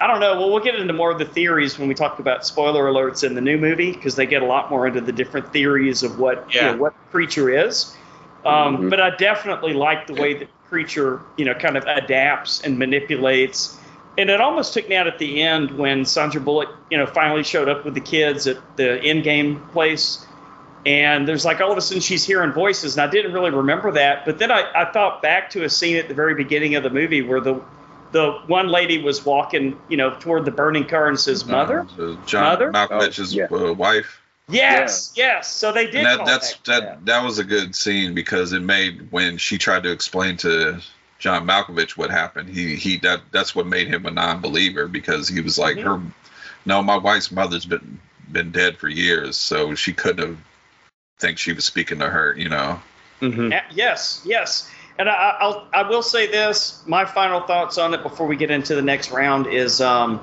I 0.00 0.08
don't 0.08 0.18
know. 0.18 0.36
Well, 0.36 0.50
we'll 0.50 0.64
get 0.64 0.74
into 0.74 0.92
more 0.92 1.12
of 1.12 1.18
the 1.20 1.24
theories 1.24 1.78
when 1.78 1.86
we 1.86 1.94
talk 1.94 2.18
about 2.18 2.44
spoiler 2.44 2.84
alerts 2.86 3.22
in 3.22 3.34
the 3.34 3.40
new 3.40 3.56
movie 3.56 3.92
because 3.92 4.16
they 4.16 4.26
get 4.26 4.42
a 4.42 4.46
lot 4.46 4.68
more 4.68 4.86
into 4.88 5.00
the 5.00 5.12
different 5.12 5.52
theories 5.52 6.02
of 6.02 6.18
what 6.18 6.44
you 6.52 6.60
Yeah. 6.60 6.72
know, 6.72 6.76
what 6.78 6.94
creature 7.12 7.50
is. 7.50 7.96
Um, 8.44 8.78
Mhm. 8.78 8.90
But 8.90 9.00
I 9.00 9.10
definitely 9.10 9.74
like 9.74 10.08
the 10.08 10.14
way 10.14 10.34
that 10.34 10.48
creature 10.76 11.20
you 11.36 11.44
know 11.44 11.52
kind 11.54 11.76
of 11.76 11.84
adapts 11.84 12.62
and 12.62 12.78
manipulates. 12.78 13.78
And 14.16 14.30
it 14.30 14.40
almost 14.40 14.72
took 14.74 14.88
me 14.88 14.96
out 14.96 15.06
at 15.06 15.18
the 15.18 15.42
end 15.42 15.70
when 15.72 16.04
Sandra 16.06 16.40
Bullock 16.40 16.70
you 16.90 16.96
know 16.96 17.04
finally 17.06 17.42
showed 17.42 17.68
up 17.68 17.84
with 17.84 17.92
the 17.94 18.00
kids 18.00 18.46
at 18.46 18.56
the 18.76 18.98
end 19.02 19.22
game 19.22 19.60
place. 19.72 20.24
And 20.86 21.28
there's 21.28 21.44
like 21.44 21.60
all 21.60 21.70
of 21.70 21.78
a 21.78 21.82
sudden 21.82 22.00
she's 22.00 22.24
hearing 22.24 22.52
voices, 22.52 22.96
and 22.96 23.06
I 23.06 23.10
didn't 23.12 23.32
really 23.34 23.50
remember 23.50 23.92
that. 23.92 24.24
But 24.24 24.38
then 24.38 24.50
I, 24.50 24.64
I 24.74 24.90
thought 24.90 25.20
back 25.22 25.50
to 25.50 25.62
a 25.64 25.68
scene 25.70 25.96
at 25.96 26.08
the 26.08 26.14
very 26.14 26.34
beginning 26.34 26.74
of 26.74 26.82
the 26.82 26.90
movie 26.90 27.20
where 27.22 27.40
the 27.40 27.60
the 28.12 28.32
one 28.46 28.68
lady 28.68 29.02
was 29.02 29.24
walking, 29.24 29.78
you 29.88 29.96
know, 29.98 30.10
toward 30.18 30.44
the 30.46 30.50
burning 30.50 30.86
car 30.86 31.06
and 31.08 31.20
says, 31.20 31.44
"Mother." 31.44 31.86
Uh, 31.98 32.16
John 32.26 32.44
Mother? 32.44 32.72
Malkovich's 32.72 33.36
Oh, 33.36 33.38
yeah. 33.38 33.68
uh, 33.68 33.72
wife. 33.74 34.21
Yes, 34.48 35.12
yes. 35.14 35.52
So 35.52 35.72
they 35.72 35.86
did. 35.86 35.96
And 35.96 36.06
that, 36.06 36.16
call 36.18 36.26
that's 36.26 36.52
back 36.54 36.62
to 36.64 36.70
that 36.70 37.06
that 37.06 37.24
was 37.24 37.38
a 37.38 37.44
good 37.44 37.74
scene 37.74 38.14
because 38.14 38.52
it 38.52 38.60
made 38.60 39.10
when 39.10 39.38
she 39.38 39.58
tried 39.58 39.84
to 39.84 39.92
explain 39.92 40.36
to 40.38 40.80
John 41.18 41.46
Malkovich 41.46 41.96
what 41.96 42.10
happened. 42.10 42.48
He 42.48 42.76
he 42.76 42.98
that 42.98 43.20
that's 43.30 43.54
what 43.54 43.66
made 43.66 43.88
him 43.88 44.06
a 44.06 44.10
non-believer 44.10 44.88
because 44.88 45.28
he 45.28 45.40
was 45.40 45.58
like 45.58 45.76
Mhm. 45.76 45.82
her. 45.82 46.00
No, 46.66 46.82
my 46.82 46.96
wife's 46.96 47.30
mother's 47.30 47.64
been 47.64 48.00
been 48.30 48.50
dead 48.50 48.78
for 48.78 48.88
years, 48.88 49.36
so 49.36 49.74
she 49.74 49.92
couldn't 49.92 50.26
have 50.26 50.38
think 51.18 51.38
she 51.38 51.52
was 51.52 51.64
speaking 51.64 52.00
to 52.00 52.08
her. 52.08 52.34
You 52.36 52.48
know. 52.48 52.82
hmm 53.20 53.52
Yeah, 53.52 53.64
Yes, 53.70 54.22
yes. 54.24 54.68
And 54.98 55.08
I, 55.08 55.36
I'll 55.40 55.68
I 55.72 55.88
will 55.88 56.02
say 56.02 56.26
this. 56.26 56.82
My 56.86 57.04
final 57.04 57.40
thoughts 57.40 57.78
on 57.78 57.94
it 57.94 58.02
before 58.02 58.26
we 58.26 58.36
get 58.36 58.50
into 58.50 58.74
the 58.74 58.82
next 58.82 59.10
round 59.10 59.46
is 59.46 59.80
um, 59.80 60.20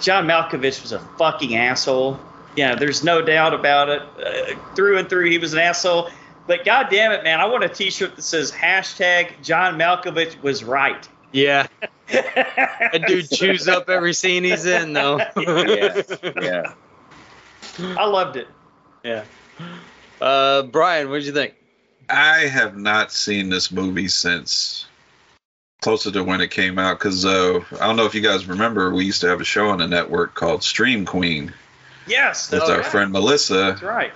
John 0.00 0.26
Malkovich 0.26 0.80
was 0.82 0.92
a 0.92 0.98
fucking 1.18 1.56
asshole. 1.56 2.18
Yeah, 2.56 2.74
there's 2.74 3.04
no 3.04 3.22
doubt 3.22 3.54
about 3.54 3.88
it. 3.88 4.02
Uh, 4.02 4.74
through 4.74 4.98
and 4.98 5.08
through, 5.08 5.30
he 5.30 5.38
was 5.38 5.52
an 5.52 5.60
asshole. 5.60 6.10
But 6.46 6.64
god 6.64 6.88
damn 6.90 7.12
it, 7.12 7.22
man, 7.22 7.40
I 7.40 7.44
want 7.44 7.62
a 7.62 7.68
T-shirt 7.68 8.16
that 8.16 8.22
says 8.22 8.50
hashtag 8.50 9.40
John 9.42 9.78
Malkovich 9.78 10.40
was 10.42 10.64
right. 10.64 11.08
Yeah, 11.32 11.68
that 12.08 13.04
dude 13.06 13.30
chews 13.30 13.68
up 13.68 13.88
every 13.88 14.14
scene 14.14 14.42
he's 14.42 14.66
in, 14.66 14.92
though. 14.92 15.20
Yeah, 15.36 16.02
yeah. 16.40 16.74
I 17.78 18.04
loved 18.04 18.36
it. 18.36 18.48
yeah. 19.04 19.24
Uh, 20.20 20.62
Brian, 20.64 21.08
what 21.08 21.16
did 21.16 21.26
you 21.26 21.32
think? 21.32 21.54
I 22.08 22.40
have 22.40 22.76
not 22.76 23.12
seen 23.12 23.48
this 23.48 23.70
movie 23.70 24.08
since 24.08 24.86
closer 25.80 26.10
to 26.10 26.24
when 26.24 26.40
it 26.40 26.50
came 26.50 26.78
out 26.78 26.98
because 26.98 27.24
uh, 27.24 27.60
I 27.74 27.86
don't 27.86 27.96
know 27.96 28.06
if 28.06 28.14
you 28.14 28.20
guys 28.20 28.46
remember 28.46 28.92
we 28.92 29.04
used 29.04 29.20
to 29.22 29.28
have 29.28 29.40
a 29.40 29.44
show 29.44 29.68
on 29.68 29.78
the 29.78 29.86
network 29.86 30.34
called 30.34 30.62
Stream 30.62 31.06
Queen 31.06 31.54
Yes, 32.06 32.48
that's 32.48 32.68
our 32.68 32.78
right. 32.78 32.86
friend 32.86 33.12
Melissa, 33.12 33.54
That's 33.54 33.82
right. 33.82 34.12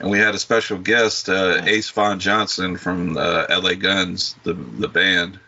and 0.00 0.10
we 0.10 0.18
had 0.18 0.34
a 0.34 0.38
special 0.38 0.78
guest, 0.78 1.28
uh, 1.28 1.62
Ace 1.64 1.90
Von 1.90 2.20
Johnson 2.20 2.76
from 2.76 3.16
uh, 3.16 3.46
LA 3.48 3.74
Guns, 3.74 4.36
the 4.44 4.54
the 4.54 4.88
band. 4.88 5.38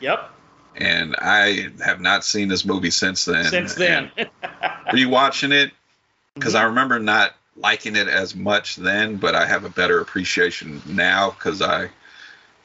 Yep. 0.00 0.30
And 0.76 1.16
I 1.18 1.68
have 1.84 2.00
not 2.00 2.24
seen 2.24 2.48
this 2.48 2.64
movie 2.64 2.90
since 2.90 3.24
then. 3.24 3.46
Since 3.46 3.74
then. 3.74 4.10
Rewatching 4.92 5.52
it 5.52 5.72
because 6.34 6.54
I 6.54 6.64
remember 6.64 6.98
not 6.98 7.34
liking 7.56 7.96
it 7.96 8.08
as 8.08 8.34
much 8.34 8.76
then, 8.76 9.16
but 9.16 9.34
I 9.34 9.46
have 9.46 9.64
a 9.64 9.70
better 9.70 10.00
appreciation 10.00 10.82
now 10.86 11.30
because 11.30 11.62
I 11.62 11.88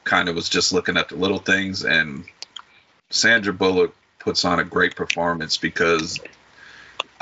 kind 0.04 0.28
of 0.28 0.34
was 0.34 0.50
just 0.50 0.72
looking 0.72 0.98
at 0.98 1.08
the 1.08 1.16
little 1.16 1.38
things. 1.38 1.84
And 1.84 2.24
Sandra 3.08 3.54
Bullock 3.54 3.94
puts 4.18 4.44
on 4.44 4.60
a 4.60 4.64
great 4.64 4.94
performance 4.94 5.56
because 5.56 6.20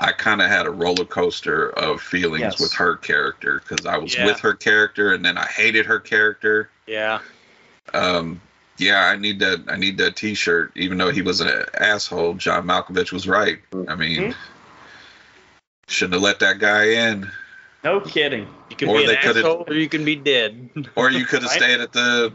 I 0.02 0.12
kind 0.12 0.40
of 0.40 0.48
had 0.48 0.66
a 0.66 0.70
roller 0.70 1.04
coaster 1.04 1.68
of 1.78 2.00
feelings 2.00 2.40
Yes. 2.40 2.60
with 2.60 2.72
her 2.74 2.96
character 2.96 3.60
because 3.62 3.84
I 3.84 3.98
was 3.98 4.14
Yeah. 4.14 4.24
with 4.24 4.40
her 4.40 4.54
character 4.54 5.12
and 5.12 5.22
then 5.24 5.36
I 5.36 5.44
hated 5.46 5.84
her 5.86 6.00
character. 6.00 6.70
Yeah. 6.86 7.20
Um, 7.92 8.40
yeah, 8.78 9.04
I 9.08 9.16
need 9.16 9.40
that. 9.40 9.64
I 9.68 9.76
need 9.76 9.98
that 9.98 10.16
T-shirt. 10.16 10.72
Even 10.74 10.96
though 10.96 11.10
he 11.10 11.20
was 11.20 11.42
an 11.42 11.66
asshole, 11.78 12.34
John 12.34 12.66
Malkovich 12.66 13.12
was 13.12 13.28
right. 13.28 13.58
I 13.88 13.94
mean, 13.94 14.34
Shouldn't 15.86 16.14
have 16.14 16.22
let 16.22 16.38
that 16.38 16.60
guy 16.60 16.84
in. 16.84 17.30
No 17.82 18.00
kidding. 18.00 18.46
You 18.70 18.76
can 18.76 18.88
Or 18.88 18.98
be 18.98 19.04
an 19.06 19.16
asshole, 19.16 19.64
or 19.66 19.74
you 19.74 19.88
can 19.88 20.04
be 20.04 20.14
dead. 20.14 20.70
Or 20.94 21.10
you 21.10 21.24
could 21.26 21.42
have 21.42 21.50
stayed 21.60 21.80
at 21.80 21.92
the 21.92 22.32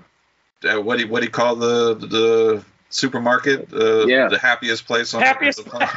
uh, 0.69 0.81
what 0.81 0.97
do 0.97 1.05
you, 1.05 1.09
what 1.09 1.21
do 1.21 1.25
you 1.25 1.31
call 1.31 1.55
the 1.55 1.95
the 1.95 2.63
supermarket? 2.89 3.71
Uh, 3.73 4.05
Yeah. 4.05 4.27
the 4.29 4.37
happiest 4.37 4.85
place 4.85 5.13
on 5.13 5.21
Happiest. 5.21 5.63
the 5.63 5.69
planet. 5.69 5.89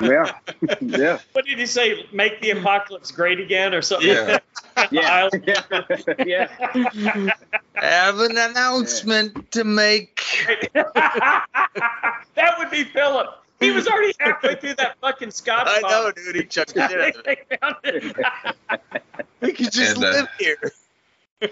Yeah, 0.00 0.32
yeah, 0.80 1.18
what 1.32 1.44
did 1.44 1.58
he 1.58 1.66
say? 1.66 2.06
Make 2.12 2.40
the 2.40 2.50
apocalypse 2.50 3.10
great 3.10 3.40
again, 3.40 3.74
or 3.74 3.82
something? 3.82 4.08
Yeah. 4.08 4.38
yeah, 4.90 5.14
Island. 5.14 5.44
yeah. 5.46 6.48
yeah. 6.94 7.30
I 7.76 7.84
have 7.84 8.18
an 8.20 8.36
announcement 8.36 9.52
to 9.52 9.64
make. 9.64 10.20
that 10.74 12.58
would 12.58 12.70
be 12.70 12.84
Philip. 12.84 13.28
He 13.60 13.70
was 13.70 13.86
already 13.86 14.12
halfway 14.18 14.56
through 14.56 14.74
that 14.74 14.96
fucking 15.00 15.30
Scotch. 15.30 15.66
I 15.68 15.80
know, 15.80 16.10
dude. 16.10 16.34
He 16.36 16.44
chucked 16.44 16.72
it 16.76 16.90
in. 16.90 17.22
they 17.24 17.56
found 17.60 17.76
it. 17.84 18.16
We 19.40 19.52
could 19.52 19.70
just 19.72 19.96
And, 19.96 20.04
uh, 20.04 20.10
live 20.10 20.28
here. 20.38 20.56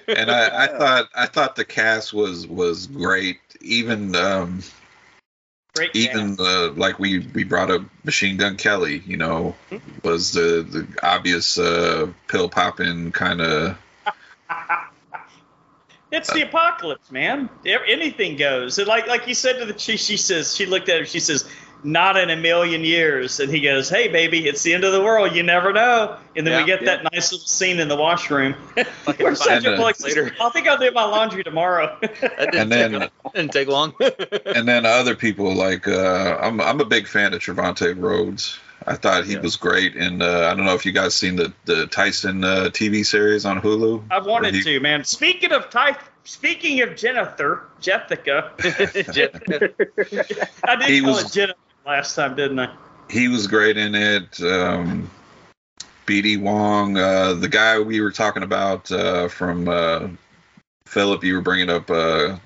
And 0.09 0.31
I, 0.31 0.65
I 0.65 0.67
thought 0.67 1.09
I 1.15 1.27
thought 1.27 1.57
the 1.57 1.65
cast 1.65 2.13
was 2.13 2.47
was 2.47 2.87
great. 2.87 3.39
Even 3.61 4.15
um, 4.15 4.63
Great 5.75 5.97
even 5.97 6.37
uh, 6.39 6.71
like 6.73 6.99
we 6.99 7.21
we 7.35 7.45
brought 7.45 7.71
up 7.71 7.83
Machine 8.05 8.37
Gun 8.37 8.57
Kelly. 8.57 9.03
You 9.07 9.17
know, 9.17 9.57
was 10.05 10.33
the 10.33 10.67
the 10.69 10.87
obvious 11.03 11.59
uh, 11.59 12.13
pill 12.29 12.49
popping 12.49 13.13
kind 13.13 13.41
of. 13.41 13.79
It's 16.13 16.31
the 16.31 16.43
apocalypse, 16.43 17.11
man. 17.11 17.49
Anything 17.65 18.37
goes. 18.37 18.79
And 18.79 18.87
like 18.87 19.07
like 19.07 19.27
you 19.27 19.35
said 19.35 19.59
to 19.61 19.65
the 19.65 19.79
she 19.79 19.97
she 19.97 20.19
says 20.19 20.55
she 20.55 20.67
looked 20.67 20.91
at 20.91 20.99
him. 20.99 21.07
She 21.07 21.21
says, 21.21 21.49
"Not 21.85 22.17
in 22.17 22.31
a 22.31 22.37
million 22.37 22.83
years." 22.85 23.41
And 23.41 23.51
he 23.53 23.61
goes, 23.61 23.89
"Hey, 23.89 24.09
baby, 24.09 24.47
it's 24.49 24.63
the 24.63 24.75
end 24.75 24.85
of 24.85 24.93
the 24.93 25.03
world. 25.03 25.35
You 25.35 25.43
never 25.43 25.73
know." 25.73 26.17
And 26.37 26.47
then 26.47 26.53
Yeah. 26.53 26.61
we 26.61 26.67
get 26.67 26.85
that 26.87 27.05
nice 27.13 27.33
little 27.33 27.47
scene 27.47 27.81
in 27.81 27.89
the 27.89 27.97
washroom. 27.97 28.55
We're 29.19 29.35
such 29.35 29.65
a 29.65 29.71
minutes 29.71 29.83
like, 29.83 30.01
later. 30.01 30.35
I 30.41 30.49
think 30.51 30.67
I'll 30.69 30.79
do 30.79 30.91
my 30.93 31.05
laundry 31.05 31.45
tomorrow. 31.45 31.99
That 32.03 32.51
didn't, 32.53 32.55
And 32.57 32.73
then 32.73 33.01
take, 33.01 33.11
didn't 33.35 33.53
take 33.53 33.69
long. 33.69 33.95
and 34.47 34.67
then 34.69 34.87
other 34.87 35.15
people 35.15 35.55
like 35.55 35.87
uh, 35.89 36.39
I'm 36.41 36.61
I'm 36.61 36.81
a 36.81 36.85
big 36.87 37.07
fan 37.07 37.35
of 37.35 37.41
Trevante 37.41 37.95
Rhodes. 38.01 38.59
I 38.85 38.97
thought 38.97 39.25
he 39.27 39.35
Yeah. 39.35 39.41
was 39.41 39.55
great, 39.55 39.95
and 39.95 40.23
uh, 40.25 40.49
I 40.51 40.55
don't 40.57 40.65
know 40.65 40.75
if 40.75 40.85
you 40.85 40.91
guys 40.93 41.15
seen 41.15 41.37
the 41.37 41.53
the 41.67 41.87
Tyson 41.87 42.43
uh, 42.43 42.71
TV 42.73 43.07
series 43.07 43.45
on 43.45 43.61
Hulu. 43.61 44.03
I 44.11 44.19
wanted 44.21 44.55
he- 44.55 44.63
to, 44.65 44.81
man. 44.81 45.05
Speaking 45.05 45.53
of 45.53 45.71
type, 45.71 46.01
speaking 46.25 46.81
of 46.83 46.97
Jennifer, 46.97 47.69
Jessica, 47.81 48.51
I 50.65 50.77
did 50.77 50.89
He 50.89 51.01
call 51.01 51.13
was- 51.13 51.25
it 51.25 51.33
Jennifer 51.33 51.59
last 51.87 52.15
time, 52.15 52.37
didn't 52.37 52.59
I? 52.59 52.75
He 53.11 53.29
was 53.29 53.47
great 53.47 53.77
in 53.77 53.95
it. 53.95 54.41
Um, 54.43 55.11
BD 56.07 56.41
Wong, 56.41 56.97
uh, 56.97 57.35
the 57.35 57.49
guy 57.49 57.79
we 57.79 58.01
were 58.01 58.11
talking 58.11 58.43
about 58.43 58.91
uh, 58.91 59.29
from 59.29 59.69
uh, 59.69 60.09
Philip, 60.87 61.23
you 61.25 61.35
were 61.35 61.41
bringing 61.43 61.71
up 61.71 61.91
uh, 61.91 62.37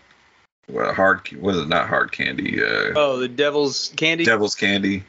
well, 0.69 0.93
hard 0.93 1.31
was 1.41 1.59
it 1.59 1.69
not 1.69 1.89
hard 1.89 2.13
candy? 2.13 2.63
Uh, 2.63 2.93
oh, 2.97 3.19
the 3.19 3.29
devil's 3.29 3.93
candy. 3.97 4.25
Devil's 4.25 4.55
Candy. 4.55 5.05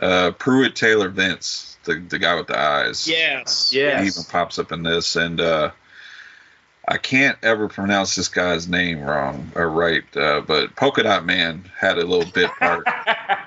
Uh, 0.00 0.30
Pruitt 0.32 0.74
Taylor 0.76 1.08
Vince, 1.08 1.78
the 1.84 1.94
the 1.96 2.18
guy 2.18 2.34
with 2.34 2.46
the 2.48 2.58
eyes. 2.58 3.06
Yes. 3.08 3.72
Yeah. 3.72 3.98
He 4.00 4.06
Yes. 4.06 4.18
even 4.18 4.30
pops 4.30 4.58
up 4.58 4.72
in 4.72 4.82
this, 4.82 5.16
and 5.16 5.40
uh, 5.40 5.70
I 6.88 6.98
can't 6.98 7.36
ever 7.42 7.68
pronounce 7.68 8.14
this 8.14 8.28
guy's 8.28 8.68
name 8.68 9.02
wrong 9.02 9.50
or 9.56 9.68
right, 9.68 10.04
uh, 10.16 10.40
but 10.40 10.76
Polka 10.76 11.02
Dot 11.02 11.24
Man 11.24 11.68
had 11.76 11.98
a 11.98 12.04
little 12.04 12.30
bit 12.30 12.50
part. 12.58 12.86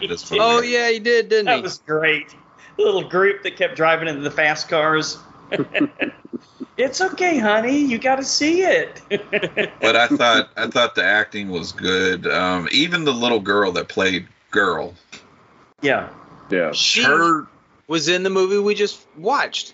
This. 0.01 0.31
Oh 0.31 0.61
yeah, 0.61 0.89
he 0.89 0.99
did, 0.99 1.27
didn't 1.27 1.47
That 1.47 1.55
he? 1.55 1.57
That 1.57 1.63
was 1.63 1.79
great. 1.79 2.33
The 2.77 2.83
little 2.83 3.09
group 3.09 3.43
that 3.43 3.57
kept 3.57 3.75
driving 3.75 4.07
into 4.07 4.21
the 4.21 4.31
fast 4.31 4.69
cars. 4.69 5.17
it's 6.77 7.01
okay, 7.01 7.37
honey. 7.37 7.79
You 7.79 7.97
got 7.97 8.15
to 8.15 8.23
see 8.23 8.61
it. 8.61 9.01
but 9.81 9.97
I 9.97 10.07
thought 10.07 10.51
I 10.55 10.67
thought 10.67 10.95
the 10.95 11.03
acting 11.03 11.49
was 11.49 11.73
good. 11.73 12.27
Um, 12.27 12.69
even 12.71 13.03
the 13.03 13.11
little 13.11 13.41
girl 13.41 13.73
that 13.73 13.89
played 13.89 14.25
girl, 14.51 14.95
yeah. 15.81 16.07
yeah. 16.49 16.71
She 16.71 17.03
her 17.03 17.45
was 17.87 18.07
in 18.07 18.23
the 18.23 18.29
movie 18.29 18.57
we 18.57 18.73
just 18.73 19.05
watched. 19.17 19.73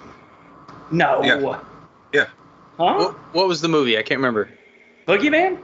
No. 0.89 1.24
Yeah. 1.24 1.59
Yeah. 2.13 2.26
Huh? 2.78 2.95
What, 2.97 3.13
what 3.34 3.47
was 3.47 3.61
the 3.61 3.67
movie? 3.67 3.97
I 3.97 4.03
can't 4.03 4.19
remember. 4.19 4.49
Boogeyman? 5.07 5.61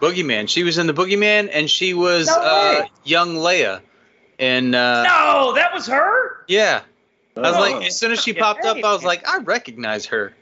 Boogeyman. 0.00 0.48
She 0.48 0.62
was 0.62 0.78
in 0.78 0.86
the 0.86 0.94
Boogeyman, 0.94 1.50
and 1.52 1.70
she 1.70 1.94
was 1.94 2.26
No 2.26 2.34
uh, 2.40 2.86
young 3.04 3.36
Leia. 3.36 3.80
And 4.38 4.74
uh, 4.74 5.02
no, 5.02 5.52
that 5.54 5.74
was 5.74 5.86
her. 5.88 6.44
yeah, 6.48 6.80
I 7.36 7.40
was 7.40 7.56
Oh. 7.56 7.60
like, 7.60 7.86
as 7.86 7.98
soon 7.98 8.10
as 8.12 8.22
she 8.22 8.32
popped 8.32 8.64
up, 8.64 8.78
I 8.82 8.92
was 8.92 9.04
like, 9.04 9.28
I 9.28 9.38
recognize 9.38 10.06
her. 10.06 10.34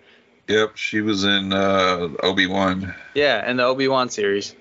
Yep, 0.47 0.77
she 0.77 1.01
was 1.01 1.25
in 1.25 1.53
uh, 1.53 2.09
Obi 2.23 2.47
Wan. 2.47 2.95
Yeah, 3.15 3.51
in 3.51 3.57
the 3.57 3.65
Obi 3.65 3.89
Wan 3.89 4.09
series. 4.09 4.55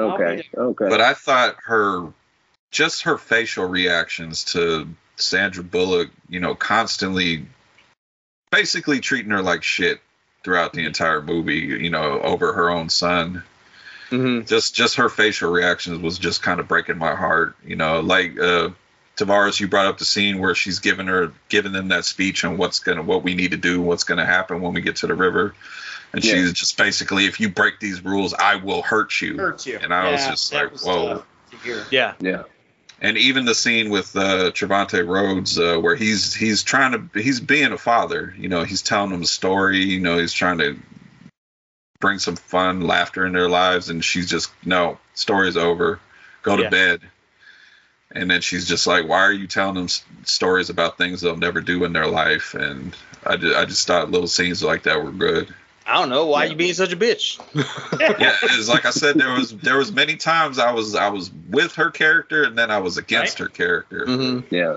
Okay. 0.00 0.42
Okay. 0.56 0.88
But 0.88 1.00
I 1.02 1.12
thought 1.14 1.56
her, 1.66 2.12
just 2.70 3.02
her 3.02 3.18
facial 3.18 3.66
reactions 3.66 4.44
to 4.46 4.88
Sandra 5.16 5.62
Bullock, 5.62 6.10
you 6.28 6.40
know, 6.40 6.54
constantly, 6.54 7.46
basically 8.50 9.00
treating 9.00 9.30
her 9.30 9.42
like 9.42 9.62
shit 9.62 10.00
throughout 10.44 10.72
the 10.72 10.84
entire 10.84 11.22
movie, 11.22 11.58
you 11.58 11.90
know, 11.90 12.20
over 12.20 12.52
her 12.52 12.70
own 12.70 12.88
son. 12.88 13.42
hmm 14.10 14.40
Just, 14.42 14.74
just 14.74 14.96
her 14.96 15.08
facial 15.08 15.50
reactions 15.50 15.98
was 16.00 16.18
just 16.18 16.42
kind 16.42 16.60
of 16.60 16.68
breaking 16.68 16.98
my 16.98 17.14
heart, 17.14 17.56
you 17.64 17.76
know. 17.76 18.00
Like 18.00 18.38
uh, 18.38 18.70
Tavares, 19.16 19.60
you 19.60 19.68
brought 19.68 19.86
up 19.86 19.98
the 19.98 20.04
scene 20.04 20.38
where 20.38 20.54
she's 20.54 20.80
giving 20.80 21.06
her, 21.06 21.32
giving 21.48 21.72
them 21.72 21.88
that 21.88 22.04
speech 22.04 22.44
on 22.44 22.58
what's 22.58 22.80
gonna, 22.80 23.02
what 23.02 23.22
we 23.22 23.34
need 23.34 23.52
to 23.52 23.56
do, 23.56 23.80
what's 23.80 24.04
gonna 24.04 24.26
happen 24.26 24.60
when 24.60 24.72
we 24.72 24.80
get 24.80 24.96
to 24.96 25.06
the 25.06 25.14
river. 25.14 25.54
And 26.12 26.24
Yeah. 26.24 26.34
she's 26.34 26.52
just 26.52 26.76
basically, 26.76 27.26
if 27.26 27.40
you 27.40 27.48
break 27.48 27.80
these 27.80 28.04
rules, 28.04 28.34
I 28.34 28.56
will 28.56 28.82
hurt 28.82 29.20
you. 29.20 29.38
Hurt 29.38 29.64
you. 29.66 29.78
And 29.80 29.94
I 29.94 30.10
was 30.10 30.26
just 30.26 30.50
that 30.50 30.64
like, 30.64 30.72
was 30.72 30.84
whoa. 30.84 31.08
tough 31.14 31.26
to 31.52 31.56
hear. 31.58 31.86
Yeah. 31.90 32.14
yeah. 32.20 32.42
And 33.02 33.18
even 33.18 33.44
the 33.44 33.54
scene 33.54 33.90
with 33.90 34.14
uh, 34.14 34.52
Trevante 34.52 35.04
Rhodes, 35.06 35.58
uh, 35.58 35.76
where 35.76 35.96
he's 35.96 36.32
he's 36.32 36.62
trying 36.62 36.92
to 36.92 37.20
he's 37.20 37.40
being 37.40 37.72
a 37.72 37.78
father, 37.78 38.32
you 38.38 38.48
know, 38.48 38.62
he's 38.62 38.80
telling 38.80 39.10
them 39.10 39.22
a 39.22 39.26
story, 39.26 39.80
you 39.80 39.98
know, 40.00 40.18
he's 40.18 40.32
trying 40.32 40.58
to 40.58 40.78
bring 42.00 42.20
some 42.20 42.36
fun, 42.36 42.82
laughter 42.82 43.26
in 43.26 43.32
their 43.32 43.48
lives, 43.48 43.90
and 43.90 44.04
she's 44.04 44.30
just 44.30 44.52
no, 44.64 44.98
story's 45.14 45.56
over, 45.56 45.98
go 46.42 46.56
to 46.56 46.62
Yeah. 46.62 46.68
bed. 46.70 47.00
And 48.14 48.30
then 48.30 48.40
she's 48.40 48.68
just 48.68 48.86
like, 48.86 49.08
why 49.08 49.22
are 49.22 49.32
you 49.32 49.46
telling 49.46 49.74
them 49.74 49.84
s- 49.84 50.04
stories 50.24 50.68
about 50.70 50.98
things 50.98 51.22
they'll 51.22 51.36
never 51.36 51.60
do 51.60 51.82
in 51.84 51.92
their 51.94 52.06
life? 52.06 52.54
And 52.54 52.94
I 53.26 53.36
just, 53.36 53.56
I 53.56 53.64
just 53.64 53.86
thought 53.86 54.10
little 54.10 54.28
scenes 54.28 54.62
like 54.62 54.82
that 54.84 55.02
were 55.02 55.10
good. 55.10 55.52
I 55.92 55.96
don't 55.96 56.08
know 56.08 56.24
why 56.24 56.44
Yeah. 56.44 56.50
you 56.52 56.56
being 56.56 56.72
such 56.72 56.90
a 56.94 56.96
bitch. 56.96 57.38
yeah, 58.18 58.34
it's 58.44 58.66
like 58.66 58.86
I 58.86 58.90
said, 58.90 59.18
there 59.18 59.30
was 59.32 59.52
there 59.52 59.76
was 59.76 59.92
many 59.92 60.16
times 60.16 60.58
I 60.58 60.72
was 60.72 60.94
I 60.94 61.10
was 61.10 61.30
with 61.50 61.74
her 61.74 61.90
character 61.90 62.44
and 62.44 62.56
then 62.56 62.70
I 62.70 62.78
was 62.78 62.96
against 62.96 63.38
her 63.40 63.48
character. 63.48 64.06
hmm 64.06 64.40
Yeah. 64.48 64.76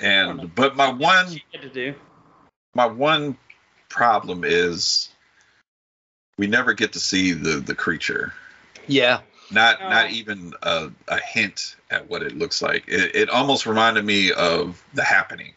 And 0.00 0.54
but 0.54 0.74
my 0.74 0.90
one 0.90 1.26
to 1.52 1.68
do. 1.68 1.94
my 2.74 2.86
one 2.86 3.36
problem 3.90 4.42
is 4.42 5.10
we 6.38 6.46
never 6.46 6.72
get 6.72 6.94
to 6.94 6.98
see 6.98 7.32
the 7.32 7.60
the 7.60 7.74
creature. 7.74 8.32
Yeah. 8.86 9.20
Not 9.50 9.80
No. 9.80 9.90
not 9.90 10.12
even 10.12 10.54
a, 10.62 10.90
a 11.08 11.18
hint 11.20 11.76
at 11.90 12.08
what 12.08 12.22
it 12.22 12.38
looks 12.38 12.62
like. 12.62 12.84
It, 12.88 13.14
it 13.14 13.28
almost 13.28 13.66
reminded 13.66 14.02
me 14.06 14.32
of 14.32 14.82
the 14.94 15.04
happening. 15.04 15.52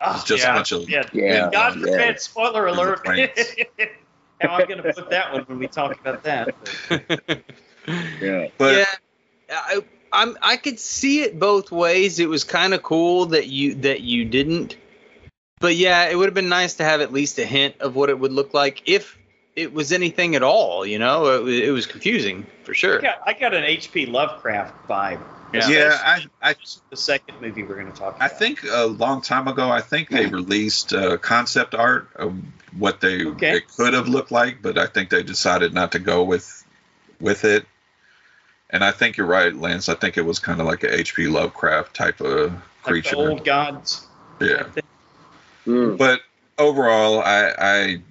Oh, 0.00 0.22
just 0.26 0.44
a 0.44 0.46
yeah. 0.46 0.54
bunch 0.54 0.72
of- 0.72 0.88
yeah. 0.88 1.08
Yeah. 1.12 1.50
God 1.50 1.74
forbid, 1.74 1.98
yeah. 1.98 2.14
spoiler 2.16 2.66
alert. 2.66 3.04
pranks. 3.04 3.54
How 4.40 4.50
I'm 4.56 4.68
going 4.68 4.82
to 4.82 4.92
put 4.92 5.08
that 5.10 5.32
one 5.32 5.42
when 5.42 5.58
we 5.58 5.66
talk 5.66 5.98
about 5.98 6.22
that. 6.24 6.54
Yeah. 8.20 8.48
But 8.58 8.78
yeah. 8.78 8.84
I, 9.48 9.80
I'm. 10.12 10.36
I 10.42 10.56
could 10.56 10.80
see 10.80 11.22
it 11.22 11.38
both 11.38 11.70
ways. 11.70 12.18
It 12.18 12.28
was 12.28 12.42
kind 12.42 12.74
of 12.74 12.82
cool 12.82 13.26
that 13.26 13.46
you 13.46 13.76
that 13.76 14.00
you 14.00 14.24
didn't. 14.24 14.76
But 15.60 15.76
yeah, 15.76 16.08
it 16.08 16.16
would 16.16 16.24
have 16.26 16.34
been 16.34 16.48
nice 16.48 16.74
to 16.74 16.84
have 16.84 17.00
at 17.00 17.12
least 17.12 17.38
a 17.38 17.44
hint 17.44 17.76
of 17.80 17.94
what 17.94 18.10
it 18.10 18.18
would 18.18 18.32
look 18.32 18.52
like 18.54 18.82
if 18.86 19.16
it 19.54 19.72
was 19.72 19.92
anything 19.92 20.34
at 20.34 20.42
all. 20.42 20.84
You 20.84 20.98
know, 20.98 21.46
it, 21.46 21.66
it 21.66 21.70
was 21.70 21.86
confusing 21.86 22.44
for 22.64 22.72
I 22.72 22.74
sure. 22.74 23.00
got, 23.00 23.20
I 23.24 23.32
got 23.32 23.54
an 23.54 23.62
H.P. 23.62 24.06
Lovecraft 24.06 24.88
vibe. 24.88 25.22
Yeah. 25.52 25.68
yeah, 25.68 25.98
I 26.04 26.26
I 26.50 26.54
The 26.90 26.96
second 26.96 27.40
movie 27.40 27.62
we're 27.62 27.76
going 27.76 27.90
to 27.92 27.96
talk 27.98 28.16
about. 28.16 28.24
I 28.24 28.28
think 28.28 28.64
a 28.70 28.86
long 28.86 29.22
time 29.22 29.48
ago, 29.48 29.70
I 29.70 29.80
think 29.80 30.08
they 30.10 30.26
released 30.26 30.92
uh, 30.92 31.16
concept 31.18 31.74
art 31.74 32.08
of 32.16 32.34
what 32.76 33.00
they 33.00 33.24
Okay. 33.24 33.56
it 33.56 33.68
could 33.74 33.94
have 33.94 34.08
looked 34.08 34.30
like, 34.32 34.60
but 34.60 34.76
I 34.76 34.86
think 34.86 35.08
they 35.10 35.22
decided 35.22 35.72
not 35.72 35.92
to 35.92 35.98
go 35.98 36.24
with 36.24 36.64
with 37.20 37.44
it. 37.44 37.64
And 38.68 38.82
I 38.84 38.90
think 38.90 39.16
you're 39.16 39.26
right, 39.28 39.54
Lance. 39.54 39.88
I 39.88 39.94
think 39.94 40.18
it 40.18 40.22
was 40.22 40.40
kind 40.40 40.60
of 40.60 40.66
like 40.66 40.82
a 40.82 40.92
H.P. 40.92 41.28
Lovecraft 41.28 41.94
type 41.94 42.20
of 42.20 42.52
Like 42.52 42.62
creature. 42.82 43.10
the 43.16 43.28
old 43.30 43.44
gods. 43.44 44.06
yeah. 44.40 44.64
Mm. 45.66 45.96
But 45.96 46.20
overall, 46.58 47.20
I, 47.20 47.54
I 47.58 48.02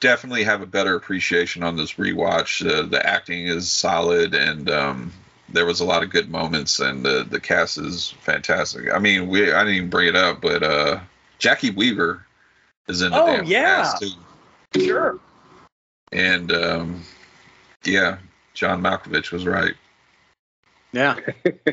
definitely 0.00 0.44
have 0.44 0.60
a 0.62 0.66
better 0.66 0.94
appreciation 0.94 1.62
on 1.62 1.76
this 1.76 1.94
rewatch. 1.94 2.64
Uh, 2.68 2.82
the 2.86 3.04
acting 3.04 3.46
is 3.46 3.70
solid, 3.72 4.34
and 4.34 4.70
um, 4.70 5.12
there 5.52 5.66
was 5.66 5.80
a 5.80 5.84
lot 5.84 6.02
of 6.02 6.10
good 6.10 6.30
moments, 6.30 6.80
and 6.80 7.04
the 7.04 7.24
the 7.28 7.40
cast 7.40 7.78
is 7.78 8.10
fantastic. 8.22 8.92
I 8.92 8.98
mean, 8.98 9.28
we 9.28 9.52
I 9.52 9.60
didn't 9.60 9.74
even 9.76 9.90
bring 9.90 10.08
it 10.08 10.16
up, 10.16 10.40
but 10.40 10.62
uh, 10.62 11.00
Jacki 11.38 11.74
Weaver 11.74 12.24
is 12.88 13.02
in 13.02 13.10
the 13.12 13.22
Oh, 13.22 13.26
damn 13.26 13.44
yeah. 13.44 13.76
cast 13.76 13.98
too. 14.02 14.10
Sure. 14.80 15.18
And 16.12 16.52
um, 16.52 17.02
yeah, 17.84 18.18
John 18.54 18.82
Malkovich 18.82 19.32
was 19.32 19.46
right. 19.46 19.74
Yeah. 20.92 21.18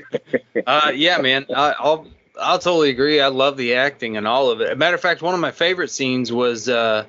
uh, 0.67 0.91
yeah, 0.93 1.17
man. 1.19 1.45
I, 1.53 1.75
I'll 1.77 2.07
I'll 2.39 2.59
totally 2.59 2.89
agree. 2.89 3.19
I 3.19 3.27
love 3.27 3.57
the 3.57 3.75
acting 3.75 4.15
and 4.17 4.27
all 4.27 4.49
of 4.49 4.61
it. 4.61 4.77
matter 4.77 4.95
of 4.95 5.01
fact, 5.01 5.21
one 5.21 5.33
of 5.33 5.39
my 5.41 5.51
favorite 5.51 5.89
scenes 5.91 6.31
was 6.31 6.69
uh, 6.69 7.05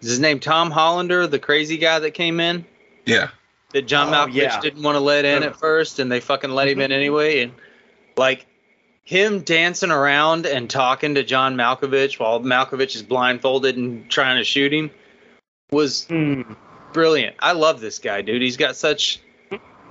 is 0.00 0.08
his 0.10 0.20
name 0.20 0.40
Tom 0.40 0.70
Hollander, 0.70 1.26
the 1.26 1.38
crazy 1.38 1.76
guy 1.76 1.98
that 1.98 2.12
came 2.12 2.40
in 2.40 2.64
Yeah, 3.04 3.28
that 3.74 3.82
John 3.86 4.08
Oh, 4.08 4.12
Malkovich 4.26 4.34
yeah. 4.34 4.60
didn't 4.60 4.82
want 4.82 4.96
to 4.96 5.00
let 5.00 5.24
in 5.26 5.42
at 5.42 5.56
first, 5.56 5.98
and 5.98 6.10
they 6.10 6.20
fucking 6.20 6.50
let 6.50 6.68
him 6.68 6.80
in 6.80 6.90
anyway. 6.92 7.40
And 7.42 7.52
like 8.16 8.46
him 9.04 9.40
dancing 9.40 9.90
around 9.90 10.46
and 10.46 10.70
talking 10.70 11.16
to 11.16 11.22
John 11.22 11.56
Malkovich 11.56 12.18
while 12.18 12.40
Malkovich 12.40 12.94
is 12.94 13.02
blindfolded 13.02 13.76
and 13.76 14.10
trying 14.10 14.38
to 14.38 14.44
shoot 14.44 14.72
him 14.72 14.90
was 15.70 16.06
Hmm. 16.06 16.42
brilliant. 16.92 17.36
I 17.40 17.52
love 17.52 17.80
this 17.80 17.98
guy, 17.98 18.22
dude. 18.22 18.40
He's 18.40 18.56
got 18.56 18.76
such 18.76 19.20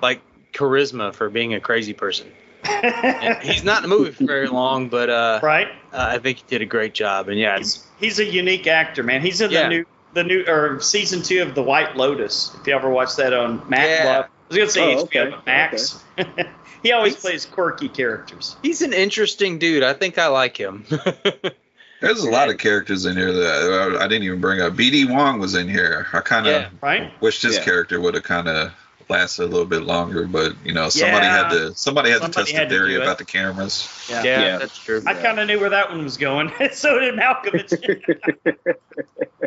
like 0.02 0.22
charisma 0.54 1.14
for 1.14 1.30
being 1.30 1.54
a 1.54 1.60
crazy 1.60 1.94
person. 1.94 2.32
He's 3.42 3.64
not 3.66 3.84
in 3.84 3.90
the 3.90 3.96
movie 3.96 4.12
for 4.12 4.24
very 4.26 4.48
long, 4.48 4.88
but 4.88 5.10
uh, 5.10 5.40
right. 5.44 5.68
uh, 5.92 6.08
I 6.12 6.18
think 6.20 6.38
he 6.38 6.44
did 6.48 6.62
a 6.62 6.66
great 6.66 6.94
job. 6.94 7.28
And 7.28 7.38
yeah, 7.38 7.58
He's, 7.58 7.86
he's 8.00 8.20
a 8.20 8.26
unique 8.26 8.68
actor, 8.68 9.04
man. 9.04 9.22
He's 9.22 9.42
in 9.42 9.52
Yeah. 9.52 9.64
the 9.64 9.70
new 9.70 9.86
the 10.14 10.24
new 10.24 10.44
or 10.48 10.80
season 10.82 11.22
two 11.22 11.42
of 11.42 11.56
The 11.56 11.64
White 11.64 11.96
Lotus. 11.96 12.56
If 12.60 12.68
you 12.68 12.74
ever 12.76 12.90
watched 12.90 13.18
that 13.18 13.34
on 13.34 13.68
Max, 13.70 13.88
Yeah. 13.90 14.26
I 14.26 14.48
was 14.50 14.58
gonna 14.58 14.70
say 14.70 14.96
Oh, 14.96 14.98
HBO, 14.98 15.04
okay, 15.04 15.30
but 15.32 15.46
Max. 15.46 16.04
he 16.84 16.92
always 16.92 17.14
He's- 17.14 17.22
plays 17.22 17.46
quirky 17.46 17.90
characters. 17.90 18.56
he's 18.62 18.82
an 18.82 18.94
interesting 18.94 19.58
dude. 19.60 19.84
I 19.84 19.94
think 19.94 20.18
I 20.18 20.28
like 20.28 20.56
him. 20.58 20.86
there's 22.02 22.24
a 22.24 22.30
lot 22.30 22.50
of 22.50 22.58
characters 22.58 23.06
in 23.06 23.16
here 23.16 23.32
that 23.32 23.96
I, 24.00 24.04
I 24.04 24.08
didn't 24.08 24.24
even 24.24 24.42
bring 24.42 24.62
up. 24.62 24.74
BD 24.74 25.10
Wong 25.10 25.40
was 25.40 25.56
in 25.56 25.68
here. 25.70 26.08
I 26.14 26.20
kind 26.20 26.46
of 26.48 26.54
Yeah. 26.54 26.70
Right? 26.82 27.12
wished 27.22 27.42
his 27.42 27.58
Yeah. 27.58 27.64
character 27.64 28.00
would 28.02 28.14
have 28.14 28.24
kind 28.24 28.48
of 28.48 28.72
lasted 29.10 29.44
a 29.44 29.48
little 29.48 29.66
bit 29.66 29.84
longer, 29.84 30.26
but 30.26 30.54
you 30.66 30.74
know, 30.74 30.90
somebody 30.90 31.26
Yeah. 31.26 31.44
had 31.44 31.50
to 31.52 31.76
somebody 31.76 32.10
had 32.12 32.22
to 32.22 32.30
test 32.30 32.52
had 32.52 32.70
the 32.70 32.76
theory 32.76 32.96
about 32.96 33.18
the 33.18 33.26
cameras. 33.26 33.88
Yeah. 34.10 34.24
yeah, 34.24 34.40
Yeah. 34.42 34.58
that's 34.60 34.78
true. 34.78 35.02
I 35.06 35.14
kind 35.14 35.40
of 35.40 35.48
knew 35.48 35.60
where 35.60 35.70
that 35.72 35.90
one 35.90 36.04
was 36.04 36.18
going. 36.18 36.52
so 36.74 37.00
did 37.00 37.16
Malkovich. 37.16 38.24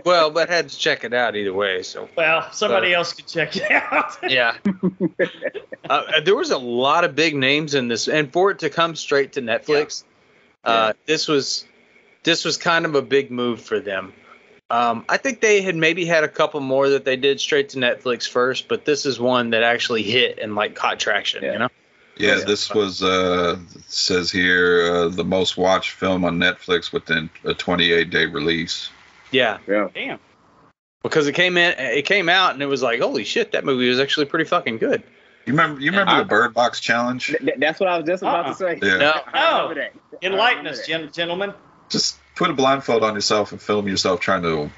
Well, 0.05 0.31
but 0.31 0.49
had 0.49 0.69
to 0.69 0.79
check 0.79 1.03
it 1.03 1.13
out 1.13 1.35
either 1.35 1.53
way. 1.53 1.83
So 1.83 2.09
well, 2.17 2.53
somebody 2.53 2.91
But- 2.91 2.97
else 2.99 3.13
could 3.13 3.27
check 3.27 3.57
it 3.57 3.69
out. 3.73 4.17
yeah, 4.31 4.55
uh, 5.91 6.21
there 6.25 6.37
was 6.37 6.51
a 6.53 6.59
lot 6.59 7.03
of 7.03 7.17
big 7.17 7.35
names 7.35 7.75
in 7.75 7.89
this, 7.89 8.07
and 8.07 8.33
for 8.33 8.53
it 8.53 8.61
to 8.61 8.71
come 8.71 8.95
straight 8.95 9.33
to 9.33 9.43
Netflix, 9.43 10.05
uh, 10.65 10.93
this 11.07 11.27
was 11.27 11.65
this 12.23 12.45
was 12.45 12.57
kind 12.57 12.85
of 12.85 12.95
a 12.95 13.03
big 13.03 13.33
move 13.33 13.61
for 13.61 13.81
them. 13.81 14.13
Um, 14.69 15.05
I 15.09 15.17
think 15.17 15.41
they 15.41 15.63
had 15.63 15.77
maybe 15.77 16.05
had 16.05 16.25
a 16.25 16.29
couple 16.29 16.61
more 16.61 16.89
that 16.89 17.05
they 17.05 17.17
did 17.17 17.39
straight 17.41 17.69
to 17.71 17.79
Netflix 17.79 18.29
first, 18.29 18.67
but 18.67 18.85
this 18.85 19.07
is 19.07 19.21
one 19.21 19.51
that 19.51 19.63
actually 19.63 20.03
hit 20.03 20.39
and 20.41 20.55
like 20.57 20.75
caught 20.75 20.99
traction. 20.99 21.45
Yeah. 21.45 21.53
You 21.53 21.59
know? 21.61 21.69
Yeah, 22.17 22.39
Yeah. 22.39 22.45
this 22.45 22.73
was 22.75 23.03
uh 23.03 23.59
says 23.87 24.31
here 24.31 24.91
uh, 24.93 25.09
the 25.09 25.25
most 25.25 25.57
watched 25.57 25.91
film 25.93 26.25
on 26.25 26.39
Netflix 26.39 26.93
within 26.93 27.31
a 27.45 27.55
28 27.55 28.11
day 28.11 28.27
release. 28.27 28.89
Yeah, 29.31 29.59
yeah. 29.69 29.89
Damn. 29.95 30.19
because 31.03 31.29
it 31.29 31.35
came 31.35 31.57
in, 31.57 31.75
it 31.79 32.07
came 32.07 32.29
out, 32.29 32.55
and 32.55 32.63
it 32.63 32.67
was 32.67 32.83
like, 32.83 33.01
holy 33.01 33.23
shit, 33.25 33.53
that 33.53 33.65
movie 33.65 33.89
was 33.89 34.01
actually 34.01 34.27
pretty 34.27 34.47
fucking 34.47 34.79
good. 34.79 35.03
You 35.47 35.53
remember 35.53 35.81
you 35.81 35.91
remember 35.93 36.11
I- 36.13 36.19
the 36.19 36.25
Bird 36.25 36.55
Box 36.55 36.81
challenge? 36.81 37.29
Th- 37.29 37.39
th- 37.39 37.55
that's 37.59 37.79
what 37.79 37.89
I 37.89 37.99
was 37.99 38.07
just 38.07 38.23
about 38.25 38.47
Uh-uh. 38.47 38.53
to 38.53 38.59
say. 38.59 38.79
Yeah. 38.83 38.97
No, 38.97 39.13
I 39.33 39.59
remember 39.63 39.75
that. 39.83 39.93
I 40.23 40.27
Enlighten 40.27 40.67
us, 40.67 40.85
gen- 40.87 41.13
gentlemen. 41.13 41.53
Just 41.89 42.17
put 42.37 42.51
a 42.51 42.53
blindfold 42.55 43.03
on 43.03 43.15
yourself 43.15 43.51
and 43.53 43.61
film 43.61 43.89
yourself 43.89 44.21
trying 44.21 44.43
to 44.43 44.71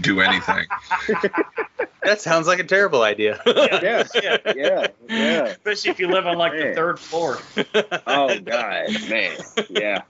do 0.00 0.20
anything. 0.20 0.66
that 2.02 2.20
sounds 2.20 2.46
like 2.46 2.58
a 2.58 2.64
terrible 2.64 3.02
idea. 3.02 3.40
Yeah, 3.46 4.04
Yeah. 4.14 4.36
yeah, 4.54 4.86
yeah. 5.08 5.44
Especially 5.44 5.90
if 5.92 5.98
you 6.00 6.08
live 6.08 6.26
on 6.26 6.36
like 6.36 6.52
the 6.52 6.72
third 6.74 6.98
floor. 6.98 7.38
Oh 8.06 8.38
God, 8.40 8.86
man, 9.08 9.36
yeah, 9.70 10.02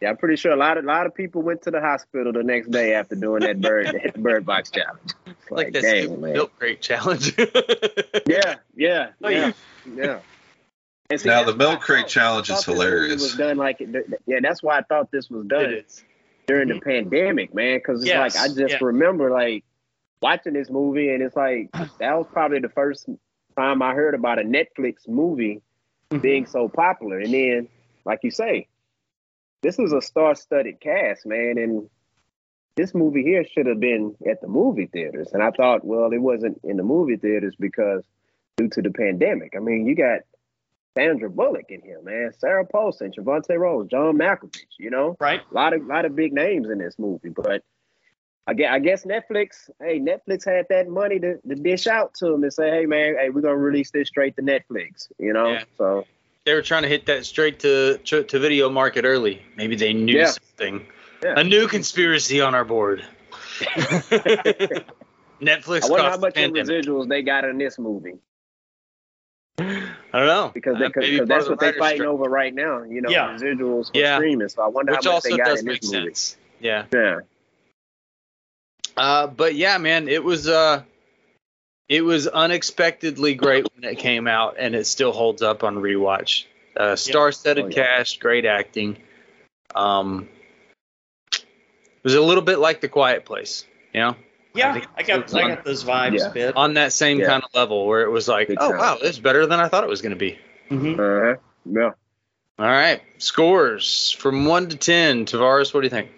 yeah. 0.00 0.08
I'm 0.10 0.16
pretty 0.16 0.36
sure 0.36 0.52
a 0.52 0.56
lot 0.56 0.78
of 0.78 0.84
lot 0.84 1.06
of 1.06 1.14
people 1.14 1.42
went 1.42 1.62
to 1.62 1.70
the 1.70 1.80
hospital 1.80 2.32
the 2.32 2.42
next 2.44 2.70
day 2.70 2.94
after 2.94 3.14
doing 3.16 3.40
that 3.40 3.60
bird 3.60 3.86
that 4.04 4.14
bird 4.22 4.44
box 4.46 4.70
challenge. 4.70 5.12
It's 5.26 5.50
like 5.50 5.72
that 5.72 5.82
dang, 5.82 6.02
stupid 6.04 6.20
man. 6.20 6.32
milk 6.34 6.52
crate 6.58 6.80
challenge. 6.80 7.34
Yeah, 8.26 8.56
yeah, 8.76 9.08
Oh, 9.22 9.28
yeah, 9.28 9.52
yeah. 9.86 10.04
yeah. 10.04 10.18
And 11.10 11.24
Now, 11.24 11.42
the 11.44 11.56
milk 11.56 11.80
crate 11.80 12.02
thought- 12.02 12.08
challenge 12.10 12.50
is 12.50 12.56
thought 12.56 12.66
this 12.66 12.68
movie 12.68 12.80
hilarious. 12.82 13.22
Was 13.22 13.36
done 13.36 13.56
like 13.56 13.80
it- 13.80 14.20
yeah, 14.26 14.38
that's 14.42 14.62
why 14.62 14.78
I 14.78 14.82
thought 14.82 15.10
this 15.10 15.30
was 15.30 15.46
done 15.46 15.72
is. 15.72 16.04
During 16.48 16.68
the 16.68 16.80
pandemic, 16.80 17.54
man. 17.54 17.78
Because 17.78 18.00
it's 18.00 18.08
Yes, 18.08 18.34
like 18.34 18.44
I 18.44 18.48
just 18.52 18.74
yeah. 18.74 18.78
remember 18.80 19.30
like 19.30 19.64
watching 20.20 20.54
this 20.54 20.68
movie, 20.68 21.10
and 21.10 21.22
it's 21.22 21.36
like 21.36 21.70
that 22.00 22.18
was 22.18 22.26
probably 22.32 22.58
the 22.58 22.68
first 22.70 23.08
time 23.56 23.82
I 23.82 23.94
heard 23.94 24.14
about 24.14 24.40
a 24.40 24.42
Netflix 24.42 25.06
movie 25.06 25.62
mm-hmm. 26.10 26.20
being 26.20 26.46
so 26.46 26.68
popular. 26.68 27.20
And 27.20 27.32
then, 27.32 27.68
like 28.04 28.20
you 28.22 28.32
say, 28.32 28.66
this 29.62 29.78
is 29.78 29.92
a 29.92 30.00
star-studded 30.00 30.80
cast, 30.80 31.26
man, 31.26 31.58
and 31.58 31.88
this 32.76 32.94
movie 32.94 33.22
here 33.22 33.44
should 33.44 33.66
have 33.66 33.80
been 33.80 34.16
at 34.28 34.40
the 34.40 34.48
movie 34.48 34.86
theaters. 34.86 35.30
And 35.32 35.42
I 35.42 35.50
thought, 35.50 35.84
well, 35.84 36.12
it 36.12 36.18
wasn't 36.18 36.60
in 36.64 36.76
the 36.76 36.84
movie 36.84 37.16
theaters 37.16 37.54
because 37.58 38.04
due 38.56 38.68
to 38.68 38.82
the 38.82 38.90
pandemic. 38.90 39.54
I 39.56 39.60
mean, 39.60 39.86
you 39.86 39.94
got 39.94 40.20
Sandra 40.96 41.30
Bullock 41.30 41.66
in 41.70 41.80
here, 41.82 42.00
man, 42.02 42.32
Sarah 42.38 42.64
Paulson, 42.66 43.12
Javante 43.16 43.58
Rose, 43.58 43.88
John 43.88 44.16
Malkovich, 44.18 44.64
you 44.78 44.90
know, 44.90 45.16
Right? 45.20 45.40
a 45.50 45.54
lot 45.54 45.72
of 45.72 45.84
lot 45.86 46.04
of 46.04 46.16
big 46.16 46.32
names 46.32 46.68
in 46.70 46.78
this 46.78 46.98
movie. 46.98 47.28
But 47.28 47.62
I 48.46 48.54
guess, 48.54 48.70
I 48.72 48.78
guess 48.78 49.04
Netflix, 49.04 49.70
hey, 49.80 50.00
Netflix 50.00 50.44
had 50.44 50.66
that 50.70 50.88
money 50.88 51.18
to, 51.20 51.36
to 51.46 51.54
dish 51.54 51.86
out 51.86 52.14
to 52.14 52.26
them 52.26 52.42
and 52.42 52.52
say, 52.52 52.70
hey, 52.70 52.86
man, 52.86 53.16
hey, 53.20 53.28
we're 53.30 53.42
gonna 53.42 53.56
release 53.56 53.90
this 53.90 54.08
straight 54.08 54.36
to 54.36 54.42
Netflix, 54.42 55.08
you 55.18 55.32
know. 55.32 55.52
Yeah. 55.52 55.64
So 55.76 56.06
They 56.44 56.54
were 56.54 56.62
trying 56.62 56.82
to 56.82 56.88
hit 56.88 57.06
that 57.06 57.26
straight 57.26 57.60
to 57.60 57.98
to, 57.98 58.24
to 58.24 58.38
video 58.38 58.70
market 58.70 59.04
early. 59.04 59.42
Maybe 59.56 59.76
they 59.76 59.92
knew 59.92 60.16
Yeah. 60.18 60.26
something. 60.26 60.86
Yeah. 61.22 61.34
A 61.36 61.44
new 61.44 61.68
conspiracy 61.68 62.40
on 62.40 62.54
our 62.54 62.64
board. 62.64 63.04
Netflix 65.40 65.84
I 65.84 65.88
wonder 65.88 66.10
how 66.10 66.16
much 66.16 66.36
in 66.36 66.52
residuals 66.52 67.08
they 67.08 67.22
got 67.22 67.44
in 67.44 67.58
this 67.58 67.78
movie 67.78 68.14
I 69.58 69.64
don't 70.12 70.26
know 70.26 70.50
because, 70.54 70.78
they, 70.78 70.84
cause, 70.90 70.94
maybe 71.02 71.18
'cause 71.18 71.28
part 71.28 71.28
that's 71.28 71.42
of 71.42 71.44
the 71.46 71.50
what 71.50 71.60
they're 71.60 71.72
fighting 71.80 71.96
strike. 71.98 72.08
over 72.08 72.24
right 72.30 72.54
now. 72.54 72.82
You 72.84 73.00
know, 73.02 73.10
Yeah. 73.10 73.28
residuals 73.28 73.90
for 73.92 73.98
Yeah. 73.98 74.16
streaming. 74.16 74.48
So 74.48 74.62
I 74.62 74.68
wonder 74.68 74.92
which 74.92 75.04
how 75.04 75.12
much 75.14 75.22
they 75.24 75.36
got 75.36 75.46
does 75.46 75.60
in 75.60 75.66
make 75.66 75.80
this 75.80 75.92
movie. 75.92 76.06
sense. 76.06 76.36
Yeah. 76.60 76.84
Yeah. 76.92 77.20
Uh, 78.96 79.26
but 79.26 79.54
yeah, 79.54 79.78
man, 79.78 80.08
it 80.08 80.22
was 80.22 80.48
uh, 80.48 80.82
it 81.88 82.02
was 82.02 82.26
unexpectedly 82.26 83.34
great 83.34 83.66
when 83.74 83.84
it 83.90 83.98
came 83.98 84.26
out, 84.26 84.56
and 84.58 84.74
it 84.74 84.86
still 84.86 85.12
holds 85.12 85.42
up 85.42 85.64
on 85.64 85.76
rewatch. 85.76 86.44
Uh, 86.76 86.94
star-studded 86.96 87.64
Oh, 87.64 87.68
yeah. 87.68 87.74
cast, 87.74 88.20
great 88.20 88.44
acting. 88.44 88.98
Um, 89.74 90.28
it 91.32 92.04
was 92.04 92.14
a 92.14 92.20
little 92.22 92.42
bit 92.42 92.58
like 92.58 92.80
The 92.80 92.88
Quiet 92.88 93.24
Place, 93.24 93.64
you 93.92 94.00
know, 94.00 94.16
Yeah, 94.54 94.72
think 94.72 94.86
I 94.96 95.02
got 95.02 95.34
I 95.34 95.48
got 95.48 95.64
those 95.64 95.84
vibes, 95.84 96.18
Yeah. 96.18 96.30
bit. 96.32 96.56
on 96.56 96.74
that 96.74 96.92
same 96.92 97.20
Yeah. 97.20 97.26
kind 97.26 97.44
of 97.44 97.50
level 97.54 97.86
where 97.86 98.02
it 98.02 98.10
was 98.10 98.26
like, 98.28 98.48
Big 98.48 98.58
oh 98.60 98.70
time. 98.70 98.78
wow, 98.78 98.98
this 99.00 99.10
is 99.10 99.20
better 99.20 99.46
than 99.46 99.60
I 99.60 99.68
thought 99.68 99.84
it 99.84 99.90
was 99.90 100.02
going 100.02 100.10
to 100.10 100.16
be. 100.16 100.38
hmm 100.68 100.94
Uh-huh. 100.98 101.36
Yeah. 101.64 101.90
All 102.58 102.66
right, 102.66 103.00
scores 103.18 104.10
from 104.10 104.46
one 104.46 104.68
to 104.70 104.76
ten. 104.76 105.26
Tavares, 105.26 105.72
what 105.72 105.82
do 105.82 105.86
you 105.86 105.90
think? 105.90 106.10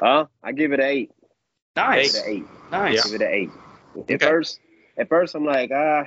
Uh, 0.00 0.26
I 0.42 0.52
give 0.52 0.72
it 0.72 0.80
an 0.80 0.86
eight. 0.86 1.10
Nice, 1.74 2.12
Give 2.12 2.22
it 2.22 2.26
an 2.26 2.32
eight. 2.34 2.46
nice. 2.70 3.04
Give 3.04 3.14
it 3.20 3.24
an 3.24 3.32
eight. 3.32 3.50
At 3.96 4.14
Okay. 4.14 4.26
first, 4.26 4.60
at 4.96 5.08
first, 5.08 5.34
I'm 5.34 5.44
like, 5.44 5.70
ah, 5.74 6.04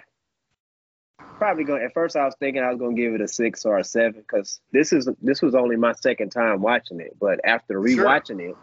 probably 1.39 1.63
going. 1.65 1.84
At 1.84 1.93
first, 1.93 2.15
I 2.15 2.26
was 2.26 2.35
thinking 2.39 2.63
I 2.63 2.69
was 2.69 2.80
going 2.80 2.95
to 2.95 3.01
give 3.01 3.13
it 3.15 3.21
a 3.21 3.27
six 3.27 3.65
or 3.65 3.77
a 3.77 3.84
seven 3.84 4.21
because 4.21 4.61
this 4.71 4.93
is 4.93 5.09
this 5.21 5.41
was 5.41 5.55
only 5.55 5.76
my 5.76 5.93
second 5.93 6.30
time 6.30 6.61
watching 6.61 6.99
it. 7.01 7.17
But 7.19 7.41
after 7.43 7.73
Sure. 7.73 8.05
rewatching 8.05 8.39
it, 8.39 8.55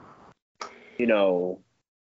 you 0.99 1.07
know, 1.07 1.61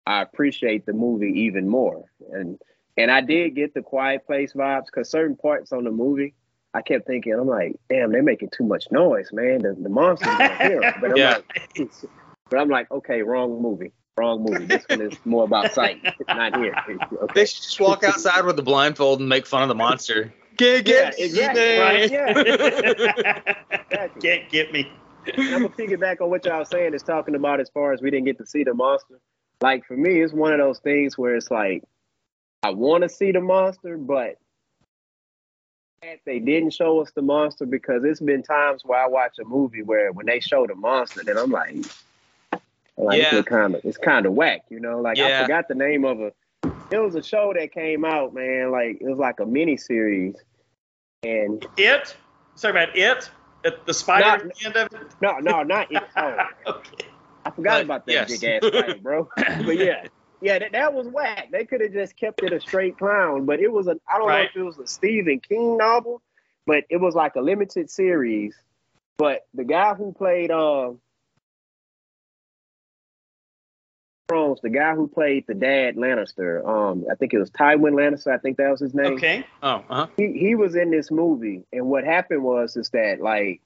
I 0.10 0.23
appreciate 0.23 0.88
the 0.88 0.94
movie 0.94 1.41
even 1.41 1.69
more. 1.69 2.06
And 2.31 2.57
and 2.98 3.11
I 3.11 3.22
did 3.22 3.56
get 3.56 3.76
the 3.76 3.84
Quiet 3.84 4.26
Place 4.26 4.53
vibes 4.53 4.88
because 4.88 5.11
certain 5.11 5.38
parts 5.38 5.72
on 5.72 5.84
the 5.84 5.91
movie. 5.91 6.34
I 6.73 6.81
kept 6.81 7.06
thinking, 7.06 7.34
I'm 7.34 7.48
like, 7.48 7.76
damn, 7.90 8.11
they're 8.11 8.23
making 8.23 8.49
too 8.49 8.64
much 8.64 8.86
noise, 8.91 9.30
man. 9.31 9.60
The, 9.60 9.76
the 9.80 9.90
monsters 9.90 10.36
gonna. 10.36 10.91
But 10.99 11.11
I'm 11.11 11.18
Yeah. 11.18 11.38
like, 11.77 11.91
but 12.49 12.60
I'm 12.60 12.69
like, 12.69 12.90
okay, 12.91 13.22
wrong 13.22 13.61
movie, 13.61 13.91
wrong 14.18 14.44
movie. 14.44 14.65
This 14.65 14.84
one 14.90 15.02
is 15.02 15.18
more 15.26 15.44
about 15.44 15.72
sight, 15.73 16.02
not 16.36 16.56
here. 16.56 16.73
They 17.36 17.45
should 17.45 17.64
just 17.64 17.80
walk 17.80 18.03
outside 18.03 18.45
with 18.45 18.56
the 18.56 18.64
blindfold 18.64 19.19
and 19.19 19.30
make 19.30 19.45
fun 19.45 19.61
of 19.61 19.69
the 19.69 19.76
monster. 19.76 20.34
Get, 20.57 20.88
Yeah, 20.88 21.11
get, 21.11 21.19
exactly, 21.19 21.77
right, 21.77 22.11
yeah. 22.11 22.34
Can't 24.22 24.49
get 24.49 24.73
me. 24.73 24.91
And 25.38 25.53
I'm 25.53 25.61
gonna 25.61 25.69
piggyback 25.69 26.19
on 26.22 26.31
what 26.31 26.45
y'all 26.45 26.65
saying 26.65 26.95
is 26.95 27.03
talking 27.03 27.36
about 27.36 27.60
as 27.60 27.69
far 27.69 27.94
as 27.94 28.02
we 28.02 28.10
didn't 28.10 28.26
get 28.26 28.40
to 28.40 28.45
see 28.48 28.64
the 28.64 28.73
monster. 28.73 29.19
Like 29.61 29.86
for 29.86 29.98
me, 29.98 30.22
it's 30.22 30.34
one 30.34 30.53
of 30.53 30.60
those 30.60 30.80
things 30.80 31.18
where 31.18 31.36
it's 31.36 31.52
like 31.52 31.84
I 32.64 32.69
want 32.72 33.03
to 33.03 33.10
see 33.10 33.31
the 33.31 33.41
monster, 33.41 33.98
but 33.98 34.38
they 36.26 36.40
didn't 36.40 36.72
show 36.72 37.02
us 37.02 37.11
the 37.11 37.22
monster 37.22 37.65
because 37.65 38.03
it's 38.06 38.22
been 38.22 38.41
times 38.41 38.84
where 38.86 39.03
I 39.03 39.07
watch 39.07 39.38
a 39.40 39.44
movie 39.45 39.81
where 39.84 40.11
when 40.14 40.26
they 40.26 40.40
show 40.40 40.65
the 40.65 40.76
monster, 40.76 41.23
then 41.23 41.38
I'm 41.38 41.52
like, 41.52 41.76
like 42.98 43.22
Yeah. 43.22 43.36
it's 43.36 43.48
kind 43.48 43.76
of 43.76 43.81
it's 43.84 43.98
kind 43.98 44.26
of 44.26 44.34
whack, 44.34 44.61
you 44.69 44.80
know. 44.80 45.02
Like 45.02 45.18
Yeah. 45.18 45.40
I 45.40 45.41
forgot 45.44 45.68
the 45.68 45.76
name 45.76 46.06
of 46.06 46.19
a. 46.22 46.31
It 46.91 46.98
was 46.98 47.15
a 47.15 47.22
show 47.23 47.53
that 47.53 47.72
came 47.73 48.03
out, 48.06 48.34
man. 48.34 48.72
Like 48.72 48.98
it 49.02 49.07
was 49.10 49.19
like 49.19 49.40
a 49.41 49.45
mini 49.45 49.76
series, 49.77 50.36
and 51.23 51.65
It? 51.77 52.15
Sorry 52.56 52.72
about 52.84 52.95
it? 52.98 53.30
The 53.86 53.94
spider 53.94 54.26
Not- 54.26 54.41
at 54.41 54.56
the 54.56 54.65
end 54.65 54.76
of 54.77 54.94
it? 54.94 55.07
no, 55.22 55.38
no, 55.40 55.64
not 55.64 55.91
it. 55.91 56.02
Oh, 56.18 56.38
okay. 56.68 57.06
I 57.49 57.55
forgot 57.55 57.81
about 57.81 58.05
that 58.05 58.11
yes. 58.11 58.39
big 58.39 58.43
ass 58.43 58.67
spider, 58.67 58.99
bro. 59.01 59.30
but 59.38 59.77
yeah, 59.77 60.05
yeah, 60.41 60.59
that, 60.59 60.71
that 60.73 60.93
was 60.93 61.07
whack. 61.07 61.49
They 61.51 61.65
could 61.65 61.81
have 61.81 61.93
just 61.93 62.15
kept 62.15 62.43
it 62.43 62.53
a 62.53 62.61
straight 62.61 62.97
clown, 62.97 63.45
but 63.45 63.59
it 63.59 63.71
was 63.71 63.88
a 63.88 63.97
I 64.07 64.17
don't 64.17 64.27
know 64.27 64.38
if 64.38 64.55
it 64.55 64.63
was 64.63 64.77
a 64.77 64.88
Stephen 64.88 65.39
King 65.39 65.77
novel, 65.77 66.21
but 66.65 66.84
it 66.89 66.97
was 66.97 67.15
like 67.15 67.35
a 67.35 67.41
limited 67.41 67.89
series. 67.89 68.55
But 69.17 69.47
the 69.53 69.63
guy 69.63 69.95
who 69.95 70.13
played 70.13 70.51
uh 70.51 70.91
Thrones, 74.30 74.59
the 74.61 74.69
guy 74.69 74.93
who 74.93 75.07
played 75.07 75.45
the 75.47 75.55
dad 75.55 75.95
Lannister, 75.95 76.63
um, 76.63 77.05
I 77.11 77.15
think 77.15 77.34
it 77.34 77.39
was 77.39 77.49
Tywin 77.49 77.93
Lannister. 77.93 78.31
I 78.31 78.38
think 78.38 78.57
that 78.57 78.69
was 78.69 78.80
his 78.80 78.93
name 78.93 79.13
Okay. 79.13 79.43
Oh, 79.63 79.84
uh-huh. 79.89 80.07
he, 80.17 80.34
he 80.34 80.53
was 80.53 80.76
in 80.76 80.91
this 80.91 81.09
movie 81.09 81.63
and 81.73 81.88
what 81.88 82.03
happened 82.03 82.43
was 82.43 82.77
is 82.77 82.91
that 82.91 83.21
like 83.21 83.61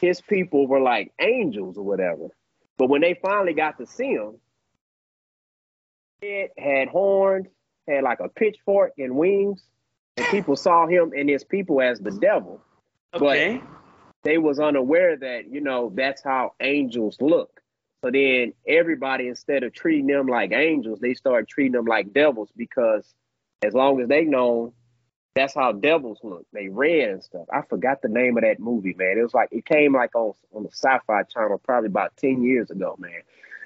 his 0.00 0.20
people 0.20 0.66
were 0.66 0.80
like 0.80 1.12
angels 1.20 1.76
or 1.76 1.84
whatever. 1.84 2.28
But 2.76 2.88
when 2.88 3.00
they 3.00 3.14
finally 3.14 3.54
got 3.54 3.78
to 3.78 3.86
see 3.86 4.12
him 4.12 4.38
it 6.24 6.52
had 6.58 6.88
horns 6.88 7.46
had 7.86 8.02
like 8.02 8.20
a 8.20 8.28
pitchfork 8.28 8.92
and 8.98 9.14
wings 9.14 9.62
and 10.16 10.26
people 10.28 10.56
saw 10.56 10.86
him 10.86 11.12
and 11.16 11.28
his 11.28 11.44
people 11.44 11.82
as 11.82 12.00
the 12.00 12.10
devil. 12.10 12.60
Okay. 13.12 13.62
they 14.22 14.38
was 14.38 14.58
unaware 14.58 15.16
that 15.16 15.50
you 15.50 15.60
know 15.60 15.92
that's 15.94 16.22
how 16.22 16.54
angels 16.60 17.18
look. 17.20 17.60
So 18.02 18.10
then 18.10 18.52
everybody 18.66 19.28
instead 19.28 19.62
of 19.62 19.72
treating 19.72 20.06
them 20.06 20.26
like 20.26 20.52
angels 20.52 20.98
they 21.00 21.14
started 21.14 21.48
treating 21.48 21.72
them 21.72 21.86
like 21.86 22.12
devils 22.12 22.50
because 22.56 23.06
as 23.62 23.74
long 23.74 24.00
as 24.00 24.08
they 24.08 24.24
know 24.24 24.74
that's 25.34 25.54
how 25.54 25.72
devils 25.72 26.18
look 26.22 26.46
they 26.52 26.68
red 26.68 27.08
and 27.10 27.22
stuff 27.22 27.46
i 27.52 27.60
forgot 27.62 28.00
the 28.02 28.08
name 28.08 28.36
of 28.36 28.42
that 28.42 28.58
movie 28.60 28.94
man 28.96 29.18
it 29.18 29.22
was 29.22 29.34
like 29.34 29.48
it 29.52 29.64
came 29.64 29.94
like 29.94 30.14
on 30.14 30.32
on 30.54 30.62
the 30.62 30.68
sci-fi 30.70 31.22
channel 31.24 31.58
probably 31.58 31.88
about 31.88 32.16
10 32.16 32.42
years 32.42 32.70
ago 32.70 32.94
man 32.98 33.20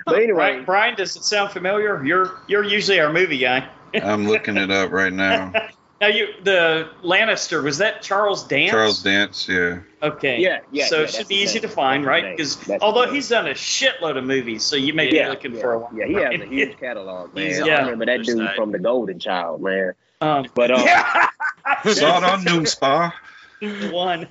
but 0.07 0.17
anyway 0.17 0.35
Brian, 0.35 0.65
Brian, 0.65 0.95
does 0.97 1.17
it 1.17 1.25
sound 1.25 1.51
familiar? 1.51 2.03
You're 2.05 2.33
you're 2.47 2.65
usually 2.65 2.99
our 3.01 3.13
movie 3.13 3.39
guy. 3.39 3.69
I'm 3.95 4.27
looking 4.27 4.57
it 4.57 4.71
up 4.71 4.91
right 4.91 5.13
now. 5.13 5.53
Now 6.01 6.07
you 6.07 6.29
the 6.45 6.89
Lannister 7.03 7.61
was 7.63 7.79
that 7.79 8.03
Charles 8.03 8.47
Dance? 8.47 8.71
Charles 8.71 9.03
Dance, 9.03 9.49
yeah. 9.49 9.81
Okay. 10.01 10.39
Yeah, 10.39 10.61
yeah, 10.71 10.87
So 10.87 10.99
yeah, 10.99 11.03
it 11.03 11.11
should 11.11 11.27
be 11.27 11.35
easy 11.35 11.55
name. 11.55 11.63
to 11.63 11.69
find, 11.69 12.05
That's 12.05 12.09
right? 12.09 12.37
Because 12.37 12.57
although 12.81 13.13
he's 13.13 13.29
done 13.29 13.49
a 13.49 13.55
shitload 13.55 14.17
of 14.17 14.23
movies, 14.23 14.63
so 14.65 14.77
you 14.77 14.93
may 14.95 15.13
yeah, 15.13 15.25
be 15.25 15.31
looking 15.31 15.55
yeah, 15.55 15.61
for 15.61 15.73
a 15.73 15.79
while. 15.81 15.91
yeah 15.93 16.07
he 16.07 16.13
has 16.15 16.41
a 16.41 16.47
huge 16.55 16.79
catalog 16.79 17.35
man 17.35 17.47
He's 17.47 17.61
i 17.61 17.81
remember 17.81 18.07
that 18.07 18.23
dude 18.23 18.39
other 18.41 18.53
from 18.55 18.71
the 18.71 18.79
golden 18.79 19.19
child 19.19 19.61
man 19.61 19.95
Um, 20.21 20.47
but 20.55 20.71
um 20.71 20.83
yeah, 20.85 21.29
Saw 21.85 22.19
it 22.19 22.25
on 22.25 22.45
Numspa. 22.45 23.13
the 23.61 23.91
one. 23.91 24.29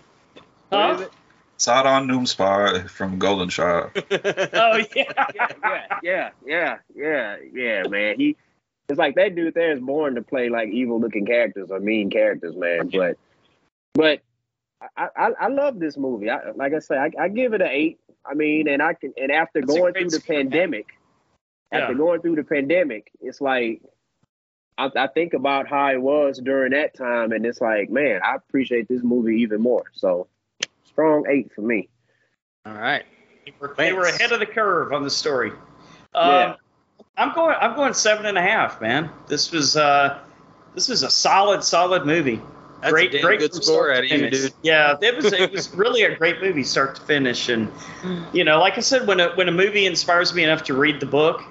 Huh? 0.72 1.07
Saw 1.57 1.80
it 1.80 1.85
on 1.85 2.07
Numspa 2.07 2.89
from 2.89 3.19
Golden 3.19 3.49
Child. 3.49 3.91
Oh 4.11 4.84
yeah. 4.95 5.14
yeah, 5.34 5.89
yeah, 6.03 6.30
yeah, 6.45 6.77
yeah, 6.95 7.35
yeah, 7.53 7.84
man. 7.88 8.15
He 8.18 8.35
it's 8.89 8.99
like 8.99 9.15
that 9.15 9.35
dude 9.35 9.53
there 9.53 9.72
is 9.72 9.80
born 9.80 10.15
to 10.15 10.22
play 10.22 10.49
like 10.49 10.69
evil 10.69 10.99
looking 10.99 11.26
characters 11.26 11.69
or 11.72 11.80
mean 11.80 12.09
characters, 12.09 12.55
man. 12.55 12.89
But 12.89 13.18
but 13.93 14.22
I, 14.95 15.07
I, 15.15 15.31
I 15.41 15.47
love 15.47 15.80
this 15.80 15.97
movie. 15.97 16.30
I, 16.30 16.51
like 16.51 16.73
I 16.73 16.80
say, 16.80 16.97
I, 16.97 17.11
I 17.19 17.27
give 17.30 17.53
it 17.53 17.61
an 17.61 17.69
eight. 17.69 17.99
I 18.26 18.34
mean, 18.34 18.68
and 18.68 18.81
I 18.81 18.93
can 18.93 19.14
and 19.18 19.31
after 19.31 19.61
That's 19.61 19.73
going 19.73 19.93
through 19.93 20.09
the 20.09 20.19
score, 20.19 20.35
man. 20.35 20.49
pandemic, 20.51 20.88
after 21.72 21.95
going 21.95 22.22
through 22.22 22.35
the 22.35 22.43
pandemic, 22.43 23.11
it's 23.19 23.41
like 23.41 23.81
I, 24.77 24.91
I 24.95 25.07
think 25.07 25.33
about 25.33 25.67
how 25.67 25.91
it 25.91 26.01
was 26.01 26.39
during 26.39 26.71
that 26.71 26.93
time, 26.95 27.31
and 27.31 27.45
it's 27.45 27.61
like, 27.61 27.89
man, 27.89 28.21
I 28.23 28.35
appreciate 28.35 28.87
this 28.87 29.03
movie 29.03 29.41
even 29.41 29.61
more. 29.61 29.85
So 29.93 30.27
strong 30.85 31.25
eight 31.29 31.51
for 31.53 31.61
me. 31.61 31.89
All 32.65 32.73
right. 32.73 33.03
They 33.45 33.53
were, 33.59 33.73
they 33.77 33.93
were 33.93 34.05
ahead 34.05 34.31
of 34.31 34.39
the 34.39 34.45
curve 34.45 34.91
on 34.93 35.03
the 35.03 35.09
story. 35.09 35.51
Um, 36.13 36.29
Yeah. 36.29 36.55
I'm 37.15 37.33
going. 37.33 37.55
I'm 37.59 37.75
going 37.75 37.93
seven 37.93 38.27
and 38.27 38.37
a 38.37 38.41
half, 38.41 38.79
man. 38.79 39.09
This 39.27 39.51
was 39.51 39.75
uh, 39.75 40.19
this 40.75 40.87
was 40.87 41.01
a 41.01 41.09
solid, 41.09 41.63
solid 41.63 42.05
movie. 42.05 42.39
That's 42.81 42.91
great, 42.93 43.09
a 43.09 43.17
damn 43.17 43.21
great 43.25 43.39
good 43.39 43.53
score 43.55 43.63
start 43.63 43.91
out 43.97 44.03
of 44.03 44.11
you, 44.11 44.29
dude. 44.29 44.53
Yeah, 44.61 44.95
it 45.01 45.15
was. 45.15 45.33
It 45.33 45.51
was 45.51 45.73
really 45.75 46.03
a 46.03 46.15
great 46.15 46.41
movie, 46.41 46.63
start 46.63 46.95
to 46.95 47.01
finish. 47.01 47.49
And 47.49 47.71
you 48.33 48.43
know, 48.43 48.59
like 48.59 48.77
I 48.77 48.81
said, 48.81 49.07
when 49.07 49.19
a 49.19 49.29
when 49.35 49.47
a 49.47 49.51
movie 49.51 49.87
inspires 49.87 50.31
me 50.33 50.43
enough 50.43 50.63
to 50.65 50.75
read 50.75 50.99
the 50.99 51.07
book, 51.07 51.41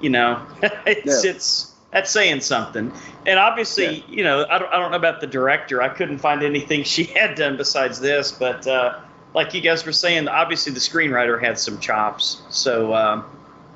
you 0.00 0.10
know, 0.10 0.44
it's 0.62 1.24
Yeah. 1.24 1.30
it's 1.30 1.71
that's 1.92 2.10
saying 2.10 2.40
something. 2.40 2.90
And 3.26 3.38
obviously, 3.38 4.04
you 4.08 4.24
know, 4.24 4.46
I 4.48 4.58
don't 4.58 4.72
I 4.72 4.78
don't 4.78 4.90
know 4.90 4.96
about 4.96 5.20
the 5.20 5.26
director. 5.26 5.80
I 5.80 5.88
couldn't 5.88 6.18
find 6.18 6.42
anything 6.42 6.82
she 6.84 7.04
had 7.04 7.36
done 7.36 7.56
besides 7.56 8.00
this, 8.00 8.32
but 8.32 8.66
uh, 8.66 8.98
like 9.34 9.54
you 9.54 9.60
guys 9.60 9.84
were 9.86 9.92
saying, 9.92 10.26
obviously 10.26 10.72
the 10.72 10.80
screenwriter 10.80 11.40
had 11.40 11.58
some 11.58 11.78
chops. 11.78 12.42
So 12.48 12.94
um, 12.94 13.24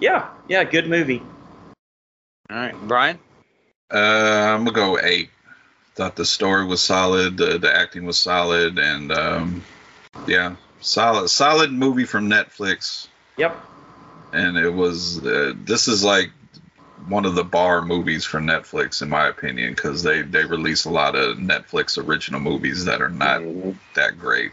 yeah, 0.01 0.31
yeah, 0.49 0.65
good 0.65 0.89
movie. 0.89 1.23
All 2.51 2.57
right. 2.57 2.75
Brian? 2.89 3.19
Uh, 3.93 3.99
I'm 3.99 4.65
gonna 4.65 4.75
go 4.75 4.99
eight. 5.01 5.31
Thought 5.95 6.17
the 6.17 6.27
story 6.27 6.67
was 6.67 6.83
solid, 6.83 7.39
the, 7.39 7.59
the 7.59 7.75
acting 7.75 8.05
was 8.05 8.19
solid, 8.19 8.79
and 8.79 9.11
um, 9.13 9.65
yeah, 10.27 10.57
solid, 10.81 11.29
solid 11.29 11.73
movie 11.73 12.05
from 12.05 12.29
Netflix. 12.29 13.09
Yep. 13.39 13.57
And 14.35 14.59
it 14.59 14.69
was 14.69 15.25
uh, 15.25 15.55
this 15.57 15.89
is 15.89 16.05
like 16.05 16.33
one 17.09 17.25
of 17.25 17.35
the 17.35 17.45
bar 17.45 17.83
movies 17.83 18.25
for 18.25 18.41
Netflix, 18.41 19.03
in 19.03 19.09
my 19.09 19.29
opinion, 19.29 19.75
because 19.75 20.03
they 20.03 20.23
they 20.23 20.45
release 20.45 20.85
a 20.85 20.91
lot 20.91 21.15
of 21.15 21.39
Netflix 21.39 22.03
original 22.03 22.41
movies 22.41 22.85
that 22.87 23.01
are 23.01 23.09
not 23.09 23.41
Mhm. 23.41 23.77
that 23.95 24.19
great. 24.19 24.53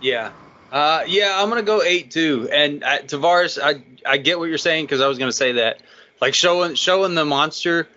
Yeah. 0.00 0.30
Uh, 0.70 1.04
yeah, 1.06 1.40
I'm 1.40 1.48
gonna 1.48 1.62
go 1.62 1.82
eight 1.82 2.10
too. 2.10 2.48
And 2.50 2.82
uh, 2.82 2.98
Tavares, 3.00 3.60
I 3.62 3.82
I 4.08 4.16
get 4.16 4.38
what 4.38 4.48
you're 4.48 4.58
saying 4.58 4.84
because 4.86 5.00
I 5.00 5.08
was 5.08 5.18
gonna 5.18 5.32
say 5.32 5.52
that. 5.52 5.82
Like 6.20 6.34
showing 6.34 6.74
showing 6.76 7.14
the 7.14 7.24
monster 7.24 7.88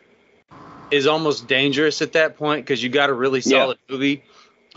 is 0.92 1.08
almost 1.08 1.48
dangerous 1.48 2.02
at 2.02 2.14
that 2.14 2.38
point 2.38 2.66
because 2.66 2.82
you 2.84 2.90
got 2.90 3.10
a 3.10 3.14
really 3.14 3.40
Yeah. 3.40 3.60
solid 3.60 3.78
movie, 3.90 4.24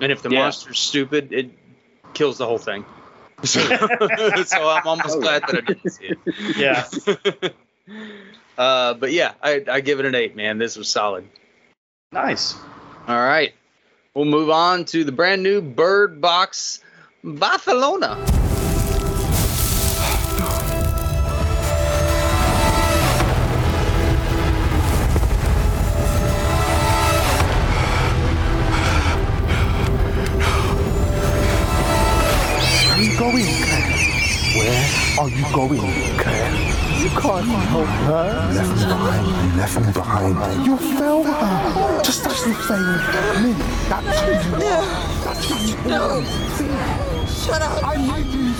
and 0.01 0.13
if 0.13 0.23
the 0.23 0.31
Yeah. 0.31 0.39
monster's 0.39 0.79
stupid, 0.79 1.33
it 1.33 1.51
kills 2.15 2.39
the 2.39 2.47
whole 2.47 2.59
thing. 2.59 2.85
So, 3.45 3.61
so 4.45 4.69
I'm 4.69 4.87
almost 4.87 5.17
Oh, 5.17 5.21
glad 5.21 5.47
that 5.47 5.57
I 5.57 5.61
didn't 5.61 5.91
see 5.91 6.07
it. 6.07 6.19
Yeah. 6.57 7.51
uh, 8.59 8.95
but 8.95 9.13
yeah, 9.13 9.33
I, 9.43 9.65
I 9.71 9.81
give 9.81 10.01
it 10.01 10.07
an 10.07 10.15
eight, 10.15 10.37
man. 10.37 10.59
This 10.59 10.77
was 10.77 10.89
solid. 10.89 11.29
nice. 12.13 12.55
All 13.07 13.17
right. 13.17 13.55
We'll 14.15 14.25
move 14.25 14.51
on 14.51 14.85
to 14.87 15.05
the 15.05 15.13
brand 15.13 15.43
new 15.43 15.61
Bird 15.61 16.21
Box 16.21 16.81
Barcelona. 17.23 18.17
Where 32.89 32.95
are 32.95 33.03
you 33.03 33.19
going, 33.19 33.45
Where 34.57 34.85
are 35.21 35.29
you 35.29 35.45
going, 35.55 36.19
Claire? 36.19 36.28
You 36.99 37.11
can't 37.11 37.47
help 37.47 37.87
her. 37.87 38.51
Left 38.55 38.69
me 38.77 38.85
behind. 38.85 39.27
You 39.27 39.59
left 39.59 39.77
me 39.81 39.93
behind. 39.93 40.67
You 40.67 40.77
fell 40.99 41.23
her. 41.23 42.03
Just 42.03 42.27
as 42.27 42.47
you 42.47 42.55
failed 42.55 43.01
me. 43.43 43.53
That's 43.89 44.21
who 44.21 44.33
you 44.33 44.57
are. 44.67 44.87
That's 45.25 45.45
who 45.49 45.55
you 45.65 45.77
no. 45.89 46.23
Shut 47.27 47.63
up. 47.63 47.85
I 47.85 47.97
need 47.97 48.27
you. 48.35 48.53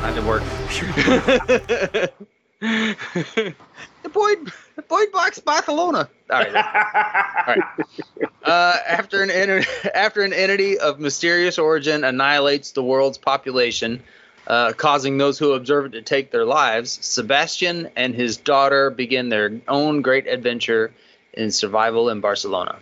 Had 0.00 0.14
to 0.14 0.22
work. 0.22 0.42
the 2.60 4.10
boy, 4.12 4.34
the 4.76 4.82
boy 4.82 5.04
box 5.12 5.38
Barcelona. 5.40 6.08
All 6.30 6.38
right. 6.38 6.54
All 6.54 7.54
right. 7.54 7.64
Uh, 8.44 8.76
after 8.86 9.22
an 9.22 9.64
after 9.94 10.22
an 10.22 10.32
entity 10.32 10.78
of 10.78 11.00
mysterious 11.00 11.58
origin 11.58 12.04
annihilates 12.04 12.72
the 12.72 12.82
world's 12.82 13.18
population, 13.18 14.02
uh, 14.50 14.72
causing 14.72 15.16
those 15.16 15.38
who 15.38 15.52
observe 15.52 15.86
it 15.86 15.92
to 15.92 16.02
take 16.02 16.32
their 16.32 16.44
lives, 16.44 16.98
Sebastian 17.02 17.88
and 17.94 18.14
his 18.16 18.36
daughter 18.36 18.90
begin 18.90 19.28
their 19.28 19.60
own 19.68 20.02
great 20.02 20.26
adventure 20.26 20.92
in 21.32 21.52
survival 21.52 22.08
in 22.08 22.20
Barcelona. 22.20 22.76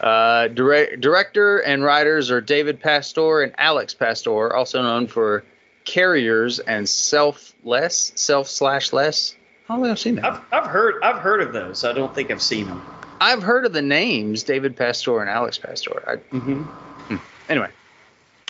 Uh, 0.00 0.48
dire- 0.48 0.96
director 0.96 1.58
and 1.58 1.84
writers 1.84 2.32
are 2.32 2.40
David 2.40 2.80
Pastor 2.80 3.42
and 3.42 3.54
Alex 3.56 3.94
Pastor, 3.94 4.52
also 4.52 4.82
known 4.82 5.06
for 5.06 5.44
Carriers 5.84 6.58
and 6.58 6.88
Selfless, 6.88 8.10
Self 8.16 8.48
slash 8.48 8.92
Less. 8.92 9.36
I 9.68 9.74
don't 9.76 9.82
think 9.82 9.92
I've 9.92 9.98
seen 10.00 10.14
that. 10.16 10.24
I've, 10.24 10.40
I've 10.52 10.66
heard 10.70 10.94
I've 11.04 11.22
heard 11.22 11.40
of 11.40 11.52
those. 11.52 11.84
I 11.84 11.92
don't 11.92 12.12
think 12.12 12.32
I've 12.32 12.42
seen 12.42 12.66
them. 12.66 12.84
I've 13.20 13.42
heard 13.44 13.64
of 13.64 13.72
the 13.72 13.80
names 13.82 14.42
David 14.42 14.76
Pastor 14.76 15.20
and 15.20 15.30
Alex 15.30 15.56
Pastor. 15.56 16.02
I, 16.06 16.16
Mm-hmm. 16.36 17.16
anyway, 17.48 17.70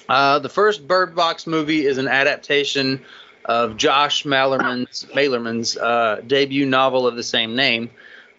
uh, 0.08 0.38
the 0.38 0.48
first 0.48 0.86
Bird 0.86 1.14
Box 1.14 1.46
movie 1.46 1.86
is 1.86 1.98
an 1.98 2.08
adaptation 2.08 3.04
of 3.44 3.76
Josh 3.76 4.24
Malerman's, 4.24 5.06
Malerman's 5.14 5.76
uh, 5.76 6.20
debut 6.26 6.66
novel 6.66 7.06
of 7.06 7.16
the 7.16 7.22
same 7.22 7.56
name, 7.56 7.90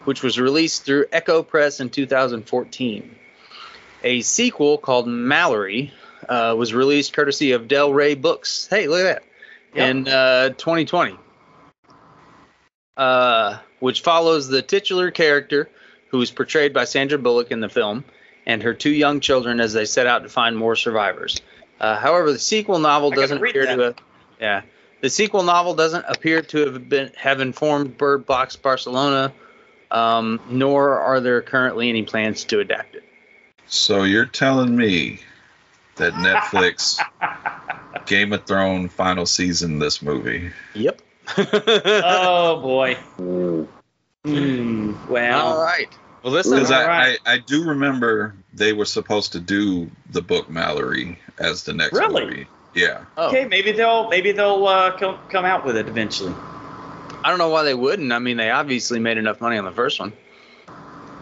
which 0.04 0.24
was 0.24 0.40
released 0.40 0.84
through 0.86 1.06
Ecco 1.12 1.44
Press 1.44 1.80
in 1.80 1.90
2014. 1.90 3.16
A 4.04 4.22
sequel 4.22 4.78
called 4.78 5.08
Mallory 5.08 5.94
uh, 6.28 6.56
was 6.58 6.74
released 6.74 7.14
courtesy 7.14 7.52
of 7.52 7.68
Del 7.68 7.94
Rey 7.94 8.16
Books. 8.16 8.68
Hey, 8.70 8.88
look 8.88 9.02
at 9.02 9.04
that! 9.04 9.24
Yep. 9.76 9.90
In 9.90 10.08
uh, 10.08 10.50
2020, 10.50 11.18
uh, 12.98 13.58
which 13.80 14.02
follows 14.02 14.48
the 14.48 14.62
titular 14.62 15.12
character 15.12 15.70
who 16.10 16.22
is 16.22 16.32
portrayed 16.32 16.74
by 16.74 16.86
Sandra 16.86 17.18
Bullock 17.18 17.52
in 17.52 17.60
the 17.60 17.70
film, 17.70 18.06
and 18.46 18.64
her 18.64 18.74
two 18.74 18.92
young 18.92 19.20
children 19.20 19.60
as 19.60 19.74
they 19.74 19.86
set 19.86 20.08
out 20.08 20.24
to 20.24 20.30
find 20.30 20.56
more 20.56 20.76
survivors. 20.76 21.42
Uh, 21.80 21.98
however, 21.98 22.32
the 22.32 22.40
sequel 22.40 22.80
novel 22.80 23.12
doesn't 23.12 23.38
appear 23.38 23.66
that. 23.66 23.76
to 23.76 23.82
have, 23.84 23.96
yeah, 24.40 24.62
the 25.02 25.10
sequel 25.10 25.44
novel 25.44 25.76
doesn't 25.76 26.06
appear 26.08 26.42
to 26.42 26.72
have 26.72 26.90
been 26.90 27.12
have 27.18 27.42
informed 27.42 27.98
Bird 27.98 28.26
Box 28.26 28.56
Barcelona, 28.56 29.34
um, 29.92 30.40
nor 30.50 31.00
are 31.00 31.20
there 31.20 31.42
currently 31.42 31.90
any 31.90 32.04
plans 32.04 32.46
to 32.46 32.60
adapt 32.60 32.96
it. 32.96 33.04
So 33.68 34.04
you're 34.04 34.26
telling 34.26 34.76
me 34.76 35.20
that 35.96 36.14
Netflix 36.14 37.00
Game 38.06 38.34
of 38.34 38.46
Thrones 38.46 38.92
final 38.94 39.26
season 39.26 39.80
this 39.80 40.02
movie? 40.02 40.52
Yep. 40.74 41.02
Oh 41.38 42.62
boy. 42.62 42.98
Mm. 44.26 45.08
Well, 45.08 45.62
right. 45.62 45.88
Well, 46.24 46.34
listen. 46.34 46.54
Because 46.54 46.72
I, 46.72 46.82
Alright. 46.82 47.20
I, 47.26 47.34
I 47.34 47.38
do 47.40 47.64
remember 47.64 48.36
they 48.54 48.74
were 48.74 48.86
supposed 48.86 49.34
to 49.34 49.40
do 49.40 49.90
the 50.10 50.22
book 50.22 50.50
Mallory 50.50 51.20
as 51.40 51.64
the 51.64 51.74
next 51.74 51.94
Really? 51.94 52.26
movie. 52.26 52.48
Yeah. 52.74 53.06
Oh, 53.18 53.28
okay, 53.30 53.46
maybe 53.46 53.72
they'll 53.72 54.10
maybe 54.10 54.32
they'll 54.34 54.66
uh, 54.68 54.98
come 54.98 55.18
come 55.30 55.46
out 55.46 55.66
with 55.66 55.78
it 55.78 55.88
eventually. 55.88 56.34
I 57.24 57.30
don't 57.30 57.38
know 57.40 57.50
why 57.50 57.64
they 57.64 57.74
wouldn't. 57.74 58.12
I 58.12 58.20
mean, 58.20 58.38
they 58.38 58.52
obviously 58.52 59.00
made 59.00 59.18
enough 59.18 59.40
money 59.42 59.58
on 59.58 59.66
the 59.66 59.72
first 59.72 60.00
one. 60.00 60.14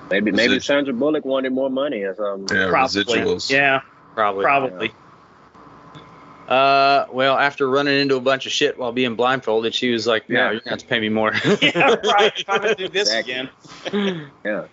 Maybe 0.10 0.32
maybe 0.32 0.60
Sandra 0.60 0.94
Bullock 0.94 1.26
wanted 1.26 1.54
more 1.54 1.70
money 1.70 2.02
or 2.04 2.16
something. 2.16 2.56
Yeah, 2.58 2.70
Probably. 2.70 3.04
residuals. 3.04 3.50
Yeah, 3.52 3.82
Probably. 4.16 4.44
probably. 4.44 4.92
Uh, 6.48 7.06
well, 7.12 7.38
after 7.38 7.70
running 7.70 8.00
into 8.02 8.16
a 8.18 8.20
bunch 8.20 8.46
of 8.46 8.52
shit 8.52 8.78
while 8.78 8.92
being 8.92 9.16
blindfolded, 9.16 9.74
she 9.74 9.92
was 9.92 10.06
like, 10.06 10.30
"No, 10.30 10.40
Yeah. 10.40 10.52
you're 10.52 10.60
gonna 10.60 10.70
have 10.72 10.80
to 10.80 10.86
pay 10.86 11.00
me 11.00 11.10
more." 11.10 11.32
yeah, 11.62 11.96
right. 12.04 12.34
If 12.38 12.50
I'm 12.50 12.62
gonna 12.62 12.76
do 12.76 12.90
this 12.90 13.12
Exactly. 13.14 13.50
again, 13.94 14.30
Yeah. 14.44 14.66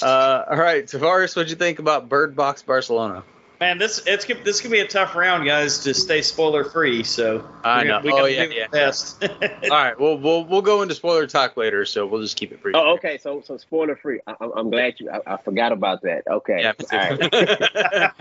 Uh, 0.00 0.44
all 0.50 0.56
right, 0.56 0.84
Tavares, 0.86 1.34
what'd 1.36 1.50
you 1.50 1.56
think 1.56 1.78
about 1.80 2.08
Bird 2.08 2.36
Box 2.36 2.62
Barcelona? 2.62 3.24
Man, 3.62 3.78
this 3.78 4.02
it's 4.06 4.24
gonna- 4.24 4.42
this 4.42 4.60
could 4.60 4.72
be 4.72 4.80
a 4.80 4.86
tough 4.88 5.14
round, 5.14 5.46
guys, 5.46 5.84
to 5.84 5.94
stay 5.94 6.20
spoiler 6.20 6.64
free. 6.64 7.04
So 7.04 7.48
I 7.62 7.84
know. 7.84 8.00
We 8.02 8.10
Oh, 8.12 8.16
gotta 8.16 8.32
yeah, 8.32 8.46
do 8.46 8.54
yeah. 8.54 8.66
the 8.66 8.70
best. 8.76 9.22
All 9.64 9.68
right, 9.70 9.98
well, 10.00 10.18
we'll 10.18 10.44
we'll 10.44 10.62
go 10.62 10.82
into 10.82 10.96
spoiler 10.96 11.28
talk 11.28 11.56
later, 11.56 11.84
so 11.84 12.04
we'll 12.04 12.22
just 12.22 12.36
keep 12.36 12.50
it 12.50 12.60
brief. 12.60 12.74
Oh, 12.76 12.94
okay. 12.94 13.18
So 13.18 13.40
so 13.40 13.56
spoiler 13.58 13.94
free. 13.94 14.18
I, 14.26 14.32
I'm- 14.40 14.52
I'm 14.56 14.70
glad 14.70 14.98
you. 14.98 15.10
I, 15.10 15.34
I 15.34 15.36
forgot 15.36 15.70
about 15.70 16.02
that. 16.02 16.24
Okay. 16.28 16.60
Yeah, 16.60 16.72
me. 16.76 16.86
All 16.92 16.98
right. 16.98 18.12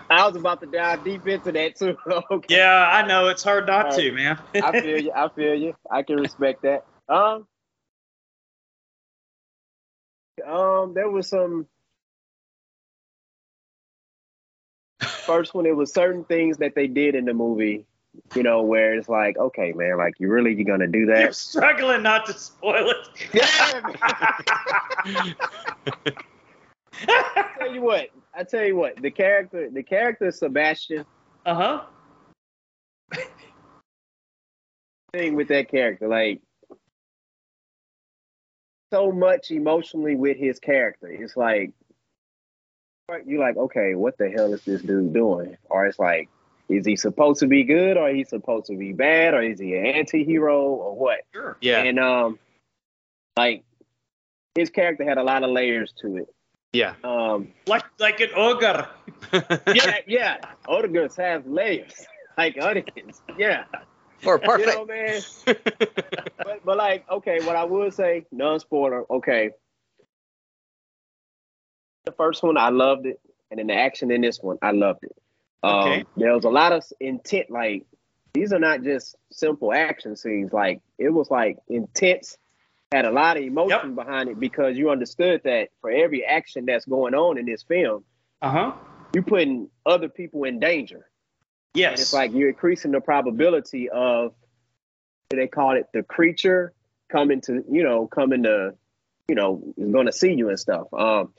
I 0.10 0.26
was 0.26 0.36
about 0.36 0.60
to 0.62 0.66
dive 0.66 1.04
deep 1.04 1.28
into 1.28 1.52
that 1.52 1.76
too. 1.76 1.98
okay. 2.30 2.56
yeah, 2.56 2.88
I 2.90 3.06
know 3.06 3.28
it's 3.28 3.42
hard 3.44 3.66
not 3.66 3.86
All 3.86 3.92
to, 3.92 4.12
man. 4.12 4.38
I 4.54 4.80
feel 4.80 4.98
you. 4.98 5.12
I 5.14 5.28
feel 5.28 5.54
you. 5.54 5.76
I 5.90 6.02
can 6.04 6.16
respect 6.16 6.62
that. 6.62 6.86
Um, 7.06 7.46
um, 10.46 10.94
there 10.94 11.10
was 11.10 11.28
some. 11.28 11.66
First 15.02 15.54
one, 15.54 15.66
it 15.66 15.76
was 15.76 15.92
certain 15.92 16.24
things 16.24 16.58
that 16.58 16.74
they 16.74 16.86
did 16.86 17.14
in 17.14 17.24
the 17.24 17.34
movie, 17.34 17.84
you 18.34 18.42
know, 18.42 18.62
where 18.62 18.94
it's 18.94 19.08
like, 19.08 19.36
okay, 19.38 19.72
man, 19.72 19.96
like 19.98 20.14
you 20.18 20.28
really 20.28 20.54
you 20.54 20.64
gonna 20.64 20.86
do 20.86 21.06
that? 21.06 21.20
You're 21.20 21.32
struggling 21.32 22.02
not 22.02 22.26
to 22.26 22.32
spoil 22.32 22.90
it. 22.90 23.08
Yeah. 23.32 23.80
I 27.08 27.44
tell 27.58 27.72
you 27.74 27.82
what. 27.82 28.08
I 28.34 28.44
tell 28.44 28.64
you 28.64 28.76
what. 28.76 29.00
The 29.00 29.10
character, 29.10 29.68
the 29.70 29.82
character 29.82 30.30
Sebastian, 30.30 31.04
Uh 31.46 31.54
huh. 31.54 31.82
thing 35.12 35.34
with 35.34 35.48
that 35.48 35.70
character, 35.70 36.08
like 36.08 36.40
so 38.92 39.10
much 39.12 39.50
emotionally 39.50 40.16
with 40.16 40.36
his 40.36 40.58
character. 40.58 41.08
It's 41.08 41.36
like 41.36 41.72
you're 43.26 43.40
like, 43.40 43.56
okay, 43.56 43.94
what 43.94 44.16
the 44.18 44.28
hell 44.30 44.52
is 44.54 44.62
this 44.64 44.82
dude 44.82 45.12
doing? 45.12 45.56
Or 45.68 45.86
it's 45.86 45.98
like, 45.98 46.28
is 46.68 46.86
he 46.86 46.96
supposed 46.96 47.40
to 47.40 47.46
be 47.46 47.64
good, 47.64 47.96
or 47.96 48.08
is 48.10 48.16
he 48.16 48.24
supposed 48.24 48.66
to 48.66 48.76
be 48.76 48.92
bad, 48.92 49.34
or 49.34 49.42
is 49.42 49.58
he 49.58 49.74
an 49.76 49.86
anti-hero, 49.86 50.60
or 50.62 50.94
what? 50.96 51.20
Sure. 51.34 51.56
Yeah, 51.60 51.82
And 51.82 51.98
um, 51.98 52.38
like 53.36 53.64
his 54.54 54.70
character 54.70 55.04
had 55.04 55.18
a 55.18 55.22
lot 55.22 55.42
of 55.42 55.50
layers 55.50 55.92
to 56.02 56.16
it. 56.18 56.28
yeah. 56.72 56.94
Um, 57.04 57.48
Like 57.66 57.84
like 57.98 58.20
an 58.20 58.30
ogre. 58.36 58.88
yeah, 59.32 59.98
yeah. 60.06 60.36
Ogres 60.68 61.16
have 61.16 61.46
layers, 61.46 61.92
like 62.38 62.54
Odegaards. 62.56 63.20
Yeah. 63.36 63.64
or 64.24 64.34
You 64.34 64.38
perfect. 64.48 64.68
know, 64.76 64.84
man. 64.86 65.20
but, 65.46 66.60
but 66.64 66.76
like, 66.76 67.04
okay, 67.10 67.40
what 67.44 67.56
I 67.56 67.64
would 67.64 67.94
say, 67.94 68.26
non-spoiler, 68.32 69.04
okay. 69.10 69.50
The 72.04 72.12
first 72.12 72.42
one, 72.42 72.56
I 72.56 72.70
loved 72.70 73.06
it, 73.06 73.20
and 73.50 73.58
then 73.58 73.66
the 73.66 73.74
action 73.74 74.10
in 74.10 74.20
this 74.22 74.38
one, 74.40 74.58
I 74.62 74.72
loved 74.72 75.04
it. 75.04 75.14
Um, 75.62 75.74
Okay. 75.80 76.04
There 76.16 76.34
was 76.34 76.44
a 76.44 76.48
lot 76.50 76.72
of 76.72 76.84
intent. 77.00 77.50
Like, 77.50 77.84
these 78.32 78.52
are 78.52 78.58
not 78.58 78.82
just 78.82 79.16
simple 79.30 79.72
action 79.72 80.16
scenes. 80.16 80.52
Like, 80.52 80.80
it 80.98 81.10
was 81.10 81.30
like 81.30 81.58
intense. 81.68 82.38
Had 82.92 83.04
a 83.04 83.10
lot 83.12 83.36
of 83.36 83.44
emotion 83.44 83.94
behind 83.94 84.28
it 84.30 84.40
because 84.40 84.76
you 84.76 84.90
understood 84.90 85.42
that 85.44 85.68
for 85.80 85.90
every 85.90 86.24
action 86.24 86.64
that's 86.66 86.86
going 86.86 87.14
on 87.14 87.38
in 87.38 87.46
this 87.46 87.62
film, 87.62 88.04
Uh 88.42 88.50
huh. 88.50 88.72
you're 89.14 89.22
putting 89.22 89.68
other 89.86 90.08
people 90.08 90.42
in 90.44 90.58
danger. 90.58 90.96
And 90.96 91.04
Yes. 91.74 92.00
it's 92.00 92.12
like 92.12 92.32
you're 92.32 92.48
increasing 92.48 92.90
the 92.90 93.00
probability 93.00 93.88
of 93.90 94.34
they 95.28 95.46
call 95.46 95.76
it 95.76 95.86
the 95.94 96.02
creature 96.02 96.72
coming 97.08 97.40
to 97.42 97.64
you 97.70 97.84
know 97.84 98.08
coming 98.08 98.42
to 98.42 98.74
you 99.28 99.36
know 99.36 99.62
is 99.76 99.92
going 99.92 100.06
to 100.06 100.12
see 100.12 100.32
you 100.32 100.48
and 100.48 100.58
stuff. 100.58 100.92
Um, 100.92 101.32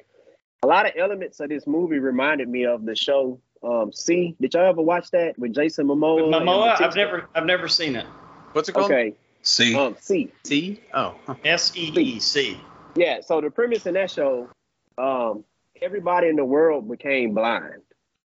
a 0.63 0.67
lot 0.67 0.85
of 0.85 0.91
elements 0.97 1.39
of 1.39 1.49
this 1.49 1.65
movie 1.65 1.99
reminded 1.99 2.47
me 2.49 2.65
of 2.65 2.85
the 2.85 2.95
show 2.95 3.39
um, 3.63 3.91
See. 3.93 4.35
Did 4.41 4.53
y'all 4.55 4.69
ever 4.69 4.81
watch 4.81 5.11
that 5.11 5.38
with 5.38 5.53
Jason 5.53 5.85
Momoa? 5.88 6.23
and 6.23 6.33
Momoa, 6.33 6.81
I've 6.81 6.95
never 6.95 7.27
I've 7.35 7.45
never 7.45 7.67
seen 7.67 7.95
it. 7.95 8.05
What's 8.53 8.69
it 8.69 8.73
called? 8.73 8.91
Okay, 8.91 9.13
See, 9.43 9.75
um, 9.75 9.95
C. 9.99 10.31
See? 10.45 10.81
Oh, 10.93 11.15
huh. 11.27 11.35
S 11.45 11.75
E 11.77 11.91
E 11.95 12.19
C. 12.19 12.59
Yeah. 12.95 13.21
So 13.21 13.39
the 13.39 13.49
premise 13.51 13.85
in 13.85 13.93
that 13.93 14.09
show, 14.11 14.49
um, 14.97 15.43
everybody 15.81 16.27
in 16.27 16.35
the 16.35 16.45
world 16.45 16.89
became 16.89 17.33
blind. 17.33 17.81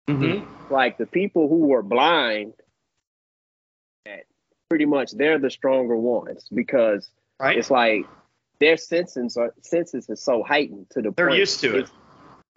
Mm-hmm. 0.09 0.73
like 0.73 0.97
the 0.97 1.05
people 1.05 1.47
who 1.47 1.59
were 1.59 1.81
blind 1.81 2.53
pretty 4.69 4.83
much 4.85 5.11
they're 5.13 5.39
the 5.39 5.49
stronger 5.49 5.95
ones 5.95 6.45
because 6.53 7.09
Right. 7.39 7.57
it's 7.57 7.71
like 7.71 8.05
their 8.59 8.75
senses 8.75 9.37
are 9.37 9.53
senses 9.61 10.09
is 10.09 10.21
so 10.21 10.43
heightened 10.43 10.87
to 10.91 11.01
the 11.01 11.03
point 11.05 11.15
They're 11.15 11.27
point 11.29 11.39
used 11.39 11.59
to 11.61 11.77
it. 11.79 11.89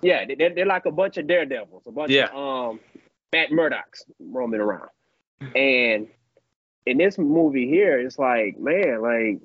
Yeah 0.03 0.25
they- 0.27 0.35
they're, 0.35 0.55
they're 0.55 0.67
like 0.67 0.87
a 0.87 0.91
bunch 0.93 1.17
of 1.17 1.27
daredevils 1.27 1.87
a 1.87 1.93
bunch 1.93 2.11
Yeah. 2.13 2.29
of 2.33 2.71
um 2.73 2.81
Matt 3.33 3.51
Murdocks 3.51 4.05
roaming 4.21 4.61
around. 4.61 4.89
And 5.55 6.09
in 6.87 6.99
this 6.99 7.19
movie 7.19 7.67
here 7.69 7.99
it's 7.99 8.19
like 8.19 8.59
man 8.59 9.01
like 9.03 9.41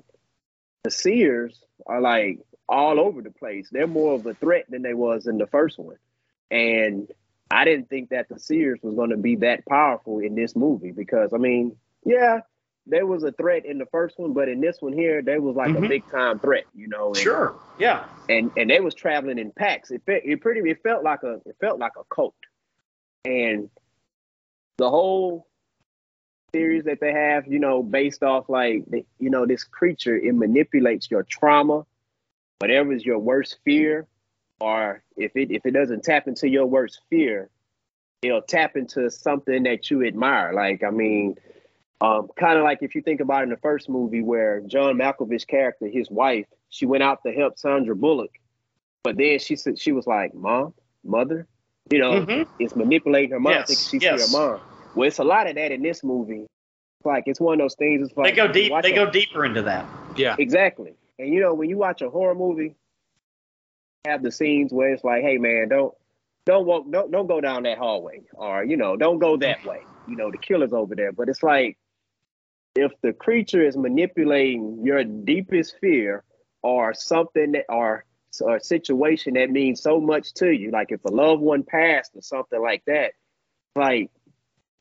the 0.84 0.90
seers 0.90 1.62
are 1.86 2.00
like 2.00 2.38
all 2.68 2.98
over 2.98 3.20
the 3.22 3.30
place. 3.30 3.68
They're 3.70 3.86
more 3.86 4.14
of 4.14 4.24
a 4.26 4.34
threat 4.34 4.64
than 4.68 4.82
they 4.82 4.94
was 4.94 5.26
in 5.26 5.36
the 5.38 5.46
first 5.46 5.78
one. 5.78 5.96
And 6.50 7.10
I 7.50 7.64
didn't 7.64 7.90
think 7.90 8.10
that 8.10 8.28
the 8.30 8.38
Seers 8.38 8.78
was 8.82 8.94
going 8.94 9.10
to 9.10 9.16
be 9.18 9.36
that 9.36 9.66
powerful 9.66 10.20
in 10.20 10.34
this 10.34 10.56
movie 10.56 10.90
because 10.90 11.32
I 11.34 11.36
mean, 11.38 11.76
yeah, 12.04 12.40
there 12.86 13.06
was 13.06 13.22
a 13.22 13.32
threat 13.32 13.64
in 13.64 13.78
the 13.78 13.86
first 13.86 14.18
one, 14.18 14.32
but 14.32 14.48
in 14.48 14.60
this 14.60 14.80
one 14.80 14.92
here, 14.92 15.22
there 15.22 15.40
was 15.40 15.54
like 15.56 15.70
Mhm. 15.70 15.84
a 15.84 15.88
big 15.88 16.06
time 16.10 16.38
threat, 16.38 16.64
you 16.74 16.88
know. 16.88 17.08
And, 17.08 17.16
Sure. 17.16 17.54
Yeah. 17.78 18.04
And 18.28 18.50
and 18.56 18.70
they 18.70 18.80
was 18.80 18.94
traveling 18.94 19.38
in 19.38 19.50
packs. 19.52 19.90
It 19.90 20.02
fe- 20.04 20.22
it 20.24 20.40
pretty 20.40 20.68
it 20.68 20.82
felt 20.82 21.04
like 21.04 21.22
a 21.22 21.40
it 21.46 21.56
felt 21.60 21.78
like 21.78 21.92
a 21.96 22.04
cult, 22.04 22.34
and 23.24 23.70
the 24.78 24.90
whole 24.90 25.46
series 26.54 26.84
that 26.84 27.00
they 27.00 27.12
have, 27.12 27.46
you 27.46 27.58
know, 27.58 27.82
based 27.82 28.22
off 28.22 28.48
like 28.48 28.84
the, 28.86 29.04
you 29.18 29.30
know 29.30 29.46
this 29.46 29.64
creature, 29.64 30.16
it 30.16 30.34
manipulates 30.34 31.10
your 31.10 31.22
trauma, 31.22 31.86
whatever 32.58 32.92
is 32.92 33.04
your 33.04 33.18
worst 33.18 33.58
fear, 33.64 34.06
or 34.60 35.02
if 35.16 35.34
it 35.36 35.50
if 35.50 35.64
it 35.66 35.70
doesn't 35.72 36.02
tap 36.04 36.28
into 36.28 36.48
your 36.48 36.66
worst 36.66 37.00
fear, 37.08 37.48
it'll 38.22 38.42
tap 38.42 38.76
into 38.76 39.10
something 39.10 39.62
that 39.64 39.90
you 39.90 40.04
admire. 40.04 40.52
Like 40.52 40.82
I 40.84 40.90
mean, 40.90 41.36
Um, 42.02 42.28
kind 42.36 42.58
of 42.58 42.64
like 42.64 42.78
if 42.82 42.96
you 42.96 43.00
think 43.02 43.20
about 43.20 43.42
it 43.42 43.44
in 43.44 43.50
the 43.50 43.56
first 43.58 43.88
movie 43.88 44.22
where 44.22 44.60
John 44.62 44.96
Malkovich's 44.96 45.44
character, 45.44 45.86
his 45.86 46.10
wife, 46.10 46.46
she 46.68 46.84
went 46.84 47.04
out 47.04 47.22
to 47.24 47.32
help 47.32 47.58
Sandra 47.58 47.94
Bullock, 47.94 48.32
but 49.04 49.16
then 49.16 49.38
she 49.38 49.54
said 49.54 49.78
she 49.78 49.92
was 49.92 50.04
like, 50.04 50.34
"Mom, 50.34 50.74
mother," 51.04 51.46
you 51.92 52.00
know, 52.00 52.24
Mhm. 52.26 52.48
it's 52.58 52.74
manipulating 52.74 53.30
her 53.30 53.38
mom. 53.38 53.52
Yes, 53.52 53.68
thinking 53.68 54.00
she's 54.00 54.02
yes. 54.02 54.32
her 54.34 54.38
mom. 54.56 54.60
Well, 54.96 55.06
it's 55.06 55.20
a 55.20 55.24
lot 55.24 55.46
of 55.46 55.54
that 55.54 55.70
in 55.70 55.80
this 55.82 56.02
movie. 56.02 56.40
It's 56.42 57.06
like 57.06 57.24
it's 57.26 57.40
one 57.40 57.54
of 57.54 57.64
those 57.64 57.76
things. 57.76 58.08
It's 58.08 58.16
like 58.16 58.34
They 58.34 58.36
go 58.36 58.48
deep. 58.48 58.72
They 58.82 58.92
a- 58.92 59.04
go 59.04 59.08
deeper 59.08 59.44
into 59.44 59.62
that. 59.62 59.86
Yeah. 60.16 60.34
Exactly. 60.40 60.94
And 61.20 61.32
you 61.32 61.40
know, 61.40 61.54
when 61.54 61.68
you 61.70 61.78
watch 61.78 62.02
a 62.02 62.10
horror 62.10 62.34
movie, 62.34 62.74
have 64.04 64.22
the 64.24 64.32
scenes 64.32 64.72
where 64.72 64.92
it's 64.92 65.04
like, 65.04 65.22
hey 65.22 65.38
man, 65.38 65.68
don't 65.68 65.94
don't 66.46 66.66
walk 66.66 66.90
don't 66.90 67.12
don't 67.12 67.28
go 67.28 67.40
down 67.40 67.62
that 67.62 67.78
hallway. 67.78 68.22
Or, 68.34 68.64
you 68.64 68.76
know, 68.76 68.96
don't 68.96 69.20
go 69.20 69.36
that 69.36 69.64
way. 69.64 69.82
You 70.08 70.16
know, 70.16 70.32
the 70.32 70.38
killer's 70.38 70.72
over 70.72 70.96
there. 70.96 71.12
But 71.12 71.28
it's 71.28 71.44
like 71.44 71.76
if 72.74 72.92
the 73.02 73.12
creature 73.12 73.64
is 73.64 73.76
manipulating 73.76 74.80
your 74.84 75.04
deepest 75.04 75.76
fear 75.80 76.24
or 76.62 76.94
something 76.94 77.52
that 77.52 77.66
or 77.68 78.04
or 78.40 78.56
a 78.56 78.60
situation 78.64 79.34
that 79.34 79.50
means 79.50 79.82
so 79.82 80.00
much 80.00 80.32
to 80.32 80.50
you, 80.50 80.70
like 80.70 80.90
if 80.90 81.04
a 81.04 81.08
loved 81.10 81.42
one 81.42 81.62
passed 81.62 82.12
or 82.16 82.22
something 82.22 82.60
like 82.62 82.82
that, 82.86 83.12
like 83.76 84.10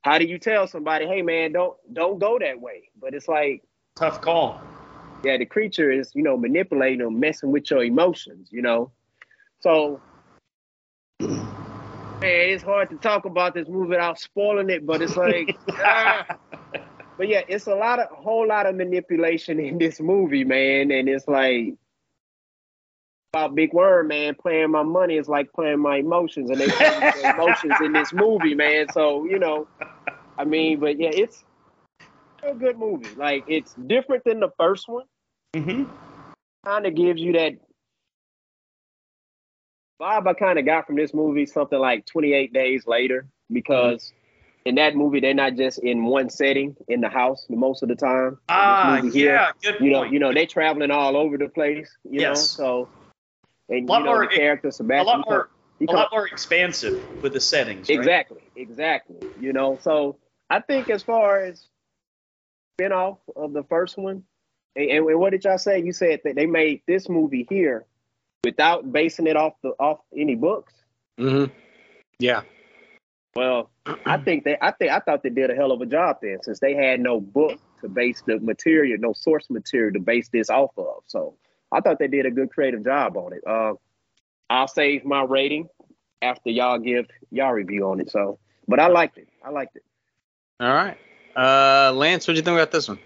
how 0.03 0.17
do 0.17 0.25
you 0.25 0.39
tell 0.39 0.67
somebody, 0.67 1.05
hey 1.05 1.21
man, 1.21 1.51
don't 1.51 1.75
don't 1.93 2.19
go 2.19 2.39
that 2.39 2.61
way? 2.61 2.89
But 2.99 3.13
it's 3.13 3.27
like 3.27 3.61
Tough 3.97 4.21
call. 4.21 4.61
yeah, 5.25 5.37
the 5.37 5.45
creature 5.45 5.91
is, 5.91 6.11
you 6.15 6.23
know, 6.23 6.37
manipulating 6.37 7.01
or 7.01 7.11
messing 7.11 7.51
with 7.51 7.69
your 7.69 7.83
emotions, 7.83 8.47
you 8.51 8.61
know. 8.61 8.91
So, 9.59 9.99
man, 11.19 11.41
it's 12.21 12.63
hard 12.63 12.89
to 12.91 12.95
talk 12.95 13.25
about 13.25 13.53
this 13.53 13.67
movie 13.67 13.89
without 13.89 14.17
spoiling 14.17 14.69
it, 14.69 14.85
but 14.85 15.01
it's 15.01 15.17
like, 15.17 15.57
ah. 15.71 16.25
But 17.21 17.27
yeah, 17.27 17.43
it's 17.47 17.67
a 17.67 17.75
lot 17.75 17.99
of, 17.99 18.07
whole 18.09 18.47
lot 18.47 18.65
of 18.65 18.73
manipulation 18.73 19.59
in 19.59 19.77
this 19.77 19.99
movie, 19.99 20.43
man, 20.43 20.89
and 20.89 21.07
it's 21.07 21.27
like 21.27 21.75
about 23.31 23.53
Big 23.53 23.71
Worm, 23.73 24.07
man, 24.07 24.33
playing 24.33 24.71
my 24.71 24.81
money 24.81 25.17
is 25.17 25.27
like 25.29 25.53
playing 25.53 25.81
my 25.81 25.97
emotions, 25.97 26.49
and 26.49 26.59
they 26.59 26.65
play 26.65 27.11
emotions 27.35 27.79
in 27.79 27.93
this 27.93 28.11
movie, 28.11 28.55
man. 28.55 28.89
So 28.89 29.25
you 29.25 29.37
know, 29.37 29.67
I 30.35 30.45
mean, 30.45 30.79
but 30.79 30.99
yeah, 30.99 31.11
it's 31.13 31.43
a 32.41 32.55
good 32.55 32.79
movie. 32.79 33.13
Like 33.15 33.43
it's 33.47 33.75
different 33.75 34.23
than 34.23 34.39
the 34.39 34.49
first 34.57 34.89
one 34.89 35.05
hmm 35.55 35.83
kind 36.65 36.87
of 36.87 36.95
gives 36.95 37.21
you 37.21 37.33
that 37.33 37.51
vibe 40.01 40.25
I 40.25 40.33
kind 40.33 40.57
of 40.57 40.65
got 40.65 40.87
from 40.87 40.95
this 40.95 41.13
movie, 41.13 41.45
something 41.45 41.77
like 41.77 42.07
28 42.07 42.51
Days 42.51 42.87
Later, 42.87 43.27
because 43.51 44.11
in 44.65 44.75
that 44.75 44.95
movie, 44.95 45.19
they're 45.19 45.33
not 45.33 45.55
just 45.55 45.79
in 45.79 46.05
one 46.05 46.29
setting 46.29 46.75
in 46.87 47.01
the 47.01 47.09
house 47.09 47.45
most 47.49 47.81
of 47.83 47.89
the 47.89 47.95
time. 47.95 48.37
Ah, 48.49 48.99
movie 49.01 49.17
here, 49.17 49.33
yeah. 49.33 49.51
Good 49.61 49.81
You 49.83 49.91
know, 49.91 50.01
point. 50.01 50.13
you 50.13 50.19
know, 50.19 50.33
they're 50.33 50.45
traveling 50.45 50.91
all 50.91 51.17
over 51.17 51.37
the 51.37 51.49
place, 51.49 51.89
you 52.03 52.21
know, 52.21 52.29
Yes. 52.29 52.51
so. 52.51 52.89
And 53.69 53.87
A 53.87 53.91
lot 53.91 53.99
you 53.99 54.05
know, 54.05 54.11
more- 54.11 54.27
the 54.27 54.35
character 54.35 54.67
a 54.69 55.03
lot 55.03 55.23
more. 55.27 55.49
he 55.79 55.85
A 55.85 55.91
lot 55.91 56.09
more 56.11 56.27
expansive 56.27 57.23
with 57.23 57.33
the 57.33 57.39
settings. 57.39 57.89
Right? 57.89 57.97
Exactly, 57.97 58.41
exactly. 58.55 59.17
You 59.39 59.53
know, 59.53 59.79
so 59.81 60.17
I 60.49 60.59
think 60.59 60.89
as 60.89 61.01
far 61.01 61.39
as 61.41 61.67
spin-off 62.75 63.17
of 63.35 63.53
the 63.53 63.63
first 63.63 63.97
one, 63.97 64.23
and, 64.75 64.89
and 64.91 65.19
what 65.19 65.31
did 65.31 65.43
y'all 65.43 65.57
say? 65.57 65.81
You 65.81 65.91
said 65.93 66.21
that 66.23 66.35
they 66.35 66.45
made 66.45 66.81
this 66.87 67.09
movie 67.09 67.47
here 67.49 67.85
without 68.43 68.91
basing 68.91 69.27
it 69.27 69.35
off 69.35 69.53
the 69.63 69.69
off 69.79 69.99
any 70.15 70.35
books. 70.35 70.73
hmm 71.17 71.45
Yeah. 72.19 72.41
Well, 73.35 73.69
I 74.05 74.17
think 74.25 74.43
they 74.43 74.57
I 74.61 74.71
think 74.71 74.91
I 74.91 74.99
thought 74.99 75.23
they 75.23 75.29
did 75.29 75.49
a 75.49 75.55
hell 75.55 75.71
of 75.71 75.81
a 75.81 75.85
job 75.85 76.17
then, 76.21 76.39
since 76.43 76.59
they 76.59 76.73
had 76.73 76.99
no 76.99 77.19
book 77.19 77.59
to 77.81 77.89
base 77.89 78.21
the 78.25 78.39
material, 78.39 78.97
no 78.99 79.13
source 79.13 79.49
material 79.49 79.93
to 79.93 79.99
base 79.99 80.29
this 80.29 80.49
off 80.49 80.71
of. 80.77 81.03
So 81.07 81.35
I 81.71 81.81
thought 81.81 81.99
they 81.99 82.07
did 82.07 82.25
a 82.25 82.31
good 82.31 82.51
creative 82.51 82.83
job 82.83 83.17
on 83.17 83.33
it. 83.33 83.41
Uh, 83.45 83.73
I'll 84.49 84.67
save 84.67 85.05
my 85.05 85.23
rating 85.23 85.69
after 86.21 86.49
y'all 86.49 86.77
give 86.77 87.07
y'all 87.31 87.53
review 87.53 87.89
on 87.89 87.99
it. 87.99 88.11
So, 88.11 88.39
but 88.67 88.79
I 88.79 88.87
liked 88.87 89.17
it. 89.17 89.27
I 89.43 89.49
liked 89.49 89.75
it. 89.75 89.83
All 90.59 90.73
right. 90.73 90.97
Uh, 91.35 91.93
Lance, 91.93 92.27
what 92.27 92.33
do 92.33 92.37
you 92.37 92.43
think 92.43 92.55
about 92.55 92.71
this 92.71 92.87
one? 92.87 92.99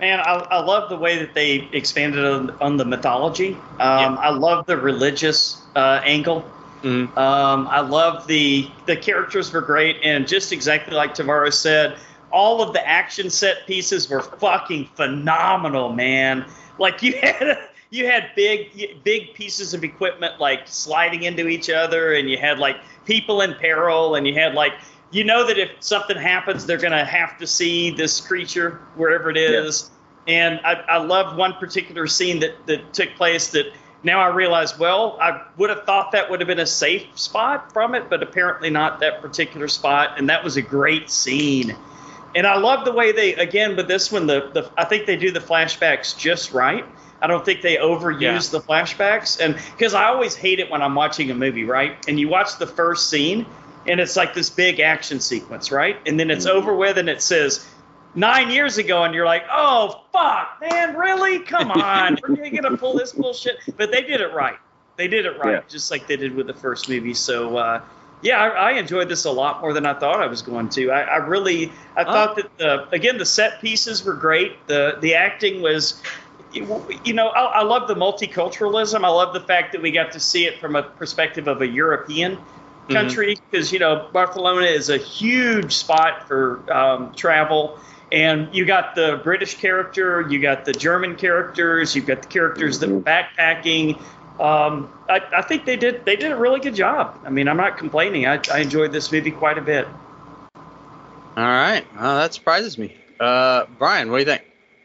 Man, 0.00 0.18
I, 0.18 0.32
I 0.50 0.64
love 0.64 0.90
the 0.90 0.96
way 0.96 1.18
that 1.18 1.32
they 1.32 1.68
expanded 1.72 2.24
on, 2.24 2.50
on 2.60 2.76
the 2.76 2.84
mythology. 2.84 3.52
Um, 3.78 4.18
I 4.18 4.30
love 4.30 4.66
the 4.66 4.76
religious 4.76 5.62
uh, 5.76 6.00
angle. 6.04 6.44
Mhm. 6.82 7.16
Um, 7.16 7.68
I 7.70 7.80
love 7.80 8.26
the 8.26 8.68
the 8.86 8.96
characters 8.96 9.52
were 9.52 9.60
great, 9.60 9.98
and 10.02 10.26
just 10.26 10.52
exactly 10.52 10.94
like 10.94 11.14
Tavares 11.14 11.54
said, 11.54 11.96
all 12.32 12.60
of 12.60 12.72
the 12.72 12.86
action 12.86 13.30
set 13.30 13.66
pieces 13.66 14.08
were 14.08 14.22
fucking 14.22 14.88
phenomenal, 14.94 15.92
man. 15.92 16.44
Like 16.78 17.02
you 17.02 17.12
had 17.22 17.68
you 17.90 18.06
had 18.06 18.30
big 18.34 19.02
big 19.04 19.34
pieces 19.34 19.74
of 19.74 19.84
equipment 19.84 20.40
like 20.40 20.62
sliding 20.66 21.22
into 21.22 21.48
each 21.48 21.70
other, 21.70 22.14
and 22.14 22.28
you 22.28 22.36
had 22.36 22.58
like 22.58 22.76
people 23.06 23.42
in 23.42 23.54
peril, 23.54 24.16
and 24.16 24.26
you 24.26 24.34
had 24.34 24.54
like 24.54 24.72
you 25.12 25.22
know 25.24 25.46
that 25.46 25.58
if 25.58 25.70
something 25.80 26.16
happens, 26.16 26.66
they're 26.66 26.78
gonna 26.78 27.04
have 27.04 27.38
to 27.38 27.46
see 27.46 27.90
this 27.90 28.20
creature 28.20 28.80
wherever 28.96 29.30
it 29.30 29.36
is. 29.36 29.90
And 30.26 30.60
I, 30.64 30.74
I 30.88 30.96
loved 30.98 31.36
one 31.36 31.54
particular 31.54 32.06
scene 32.06 32.38
that, 32.40 32.66
that 32.66 32.92
took 32.92 33.10
place 33.16 33.48
that 33.48 33.72
now 34.04 34.20
I 34.20 34.28
realize, 34.34 34.78
well, 34.78 35.16
I 35.20 35.42
would 35.56 35.70
have 35.70 35.84
thought 35.84 36.12
that 36.12 36.28
would 36.28 36.40
have 36.40 36.48
been 36.48 36.58
a 36.58 36.66
safe 36.66 37.06
spot 37.14 37.72
from 37.72 37.94
it, 37.94 38.10
but 38.10 38.22
apparently 38.22 38.70
not 38.70 39.00
that 39.00 39.22
particular 39.22 39.68
spot. 39.68 40.18
And 40.18 40.28
that 40.28 40.42
was 40.42 40.56
a 40.56 40.62
great 40.62 41.08
scene. 41.10 41.76
And 42.34 42.46
I 42.46 42.56
love 42.56 42.84
the 42.84 42.92
way 42.92 43.12
they, 43.12 43.34
again, 43.34 43.76
with 43.76 43.88
this 43.88 44.10
one, 44.10 44.26
the, 44.26 44.50
the 44.52 44.70
I 44.76 44.84
think 44.84 45.06
they 45.06 45.16
do 45.16 45.30
the 45.30 45.40
flashbacks 45.40 46.16
just 46.16 46.52
right. 46.52 46.84
I 47.20 47.28
don't 47.28 47.44
think 47.44 47.62
they 47.62 47.76
overuse 47.76 48.20
Yeah. 48.20 48.38
the 48.38 48.60
flashbacks. 48.60 49.38
And 49.40 49.54
because 49.76 49.94
I 49.94 50.06
always 50.06 50.34
hate 50.34 50.58
it 50.58 50.68
when 50.70 50.82
I'm 50.82 50.94
watching 50.94 51.30
a 51.30 51.34
movie, 51.34 51.64
right? 51.64 51.96
And 52.08 52.18
you 52.18 52.28
watch 52.28 52.58
the 52.58 52.66
first 52.66 53.08
scene 53.08 53.46
and 53.86 54.00
it's 54.00 54.16
like 54.16 54.34
this 54.34 54.50
big 54.50 54.80
action 54.80 55.20
sequence, 55.20 55.70
right? 55.70 55.96
And 56.06 56.18
then 56.18 56.30
it's 56.30 56.46
mm-hmm. 56.46 56.56
over 56.56 56.74
with 56.74 56.98
and 56.98 57.08
it 57.08 57.22
says 57.22 57.66
nine 58.14 58.50
years 58.50 58.78
ago, 58.78 59.04
and 59.04 59.14
you're 59.14 59.26
like, 59.26 59.44
oh, 59.50 60.02
fuck, 60.12 60.58
man, 60.60 60.96
really? 60.96 61.40
Come 61.40 61.70
on. 61.72 62.18
We're 62.28 62.36
going 62.36 62.62
to 62.62 62.76
pull 62.76 62.94
this 62.96 63.12
bullshit. 63.12 63.58
But 63.76 63.90
they 63.90 64.02
did 64.02 64.20
it 64.20 64.32
right. 64.32 64.58
They 64.96 65.08
did 65.08 65.24
it 65.26 65.38
right, 65.38 65.52
Yeah. 65.54 65.60
just 65.68 65.90
like 65.90 66.06
they 66.06 66.16
did 66.16 66.34
with 66.34 66.46
the 66.46 66.54
first 66.54 66.88
movie. 66.88 67.14
So, 67.14 67.56
uh, 67.56 67.80
yeah, 68.20 68.40
I, 68.40 68.48
I 68.48 68.70
enjoyed 68.72 69.08
this 69.08 69.24
a 69.24 69.30
lot 69.30 69.60
more 69.60 69.72
than 69.72 69.86
I 69.86 69.94
thought 69.94 70.22
I 70.22 70.26
was 70.26 70.42
going 70.42 70.68
to. 70.70 70.90
I, 70.90 71.00
I 71.00 71.16
really, 71.16 71.72
I 71.96 72.04
thought 72.04 72.36
that 72.36 72.56
the 72.56 72.88
again 72.90 73.18
the 73.18 73.26
set 73.26 73.60
pieces 73.60 74.04
were 74.04 74.14
great. 74.14 74.64
The 74.68 74.96
the 75.00 75.14
acting 75.14 75.60
was, 75.60 76.00
you 76.52 77.14
know, 77.14 77.28
I, 77.30 77.60
I 77.60 77.62
love 77.64 77.88
the 77.88 77.96
multiculturalism. 77.96 79.04
I 79.04 79.08
love 79.08 79.34
the 79.34 79.40
fact 79.40 79.72
that 79.72 79.82
we 79.82 79.90
got 79.90 80.12
to 80.12 80.20
see 80.20 80.46
it 80.46 80.60
from 80.60 80.76
a 80.76 80.84
perspective 80.84 81.48
of 81.48 81.62
a 81.62 81.66
European 81.66 82.38
country 82.90 83.38
because 83.50 83.72
you 83.72 83.78
know 83.78 84.08
Barcelona 84.12 84.66
is 84.66 84.88
a 84.88 84.98
huge 84.98 85.74
spot 85.74 86.28
for 86.28 86.62
um, 86.72 87.12
travel. 87.14 87.80
And 88.12 88.54
you 88.54 88.66
got 88.66 88.94
the 88.94 89.20
British 89.24 89.56
character, 89.56 90.20
you 90.28 90.38
got 90.38 90.66
the 90.66 90.72
German 90.72 91.16
characters, 91.16 91.96
you've 91.96 92.06
got 92.06 92.20
the 92.20 92.28
characters 92.28 92.78
that 92.80 92.90
were 92.90 93.00
backpacking. 93.00 93.98
Um, 94.38 94.92
I, 95.08 95.22
I 95.34 95.42
think 95.42 95.64
they 95.64 95.76
did 95.76 96.04
they 96.04 96.16
did 96.16 96.30
a 96.30 96.36
really 96.36 96.60
good 96.60 96.74
job. 96.74 97.18
I 97.24 97.30
mean, 97.30 97.48
I'm 97.48 97.56
not 97.56 97.78
complaining. 97.78 98.26
I, 98.26 98.38
I 98.52 98.58
enjoyed 98.58 98.92
this 98.92 99.10
movie 99.10 99.30
quite 99.30 99.56
a 99.56 99.62
bit. 99.62 99.88
All 100.54 101.44
right. 101.44 101.86
Well, 101.94 102.18
that 102.18 102.34
surprises 102.34 102.76
me. 102.76 102.94
Uh, 103.18 103.64
Brian, 103.78 104.10
what 104.10 104.18
do 104.18 104.20
you 104.20 104.26
think? 104.26 104.42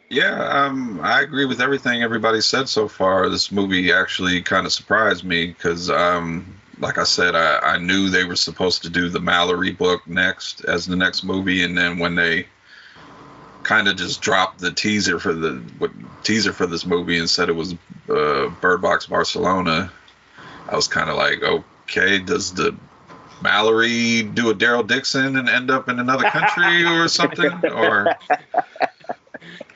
Yeah, 0.09 0.65
um, 0.65 1.01
I 1.03 1.21
agree 1.21 1.43
with 1.43 1.59
everything 1.59 2.03
everybody 2.03 2.39
said 2.39 2.69
so 2.69 2.87
far. 2.87 3.27
This 3.27 3.51
movie 3.51 3.91
actually 3.91 4.41
kind 4.41 4.65
of 4.65 4.71
surprised 4.71 5.25
me 5.25 5.47
because, 5.47 5.89
um, 5.89 6.45
like 6.79 6.97
I 6.97 7.03
said, 7.03 7.35
I, 7.35 7.59
I 7.59 7.77
knew 7.77 8.09
they 8.09 8.23
were 8.23 8.37
supposed 8.37 8.83
to 8.83 8.89
do 8.89 9.09
the 9.09 9.19
Mallory 9.19 9.71
book 9.71 10.07
next 10.07 10.63
as 10.63 10.85
the 10.85 10.95
next 10.95 11.25
movie, 11.25 11.63
and 11.63 11.77
then 11.77 11.99
when 11.99 12.15
they 12.15 12.47
kind 13.67 13.89
of 13.89 13.97
just 13.97 14.21
dropped 14.21 14.59
the 14.59 14.71
teaser 14.71 15.19
for 15.19 15.33
the 15.33 15.61
what, 15.77 15.91
teaser 16.23 16.53
for 16.53 16.65
this 16.65 16.85
movie 16.85 17.19
and 17.19 17.29
said 17.29 17.49
it 17.49 17.55
was 17.55 17.73
uh, 18.09 18.47
Bird 18.61 18.81
Box 18.81 19.07
Barcelona, 19.07 19.91
I 20.69 20.75
was 20.77 20.87
kind 20.87 21.09
of 21.09 21.17
like, 21.17 21.43
okay, 21.43 22.19
does 22.19 22.53
the 22.53 22.73
Mallory 23.41 24.23
do 24.23 24.49
a 24.51 24.55
Daryl 24.55 24.87
Dixon 24.87 25.35
and 25.35 25.49
end 25.49 25.69
up 25.69 25.89
in 25.89 25.99
another 25.99 26.29
country 26.29 26.85
or 26.85 27.07
something? 27.19 27.51
Or 27.65 28.15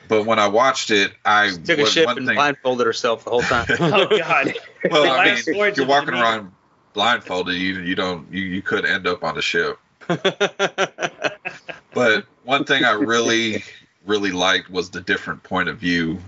but 0.08 0.24
when 0.24 0.38
I 0.38 0.48
watched 0.48 0.90
it, 0.90 1.12
I 1.26 1.50
Took 1.50 1.78
a 1.80 1.86
ship 1.86 2.06
one 2.06 2.16
and 2.16 2.26
thing- 2.26 2.36
blindfolded 2.36 2.86
herself 2.86 3.24
the 3.24 3.30
whole 3.30 3.42
time. 3.42 3.66
Oh 3.78 4.06
God! 4.18 4.54
well, 4.90 5.02
I 5.12 5.24
mean, 5.24 5.34
last 5.34 5.48
if 5.48 5.54
voyage 5.54 5.76
you're 5.76 5.86
walking 5.86 6.06
Demeter. 6.06 6.24
around 6.24 6.52
blindfolded, 6.94 7.56
you 7.56 7.80
you 7.80 7.94
don't 7.94 8.32
you, 8.32 8.40
you 8.40 8.62
could 8.62 8.86
end 8.86 9.06
up 9.06 9.22
on 9.22 9.36
a 9.36 9.42
ship. 9.42 9.78
But 11.94 12.24
one 12.44 12.64
thing 12.64 12.84
I 12.84 12.92
really 12.92 13.62
really 14.06 14.32
liked 14.32 14.70
was 14.70 14.90
the 14.90 15.00
different 15.00 15.42
point 15.42 15.68
of 15.68 15.78
view. 15.78 16.18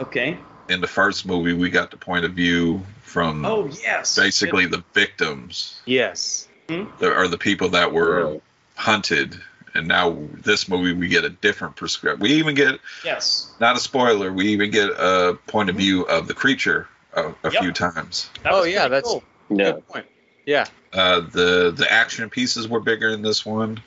Okay. 0.00 0.38
In 0.68 0.80
the 0.80 0.86
first 0.86 1.26
movie, 1.26 1.52
we 1.54 1.70
got 1.70 1.90
the 1.90 1.96
point 1.96 2.24
of 2.24 2.32
view 2.32 2.82
from 3.02 3.44
Oh 3.44 3.66
yes. 3.82 4.16
basically 4.16 4.66
the 4.66 4.84
victims, 4.92 5.80
yes. 5.86 6.46
the, 6.66 6.86
or 7.16 7.26
the 7.28 7.38
people 7.38 7.70
that 7.70 7.92
were 7.92 8.40
hunted, 8.76 9.40
and 9.74 9.88
now 9.88 10.16
this 10.32 10.68
movie 10.68 10.92
we 10.92 11.08
get 11.08 11.24
a 11.24 11.30
different 11.30 11.76
perspective. 11.76 12.20
We 12.20 12.32
even 12.34 12.54
get 12.54 12.78
Yes. 13.04 13.50
not 13.60 13.76
a 13.76 13.80
spoiler. 13.80 14.30
We 14.32 14.48
even 14.48 14.70
get 14.70 14.90
a 14.90 15.38
point 15.46 15.70
of 15.70 15.76
view 15.76 16.02
of 16.02 16.28
the 16.28 16.34
creature 16.34 16.86
a, 17.14 17.28
a 17.28 17.34
Yep. 17.44 17.52
few 17.62 17.72
times. 17.72 18.28
Oh, 18.44 18.64
yeah, 18.64 18.88
that's- 18.88 19.04
cool. 19.10 19.24
Yeah. 19.48 19.72
Good 19.72 19.88
point. 19.88 20.06
Yeah. 20.44 20.66
Uh, 20.92 21.20
the 21.20 21.72
the 21.74 21.90
action 21.90 22.28
pieces 22.30 22.68
were 22.68 22.80
bigger 22.80 23.08
in 23.10 23.22
this 23.22 23.44
one. 23.46 23.82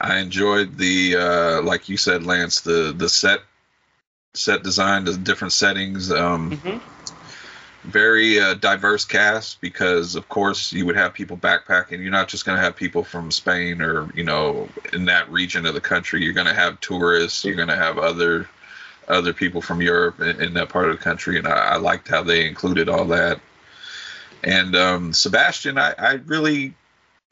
I 0.00 0.18
enjoyed 0.18 0.78
the 0.78 1.16
uh, 1.16 1.62
like 1.62 1.88
you 1.88 1.96
said, 1.96 2.24
Lance, 2.24 2.60
the 2.62 2.94
the 2.96 3.08
set 3.08 3.40
set 4.34 4.62
design, 4.62 5.04
the 5.04 5.16
different 5.16 5.52
settings. 5.52 6.10
Um, 6.10 6.50
Mhm. 6.52 6.80
very 7.84 8.38
uh, 8.38 8.52
diverse 8.54 9.06
cast 9.06 9.58
because 9.62 10.14
of 10.14 10.28
course 10.28 10.70
you 10.70 10.84
would 10.84 10.96
have 10.96 11.14
people 11.14 11.36
backpacking. 11.36 12.00
You're 12.00 12.10
not 12.10 12.28
just 12.28 12.44
going 12.44 12.56
to 12.56 12.62
have 12.62 12.76
people 12.76 13.02
from 13.02 13.30
Spain 13.30 13.80
or 13.80 14.10
you 14.14 14.22
know 14.24 14.68
in 14.92 15.06
that 15.06 15.30
region 15.30 15.64
of 15.66 15.74
the 15.74 15.80
country. 15.80 16.22
You're 16.22 16.34
going 16.34 16.46
to 16.46 16.54
have 16.54 16.78
tourists. 16.80 17.44
You're 17.44 17.56
going 17.56 17.68
to 17.68 17.76
have 17.76 17.98
other 17.98 18.48
other 19.08 19.32
people 19.32 19.60
from 19.62 19.80
Europe 19.82 20.20
in, 20.20 20.40
in 20.40 20.54
that 20.54 20.68
part 20.68 20.88
of 20.90 20.96
the 20.96 21.02
country, 21.02 21.38
and 21.38 21.48
I, 21.48 21.74
I 21.74 21.76
liked 21.76 22.06
how 22.08 22.22
they 22.22 22.46
included 22.46 22.88
all 22.88 23.06
that. 23.06 23.40
And 24.44 24.76
um, 24.76 25.12
Sebastian, 25.12 25.76
I, 25.78 25.94
I 25.98 26.12
really 26.26 26.74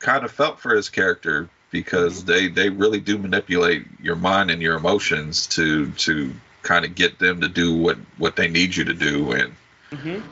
kind 0.01 0.25
of 0.25 0.31
felt 0.33 0.59
for 0.61 0.75
his 0.75 0.89
character 0.89 1.49
because 1.71 2.25
they 2.25 2.49
they 2.49 2.71
really 2.71 3.01
do 3.01 3.19
manipulate 3.19 3.87
your 4.01 4.17
mind 4.17 4.51
and 4.51 4.63
your 4.63 4.77
emotions 4.77 5.47
to 5.49 5.91
to 5.93 6.33
kind 6.63 6.85
of 6.85 6.95
get 6.95 7.19
them 7.19 7.41
to 7.41 7.49
do 7.49 7.75
what 7.77 7.97
what 8.17 8.37
they 8.37 8.49
need 8.49 8.75
you 8.75 8.85
to 8.85 8.95
do. 8.95 9.33
And 9.33 9.55
Mhm. 9.93 10.23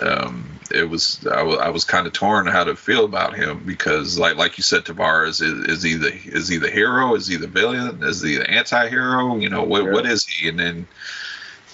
um 0.00 0.48
it 0.70 0.88
was 0.88 1.24
I 1.26 1.68
was 1.68 1.84
kind 1.84 2.06
of 2.06 2.12
torn 2.12 2.46
how 2.46 2.64
to 2.64 2.74
feel 2.74 3.04
about 3.04 3.34
him 3.34 3.62
because 3.66 4.18
like 4.18 4.36
like 4.36 4.56
you 4.56 4.64
said 4.64 4.84
Tavares 4.84 5.42
is, 5.42 5.66
is 5.68 5.82
he 5.82 5.94
the 5.94 6.12
is 6.12 6.48
he 6.48 6.56
the 6.56 6.70
hero? 6.70 7.14
Is 7.14 7.26
he 7.26 7.36
the 7.36 7.46
villain? 7.46 8.02
Is 8.02 8.22
he 8.22 8.36
the 8.36 8.50
anti-hero? 8.50 9.36
You 9.36 9.50
know 9.50 9.62
what 9.62 9.90
what 9.90 10.06
is 10.06 10.24
he? 10.26 10.48
And 10.48 10.58
then 10.58 10.86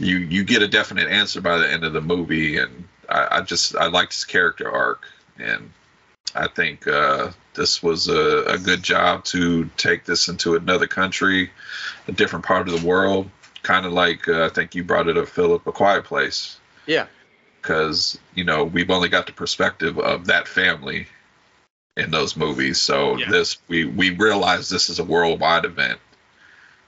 you 0.00 0.16
you 0.18 0.44
get 0.44 0.62
a 0.62 0.68
definite 0.68 1.08
answer 1.08 1.40
by 1.40 1.58
the 1.58 1.70
end 1.70 1.84
of 1.84 1.92
the 1.92 2.00
movie. 2.00 2.58
And 2.58 2.88
I, 3.08 3.38
I 3.38 3.40
just 3.42 3.76
I 3.76 3.86
liked 3.86 4.12
his 4.14 4.24
character 4.24 4.70
arc. 4.70 5.06
And 5.38 5.70
I 6.34 6.48
think 6.48 6.86
uh, 6.86 7.30
this 7.58 7.82
was 7.82 8.08
a, 8.08 8.44
a 8.46 8.56
good 8.56 8.82
job 8.82 9.24
to 9.24 9.68
take 9.76 10.04
this 10.04 10.28
into 10.28 10.54
another 10.54 10.86
country, 10.86 11.50
a 12.06 12.12
different 12.12 12.44
part 12.46 12.68
of 12.68 12.80
the 12.80 12.86
world, 12.86 13.28
kind 13.62 13.84
of 13.84 13.92
like 13.92 14.28
uh, 14.28 14.46
I 14.46 14.48
think 14.48 14.74
you 14.74 14.84
brought 14.84 15.08
it 15.08 15.18
up, 15.18 15.28
Philip, 15.28 15.66
A 15.66 15.72
Quiet 15.72 16.04
Place. 16.04 16.58
Yeah. 16.86 17.06
Because 17.60 18.18
you 18.34 18.44
know 18.44 18.64
we've 18.64 18.90
only 18.90 19.08
got 19.10 19.26
the 19.26 19.32
perspective 19.32 19.98
of 19.98 20.26
that 20.26 20.46
family 20.48 21.08
in 21.96 22.12
those 22.12 22.36
movies, 22.36 22.80
so 22.80 23.18
Yeah. 23.18 23.28
this 23.28 23.58
we 23.66 23.84
we 23.84 24.10
realize 24.10 24.68
this 24.68 24.88
is 24.88 25.00
a 25.00 25.04
worldwide 25.04 25.64
event. 25.64 25.98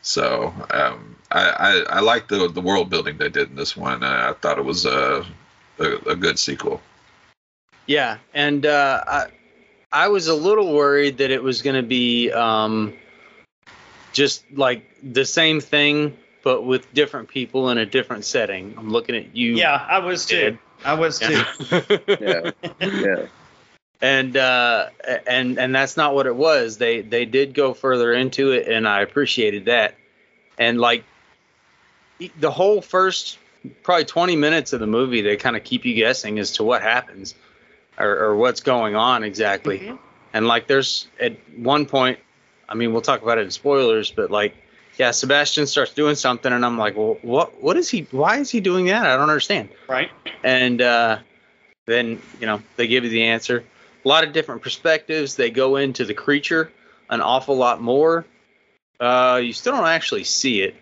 So 0.02 0.54
um, 0.70 1.16
I, 1.30 1.50
I 1.50 1.96
I 1.96 2.00
like 2.00 2.28
the 2.28 2.48
the 2.48 2.60
world 2.62 2.88
building 2.88 3.18
they 3.18 3.28
did 3.28 3.50
in 3.50 3.56
this 3.56 3.76
one. 3.76 4.04
I, 4.04 4.30
I 4.30 4.32
thought 4.34 4.58
it 4.58 4.64
was 4.64 4.86
a, 4.86 5.26
a 5.80 5.84
a 6.06 6.16
good 6.16 6.38
sequel. 6.38 6.80
Yeah, 7.86 8.18
and 8.32 8.64
uh, 8.64 9.02
I 9.06 9.26
I 9.92 10.08
was 10.08 10.28
a 10.28 10.34
little 10.34 10.72
worried 10.72 11.18
that 11.18 11.30
it 11.30 11.42
was 11.42 11.62
going 11.62 11.76
to 11.76 11.82
be 11.82 12.30
um, 12.30 12.94
just 14.12 14.44
like 14.52 14.84
the 15.02 15.24
same 15.24 15.60
thing, 15.60 16.16
but 16.44 16.62
with 16.62 16.92
different 16.94 17.28
people 17.28 17.70
in 17.70 17.78
a 17.78 17.86
different 17.86 18.24
setting. 18.24 18.74
I'm 18.78 18.90
looking 18.90 19.16
at 19.16 19.34
you. 19.34 19.56
Yeah, 19.56 19.74
I 19.74 19.98
was 19.98 20.26
too. 20.26 20.58
I 20.84 20.94
was 20.94 21.18
too. 21.18 21.42
Yeah. 22.20 22.50
yeah. 22.80 23.26
and 24.00 24.36
uh, 24.36 24.90
and 25.26 25.58
and 25.58 25.74
that's 25.74 25.96
not 25.96 26.14
what 26.14 26.26
it 26.26 26.36
was. 26.36 26.78
They 26.78 27.00
they 27.00 27.24
did 27.24 27.52
go 27.52 27.74
further 27.74 28.12
into 28.12 28.52
it, 28.52 28.68
and 28.68 28.86
I 28.86 29.02
appreciated 29.02 29.64
that. 29.64 29.96
And 30.56 30.80
like 30.80 31.04
the 32.38 32.50
whole 32.50 32.80
first 32.80 33.38
probably 33.82 34.04
20 34.04 34.36
minutes 34.36 34.72
of 34.72 34.80
the 34.80 34.86
movie, 34.86 35.20
they 35.20 35.36
kind 35.36 35.56
of 35.56 35.64
keep 35.64 35.84
you 35.84 35.94
guessing 35.94 36.38
as 36.38 36.52
to 36.52 36.64
what 36.64 36.80
happens 36.82 37.34
or, 37.98 38.16
or 38.18 38.36
what's 38.36 38.60
going 38.60 38.94
on 38.96 39.22
exactly. 39.24 39.78
Mhm. 39.78 39.98
And 40.32 40.46
like 40.46 40.66
there's 40.66 41.08
at 41.20 41.36
one 41.56 41.86
point, 41.86 42.18
I 42.68 42.74
mean, 42.74 42.92
we'll 42.92 43.02
talk 43.02 43.22
about 43.22 43.38
it 43.38 43.42
in 43.44 43.50
spoilers, 43.50 44.10
but 44.10 44.30
like, 44.30 44.54
yeah, 44.96 45.10
Sebastian 45.12 45.66
starts 45.66 45.92
doing 45.94 46.14
something, 46.14 46.52
and 46.52 46.64
I'm 46.64 46.76
like, 46.78 46.96
well, 46.96 47.18
what 47.22 47.62
what 47.62 47.76
is 47.76 47.88
he? 47.88 48.06
Why 48.10 48.38
is 48.38 48.50
he 48.50 48.60
doing 48.60 48.86
that? 48.86 49.06
I 49.06 49.16
don't 49.16 49.28
understand 49.30 49.70
Right. 49.88 50.10
and 50.44 50.80
uh, 50.82 51.18
then 51.86 52.20
you 52.40 52.46
know 52.46 52.62
they 52.76 52.86
give 52.86 53.04
you 53.04 53.10
the 53.10 53.24
answer. 53.24 53.64
A 54.04 54.08
lot 54.08 54.24
of 54.24 54.32
different 54.32 54.62
perspectives. 54.62 55.36
They 55.36 55.50
go 55.50 55.76
into 55.76 56.04
the 56.04 56.14
creature 56.14 56.70
an 57.10 57.20
awful 57.20 57.56
lot 57.56 57.80
more. 57.82 58.24
Uh, 59.00 59.40
you 59.42 59.52
still 59.52 59.72
don't 59.74 59.86
actually 59.88 60.24
see 60.24 60.62
it 60.62 60.74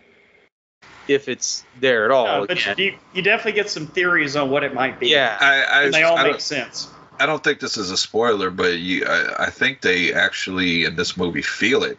if 1.07 1.27
it's 1.27 1.63
there 1.79 2.05
at 2.05 2.11
all. 2.11 2.27
Uh, 2.27 2.45
but 2.45 2.77
you, 2.77 2.95
you 3.13 3.21
definitely 3.23 3.53
get 3.53 3.69
some 3.69 3.87
theories 3.87 4.35
on 4.35 4.51
what 4.51 4.63
it 4.63 4.73
might 4.75 4.99
be. 4.99 5.07
yeah, 5.09 5.35
I 5.39 5.61
I, 5.63 5.83
And 5.85 5.93
they 5.93 6.03
all 6.03 6.17
I 6.17 6.23
make 6.23 6.33
don't- 6.33 6.41
sense. 6.41 6.87
I 7.19 7.25
don't 7.25 7.43
think 7.43 7.59
this 7.59 7.77
is 7.77 7.91
a 7.91 7.97
spoiler, 7.97 8.49
but 8.49 8.77
you, 8.77 9.05
I, 9.05 9.45
I 9.45 9.49
think 9.49 9.81
they 9.81 10.13
actually 10.13 10.85
in 10.85 10.95
this 10.95 11.17
movie 11.17 11.41
feel 11.41 11.83
it 11.83 11.97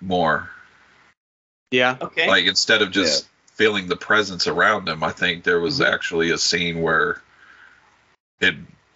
more. 0.00 0.48
yeah, 1.70 1.96
Okay. 2.00 2.26
Like 2.28 2.46
instead 2.46 2.82
of 2.82 2.90
just 2.90 3.28
feeling 3.54 3.86
the 3.86 3.96
presence 3.96 4.46
around 4.46 4.86
them, 4.86 5.02
I 5.04 5.10
think 5.12 5.44
there 5.44 5.60
was 5.60 5.78
Mhm. 5.80 5.92
actually 5.92 6.30
a 6.30 6.38
scene 6.38 6.80
where 6.80 7.20
it 8.40 8.54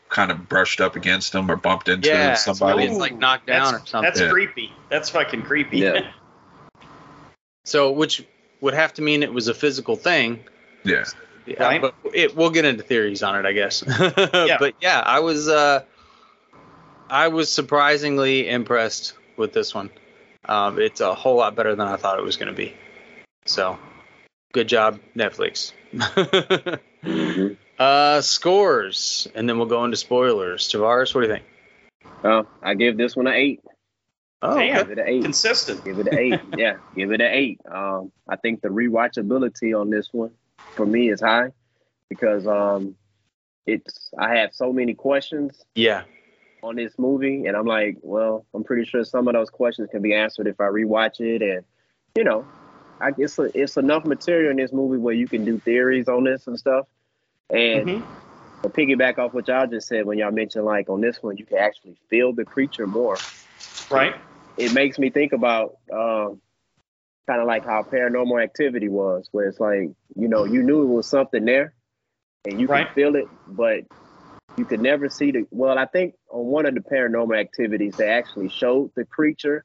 kind 0.08 0.30
of 0.30 0.48
brushed 0.48 0.80
up 0.80 0.96
against 0.96 1.32
them 1.32 1.50
or 1.50 1.56
bumped 1.56 1.88
into 1.88 2.08
yeah. 2.08 2.34
somebody. 2.34 2.84
It's 2.84 2.96
like 2.96 3.16
knocked 3.16 3.46
down 3.46 3.72
that's, 3.72 3.84
or 3.84 3.86
something. 3.86 4.08
That's 4.08 4.20
Yeah. 4.20 4.30
creepy. 4.30 4.72
That's 4.88 5.10
fucking 5.10 5.42
creepy. 5.42 5.78
Yeah. 5.78 6.10
So 7.64 7.90
which 7.90 8.24
would 8.60 8.74
have 8.74 8.94
to 8.94 9.02
mean 9.02 9.24
it 9.24 9.32
was 9.32 9.48
a 9.48 9.54
physical 9.54 9.96
thing. 9.96 10.44
yeah, 10.84 11.04
Yeah, 11.46 11.62
Right. 11.62 11.80
but 11.80 11.94
it, 12.12 12.34
we'll 12.36 12.50
get 12.50 12.64
into 12.64 12.82
theories 12.82 13.22
on 13.22 13.36
it, 13.36 13.46
I 13.46 13.52
guess. 13.52 13.82
But 14.58 14.74
yeah, 14.80 15.00
I 15.00 15.20
was 15.20 15.48
uh, 15.48 15.82
I 17.08 17.28
was 17.28 17.50
surprisingly 17.50 18.48
impressed 18.48 19.14
with 19.36 19.52
this 19.52 19.74
one. 19.74 19.90
Um, 20.44 20.78
it's 20.80 21.00
a 21.00 21.14
whole 21.14 21.36
lot 21.36 21.54
better 21.56 21.74
than 21.74 21.86
I 21.86 21.96
thought 21.96 22.18
it 22.18 22.24
was 22.24 22.36
going 22.36 22.48
to 22.48 22.54
be. 22.56 22.74
So, 23.44 23.78
good 24.52 24.68
job, 24.68 25.00
Netflix. 25.16 25.72
Mhm. 25.92 27.56
uh, 27.78 28.20
scores, 28.20 29.28
and 29.34 29.48
then 29.48 29.58
we'll 29.58 29.66
go 29.68 29.84
into 29.84 29.96
spoilers. 29.96 30.68
Tavares, 30.68 31.14
what 31.14 31.22
do 31.22 31.26
you 31.28 31.32
think? 31.34 31.44
Oh, 32.24 32.46
I 32.62 32.74
give 32.74 32.96
this 32.96 33.14
one 33.16 33.26
an 33.26 33.34
eight. 33.34 33.60
Oh, 34.42 34.58
Damn. 34.58 34.86
Give 34.86 34.90
it 34.90 34.98
an 34.98 35.08
eight. 35.08 35.22
Consistent. 35.22 35.84
Give 35.84 35.98
it 35.98 36.08
an 36.08 36.18
eight. 36.18 36.40
yeah, 36.56 36.76
give 36.94 37.10
it 37.12 37.20
an 37.20 37.32
eight. 37.32 37.60
Um, 37.70 38.12
I 38.28 38.36
think 38.36 38.60
the 38.62 38.68
rewatchability 38.68 39.78
on 39.78 39.90
this 39.90 40.08
one 40.12 40.30
for 40.76 40.86
me 40.86 41.10
is 41.10 41.20
high 41.20 41.50
because 42.08 42.46
um, 42.46 42.94
it's 43.66 44.10
I 44.16 44.36
have 44.36 44.54
so 44.54 44.72
many 44.72 44.94
questions 44.94 45.64
yeah, 45.74 46.04
on 46.62 46.76
this 46.76 46.92
movie, 46.98 47.46
and 47.46 47.56
I'm 47.56 47.66
like, 47.66 47.96
well, 48.02 48.46
I'm 48.54 48.62
pretty 48.62 48.84
sure 48.84 49.04
some 49.04 49.26
of 49.26 49.34
those 49.34 49.50
questions 49.50 49.88
can 49.90 50.02
be 50.02 50.14
answered 50.14 50.46
if 50.46 50.60
I 50.60 50.64
rewatch 50.64 51.20
it, 51.20 51.42
and 51.42 51.64
you 52.16 52.24
know, 52.24 52.44
I 53.00 53.10
guess 53.10 53.38
it's 53.54 53.76
enough 53.76 54.04
material 54.04 54.50
in 54.50 54.56
this 54.56 54.72
movie 54.72 54.98
where 54.98 55.14
you 55.14 55.26
can 55.26 55.44
do 55.44 55.58
theories 55.58 56.08
on 56.08 56.24
this 56.24 56.46
and 56.46 56.58
stuff. 56.58 56.86
And 57.50 57.86
Mhm. 57.86 58.02
to 58.62 58.68
piggyback 58.68 59.18
off 59.18 59.34
what 59.34 59.48
y'all 59.48 59.66
just 59.66 59.88
said 59.88 60.06
when 60.06 60.18
y'all 60.18 60.32
mentioned 60.32 60.64
like 60.64 60.88
on 60.88 61.00
this 61.00 61.22
one, 61.22 61.36
you 61.36 61.44
can 61.44 61.58
actually 61.58 61.96
feel 62.08 62.32
the 62.32 62.44
creature 62.44 62.86
more. 62.86 63.16
Right. 63.90 64.14
It 64.56 64.72
makes 64.72 64.98
me 64.98 65.10
think 65.10 65.32
about 65.32 65.76
um, 65.92 66.40
kind 67.26 67.40
of 67.40 67.46
like 67.46 67.64
how 67.64 67.82
Paranormal 67.82 68.42
Activity 68.42 68.88
was, 68.88 69.28
where 69.32 69.48
it's 69.48 69.60
like 69.60 69.90
you 70.14 70.28
know 70.28 70.44
you 70.44 70.62
knew 70.62 70.82
it 70.82 70.86
was 70.86 71.08
something 71.08 71.44
there, 71.44 71.72
and 72.44 72.60
you 72.60 72.66
Right. 72.66 72.86
could 72.86 72.94
feel 72.94 73.16
it, 73.16 73.28
but 73.48 73.84
you 74.56 74.64
could 74.64 74.80
never 74.80 75.08
see 75.10 75.32
the. 75.32 75.46
Well, 75.50 75.78
I 75.78 75.86
think 75.86 76.14
on 76.30 76.46
one 76.46 76.66
of 76.66 76.74
the 76.74 76.80
Paranormal 76.80 77.38
Activities 77.38 77.96
they 77.96 78.08
actually 78.08 78.48
showed 78.48 78.90
the 78.94 79.04
creature, 79.04 79.64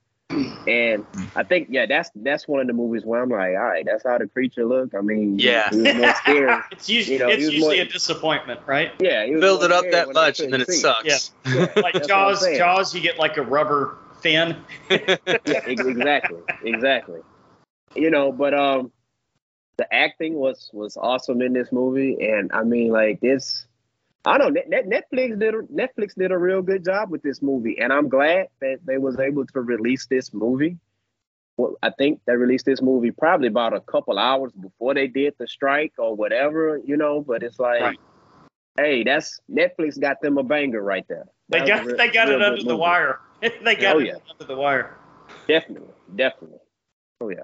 and 0.67 1.05
I 1.35 1.43
think 1.43 1.67
yeah, 1.69 1.85
that's 1.85 2.09
that's 2.15 2.47
one 2.47 2.61
of 2.61 2.67
the 2.67 2.73
movies 2.73 3.05
where 3.05 3.21
I'm 3.21 3.29
like, 3.29 3.49
all 3.55 3.63
right, 3.63 3.85
that's 3.85 4.03
how 4.03 4.17
the 4.17 4.27
creature 4.27 4.65
looked. 4.65 4.95
I 4.95 5.01
mean, 5.01 5.38
Yeah. 5.39 5.69
he 5.69 5.77
was 5.77 5.95
more 5.95 6.15
scary. 6.15 6.61
It's 6.71 6.89
usually 6.89 7.13
You 7.17 7.19
know, 7.23 7.29
it's 7.29 7.39
he 7.39 7.45
was 7.45 7.53
usually 7.53 7.77
more- 7.77 7.85
a 7.85 7.89
disappointment, 7.89 8.59
right? 8.65 8.91
Yeah, 8.99 9.25
he 9.25 9.33
was 9.33 9.41
build 9.41 9.63
it 9.63 9.71
up 9.71 9.85
that 9.91 10.11
much, 10.13 10.39
and 10.39 10.51
then 10.51 10.61
it 10.61 10.65
couldn't 10.65 10.75
see. 10.75 10.81
sucks. 10.81 11.31
Yeah. 11.45 11.59
Like 11.59 11.93
That's 11.93 11.93
what 11.93 11.95
I'm 11.95 12.07
Jaws. 12.07 12.57
Jaws, 12.57 12.95
you 12.95 13.01
get 13.01 13.17
like 13.19 13.38
a 13.38 13.43
rubber 13.43 13.97
fin. 14.21 14.57
yeah, 14.89 15.27
exactly, 15.65 16.39
exactly. 16.63 17.21
You 17.95 18.09
know, 18.09 18.31
but 18.31 18.53
um, 18.53 18.91
the 19.77 19.91
acting 19.93 20.35
was 20.35 20.69
was 20.73 20.97
awesome 20.97 21.41
in 21.41 21.53
this 21.53 21.72
movie, 21.72 22.18
and 22.22 22.51
I 22.53 22.63
mean, 22.63 22.91
like 22.91 23.19
this, 23.22 23.65
I 24.26 24.38
don't 24.38 24.53
know, 24.53 24.61
Net, 24.68 24.88
Net, 24.88 25.05
Netflix 25.11 25.39
did 25.39 25.53
a, 25.55 25.61
Netflix 25.63 26.15
did 26.15 26.31
a 26.31 26.38
real 26.38 26.61
good 26.61 26.84
job 26.85 27.09
with 27.11 27.22
this 27.23 27.41
movie, 27.41 27.77
and 27.80 27.91
I'm 27.91 28.09
glad 28.09 28.47
that 28.61 28.80
they 28.85 28.97
was 28.97 29.19
able 29.19 29.45
to 29.47 29.61
release 29.61 30.05
this 30.07 30.34
movie. 30.34 30.77
Well, 31.57 31.76
I 31.84 31.91
think 31.91 32.22
they 32.26 32.35
released 32.35 32.65
this 32.65 32.81
movie 32.81 33.11
probably 33.11 33.47
about 33.47 33.73
a 33.73 33.81
couple 33.81 34.18
hours 34.18 34.51
before 34.53 34.93
they 34.93 35.07
did 35.07 35.35
the 35.38 35.47
strike 35.47 35.93
or 35.97 36.15
whatever, 36.15 36.80
you 36.85 36.97
know. 36.97 37.22
But 37.22 37.43
it's 37.43 37.59
like, 37.59 37.81
Right. 37.81 37.99
hey, 38.77 39.03
that's 39.03 39.39
Netflix 39.51 39.99
got 39.99 40.22
them 40.22 40.38
a 40.38 40.43
banger 40.43 40.81
right 40.81 41.05
there. 41.07 41.26
They 41.49 41.59
That 41.59 41.84
was 41.84 41.93
got 41.93 41.97
they 41.97 42.09
got 42.09 42.30
it 42.30 42.41
under 42.41 42.63
the 42.63 42.76
wire. 42.76 43.19
they 43.41 43.76
got 43.76 43.95
Oh, 43.95 43.99
it 43.99 44.07
yeah. 44.07 44.15
under 44.31 44.45
the 44.45 44.55
wire. 44.59 44.95
Definitely, 45.47 45.93
definitely. 46.15 46.59
Oh 47.22 47.30
yeah. 47.30 47.43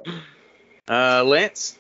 Uh, 0.88 1.24
Lance. 1.24 1.78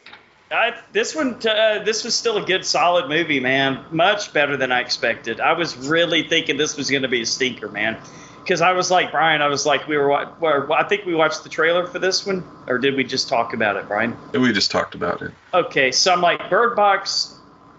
I, 0.50 0.80
this 0.94 1.14
one, 1.14 1.36
uh, 1.46 1.84
this 1.84 2.04
was 2.04 2.16
still 2.16 2.38
a 2.38 2.46
good, 2.46 2.66
solid 2.66 3.10
movie, 3.10 3.40
man. 3.40 3.84
Much 3.92 4.32
better 4.32 4.56
than 4.56 4.72
I 4.72 4.80
expected. 4.80 5.42
I 5.42 5.54
was 5.54 5.76
really 5.76 6.24
thinking 6.24 6.58
this 6.58 6.78
was 6.78 6.90
going 6.90 7.02
to 7.02 7.10
be 7.10 7.22
a 7.22 7.26
stinker, 7.26 7.68
man. 7.68 7.98
Because 8.42 8.62
I 8.62 8.72
was 8.72 8.90
like 8.90 9.12
Brian, 9.12 9.42
I 9.42 9.48
was 9.48 9.66
like, 9.66 9.90
we 9.90 9.98
were, 9.98 10.08
wa- 10.08 10.32
were. 10.40 10.72
I 10.72 10.84
think 10.88 11.06
we 11.06 11.14
watched 11.14 11.44
the 11.44 11.50
trailer 11.50 11.86
for 11.86 12.00
this 12.00 12.26
one, 12.26 12.46
or 12.68 12.78
did 12.78 12.96
we 12.96 13.04
just 13.04 13.28
talk 13.28 13.54
about 13.54 13.76
it, 13.76 13.90
Brian? 13.90 14.16
We 14.32 14.54
just 14.54 14.72
talked 14.72 14.96
about 14.96 15.22
it. 15.22 15.34
Okay, 15.54 15.92
so 15.92 16.14
I'm 16.14 16.22
like, 16.22 16.50
Bird 16.50 16.78
Box, 16.78 17.36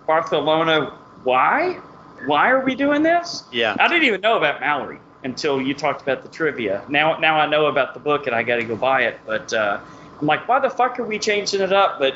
Barcelona. 0.06 0.92
Why? 1.24 1.80
Why 2.26 2.50
are 2.50 2.62
we 2.62 2.74
doing 2.74 3.02
this? 3.02 3.44
Yeah. 3.50 3.76
I 3.78 3.88
didn't 3.88 4.05
even 4.05 4.20
know 4.20 4.36
about 4.36 4.60
Mallory 4.60 4.98
until 5.24 5.60
you 5.60 5.72
talked 5.72 6.02
about 6.02 6.22
the 6.22 6.28
trivia. 6.28 6.84
Now, 6.88 7.18
now 7.18 7.36
I 7.38 7.46
know 7.46 7.66
about 7.66 7.94
the 7.94 8.00
book 8.00 8.26
and 8.26 8.36
I 8.36 8.42
got 8.42 8.56
to 8.56 8.64
go 8.64 8.76
buy 8.76 9.05
it. 9.05 9.20
But 9.24 9.52
uh, 9.52 9.80
I'm 10.20 10.27
like, 10.27 10.49
why 10.49 10.59
the 10.61 10.70
fuck 10.70 10.99
are 10.99 11.05
we 11.05 11.19
changing 11.19 11.61
it 11.61 11.73
up? 11.73 11.99
But 11.99 12.15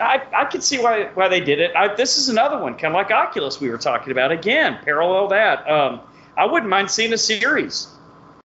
I, 0.00 0.22
I 0.32 0.44
can 0.46 0.60
see 0.60 0.78
why 0.78 1.10
why 1.14 1.28
they 1.28 1.40
did 1.40 1.60
it. 1.60 1.74
I, 1.76 1.94
this 1.94 2.18
is 2.18 2.28
another 2.28 2.58
one, 2.58 2.74
kind 2.74 2.86
of 2.86 2.94
like 2.94 3.10
Oculus 3.10 3.60
we 3.60 3.70
were 3.70 3.78
talking 3.78 4.12
about. 4.12 4.32
Again, 4.32 4.78
parallel 4.82 5.28
that. 5.28 5.68
Um, 5.68 6.00
I 6.36 6.46
wouldn't 6.46 6.70
mind 6.70 6.90
seeing 6.90 7.12
a 7.12 7.18
series. 7.18 7.88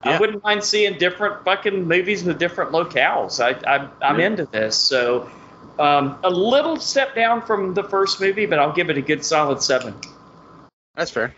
I 0.02 0.20
wouldn't 0.20 0.44
mind 0.44 0.62
seeing 0.62 0.98
different 0.98 1.44
fucking 1.44 1.88
movies 1.88 2.22
with 2.22 2.38
different 2.38 2.70
locales. 2.70 3.40
I, 3.42 3.58
I 3.68 3.88
I'm 4.02 4.20
into 4.20 4.46
this. 4.46 4.76
So 4.76 5.28
um, 5.78 6.18
a 6.22 6.30
little 6.30 6.76
step 6.76 7.14
down 7.14 7.42
from 7.42 7.74
the 7.74 7.82
first 7.82 8.20
movie, 8.20 8.46
but 8.46 8.58
I'll 8.58 8.72
give 8.72 8.88
it 8.90 8.98
a 8.98 9.02
good 9.02 9.24
solid 9.24 9.62
seven. 9.62 9.94
That's 10.94 11.10
fair. 11.10 11.34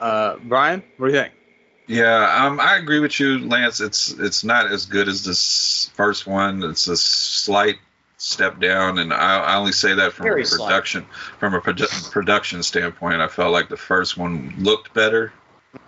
Uh, 0.00 0.36
Brian, 0.44 0.82
what 0.96 1.08
do 1.08 1.14
you 1.14 1.20
think? 1.20 1.34
Yeah, 1.88 2.44
um, 2.44 2.58
I 2.58 2.76
agree 2.76 2.98
with 2.98 3.18
you, 3.20 3.38
Lance. 3.46 3.80
It's 3.80 4.10
it's 4.12 4.42
not 4.42 4.66
as 4.66 4.86
good 4.86 5.08
as 5.08 5.24
this 5.24 5.90
first 5.94 6.26
one. 6.26 6.62
It's 6.64 6.88
a 6.88 6.96
slight 6.96 7.76
step 8.18 8.58
down, 8.60 8.98
and 8.98 9.12
I, 9.12 9.38
I 9.40 9.56
only 9.56 9.72
say 9.72 9.94
that 9.94 10.12
from 10.12 10.24
Very 10.24 10.42
a 10.42 10.46
slight. 10.46 10.66
production 10.66 11.06
from 11.38 11.54
a 11.54 11.60
produ- 11.60 12.10
production 12.10 12.62
standpoint. 12.64 13.20
I 13.20 13.28
felt 13.28 13.52
like 13.52 13.68
the 13.68 13.76
first 13.76 14.16
one 14.16 14.52
looked 14.58 14.92
better, 14.94 15.32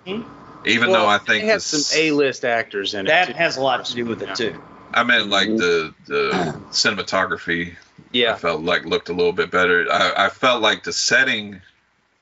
Mhm. 0.07 0.25
even 0.66 0.91
Well, 0.91 1.03
though 1.03 1.09
I 1.09 1.19
think 1.19 1.43
they 1.43 1.47
have 1.49 1.57
this- 1.57 1.87
some 1.89 1.99
A-list 2.01 2.45
actors 2.45 2.95
in 2.95 3.07
it. 3.07 3.09
That 3.09 3.27
too. 3.29 3.33
has 3.33 3.57
a 3.57 3.61
lot 3.61 3.85
to 3.87 3.95
do 3.95 4.05
with 4.05 4.23
it 4.23 4.37
too. 4.37 4.61
I 4.95 5.03
meant 5.03 5.29
like 5.29 5.49
the 5.49 5.93
the 6.07 6.31
cinematography. 6.70 7.75
I 8.15 8.35
felt 8.35 8.62
like 8.62 8.85
looked 8.85 9.09
a 9.09 9.12
little 9.12 9.33
bit 9.33 9.51
better. 9.51 9.87
I, 9.91 10.27
I 10.27 10.29
felt 10.29 10.62
like 10.62 10.85
the 10.85 10.93
setting 10.93 11.61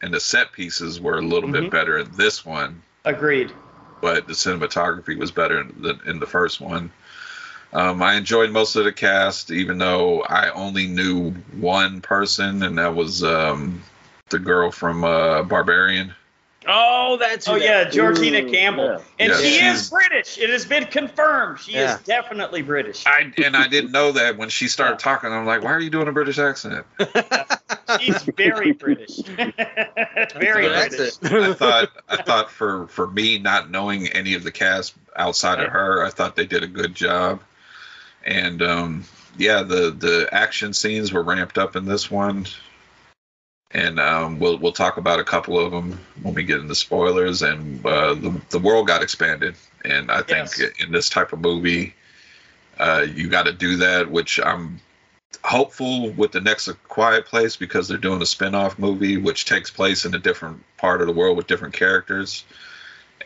and 0.03 0.13
the 0.15 0.21
set 0.21 0.53
pieces 0.53 0.99
were 1.01 1.19
a 1.19 1.23
little 1.23 1.51
Mhm. 1.51 1.53
bit 1.53 1.71
better 1.71 1.99
in 1.99 2.11
this 2.17 2.45
one. 2.45 2.81
Agreed. 3.05 3.53
But 4.07 4.29
the 4.29 4.35
cinematography 4.35 5.19
was 5.19 5.33
better 5.33 5.65
the, 5.65 5.99
in 6.07 6.21
the 6.21 6.27
first 6.27 6.61
one. 6.61 6.93
Um, 7.73 8.01
I 8.05 8.15
enjoyed 8.15 8.53
most 8.53 8.77
of 8.77 8.85
the 8.85 8.93
cast, 8.93 9.51
even 9.51 9.79
though 9.79 10.23
I 10.23 10.51
only 10.51 10.87
knew 10.87 11.33
one 11.59 12.01
person, 12.03 12.63
and 12.63 12.79
that 12.79 12.95
was 12.95 13.25
um, 13.25 13.83
the 14.29 14.39
girl 14.39 14.71
from 14.71 15.03
uh, 15.03 15.43
Barbarian. 15.43 16.15
Oh, 16.69 17.17
that's 17.19 17.47
who 17.47 17.53
Oh 17.53 17.59
that- 17.59 17.65
yeah, 17.65 17.85
Georgina 17.91 18.41
Ooh, 18.41 18.51
Campbell, 18.51 18.85
yeah. 18.87 18.99
and 19.19 19.31
Yeah, 19.33 19.39
she 19.39 19.51
she's- 19.59 19.83
is 19.83 19.91
British. 19.91 20.39
It 20.39 20.51
has 20.51 20.65
been 20.65 20.87
confirmed. 20.87 21.61
She 21.61 21.73
Yeah. 21.73 21.95
is 21.97 22.01
definitely 22.03 22.63
British. 22.63 23.05
I 23.07 23.33
and 23.45 23.57
I 23.57 23.69
didn't 23.69 23.93
know 23.93 24.13
that 24.13 24.37
when 24.37 24.49
she 24.49 24.69
started 24.69 24.99
talking. 24.99 25.33
I'm 25.33 25.47
like, 25.47 25.63
why 25.63 25.73
are 25.73 25.81
you 25.81 25.91
doing 25.91 26.09
a 26.09 26.13
British 26.13 26.39
accent? 26.39 26.85
She's 28.01 28.23
very 28.23 28.73
British. 28.73 29.17
very 30.35 30.65
So 30.65 30.71
that's 30.71 30.97
British. 30.97 31.15
it. 31.23 31.33
I 31.33 31.53
thought 31.55 31.89
I 32.09 32.17
thought 32.23 32.51
for 32.51 32.87
for 32.89 33.07
me 33.07 33.39
not 33.39 33.71
knowing 33.71 34.09
any 34.09 34.35
of 34.35 34.43
the 34.43 34.53
cast 34.53 34.95
outside 35.15 35.61
of 35.61 35.71
her, 35.71 36.05
I 36.05 36.11
thought 36.11 36.37
they 36.37 36.47
did 36.47 36.63
a 36.63 36.67
good 36.69 36.95
job. 36.95 37.41
And 38.25 38.61
um, 38.63 39.05
yeah, 39.39 39.63
the 39.63 39.91
the 39.93 40.29
action 40.33 40.73
scenes 40.73 41.13
were 41.13 41.23
ramped 41.23 41.59
up 41.59 41.77
in 41.77 41.85
this 41.85 42.11
one, 42.11 42.47
and 43.73 43.99
um, 43.99 44.39
we'll 44.39 44.59
we'll 44.59 44.73
talk 44.73 44.97
about 44.97 45.21
a 45.21 45.25
couple 45.25 45.59
of 45.59 45.73
them 45.73 45.99
when 46.23 46.35
we 46.35 46.45
get 46.45 46.61
into 46.61 46.75
spoilers. 46.75 47.43
And 47.43 47.85
uh, 47.85 48.15
the 48.15 48.41
the 48.51 48.59
world 48.59 48.87
got 48.87 49.03
expanded, 49.03 49.57
and 49.85 50.11
I 50.11 50.23
think 50.23 50.51
Yes. 50.59 50.71
in 50.81 50.93
this 50.93 51.09
type 51.09 51.33
of 51.33 51.41
movie, 51.41 51.95
uh, 52.79 53.07
you 53.09 53.29
got 53.29 53.47
to 53.47 53.53
do 53.53 53.77
that, 53.79 54.11
which 54.11 54.41
I'm 54.41 54.81
hopeful 55.45 56.11
with 56.11 56.33
the 56.33 56.41
next 56.41 56.69
Quiet 56.89 57.27
Place 57.27 57.57
because 57.57 57.89
they're 57.89 57.99
doing 57.99 58.23
a 58.23 58.27
spin-off 58.27 58.79
movie 58.79 59.17
which 59.17 59.45
takes 59.45 59.71
place 59.71 60.05
in 60.05 60.15
a 60.15 60.19
different 60.19 60.63
part 60.77 61.01
of 61.01 61.07
the 61.07 61.13
world 61.13 61.37
with 61.37 61.47
different 61.47 61.75
characters. 61.75 62.45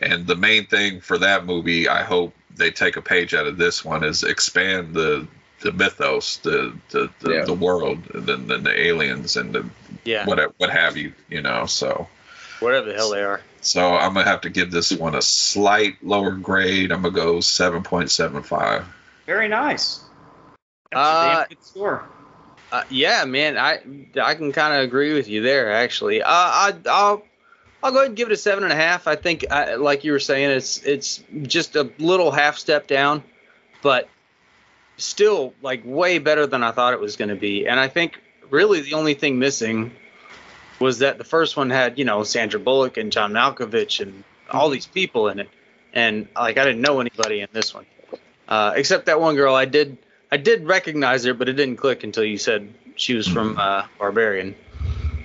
And 0.01 0.27
the 0.27 0.35
main 0.35 0.65
thing 0.67 1.01
for 1.01 1.17
that 1.19 1.45
movie, 1.45 1.87
I 1.87 2.03
hope 2.03 2.33
they 2.55 2.71
take 2.71 2.95
a 2.97 3.01
page 3.01 3.33
out 3.33 3.47
of 3.47 3.57
this 3.57 3.85
one, 3.85 4.03
is 4.03 4.23
expand 4.23 4.93
the 4.93 5.27
the 5.61 5.71
mythos, 5.71 6.37
the 6.37 6.73
the 6.89 7.09
the, 7.19 7.33
Yeah. 7.33 7.45
the 7.45 7.53
world, 7.53 7.99
and 8.13 8.25
then 8.25 8.47
the, 8.47 8.57
the 8.57 8.79
aliens 8.87 9.37
and 9.37 9.53
the 9.53 9.65
Yeah. 10.03 10.25
what 10.25 10.53
what 10.57 10.69
have 10.69 10.97
you, 10.97 11.13
you 11.29 11.41
know. 11.41 11.65
So 11.65 12.07
Whatever 12.59 12.87
the 12.89 12.93
hell 12.93 13.09
they 13.09 13.23
are. 13.23 13.41
so 13.61 13.95
I'm 13.95 14.13
gonna 14.13 14.25
have 14.27 14.41
to 14.41 14.49
give 14.49 14.71
this 14.71 14.91
one 14.91 15.15
a 15.15 15.21
slight 15.21 16.03
lower 16.03 16.31
grade. 16.31 16.91
I'm 16.91 17.01
gonna 17.01 17.13
go 17.15 17.39
seven 17.41 17.83
point 17.83 18.11
seven 18.11 18.43
five. 18.43 18.85
Very 19.25 19.47
nice. 19.47 20.03
That's 20.91 21.07
Uh, 21.07 21.25
a 21.25 21.35
damn 21.37 21.47
good 21.49 21.63
score. 21.65 22.03
Uh, 22.71 22.83
yeah, 22.89 23.25
man, 23.25 23.57
I 23.57 23.79
I 24.21 24.35
can 24.35 24.51
kind 24.51 24.75
of 24.75 24.83
agree 24.83 25.13
with 25.13 25.27
you 25.27 25.41
there. 25.41 25.71
Actually, 25.71 26.21
uh, 26.21 26.29
I 26.29 26.73
I'll 26.89 27.23
I'll 27.83 27.91
go 27.91 27.97
ahead 27.97 28.07
and 28.09 28.15
give 28.15 28.29
it 28.29 28.33
a 28.33 28.37
seven 28.37 28.63
and 28.63 28.71
a 28.71 28.75
half. 28.75 29.07
I 29.07 29.15
think, 29.15 29.43
I, 29.49 29.73
like 29.75 30.03
you 30.03 30.11
were 30.11 30.19
saying, 30.19 30.51
it's 30.51 30.77
it's 30.83 31.23
just 31.41 31.75
a 31.75 31.89
little 31.97 32.29
half 32.31 32.57
step 32.57 32.85
down, 32.87 33.23
but 33.81 34.07
still 35.03 35.53
like 35.61 35.81
way 35.85 36.19
better 36.19 36.47
than 36.47 36.63
I 36.63 36.71
thought 36.71 36.93
it 36.93 36.99
was 36.99 37.15
going 37.15 37.29
to 37.29 37.35
be. 37.35 37.67
And 37.67 37.79
I 37.79 37.87
think 37.87 38.19
really 38.49 38.81
the 38.81 38.93
only 38.93 39.13
thing 39.13 39.39
missing 39.39 39.91
was 40.79 40.99
that 40.99 41.17
the 41.17 41.23
first 41.23 41.55
one 41.57 41.69
had 41.69 41.99
you 41.99 42.05
know 42.05 42.23
Sandra 42.23 42.59
Bullock 42.59 42.97
and 42.97 43.11
John 43.11 43.33
Malkovich 43.33 43.99
and 44.01 44.23
all 44.49 44.69
these 44.69 44.87
people 44.87 45.27
in 45.29 45.39
it, 45.39 45.49
and 45.93 46.27
like 46.35 46.57
I 46.57 46.65
didn't 46.65 46.81
know 46.81 46.99
anybody 46.99 47.41
in 47.41 47.47
this 47.53 47.73
one, 47.73 47.85
uh, 48.47 48.73
except 48.75 49.05
that 49.05 49.19
one 49.19 49.35
girl. 49.35 49.55
I 49.55 49.65
did 49.65 49.97
I 50.31 50.37
did 50.37 50.65
recognize 50.65 51.23
her, 51.25 51.33
but 51.33 51.49
it 51.49 51.53
didn't 51.53 51.77
click 51.77 52.03
until 52.03 52.23
you 52.23 52.37
said 52.37 52.73
she 52.95 53.13
was 53.13 53.27
from 53.27 53.57
uh, 53.57 53.85
Barbarian. 53.99 54.55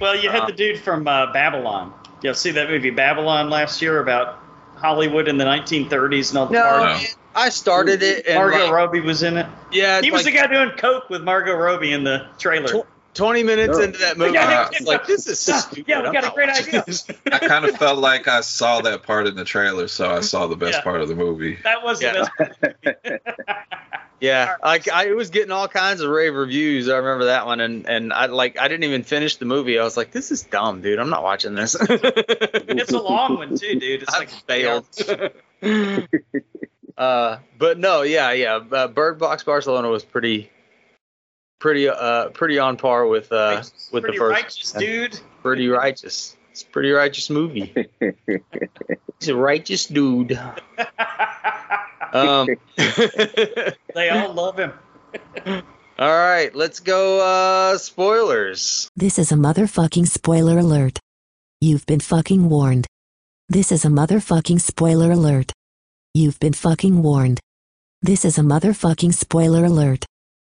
Well, 0.01 0.15
you 0.15 0.31
had 0.31 0.43
uh, 0.43 0.47
the 0.47 0.53
dude 0.53 0.79
from 0.79 1.09
uh, 1.09 1.33
Babylon. 1.33 1.93
You'll 2.23 2.35
see 2.35 2.51
that 2.53 2.69
movie 2.69 2.91
Babylon 2.91 3.51
last 3.51 3.81
year 3.81 4.01
about 4.01 4.39
Hollywood 4.77 5.29
in 5.29 5.39
the 5.39 5.45
1930s 5.45 6.31
and 6.31 6.39
all 6.39 6.47
the 6.47 6.53
No, 6.55 6.63
parties? 6.63 7.17
I 7.37 7.51
started 7.51 8.03
it 8.03 8.27
and 8.27 8.37
Margot 8.37 8.65
like, 8.65 8.73
Robbie 8.73 9.01
was 9.01 9.23
in 9.23 9.37
it. 9.37 9.47
yeah, 9.71 10.01
He 10.01 10.11
was 10.11 10.25
like 10.25 10.35
the 10.35 10.41
guy 10.41 10.47
doing 10.47 10.71
coke 10.77 11.09
with 11.11 11.23
Margot 11.23 11.55
Robbie 11.55 11.93
in 11.93 12.03
the 12.03 12.27
trailer. 12.39 12.69
Tw- 12.83 12.87
20 13.15 13.43
minutes 13.45 13.79
Oh. 13.79 13.83
into 13.83 13.99
that 14.01 14.19
movie, 14.19 14.35
Yeah, 14.35 14.67
I 14.67 14.69
was 14.79 14.87
like, 14.87 15.07
this 15.07 15.27
is 15.27 15.47
yeah, 15.49 15.59
stupid. 15.59 15.85
yeah, 15.89 16.01
we 16.03 16.07
I'm 16.09 16.13
got 16.13 16.25
a 16.27 16.35
great 16.35 16.49
idea. 16.51 16.83
this. 16.87 17.07
I 17.33 17.39
kind 17.39 17.65
of 17.65 17.77
felt 17.79 17.99
like 17.99 18.29
I 18.29 18.41
saw 18.43 18.81
that 18.83 19.05
part 19.05 19.27
in 19.27 19.35
the 19.37 19.45
trailer, 19.45 19.89
so 19.89 20.11
I 20.11 20.21
saw 20.21 20.47
the 20.49 20.57
best 20.57 20.79
Yeah. 20.79 20.83
part 20.83 21.01
of 21.01 21.09
the 21.09 21.15
movie. 21.15 21.59
That 21.65 21.83
was 21.85 22.03
Yeah. 22.03 22.25
the 22.39 22.81
best. 22.83 23.21
Yeah, 24.19 24.55
like 24.65 24.89
I 24.91 25.09
it 25.09 25.15
was 25.15 25.29
getting 25.29 25.51
all 25.53 25.69
kinds 25.69 26.01
of 26.01 26.09
rave 26.09 26.35
reviews. 26.35 26.89
I 26.89 26.97
remember 26.97 27.27
that 27.27 27.45
one, 27.45 27.61
and 27.61 27.87
and 27.87 28.15
I 28.15 28.25
like 28.27 28.59
I 28.59 28.67
didn't 28.67 28.85
even 28.85 29.03
finish 29.03 29.37
the 29.37 29.45
movie. 29.45 29.79
I 29.79 29.85
was 29.85 29.95
like, 29.99 30.11
this 30.11 30.31
is 30.31 30.43
dumb, 30.45 30.81
dude. 30.81 30.99
I'm 30.99 31.11
not 31.11 31.23
watching 31.23 31.55
this. 31.55 31.77
It's 31.79 32.93
a 32.93 32.99
long 32.99 33.37
one 33.37 33.59
too, 33.59 33.79
dude. 33.79 34.05
It's 34.05 34.15
I 34.15 34.19
like 34.21 34.31
failed. 34.31 34.87
Uh, 36.99 37.39
but 37.59 37.79
no, 37.79 38.03
yeah, 38.03 38.33
yeah. 38.33 38.57
Uh, 38.57 38.89
Bird 38.89 39.19
Box 39.19 39.43
Barcelona 39.45 39.89
was 39.89 40.05
pretty, 40.05 40.51
pretty, 41.59 41.89
uh, 41.89 42.29
pretty 42.31 42.59
on 42.59 42.77
par 42.77 43.07
with 43.07 43.31
uh 43.33 43.37
Righteous, 43.57 43.91
with 43.93 44.03
the 44.03 44.07
pretty 44.09 44.19
first. 44.19 44.43
righteous 44.43 44.73
dude. 44.73 45.21
Pretty 45.43 45.69
righteous. 45.69 46.37
It's 46.53 46.63
a 46.63 46.67
pretty 46.67 46.91
righteous 46.91 47.29
movie. 47.31 47.75
He's 49.21 49.29
a 49.29 49.37
righteous 49.37 49.87
dude. 49.87 50.39
Um. 52.13 52.49
They 53.95 54.09
all 54.11 54.33
love 54.33 54.59
him. 54.59 54.73
all 55.99 56.19
right, 56.19 56.55
let's 56.55 56.81
go. 56.81 57.21
Uh, 57.21 57.77
spoilers. 57.79 58.89
This 58.97 59.19
is 59.19 59.33
a 59.33 59.35
motherfucking 59.35 60.07
spoiler 60.07 60.59
alert. 60.59 60.99
You've 61.61 61.85
been 61.85 62.01
fucking 62.01 62.49
warned. 62.49 62.87
This 63.49 63.73
is 63.73 63.85
a 63.85 63.89
motherfucking 63.89 64.61
spoiler 64.61 65.11
alert. 65.13 65.53
You've 66.17 66.41
been 66.41 66.55
fucking 66.55 67.03
warned. 67.03 67.41
This 68.01 68.25
is 68.25 68.39
a 68.39 68.41
motherfucking 68.41 69.13
spoiler 69.13 69.67
alert. 69.67 70.07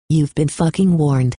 You've 0.08 0.32
been 0.36 0.46
fucking 0.46 0.96
warned. 0.96 1.34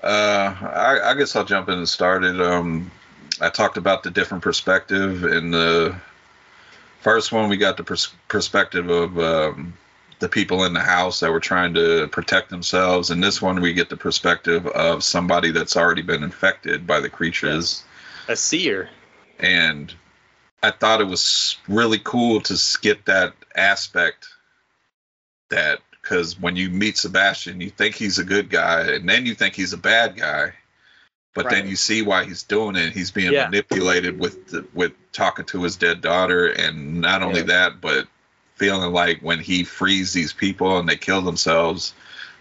Uh, 0.00 0.54
I, 0.62 1.00
I 1.02 1.14
guess 1.14 1.34
I'll 1.34 1.44
jump 1.44 1.68
in 1.68 1.78
and 1.78 1.88
start 1.88 2.22
it. 2.22 2.40
Um, 2.40 2.92
I 3.40 3.48
talked 3.48 3.76
about 3.76 4.04
the 4.04 4.12
different 4.12 4.44
perspective. 4.44 5.24
In 5.24 5.50
the 5.50 5.96
first 7.00 7.32
one, 7.32 7.48
we 7.48 7.56
got 7.56 7.76
the 7.76 7.82
pers- 7.82 8.14
perspective 8.28 8.88
of 8.88 9.18
um, 9.18 9.74
the 10.20 10.28
people 10.28 10.62
in 10.62 10.72
the 10.72 10.78
house 10.78 11.18
that 11.18 11.32
were 11.32 11.40
trying 11.40 11.74
to 11.74 12.06
protect 12.12 12.50
themselves. 12.50 13.10
In 13.10 13.20
this 13.20 13.42
one, 13.42 13.60
we 13.60 13.72
get 13.72 13.88
the 13.88 13.96
perspective 13.96 14.64
of 14.68 15.02
somebody 15.02 15.50
that's 15.50 15.76
already 15.76 16.02
been 16.02 16.22
infected 16.22 16.86
by 16.86 17.00
the 17.00 17.10
creatures. 17.10 17.82
A 18.28 18.36
seer. 18.36 18.90
And 19.40 19.92
I 20.64 20.70
thought 20.70 21.00
it 21.00 21.06
was 21.06 21.56
really 21.68 22.00
cool 22.02 22.40
to 22.42 22.56
skip 22.56 23.04
that 23.04 23.34
aspect 23.54 24.28
that 25.50 25.80
because 26.00 26.38
when 26.40 26.56
you 26.56 26.70
meet 26.70 26.96
Sebastian, 26.96 27.60
you 27.60 27.70
think 27.70 27.94
he's 27.94 28.18
a 28.18 28.24
good 28.24 28.48
guy, 28.50 28.92
and 28.92 29.08
then 29.08 29.26
you 29.26 29.34
think 29.34 29.54
he's 29.54 29.72
a 29.72 29.78
bad 29.78 30.16
guy, 30.16 30.52
but 31.34 31.50
then 31.50 31.68
you 31.68 31.76
see 31.76 32.02
why 32.02 32.24
he's 32.24 32.42
doing 32.42 32.76
it. 32.76 32.92
He's 32.92 33.10
being 33.10 33.32
Yeah. 33.32 33.44
manipulated 33.44 34.18
with 34.18 34.48
the, 34.48 34.66
with 34.74 34.92
talking 35.12 35.44
to 35.46 35.62
his 35.62 35.76
dead 35.76 36.00
daughter, 36.00 36.48
and 36.48 37.00
not 37.00 37.22
only 37.22 37.40
Yeah. 37.40 37.46
that, 37.46 37.80
but 37.80 38.06
feeling 38.56 38.92
like 38.92 39.20
when 39.20 39.40
he 39.40 39.64
frees 39.64 40.12
these 40.12 40.32
people 40.32 40.78
and 40.78 40.88
they 40.88 40.96
kill 40.96 41.22
themselves, 41.22 41.92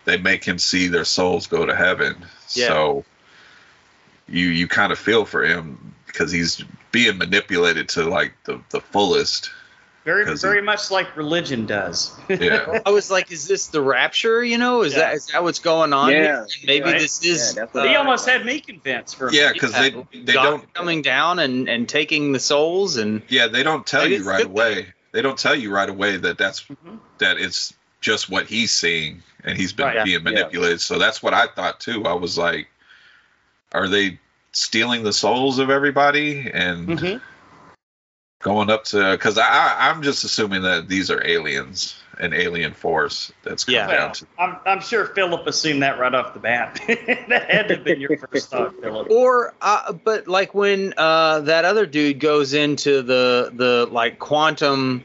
they 0.06 0.18
make 0.18 0.44
him 0.44 0.60
see 0.60 0.88
their 0.88 1.06
souls 1.06 1.48
go 1.48 1.66
to 1.66 1.76
heaven. 1.76 2.26
Yeah. 2.54 2.68
So 2.68 3.06
you 4.28 4.48
you 4.48 4.68
kind 4.68 4.92
of 4.92 5.00
feel 5.00 5.26
for 5.26 5.44
him 5.44 5.96
because 6.06 6.32
he's 6.32 6.64
being 6.94 7.18
manipulated 7.18 7.90
to 7.90 8.06
like 8.06 8.32
the 8.46 8.62
the 8.70 8.80
fullest. 8.80 9.52
Very, 10.06 10.26
'Cause 10.26 10.42
very 10.42 10.62
much 10.62 10.92
like 10.92 11.16
religion 11.16 11.66
does. 11.66 12.12
Yeah. 12.28 12.82
I 12.86 12.90
was 12.92 13.10
like, 13.10 13.32
is 13.32 13.48
this 13.48 13.68
the 13.68 13.80
rapture? 13.82 14.44
You 14.44 14.58
know, 14.58 14.82
is 14.82 14.92
Yeah. 14.94 15.00
that 15.00 15.14
is 15.16 15.28
that 15.28 15.44
what's 15.44 15.60
going 15.60 15.94
on? 15.94 16.12
Yeah. 16.12 16.46
Maybe 16.66 16.84
Right. 16.86 17.00
this 17.00 17.24
is. 17.24 17.54
Yeah, 17.56 17.62
that's 17.62 17.74
what 17.74 17.88
he 17.88 17.96
uh, 17.96 18.00
almost 18.00 18.28
had 18.28 18.46
me 18.46 18.60
convinced 18.60 19.16
for 19.16 19.32
Yeah, 19.32 19.54
because 19.54 19.72
they 19.72 19.92
they 20.14 20.34
God 20.34 20.44
don't 20.44 20.74
coming 20.74 21.02
down 21.02 21.40
and 21.40 21.70
and 21.70 21.88
taking 21.88 22.32
the 22.34 22.40
souls 22.42 22.98
and 22.98 23.22
yeah 23.30 23.48
they 23.48 23.64
don't 23.64 23.88
tell 23.88 24.06
you 24.08 24.24
right 24.26 24.40
good 24.40 24.48
away. 24.48 24.94
They 25.14 25.22
don't 25.22 25.38
tell 25.38 25.56
you 25.56 25.74
right 25.74 25.90
away 25.90 26.18
that 26.18 26.38
that's 26.38 26.64
Mhm. 26.64 27.00
that 27.20 27.38
it's 27.38 27.74
just 28.02 28.30
what 28.30 28.46
he's 28.48 28.72
seeing 28.72 29.24
and 29.46 29.58
he's 29.58 29.72
been 29.72 29.86
Right. 29.86 29.96
Yeah. 29.96 30.04
being 30.04 30.24
manipulated. 30.24 30.82
So 30.82 31.00
that's 31.00 31.24
what 31.24 31.34
I 31.34 31.48
thought 31.48 31.80
too. 31.80 32.04
I 32.06 32.14
was 32.14 32.38
like, 32.38 32.68
are 33.72 33.88
they 33.88 34.20
stealing 34.54 35.04
the 35.04 35.14
souls 35.14 35.60
of 35.60 35.70
everybody 35.70 36.50
and 36.54 36.88
Mhm. 36.88 37.22
going 38.42 38.70
up 38.70 38.86
to? 38.86 39.12
Because 39.12 39.38
I, 39.38 39.44
I 39.48 39.90
I'm 39.90 40.02
just 40.04 40.24
assuming 40.24 40.64
that 40.64 40.88
these 40.88 41.10
are 41.12 41.26
aliens, 41.26 41.96
an 42.20 42.34
alien 42.34 42.74
force 42.74 43.32
that's 43.44 43.64
come 43.64 43.74
Yeah. 43.74 43.88
down 43.88 43.98
Well, 43.98 44.12
to. 44.14 44.28
I'm, 44.38 44.58
I'm 44.66 44.82
sure 44.82 45.06
Philip 45.06 45.48
assumed 45.48 45.82
that 45.84 45.98
right 46.00 46.14
off 46.14 46.34
the 46.34 46.40
bat. 46.40 46.80
that 46.88 47.50
had 47.50 47.68
to 47.70 47.76
have 47.76 47.84
been 47.84 48.00
your 48.00 48.16
first 48.18 48.50
thought, 48.52 48.80
Philip. 48.80 49.10
or 49.10 49.54
uh, 49.62 49.94
but 49.94 50.28
like 50.28 50.54
when 50.54 50.94
uh 50.98 51.40
that 51.42 51.66
other 51.66 51.86
dude 51.86 52.20
goes 52.20 52.54
into 52.54 53.02
the 53.02 53.52
the 53.56 53.88
like 53.92 54.20
quantum 54.20 55.04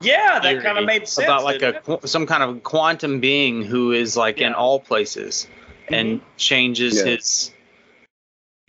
Yeah, 0.00 0.40
that 0.40 0.62
kind 0.64 0.78
of 0.78 0.84
made 0.84 1.06
sense. 1.06 1.24
about 1.24 1.44
like 1.44 1.62
a 1.62 1.80
it? 1.86 2.08
some 2.08 2.26
kind 2.26 2.42
of 2.42 2.62
quantum 2.64 3.20
being 3.20 3.62
who 3.62 3.92
is 3.92 4.16
like 4.16 4.40
in 4.40 4.52
all 4.54 4.80
places 4.80 5.46
and 5.88 6.20
changes 6.36 6.98
Yeah. 6.98 7.12
his 7.12 7.51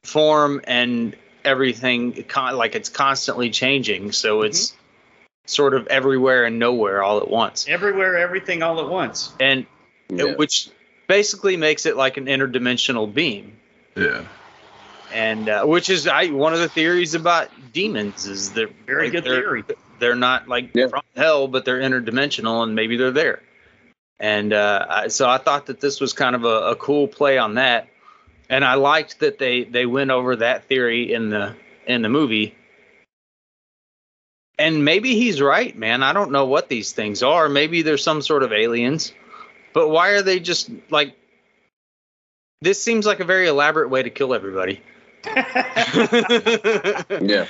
form 0.04 0.62
and 0.66 1.16
everything 1.46 2.24
con- 2.28 2.56
like 2.56 2.76
it's 2.76 2.90
constantly 2.90 3.50
changing 3.50 4.12
so 4.12 4.38
Mm-hmm. 4.40 4.48
it's 4.48 4.76
sort 5.46 5.74
of 5.74 5.88
everywhere 5.88 6.46
and 6.46 6.58
nowhere 6.60 7.04
all 7.04 7.18
at 7.20 7.30
once 7.30 7.68
everywhere, 7.68 8.18
everything, 8.18 8.64
all 8.64 8.80
at 8.80 8.90
once. 8.90 9.34
and 9.40 9.66
Yeah. 10.10 10.28
it- 10.28 10.38
which 10.38 10.70
basically 11.08 11.58
makes 11.58 11.86
it 11.86 11.98
like 11.98 12.18
an 12.18 12.26
interdimensional 12.28 13.14
beam 13.14 13.58
Yeah. 13.96 14.24
and 15.14 15.50
uh, 15.50 15.64
which 15.66 15.90
is 15.90 16.08
I 16.08 16.28
one 16.28 16.54
of 16.54 16.60
the 16.60 16.70
theories 16.70 17.14
about 17.14 17.50
demons 17.74 18.26
is 18.26 18.52
they're 18.54 18.70
Very 18.86 19.06
like, 19.06 19.12
good 19.14 19.24
they're, 19.26 19.42
theory. 19.42 19.64
They're 20.00 20.16
not 20.16 20.48
like 20.48 20.72
Yeah. 20.74 20.88
from 20.88 21.02
hell, 21.16 21.48
but 21.48 21.66
they're 21.66 21.80
interdimensional, 21.82 22.64
and 22.64 22.76
maybe 22.76 22.98
they're 22.98 23.12
there. 23.12 23.42
And 24.20 24.54
uh, 24.54 24.86
I, 24.90 25.08
so 25.10 25.30
I 25.30 25.38
thought 25.38 25.68
that 25.68 25.80
this 25.82 26.00
was 26.02 26.14
kind 26.14 26.36
of 26.36 26.44
a, 26.46 26.72
a 26.72 26.76
cool 26.76 27.08
play 27.08 27.38
on 27.38 27.56
that, 27.56 27.88
and 28.50 28.64
I 28.66 28.76
liked 28.76 29.20
that 29.20 29.38
they 29.40 29.64
they 29.64 29.86
went 29.86 30.12
over 30.12 30.36
that 30.38 30.66
theory 30.66 31.14
in 31.14 31.30
the 31.30 31.56
in 31.88 32.02
the 32.02 32.10
movie. 32.10 32.56
And 34.60 34.86
maybe 34.86 35.16
he's 35.16 35.42
right, 35.42 35.76
man. 35.76 36.04
I 36.04 36.14
don't 36.14 36.32
know 36.32 36.46
what 36.46 36.70
these 36.70 36.92
things 36.92 37.24
are. 37.24 37.50
Maybe 37.50 37.82
they're 37.82 37.98
some 37.98 38.22
sort 38.22 38.44
of 38.44 38.54
aliens, 38.54 39.12
but 39.74 39.90
why 39.90 40.10
are 40.10 40.22
they 40.22 40.40
just 40.40 40.70
like? 40.90 41.16
This 42.62 42.82
seems 42.82 43.06
like 43.06 43.20
a 43.20 43.26
very 43.26 43.48
elaborate 43.48 43.90
way 43.90 44.04
to 44.04 44.10
kill 44.10 44.34
everybody. 44.34 44.82
Yeah. 47.22 47.46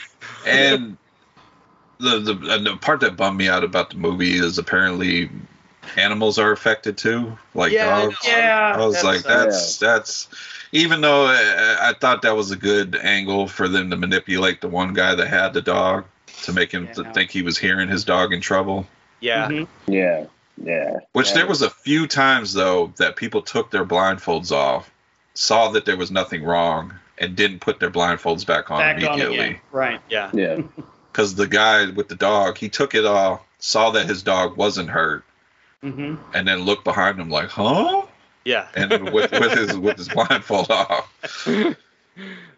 and 0.45 0.97
the, 1.99 2.19
the 2.19 2.39
and 2.53 2.65
the 2.65 2.77
part 2.79 2.99
that 3.01 3.15
bummed 3.15 3.37
me 3.37 3.47
out 3.47 3.63
about 3.63 3.89
the 3.91 3.97
movie 3.97 4.33
is 4.33 4.57
apparently 4.57 5.29
animals 5.97 6.39
are 6.39 6.51
affected 6.51 6.97
too, 6.97 7.37
like 7.53 7.71
Yeah, 7.71 7.95
I 7.95 8.01
dogs. 8.05 8.17
yeah, 8.25 8.73
I 8.75 8.85
was 8.85 9.03
like, 9.03 9.25
uh, 9.25 9.45
that's 9.45 9.77
that's. 9.77 10.27
Even 10.73 11.01
though 11.01 11.25
I, 11.27 11.89
I 11.89 11.93
thought 11.93 12.23
that 12.23 12.35
was 12.35 12.51
a 12.51 12.55
good 12.57 12.95
angle 12.95 13.47
for 13.47 13.67
them 13.69 13.89
to 13.91 13.95
manipulate 13.95 14.59
the 14.59 14.67
one 14.67 14.93
guy 14.93 15.15
that 15.15 15.27
had 15.27 15.53
the 15.53 15.61
dog 15.61 16.05
to 16.43 16.51
make 16.53 16.71
him 16.71 16.87
Yeah. 16.87 16.93
to 16.93 17.13
think 17.13 17.29
he 17.31 17.43
was 17.43 17.57
hearing 17.57 17.87
his 17.89 18.03
dog 18.03 18.33
in 18.33 18.41
trouble. 18.41 18.85
Yeah, 19.21 19.47
Mhm. 19.47 19.67
Yeah. 19.87 20.25
Yeah. 20.57 20.97
Which 21.13 21.29
Yeah. 21.29 21.33
there 21.35 21.47
was 21.47 21.61
a 21.61 21.69
few 21.69 22.07
times 22.07 22.53
though 22.53 22.91
that 22.97 23.15
people 23.15 23.41
took 23.43 23.71
their 23.71 23.85
blindfolds 23.85 24.51
off, 24.51 24.89
saw 25.35 25.69
that 25.69 25.85
there 25.85 25.95
was 25.97 26.11
nothing 26.11 26.43
wrong, 26.43 26.93
and 27.19 27.35
didn't 27.35 27.59
put 27.59 27.79
their 27.79 27.91
blindfolds 27.91 28.45
back 28.45 28.71
on 28.71 28.79
back 28.79 28.97
immediately. 28.97 29.37
again. 29.39 29.59
Right. 29.71 30.01
yeah, 30.09 30.29
Yeah. 30.33 30.57
because 31.11 31.35
the 31.35 31.47
guy 31.47 31.85
with 31.91 32.07
the 32.09 32.15
dog, 32.15 32.57
he 32.57 32.69
took 32.69 32.95
it 32.95 33.05
off, 33.05 33.41
saw 33.59 33.91
that 33.91 34.07
his 34.07 34.23
dog 34.23 34.57
wasn't 34.57 34.89
hurt, 34.89 35.23
hmm 35.81 36.15
and 36.33 36.47
then 36.47 36.61
looked 36.61 36.83
behind 36.83 37.19
him 37.19 37.29
like, 37.29 37.49
"Huh?" 37.49 38.01
Yeah. 38.45 38.67
And 38.75 39.11
with, 39.11 39.31
with 39.31 39.51
his 39.57 39.77
with 39.77 39.97
his 39.97 40.09
blindfold 40.09 40.69
off. 40.71 41.47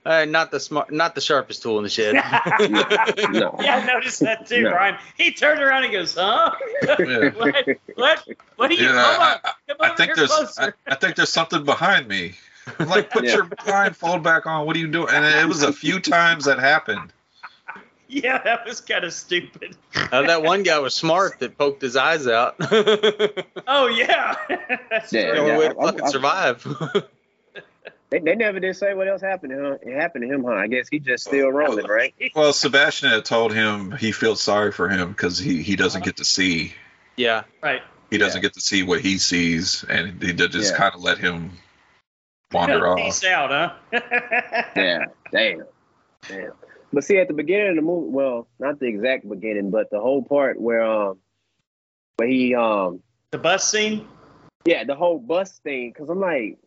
Uh, 0.06 0.26
not 0.26 0.52
the 0.52 0.60
smart, 0.60 0.92
not 0.92 1.16
the 1.16 1.22
sharpest 1.22 1.64
tool 1.64 1.78
in 1.78 1.84
the 1.84 1.90
shed. 1.90 2.14
No. 3.32 3.56
Yeah, 3.60 3.78
I 3.78 3.86
noticed 3.86 4.20
that 4.20 4.46
too, 4.46 4.64
No. 4.64 4.72
Brian. 4.72 4.98
He 5.18 5.32
turned 5.32 5.62
around 5.62 5.86
and 5.86 5.94
goes, 5.94 6.14
"Huh? 6.16 6.52
Yeah. 7.00 7.30
what? 7.36 7.66
What? 7.96 8.28
What 8.58 8.70
are 8.70 8.74
you? 8.74 8.84
Yeah, 8.84 8.92
Come 8.92 8.98
I, 9.00 9.32
on, 9.34 9.40
I, 9.44 9.52
come 9.68 9.78
I 9.80 9.88
over 9.88 9.96
think 9.98 10.08
here 10.10 10.16
there's 10.18 10.32
I, 10.32 10.36
closer." 10.36 10.76
I 10.88 10.96
think 10.96 11.16
there's 11.16 11.32
something 11.32 11.64
behind 11.64 12.08
me. 12.08 12.34
I'm 12.80 12.88
like, 12.90 13.10
put 13.10 13.24
Yeah. 13.24 13.34
your 13.36 13.46
blindfold 13.66 14.22
back 14.24 14.46
on. 14.46 14.66
What 14.68 14.76
are 14.76 14.80
you 14.80 14.88
doing? 14.90 15.08
And 15.12 15.26
it 15.26 15.48
was 15.48 15.64
a 15.64 15.72
few 15.74 16.00
times 16.00 16.46
that 16.46 16.60
happened. 16.60 17.12
yeah, 18.24 18.38
that 18.44 18.66
was 18.66 18.82
kind 18.82 19.04
of 19.04 19.14
stupid. 19.14 19.76
Uh, 19.96 20.22
that 20.24 20.44
one 20.44 20.64
guy 20.64 20.80
was 20.80 20.94
smart 20.94 21.40
that 21.40 21.58
poked 21.58 21.82
his 21.82 21.96
eyes 21.96 22.28
out. 22.28 22.56
Oh 23.68 23.88
yeah, 23.88 24.36
that's 24.92 25.12
Yeah, 25.12 25.32
true. 25.32 25.40
only 25.40 25.52
yeah. 25.52 25.58
way 25.58 25.68
to 25.70 25.74
fucking 25.76 26.02
I- 26.04 26.10
survive. 26.10 26.68
They, 28.12 28.20
they 28.20 28.36
never 28.36 28.60
did 28.60 28.76
say 28.76 28.94
what 28.94 29.08
else 29.08 29.22
happened 29.22 29.52
to 29.52 29.66
him. 29.74 29.78
It 29.82 30.00
happened 30.00 30.22
to 30.30 30.34
him, 30.34 30.44
huh? 30.44 30.52
I 30.52 30.68
guess 30.68 30.88
he 30.90 31.00
just 31.00 31.26
still 31.26 31.50
rolling, 31.52 31.88
right? 31.88 32.14
Well, 32.36 32.54
Sebastian 32.54 33.10
had 33.10 33.26
told 33.26 33.52
him 33.54 33.92
he 33.92 34.12
feels 34.12 34.42
sorry 34.44 34.72
for 34.72 34.88
him 34.88 35.10
because 35.10 35.40
he, 35.40 35.64
he 35.64 35.76
doesn't 35.76 36.06
get 36.06 36.18
to 36.18 36.26
see 36.26 36.74
yeah, 37.18 37.44
Right. 37.64 37.82
he 38.12 38.20
doesn't 38.20 38.38
Yeah. 38.40 38.42
get 38.44 38.54
to 38.54 38.62
see 38.62 38.84
what 38.84 39.02
he 39.02 39.18
sees, 39.18 39.84
and 39.90 40.22
he 40.22 40.34
just 40.34 40.74
Yeah. 40.74 40.78
kind 40.78 40.94
of 40.94 41.02
let 41.02 41.18
him 41.18 41.52
wander 42.52 42.88
off. 42.88 42.98
Peace 42.98 43.24
out, 43.26 43.50
huh? 43.92 44.00
Yeah. 44.76 45.06
Damn. 45.32 45.64
Damn. 46.28 46.52
But 46.96 47.04
see, 47.04 47.18
at 47.18 47.28
the 47.28 47.34
beginning 47.34 47.72
of 47.72 47.76
the 47.76 47.82
movie, 47.82 48.10
well, 48.10 48.48
not 48.58 48.80
the 48.80 48.86
exact 48.86 49.28
beginning, 49.28 49.70
but 49.70 49.90
the 49.92 50.00
whole 50.00 50.24
part 50.24 50.58
where 50.62 50.82
um, 50.82 51.20
where 52.16 52.30
he 52.30 52.56
um, 52.56 53.02
The 53.32 53.38
bus 53.38 53.70
scene. 53.70 54.08
yeah, 54.64 54.86
the 54.86 54.96
whole 54.96 55.20
bus 55.20 55.60
thing, 55.60 55.92
because 55.92 56.10
I'm 56.10 56.22
like 56.22 56.58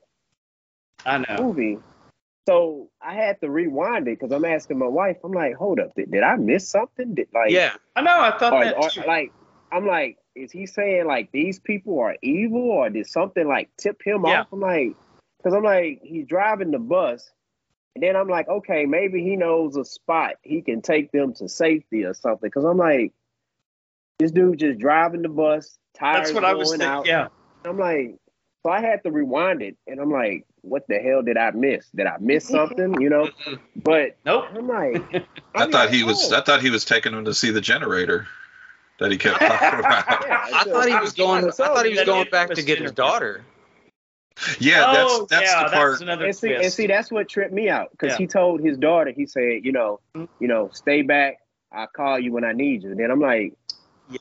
I 1.07 1.17
know. 1.17 1.43
movie. 1.43 1.79
So 2.47 2.91
I 3.01 3.15
had 3.15 3.41
to 3.41 3.49
rewind 3.49 4.07
it 4.07 4.21
because 4.21 4.31
I'm 4.31 4.45
asking 4.45 4.79
my 4.79 4.87
wife. 4.87 5.17
I'm 5.25 5.33
like, 5.33 5.55
hold 5.55 5.81
up, 5.81 5.95
did, 5.95 6.11
did 6.11 6.23
I 6.23 6.37
miss 6.37 6.69
something? 6.69 7.15
Did 7.15 7.29
like 7.33 7.53
yeah, 7.53 7.77
I 7.97 8.03
know. 8.03 8.21
I 8.21 8.37
thought 8.39 8.53
or, 8.53 8.65
that 8.65 8.99
or, 8.99 9.05
like 9.07 9.33
I'm 9.73 9.87
like, 9.87 10.19
is 10.35 10.53
he 10.53 10.67
saying 10.67 11.07
like 11.07 11.33
these 11.33 11.59
people 11.59 12.01
are 12.01 12.17
evil 12.21 12.71
or 12.71 12.91
did 12.91 13.07
something 13.07 13.49
like 13.49 13.71
tip 13.79 14.03
him 14.05 14.27
Yeah. 14.27 14.41
off? 14.43 14.49
I'm 14.53 14.61
like, 14.61 14.93
because 15.39 15.55
I'm 15.57 15.65
like, 15.65 16.01
he's 16.03 16.27
driving 16.27 16.71
the 16.71 16.79
bus, 16.79 17.31
and 17.95 18.03
then 18.05 18.17
I'm 18.17 18.29
like, 18.29 18.49
okay, 18.49 18.87
maybe 18.87 19.23
he 19.23 19.37
knows 19.37 19.77
a 19.77 19.85
spot 19.85 20.35
he 20.43 20.63
can 20.63 20.83
take 20.83 21.11
them 21.13 21.35
to 21.35 21.49
safety 21.49 22.05
or 22.05 22.15
something. 22.15 22.47
Because 22.49 22.65
I'm 22.65 22.77
like, 22.79 23.13
this 24.19 24.31
dude 24.31 24.59
just 24.59 24.79
driving 24.79 25.23
the 25.23 25.29
bus, 25.29 25.79
tires 25.95 26.29
That's 26.29 26.33
what 26.35 26.45
I 26.45 26.55
was 26.55 26.69
going 26.69 26.81
thinking. 26.81 26.93
out. 26.93 27.07
Yeah. 27.07 27.29
I'm 27.65 27.79
like, 27.79 28.17
so 28.65 28.71
I 28.71 28.81
had 28.81 29.03
to 29.05 29.11
rewind 29.13 29.63
it, 29.63 29.77
and 29.87 30.01
I'm 30.01 30.11
like, 30.11 30.45
what 30.63 30.87
the 30.89 30.99
hell 30.99 31.23
did 31.23 31.37
I 31.37 31.53
miss? 31.53 31.89
Did 31.95 32.07
I 32.07 32.17
miss 32.21 32.47
something? 32.49 33.01
You 33.01 33.09
know? 33.11 33.31
But 33.77 34.17
Nope. 34.27 34.47
I'm 34.55 34.67
like, 34.67 34.97
I 35.15 35.63
I'm 35.63 35.71
thought 35.71 35.87
like, 35.87 35.91
he 35.91 36.03
was. 36.05 36.33
oh. 36.33 36.37
I 36.37 36.41
thought 36.43 36.61
he 36.61 36.71
was 36.71 36.85
taking 36.85 37.13
him 37.15 37.25
to 37.27 37.35
see 37.35 37.51
the 37.51 37.61
generator 37.61 38.27
that 38.99 39.13
he 39.13 39.17
kept 39.19 39.41
talking 39.41 39.79
about. 39.79 40.05
Yeah, 40.27 40.45
I 40.53 40.65
so- 40.65 40.73
thought 40.73 40.89
he 40.89 40.95
was 40.97 41.13
going. 41.13 41.45
I 41.47 41.51
thought 41.51 41.87
he 41.87 41.95
was 41.95 42.05
going 42.05 42.29
back 42.31 42.49
to 42.51 42.57
get 42.63 42.79
his 42.79 42.91
interview. 42.91 42.95
daughter. 42.95 43.45
Yeah, 44.61 44.85
oh, 44.87 45.27
that's 45.29 45.31
that's 45.31 45.43
yeah, 45.53 45.65
the 45.65 45.71
part. 45.71 45.91
That's 45.93 46.03
another 46.03 46.25
and 46.27 46.37
see, 46.37 46.49
twist. 46.49 46.65
and 46.65 46.73
see, 46.73 46.87
that's 46.87 47.11
what 47.11 47.29
tripped 47.29 47.53
me 47.53 47.69
out 47.69 47.91
because 47.91 48.13
Yeah. 48.13 48.19
he 48.19 48.27
told 48.27 48.61
his 48.61 48.77
daughter, 48.79 49.11
he 49.11 49.27
said, 49.27 49.65
you 49.65 49.73
know, 49.73 50.01
Mhm. 50.15 50.29
you 50.41 50.49
know, 50.49 50.71
stay 50.73 51.03
back. 51.03 51.39
I'll 51.73 51.87
call 51.87 52.19
you 52.19 52.33
when 52.33 52.45
I 52.45 52.53
need 52.53 52.83
you. 52.83 52.91
And 52.93 53.01
then 53.01 53.11
I'm 53.11 53.21
like, 53.21 53.55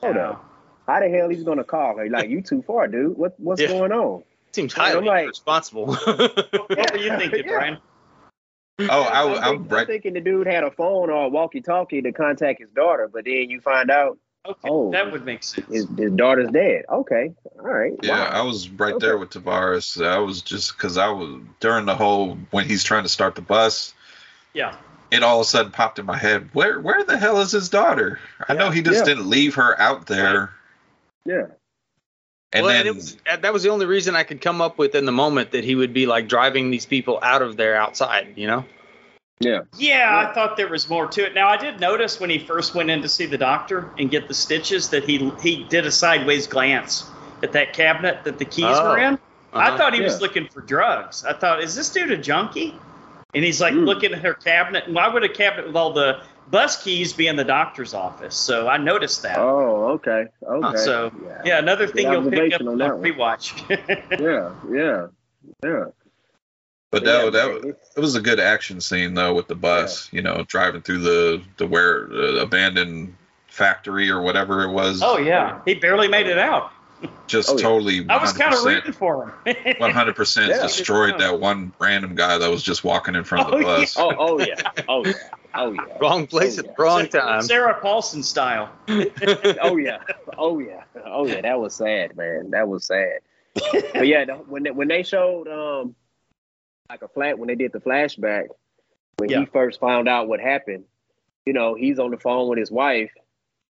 hold 0.02 0.16
up. 0.16 0.44
how 0.86 1.00
the 1.00 1.08
hell 1.08 1.28
he's 1.28 1.42
gonna 1.44 1.64
call 1.64 1.96
her? 1.98 2.08
Like, 2.08 2.28
you 2.30 2.42
too 2.42 2.62
far, 2.62 2.88
dude. 2.88 3.16
What 3.16 3.34
what's 3.38 3.60
Yeah. 3.60 3.68
going 3.68 3.92
on? 3.92 4.22
Seems 4.52 4.72
highly 4.72 5.06
like- 5.06 5.28
responsible. 5.28 5.94
What 5.96 6.92
were 6.92 6.98
you 6.98 7.16
thinking, 7.16 7.44
Yeah. 7.44 7.50
Brian? 7.52 7.78
Oh, 8.80 8.86
I, 9.02 9.22
I'm, 9.22 9.28
I'm 9.32 9.44
I'm 9.62 9.68
right. 9.68 9.86
thinking 9.86 10.12
the 10.14 10.20
dude 10.20 10.46
had 10.46 10.62
a 10.62 10.70
phone 10.70 11.10
or 11.10 11.24
a 11.24 11.28
walkie-talkie 11.28 12.02
to 12.02 12.12
contact 12.12 12.60
his 12.60 12.70
daughter, 12.70 13.10
but 13.12 13.24
then 13.24 13.50
you 13.50 13.60
find 13.60 13.90
out 13.90 14.18
Okay, 14.48 14.68
Oh. 14.70 14.90
that 14.92 15.12
would 15.12 15.24
make 15.26 15.42
sense. 15.44 15.66
his, 15.68 15.86
his 15.96 16.12
daughter's 16.12 16.50
dead. 16.50 16.84
Okay, 16.90 17.32
all 17.58 17.66
right. 17.66 17.92
Yeah, 18.02 18.18
wow. 18.32 18.40
I 18.40 18.42
was 18.42 18.68
right 18.70 18.94
Okay. 18.94 19.06
there 19.06 19.18
with 19.18 19.30
Tavares. 19.30 20.02
I 20.04 20.18
was 20.18 20.40
just 20.42 20.76
because 20.76 20.96
I 20.96 21.08
was 21.08 21.42
during 21.60 21.84
the 21.84 21.94
whole 21.94 22.38
when 22.50 22.64
he's 22.66 22.82
trying 22.82 23.02
to 23.02 23.08
start 23.10 23.34
the 23.34 23.42
bus. 23.42 23.92
Yeah. 24.54 24.74
It 25.10 25.22
all 25.22 25.40
of 25.40 25.46
a 25.46 25.48
sudden 25.48 25.70
popped 25.72 25.98
in 25.98 26.06
my 26.06 26.16
head. 26.16 26.48
Where 26.54 26.80
where 26.80 27.04
the 27.04 27.18
hell 27.18 27.40
is 27.40 27.52
his 27.52 27.68
daughter? 27.68 28.18
I 28.48 28.54
know 28.54 28.70
he 28.70 28.80
just 28.82 29.00
Yeah. 29.00 29.04
didn't 29.14 29.28
leave 29.28 29.54
her 29.56 29.78
out 29.80 30.06
there. 30.06 30.50
yeah. 31.24 31.46
And 32.50 32.64
well, 32.64 32.72
then 32.72 32.86
and 32.86 32.88
it 32.88 32.94
was, 32.94 33.16
uh, 33.30 33.36
that 33.36 33.52
was 33.52 33.62
the 33.62 33.68
only 33.68 33.84
reason 33.84 34.16
I 34.16 34.22
could 34.22 34.40
come 34.40 34.62
up 34.62 34.78
with 34.78 34.94
in 34.94 35.04
the 35.04 35.12
moment 35.12 35.50
that 35.50 35.64
he 35.64 35.74
would 35.74 35.92
be 35.92 36.06
like 36.06 36.28
driving 36.28 36.70
these 36.70 36.86
people 36.86 37.18
out 37.22 37.42
of 37.42 37.58
there 37.58 37.76
outside, 37.76 38.32
you 38.36 38.46
know? 38.46 38.64
Yeah. 39.40 39.60
Yeah, 39.76 40.26
I 40.28 40.32
thought 40.34 40.56
there 40.56 40.68
was 40.68 40.88
more 40.88 41.06
to 41.06 41.24
it. 41.26 41.34
Now 41.34 41.48
I 41.48 41.56
did 41.56 41.80
notice 41.80 42.18
when 42.18 42.30
he 42.30 42.38
first 42.38 42.74
went 42.74 42.90
in 42.90 43.02
to 43.02 43.08
see 43.08 43.26
the 43.26 43.38
doctor 43.38 43.90
and 43.98 44.10
get 44.10 44.28
the 44.28 44.34
stitches 44.34 44.88
that 44.90 45.04
he 45.04 45.30
he 45.40 45.64
did 45.64 45.86
a 45.86 45.92
sideways 45.92 46.46
glance 46.46 47.04
at 47.42 47.52
that 47.52 47.72
cabinet 47.72 48.24
that 48.24 48.38
the 48.38 48.44
keys 48.44 48.64
Oh, 48.66 48.90
were 48.90 48.98
in. 48.98 49.18
I 49.52 49.68
uh-huh. 49.68 49.78
thought 49.78 49.94
he 49.94 50.00
was 50.00 50.20
looking 50.20 50.48
for 50.48 50.60
drugs. 50.60 51.24
I 51.24 51.32
thought, 51.32 51.62
is 51.62 51.74
this 51.74 51.90
dude 51.90 52.10
a 52.10 52.16
junkie? 52.16 52.74
And 53.34 53.44
he's 53.44 53.60
like 53.60 53.74
Mm. 53.74 53.86
looking 53.86 54.12
at 54.12 54.20
her 54.20 54.34
cabinet. 54.34 54.86
And 54.86 54.94
why 54.94 55.06
would 55.08 55.22
a 55.22 55.28
cabinet 55.28 55.66
with 55.66 55.76
all 55.76 55.92
the 55.92 56.22
bus 56.50 56.82
keys 56.82 57.12
be 57.12 57.28
in 57.28 57.36
the 57.36 57.44
doctor's 57.44 57.94
office? 57.94 58.34
So 58.34 58.68
I 58.68 58.78
noticed 58.78 59.22
that. 59.22 59.38
Oh, 59.38 59.92
okay. 59.94 60.26
Okay. 60.42 60.78
so 60.78 61.12
yeah, 61.44 61.58
another 61.58 61.86
thing 61.86 62.06
Good 62.06 62.12
you'll 62.12 62.30
pick 62.30 62.54
up 62.54 62.60
on 62.62 62.80
on 62.82 63.02
rewatch. 63.02 63.52
Yeah. 64.18 64.52
Yeah. 64.70 65.06
Yeah. 65.62 65.84
But 66.90 67.04
Yeah, 67.04 67.24
that, 67.24 67.32
that 67.32 67.46
man, 67.48 67.54
was- 67.66 67.76
it 67.96 68.00
was 68.00 68.14
a 68.16 68.20
good 68.20 68.40
action 68.40 68.80
scene 68.80 69.14
though 69.14 69.34
with 69.34 69.48
the 69.48 69.54
bus. 69.54 70.08
You 70.12 70.22
know, 70.22 70.44
driving 70.48 70.82
through 70.82 70.98
the 70.98 71.42
the 71.56 71.66
where 71.66 72.08
uh, 72.12 72.36
abandoned 72.42 73.14
factory 73.48 74.10
or 74.10 74.20
whatever 74.22 74.62
it 74.64 74.72
was. 74.72 75.02
oh 75.02 75.18
yeah, 75.18 75.60
he 75.64 75.74
barely 75.74 76.08
made 76.08 76.26
it 76.26 76.38
out. 76.38 76.70
just 77.26 77.48
Oh, 77.50 77.56
yeah. 77.56 77.62
totally. 77.62 78.06
I 78.08 78.18
was 78.18 78.32
kind 78.32 78.54
of 78.54 78.64
rooting 78.64 78.92
for 78.92 79.34
him. 79.44 79.56
One 79.78 79.90
hundred 79.92 80.16
percent 80.16 80.52
destroyed 80.52 81.18
that 81.18 81.38
one 81.40 81.72
random 81.78 82.14
guy 82.14 82.38
that 82.38 82.50
was 82.50 82.62
just 82.62 82.84
walking 82.84 83.14
in 83.14 83.24
front 83.24 83.48
of 83.48 83.54
Oh, 83.54 83.58
the 83.58 83.64
bus. 83.64 83.96
Oh, 83.98 84.14
oh 84.18 84.40
yeah. 84.40 84.54
Oh 84.88 85.04
yeah. 85.04 85.12
Oh 85.54 85.72
yeah. 85.72 85.80
Wrong 86.00 86.26
place 86.26 86.56
Oh, 86.56 86.60
at 86.60 86.66
yeah. 86.66 86.72
the 86.76 86.82
wrong 86.82 87.06
time. 87.08 87.42
Sarah 87.42 87.74
Paulson 87.80 88.22
style. 88.22 88.70
oh 89.60 89.76
yeah, 89.76 89.98
oh 90.36 90.58
yeah, 90.58 90.84
oh 91.04 91.26
yeah. 91.26 91.40
That 91.40 91.58
was 91.58 91.74
sad, 91.74 92.16
man. 92.16 92.50
That 92.50 92.68
was 92.68 92.84
sad. 92.84 93.20
but 93.54 94.06
yeah, 94.06 94.24
when 94.46 94.62
they, 94.64 94.70
when 94.70 94.88
they 94.88 95.02
showed 95.02 95.48
um 95.48 95.94
like 96.88 97.02
a 97.02 97.08
flat 97.08 97.38
when 97.38 97.48
they 97.48 97.54
did 97.54 97.72
the 97.72 97.80
flashback 97.80 98.48
when 99.18 99.28
Yeah. 99.28 99.40
he 99.40 99.46
first 99.46 99.80
found 99.80 100.08
out 100.08 100.28
what 100.28 100.40
happened, 100.40 100.84
you 101.44 101.52
know, 101.52 101.74
he's 101.74 101.98
on 101.98 102.10
the 102.10 102.16
phone 102.16 102.48
with 102.48 102.58
his 102.58 102.70
wife. 102.70 103.10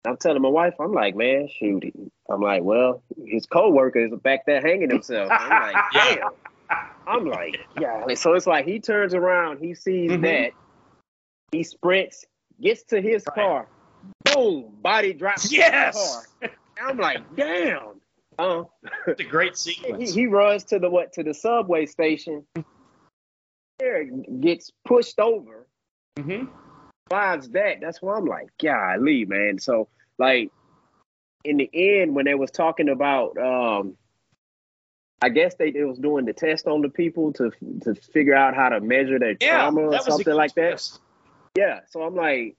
I'm 0.06 0.18
telling 0.18 0.41
my 0.41 0.49
wife, 0.49 0.76
I'm 0.80 0.94
like, 0.94 1.15
man, 1.15 1.49
shoot. 1.49 1.84
I'm 2.30 2.41
like, 2.41 2.64
well, 2.64 3.02
his 3.26 3.45
coworker 3.45 3.99
is 3.99 4.11
back 4.22 4.45
there 4.45 4.61
hanging 4.61 4.90
himself. 4.90 5.31
I'm 5.31 5.49
like, 5.49 5.76
Yeah. 5.94 6.15
damn. 6.15 6.30
I'm 7.07 7.26
like, 7.26 7.60
yeah. 7.80 8.14
So 8.14 8.34
it's 8.34 8.45
like 8.48 8.65
he 8.65 8.80
turns 8.80 9.14
around, 9.14 9.60
he 9.60 9.73
sees 9.73 10.11
Mhm. 10.11 10.22
that, 10.22 10.52
he 11.52 11.64
sprints, 11.64 12.26
gets 12.61 12.84
to 12.84 13.02
his 13.02 13.26
Right. 13.27 13.36
car, 13.36 13.68
boom, 14.26 14.76
body 14.81 15.14
drops. 15.14 15.52
Yes! 15.52 16.27
I'm 16.81 16.98
like, 16.98 17.36
damn. 17.36 17.99
Uh, 18.38 18.64
It's 19.07 19.19
a 19.19 19.23
great 19.23 19.52
he, 19.64 19.73
sequence. 19.73 20.14
he 20.14 20.27
runs 20.27 20.64
to 20.65 20.80
the 20.80 20.90
what 20.90 21.14
to 21.14 21.23
the 21.23 21.34
subway 21.34 21.86
station. 21.88 22.45
There 23.80 24.03
gets 24.03 24.72
pushed 24.85 25.19
over, 25.19 25.68
hmm 26.18 26.45
finds 27.10 27.49
that. 27.49 27.77
That's 27.81 28.01
why 28.01 28.18
I'm 28.18 28.26
like, 28.26 28.49
golly, 28.61 29.26
man. 29.26 29.57
So 29.57 29.88
like 30.19 30.51
in 31.43 31.57
the 31.57 31.69
end, 31.73 32.14
when 32.14 32.26
they 32.26 32.35
was 32.35 32.51
talking 32.51 32.89
about 32.89 33.38
um 33.38 33.97
I 35.22 35.30
guess 35.30 35.56
they, 35.56 35.72
they 35.72 35.84
was 35.84 35.97
doing 35.99 36.26
the 36.26 36.34
test 36.34 36.68
on 36.68 36.81
the 36.81 36.89
people 36.89 37.34
to 37.34 37.51
to 37.84 37.95
figure 37.95 38.35
out 38.35 38.56
how 38.56 38.69
to 38.69 38.80
measure 38.80 39.19
their 39.19 39.35
Yeah, 39.39 39.60
trauma 39.60 39.81
or 39.81 39.91
that 39.91 40.06
was 40.06 40.07
a 40.07 40.11
something 40.11 40.34
like 40.34 40.56
that. 40.56 40.89
Yeah. 41.57 41.81
So 41.89 42.03
I'm 42.03 42.15
like, 42.15 42.56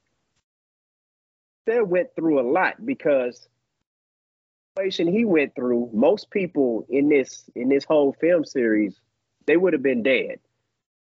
they 1.66 1.80
went 1.80 2.14
through 2.16 2.40
a 2.40 2.46
lot 2.50 2.84
because 2.84 3.48
the 4.76 4.82
situation 4.82 5.12
he 5.12 5.24
went 5.24 5.54
through, 5.54 5.90
most 5.92 6.30
people 6.30 6.86
in 6.88 7.08
this 7.08 7.48
in 7.54 7.68
this 7.68 7.84
whole 7.84 8.14
film 8.20 8.44
series, 8.44 9.00
they 9.46 9.56
would 9.56 9.72
have 9.72 9.82
been 9.82 10.02
dead. 10.02 10.40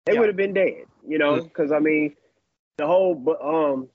They 0.07 0.13
Yeah. 0.13 0.19
would 0.21 0.29
have 0.29 0.37
been 0.37 0.53
dead, 0.53 0.85
you 1.05 1.17
know, 1.17 1.41
because 1.41 1.71
I 1.71 1.79
mean, 1.79 2.15
the 2.77 2.87
whole 2.87 3.13
um 3.41 3.89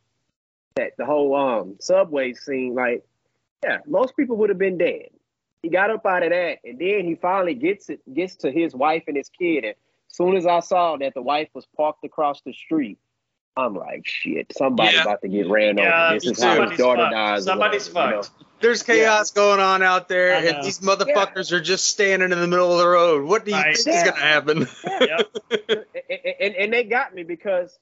that 0.77 0.93
the 0.99 1.07
whole 1.07 1.35
um 1.35 1.77
subway 1.81 2.35
scene, 2.35 2.75
like, 2.75 3.03
yeah, 3.65 3.79
most 3.87 4.15
people 4.17 4.37
would 4.37 4.51
have 4.51 4.59
been 4.59 4.77
dead. 4.79 5.09
He 5.63 5.71
got 5.71 5.91
up 5.91 6.05
out 6.05 6.23
of 6.23 6.31
that, 6.31 6.59
and 6.65 6.79
then 6.79 7.07
he 7.07 7.15
finally 7.15 7.55
gets 7.55 7.89
it 7.89 8.01
gets 8.13 8.37
to 8.37 8.51
his 8.53 8.75
wife 8.75 9.05
and 9.07 9.17
his 9.17 9.31
kid. 9.31 9.65
And 9.65 9.75
as 9.75 10.17
soon 10.17 10.37
as 10.37 10.45
I 10.47 10.61
saw 10.61 10.97
that 10.99 11.15
the 11.15 11.23
wife 11.23 11.49
was 11.55 11.67
parked 11.77 12.05
across 12.05 12.43
the 12.43 12.53
street, 12.53 12.99
I'm 13.57 13.75
like, 13.75 14.07
shit, 14.07 14.53
somebody 14.57 14.95
Yeah. 14.95 15.03
about 15.03 15.21
to 15.23 15.29
get 15.29 15.49
ran 15.49 15.77
Yeah, 15.79 16.07
over. 16.09 16.15
This 16.21 16.27
is 16.39 16.43
how 16.43 16.67
his 16.69 16.79
daughter 16.79 17.03
fucked. 17.03 17.13
dies. 17.13 17.41
or 17.43 17.51
Somebody's 17.51 17.89
whatever, 17.93 18.11
you 18.11 18.17
know? 18.17 18.23
fucked. 18.23 18.45
There's 18.61 18.83
chaos 18.85 19.31
going 19.33 19.59
on 19.61 19.83
out 19.83 20.09
there, 20.09 20.35
and 20.35 20.65
these 20.65 20.79
motherfuckers 20.79 21.51
are 21.51 21.61
just 21.61 21.87
standing 21.87 22.31
in 22.31 22.41
the 22.41 22.47
middle 22.47 22.73
of 22.73 22.79
the 22.79 22.87
road. 22.89 23.25
What 23.27 23.45
do 23.45 23.51
you 23.51 23.57
Right. 23.57 23.77
think 23.77 23.89
is 23.97 24.03
going 24.05 24.15
to 24.15 24.21
happen? 24.21 24.69
Yep. 25.01 25.37
and, 25.69 26.37
and, 26.41 26.55
and 26.55 26.73
they 26.73 26.85
got 26.85 27.13
me 27.15 27.25
because 27.25 27.77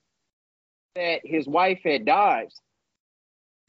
that 0.96 1.20
his 1.24 1.46
wife 1.46 1.80
had 1.84 2.04
died. 2.06 2.48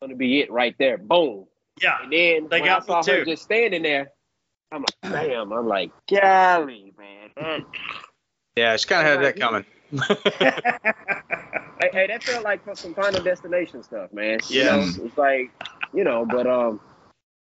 Gonna 0.02 0.16
be 0.16 0.40
it 0.40 0.50
right 0.52 0.74
there. 0.80 0.98
Boom. 0.98 1.46
Yeah. 1.82 1.98
And 2.02 2.12
then 2.12 2.48
They 2.50 2.62
when 2.62 2.70
got 2.70 2.84
I 2.84 2.86
saw 3.02 3.04
her 3.12 3.26
just 3.26 3.44
standing 3.44 3.84
there, 3.84 4.12
I'm 4.72 4.82
like, 5.04 5.28
damn. 5.28 5.52
I'm 5.52 5.68
like, 5.68 5.92
golly, 6.10 6.94
man. 6.98 7.66
Yeah, 8.56 8.76
she 8.78 8.88
kind 8.88 9.06
of 9.08 9.14
had 9.14 9.24
that 9.26 9.40
coming. 9.40 9.66
Hey, 10.00 11.90
hey, 11.92 12.08
that 12.08 12.24
felt 12.26 12.44
like 12.44 12.62
some 12.64 12.94
Final 12.94 13.24
Destination 13.24 13.84
stuff, 13.84 14.12
man. 14.14 14.40
You 14.50 14.64
Yeah. 14.64 14.76
know, 14.78 15.06
it's 15.06 15.18
like, 15.18 15.52
you 15.94 16.04
know, 16.04 16.26
but 16.26 16.48
um, 16.48 16.80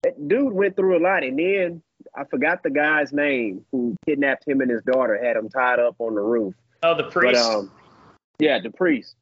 that 0.04 0.28
dude 0.28 0.54
went 0.54 0.76
through 0.76 0.98
a 0.98 1.02
lot, 1.02 1.24
and 1.24 1.38
then 1.38 1.82
I 2.16 2.24
forgot 2.26 2.64
the 2.64 2.70
guy's 2.70 3.12
name 3.12 3.66
who 3.72 3.96
kidnapped 4.06 4.48
him 4.48 4.62
and 4.62 4.72
his 4.72 4.84
daughter, 4.84 5.22
had 5.22 5.36
him 5.36 5.50
tied 5.50 5.80
up 5.80 5.96
on 6.00 6.16
the 6.16 6.22
roof. 6.22 6.54
Oh, 6.84 6.96
the 6.96 7.04
priest. 7.04 7.34
But 7.34 7.36
um, 7.36 7.72
yeah, 8.40 8.60
the 8.60 8.70
priest. 8.70 9.16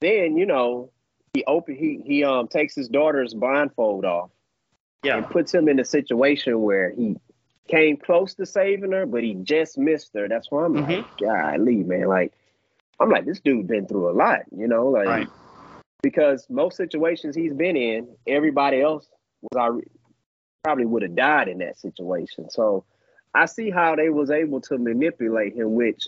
Then 0.00 0.36
you 0.36 0.46
know 0.46 0.90
he 1.34 1.44
open 1.44 1.76
he 1.76 2.00
he 2.04 2.24
um 2.24 2.48
takes 2.48 2.74
his 2.74 2.88
daughter's 2.88 3.34
blindfold 3.34 4.04
off 4.04 4.30
yeah. 5.02 5.16
and 5.16 5.28
puts 5.28 5.52
him 5.52 5.68
in 5.68 5.78
a 5.78 5.84
situation 5.84 6.60
where 6.60 6.90
he 6.90 7.16
came 7.68 7.96
close 7.96 8.34
to 8.34 8.46
saving 8.46 8.92
her, 8.92 9.06
but 9.06 9.22
he 9.22 9.34
just 9.34 9.78
missed 9.78 10.10
her. 10.14 10.28
That's 10.28 10.50
why 10.50 10.64
I'm 10.64 10.74
like, 10.74 10.86
mm-hmm. 10.86 11.24
golly, 11.24 11.76
man, 11.76 12.06
like 12.06 12.32
I'm 13.00 13.10
like 13.10 13.24
this 13.24 13.40
dude 13.40 13.66
been 13.66 13.86
through 13.86 14.10
a 14.10 14.12
lot, 14.12 14.40
you 14.54 14.68
know, 14.68 14.88
like 14.88 15.06
Right. 15.06 15.28
because 16.02 16.46
most 16.50 16.76
situations 16.76 17.34
he's 17.34 17.54
been 17.54 17.76
in, 17.76 18.08
everybody 18.26 18.80
else 18.80 19.08
was 19.42 19.56
already 19.56 19.88
probably 20.62 20.86
would 20.86 21.02
have 21.02 21.16
died 21.16 21.48
in 21.48 21.58
that 21.58 21.78
situation. 21.78 22.48
So 22.48 22.84
I 23.34 23.46
see 23.46 23.70
how 23.70 23.96
they 23.96 24.10
was 24.10 24.30
able 24.30 24.60
to 24.62 24.78
manipulate 24.78 25.54
him, 25.54 25.74
which, 25.74 26.06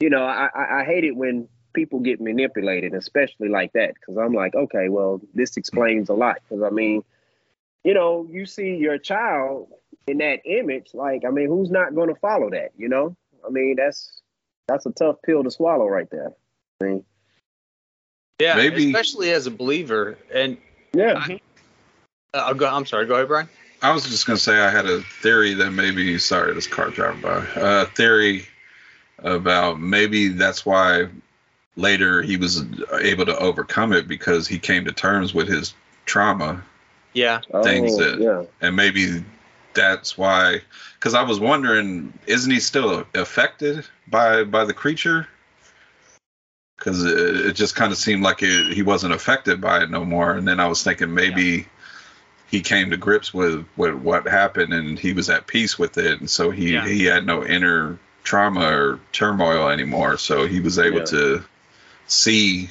you 0.00 0.08
know, 0.08 0.24
I, 0.24 0.48
I, 0.54 0.80
I 0.80 0.84
hate 0.84 1.04
it 1.04 1.16
when 1.16 1.48
people 1.74 2.00
get 2.00 2.20
manipulated, 2.20 2.94
especially 2.94 3.48
like 3.48 3.72
that, 3.74 3.94
because 3.94 4.16
I'm 4.16 4.32
like, 4.32 4.54
okay, 4.54 4.88
well, 4.88 5.20
this 5.34 5.56
explains 5.56 6.08
a 6.08 6.14
lot. 6.14 6.38
Because 6.48 6.62
I 6.62 6.70
mean, 6.70 7.02
you 7.84 7.94
know, 7.94 8.26
you 8.30 8.46
see 8.46 8.76
your 8.76 8.98
child 8.98 9.68
in 10.10 10.18
that 10.18 10.40
image, 10.44 10.90
like, 10.92 11.22
I 11.26 11.30
mean, 11.30 11.46
who's 11.46 11.70
not 11.70 11.94
going 11.94 12.08
to 12.08 12.20
follow 12.20 12.50
that? 12.50 12.72
You 12.76 12.88
know, 12.88 13.16
I 13.46 13.50
mean, 13.50 13.76
that's 13.76 14.20
that's 14.68 14.86
a 14.86 14.92
tough 14.92 15.16
pill 15.24 15.42
to 15.44 15.50
swallow 15.50 15.86
right 15.86 16.08
there. 16.10 16.32
I 16.80 16.84
mean, 16.84 17.04
Yeah, 18.40 18.56
Maybe- 18.56 18.86
especially 18.86 19.30
as 19.32 19.46
a 19.46 19.50
believer. 19.50 20.16
And 20.32 20.56
yeah, 20.92 21.26
uh, 22.34 22.38
I'll 22.38 22.54
go, 22.54 22.66
I'm 22.68 22.86
sorry, 22.86 23.06
go 23.06 23.14
ahead, 23.14 23.28
Brian. 23.28 23.48
I 23.82 23.92
was 23.92 24.04
just 24.04 24.26
gonna 24.26 24.38
say 24.38 24.58
I 24.58 24.70
had 24.70 24.86
a 24.86 25.00
theory 25.22 25.54
that 25.54 25.70
maybe 25.70 26.18
sorry 26.18 26.52
this 26.54 26.66
car 26.66 26.90
driving 26.90 27.22
by 27.22 27.44
a 27.56 27.86
theory 27.86 28.46
about 29.18 29.80
maybe 29.80 30.28
that's 30.28 30.66
why 30.66 31.08
later 31.76 32.20
he 32.20 32.36
was 32.36 32.62
able 33.00 33.24
to 33.26 33.38
overcome 33.38 33.92
it 33.94 34.06
because 34.08 34.46
he 34.46 34.58
came 34.58 34.84
to 34.84 34.92
terms 34.92 35.32
with 35.32 35.48
his 35.48 35.72
trauma 36.04 36.62
Yeah, 37.14 37.40
things 37.62 37.94
Oh, 37.94 38.04
that- 38.04 38.20
yeah. 38.20 38.44
and 38.60 38.76
maybe 38.76 39.24
that's 39.74 40.18
why 40.18 40.60
because 40.98 41.14
I 41.14 41.22
was 41.22 41.40
wondering 41.40 42.12
isn't 42.26 42.50
he 42.50 42.60
still 42.60 43.06
affected 43.14 43.86
by 44.06 44.44
by 44.44 44.64
the 44.64 44.74
creature? 44.74 45.26
Because 46.78 47.04
it, 47.04 47.46
it 47.46 47.52
just 47.52 47.76
kind 47.76 47.92
of 47.92 47.98
seemed 47.98 48.22
like 48.22 48.42
it, 48.42 48.72
he 48.72 48.82
wasn't 48.82 49.12
affected 49.12 49.60
by 49.60 49.82
it 49.82 49.90
no 49.90 50.04
more. 50.04 50.32
And 50.32 50.48
then 50.48 50.60
I 50.60 50.66
was 50.66 50.82
thinking 50.82 51.12
maybe 51.12 51.66
he 52.50 52.62
came 52.62 52.90
to 52.90 52.96
grips 52.96 53.34
with, 53.34 53.66
with 53.76 53.94
what 53.94 54.26
happened 54.26 54.72
and 54.72 54.98
he 54.98 55.12
was 55.12 55.28
at 55.28 55.46
peace 55.46 55.78
with 55.78 55.98
it. 55.98 56.20
And 56.20 56.30
so 56.30 56.50
he 56.50 56.72
Yeah. 56.72 56.86
he 56.86 57.04
had 57.04 57.26
no 57.26 57.44
inner 57.44 57.98
trauma 58.22 58.64
or 58.64 59.00
turmoil 59.12 59.68
anymore. 59.68 60.16
So 60.16 60.46
he 60.46 60.60
was 60.60 60.78
able 60.78 60.98
Yeah. 60.98 61.04
to 61.04 61.44
see 62.06 62.70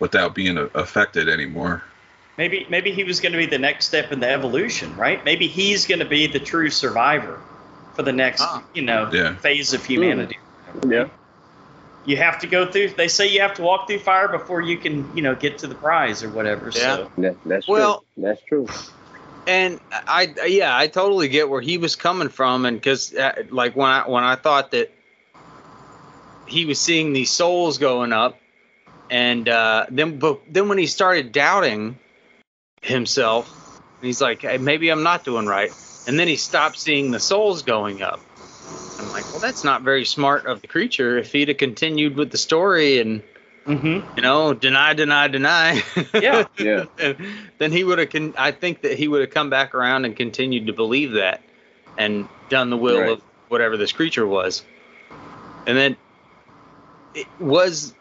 without 0.00 0.34
being 0.34 0.58
affected 0.74 1.28
anymore 1.28 1.82
Maybe 2.36 2.66
maybe 2.68 2.90
he 2.92 3.04
was 3.04 3.20
going 3.20 3.32
to 3.32 3.38
be 3.38 3.46
the 3.46 3.58
next 3.58 3.86
step 3.86 4.10
in 4.12 4.20
the 4.20 4.28
evolution, 4.28 4.94
right? 4.96 5.24
Maybe 5.24 5.46
he's 5.46 5.86
going 5.86 6.00
to 6.00 6.04
be 6.04 6.26
the 6.26 6.40
true 6.40 6.68
survivor 6.70 7.40
for 7.94 8.02
the 8.02 8.12
next, 8.12 8.40
Ah. 8.42 8.62
you 8.74 8.82
know, 8.82 9.08
Yeah. 9.12 9.36
phase 9.36 9.72
of 9.72 9.84
humanity. 9.84 10.38
Yeah. 10.88 11.06
You 12.06 12.16
have 12.16 12.40
to 12.40 12.46
go 12.48 12.66
through. 12.70 12.88
They 12.90 13.08
say 13.08 13.28
you 13.28 13.40
have 13.40 13.54
to 13.54 13.62
walk 13.62 13.86
through 13.86 14.00
fire 14.00 14.26
before 14.28 14.60
you 14.60 14.76
can, 14.76 15.08
you 15.16 15.22
know, 15.22 15.34
get 15.36 15.58
to 15.58 15.66
the 15.68 15.74
prize 15.76 16.22
or 16.24 16.28
whatever. 16.28 16.66
Yeah. 16.74 16.96
So 16.96 17.10
That, 17.18 17.36
that's 17.46 17.68
Well- 17.68 18.04
true. 18.16 18.24
That's 18.24 18.42
true. 18.48 18.66
and 19.46 19.78
I 19.92 20.34
yeah 20.46 20.74
I 20.76 20.86
totally 20.86 21.28
get 21.28 21.48
where 21.50 21.60
he 21.60 21.76
was 21.78 21.96
coming 21.96 22.30
from 22.30 22.64
and 22.64 22.78
because 22.78 23.14
uh, 23.14 23.42
like 23.50 23.76
when 23.76 23.90
I 23.90 24.08
when 24.08 24.24
I 24.24 24.36
thought 24.36 24.70
that 24.72 24.90
he 26.46 26.64
was 26.64 26.80
seeing 26.80 27.12
these 27.12 27.30
souls 27.30 27.76
going 27.78 28.12
up 28.12 28.38
and 29.10 29.48
uh, 29.48 29.86
then 29.90 30.18
but 30.18 30.40
then 30.50 30.68
when 30.68 30.78
he 30.78 30.86
started 30.86 31.30
doubting 31.32 31.98
himself 32.84 33.50
he's 34.00 34.20
like 34.20 34.42
hey, 34.42 34.58
maybe 34.58 34.88
I'm 34.90 35.02
not 35.02 35.24
doing 35.24 35.46
right 35.46 35.72
and 36.06 36.18
then 36.18 36.28
he 36.28 36.36
stopped 36.36 36.78
seeing 36.78 37.10
the 37.10 37.20
souls 37.20 37.62
going 37.62 38.02
up 38.02 38.20
I'm 38.98 39.10
like 39.10 39.24
well 39.30 39.40
that's 39.40 39.64
not 39.64 39.82
very 39.82 40.04
smart 40.04 40.46
of 40.46 40.60
the 40.60 40.68
creature 40.68 41.18
if 41.18 41.32
he'd 41.32 41.48
have 41.48 41.56
continued 41.56 42.16
with 42.16 42.30
the 42.30 42.38
story 42.38 42.98
and 42.98 43.22
Mhm. 43.66 44.04
you 44.14 44.22
know 44.22 44.52
deny 44.52 44.92
deny 44.92 45.28
deny 45.28 45.82
Yeah. 46.12 46.44
Yeah. 46.58 46.84
then 47.58 47.72
he 47.72 47.82
would 47.82 47.98
have 47.98 48.10
con- 48.10 48.34
i 48.36 48.50
think 48.50 48.82
that 48.82 48.98
he 48.98 49.08
would 49.08 49.22
have 49.22 49.30
come 49.30 49.48
back 49.48 49.74
around 49.74 50.04
and 50.04 50.14
continued 50.14 50.66
to 50.66 50.74
believe 50.74 51.12
that 51.12 51.40
and 51.96 52.28
done 52.50 52.68
the 52.68 52.76
will 52.76 53.00
Right. 53.00 53.10
of 53.12 53.22
whatever 53.48 53.78
this 53.78 53.92
creature 53.92 54.26
was 54.26 54.62
and 55.66 55.76
then 55.78 55.96
it 57.14 57.26
was 57.40 57.94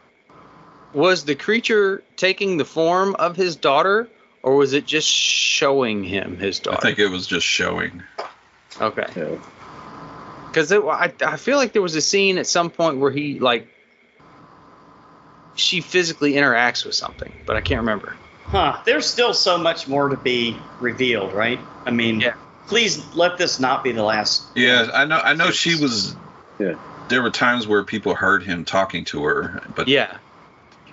was 0.93 1.23
the 1.23 1.35
creature 1.35 2.03
taking 2.17 2.57
the 2.57 2.65
form 2.65 3.15
of 3.17 3.37
his 3.37 3.55
daughter 3.55 4.09
or 4.43 4.55
was 4.55 4.73
it 4.73 4.85
just 4.85 5.07
showing 5.07 6.03
him 6.03 6.37
his 6.37 6.59
daughter? 6.59 6.77
I 6.77 6.81
think 6.81 6.99
it 6.99 7.07
was 7.07 7.25
just 7.25 7.45
showing. 7.47 8.03
okay 8.79 9.07
Yeah. 9.15 9.35
because 10.49 10.71
I, 10.71 11.11
I 11.21 11.37
feel 11.37 11.57
like 11.57 11.73
there 11.73 11.81
was 11.81 11.95
a 11.95 12.01
scene 12.01 12.37
at 12.37 12.45
some 12.47 12.69
point 12.69 12.97
where 12.99 13.11
he 13.11 13.39
like 13.39 13.67
she 15.55 15.81
physically 15.81 16.33
interacts 16.33 16.83
with 16.85 16.95
something 16.95 17.31
but 17.45 17.55
i 17.55 17.61
can't 17.61 17.81
remember 17.81 18.15
Huh. 18.45 18.77
There's 18.85 19.07
still 19.07 19.33
so 19.33 19.57
much 19.57 19.87
more 19.87 20.09
to 20.09 20.17
be 20.17 20.59
revealed, 20.79 21.33
right? 21.33 21.59
I 21.87 21.91
mean, 21.91 22.19
Yeah. 22.19 22.35
please 22.67 23.15
let 23.15 23.39
this 23.39 23.59
not 23.59 23.83
be 23.83 23.93
the 23.93 24.03
last. 24.03 24.43
Yeah, 24.53 24.89
I 24.93 25.05
know. 25.05 25.17
I 25.17 25.33
know 25.33 25.49
she 25.49 25.73
was. 25.81 26.15
Yeah. 26.59 26.75
There 27.09 27.23
were 27.23 27.31
times 27.31 27.65
where 27.65 27.83
people 27.83 28.13
heard 28.13 28.43
him 28.43 28.63
talking 28.63 29.05
to 29.05 29.23
her, 29.23 29.63
but 29.73 29.87
yeah 29.87 30.17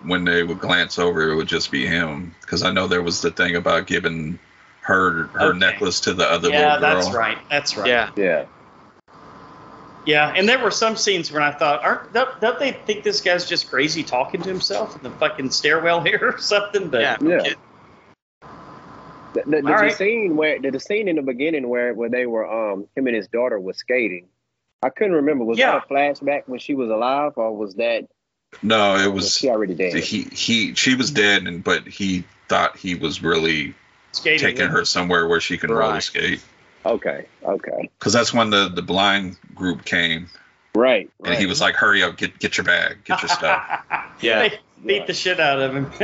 when 0.05 0.25
they 0.25 0.43
would 0.43 0.59
glance 0.61 0.99
over, 0.99 1.31
it 1.31 1.37
would 1.37 1.49
just 1.49 1.71
be 1.71 1.87
him. 1.87 2.35
Because 2.41 2.63
I 2.63 2.73
know 2.73 2.87
there 2.87 3.03
was 3.03 3.21
the 3.21 3.31
thing 3.31 3.57
about 3.57 3.87
giving 3.87 4.39
her 4.83 5.25
her 5.35 5.51
Okay. 5.51 5.59
necklace 5.59 6.01
to 6.01 6.15
the 6.15 6.25
other 6.25 6.49
yeah, 6.49 6.75
little 6.75 6.81
girl. 6.81 6.95
that's 6.97 7.15
right. 7.15 7.39
That's 7.51 7.77
right. 7.77 7.89
yeah 7.89 8.11
Yeah. 8.17 8.47
Yeah, 10.07 10.33
and 10.35 10.49
there 10.49 10.59
were 10.59 10.71
some 10.71 10.97
scenes 10.97 11.31
when 11.31 11.43
I 11.43 11.53
thought, 11.53 11.85
aren't 11.85 12.13
don't, 12.15 12.41
don't 12.41 12.59
they 12.59 12.73
think 12.73 13.05
this 13.05 13.21
guy's 13.21 13.47
just 13.47 13.69
crazy 13.69 14.03
talking 14.03 14.41
to 14.43 14.49
himself 14.49 14.97
in 14.97 15.03
the 15.03 15.11
fucking 15.11 15.51
stairwell 15.51 16.01
here 16.05 16.33
or 16.35 16.39
something? 16.39 16.89
But 16.89 17.03
yeah, 17.03 17.17
Yeah. 17.21 17.39
kid. 17.43 17.57
The, 19.35 19.43
the, 19.43 19.63
the, 19.63 19.69
All 19.69 19.75
right. 19.75 19.95
scene 19.95 20.37
where 20.37 20.59
the, 20.59 20.71
the 20.71 20.81
scene 20.81 21.07
in 21.07 21.17
the 21.17 21.23
beginning 21.23 21.69
where 21.69 21.95
where 21.95 22.09
they 22.09 22.27
were 22.27 22.51
um 22.51 22.87
him 22.97 23.07
and 23.07 23.15
his 23.15 23.29
daughter 23.29 23.61
was 23.61 23.77
skating. 23.77 24.27
I 24.83 24.89
couldn't 24.89 25.13
remember. 25.13 25.45
Was 25.45 25.59
Yeah. 25.59 25.73
that 25.73 25.85
a 25.85 25.93
flashback 25.93 26.43
when 26.47 26.59
she 26.59 26.75
was 26.75 26.89
alive, 26.89 27.35
or 27.37 27.55
was 27.55 27.75
that 27.75 28.09
No, 28.63 28.97
it 28.97 29.07
was 29.13 29.25
was 29.25 29.37
she 29.37 29.49
already 29.49 29.75
dead? 29.75 29.95
he 29.95 30.23
he 30.25 30.75
she 30.75 30.95
was 30.95 31.11
dead, 31.11 31.47
and 31.47 31.63
but 31.63 31.87
he 31.87 32.25
thought 32.49 32.77
he 32.77 32.95
was 32.95 33.23
really 33.23 33.75
skating. 34.13 34.39
taking 34.41 34.69
her 34.69 34.85
somewhere 34.85 35.27
where 35.29 35.41
she 35.41 35.57
can 35.57 35.71
roller 35.71 36.01
skate. 36.01 36.43
Okay, 36.85 37.27
okay, 37.45 37.91
Because 37.99 38.13
that's 38.13 38.33
when 38.35 38.51
the 38.51 38.69
the 38.69 38.83
blind 38.83 39.37
group 39.55 39.85
came, 39.85 40.29
right. 40.75 41.11
and 41.25 41.35
he 41.35 41.47
was 41.47 41.61
like, 41.61 41.75
"Hurry 41.75 42.03
up, 42.03 42.17
get 42.17 42.39
get 42.39 42.57
your 42.57 42.65
bag, 42.65 43.05
get 43.05 43.23
your 43.23 43.29
stuff." 43.29 43.63
Yeah. 44.23 44.49
They 44.51 44.59
beat 44.85 45.07
the 45.07 45.15
shit 45.15 45.41
out 45.41 45.61
of 45.63 45.75
him. 45.75 45.91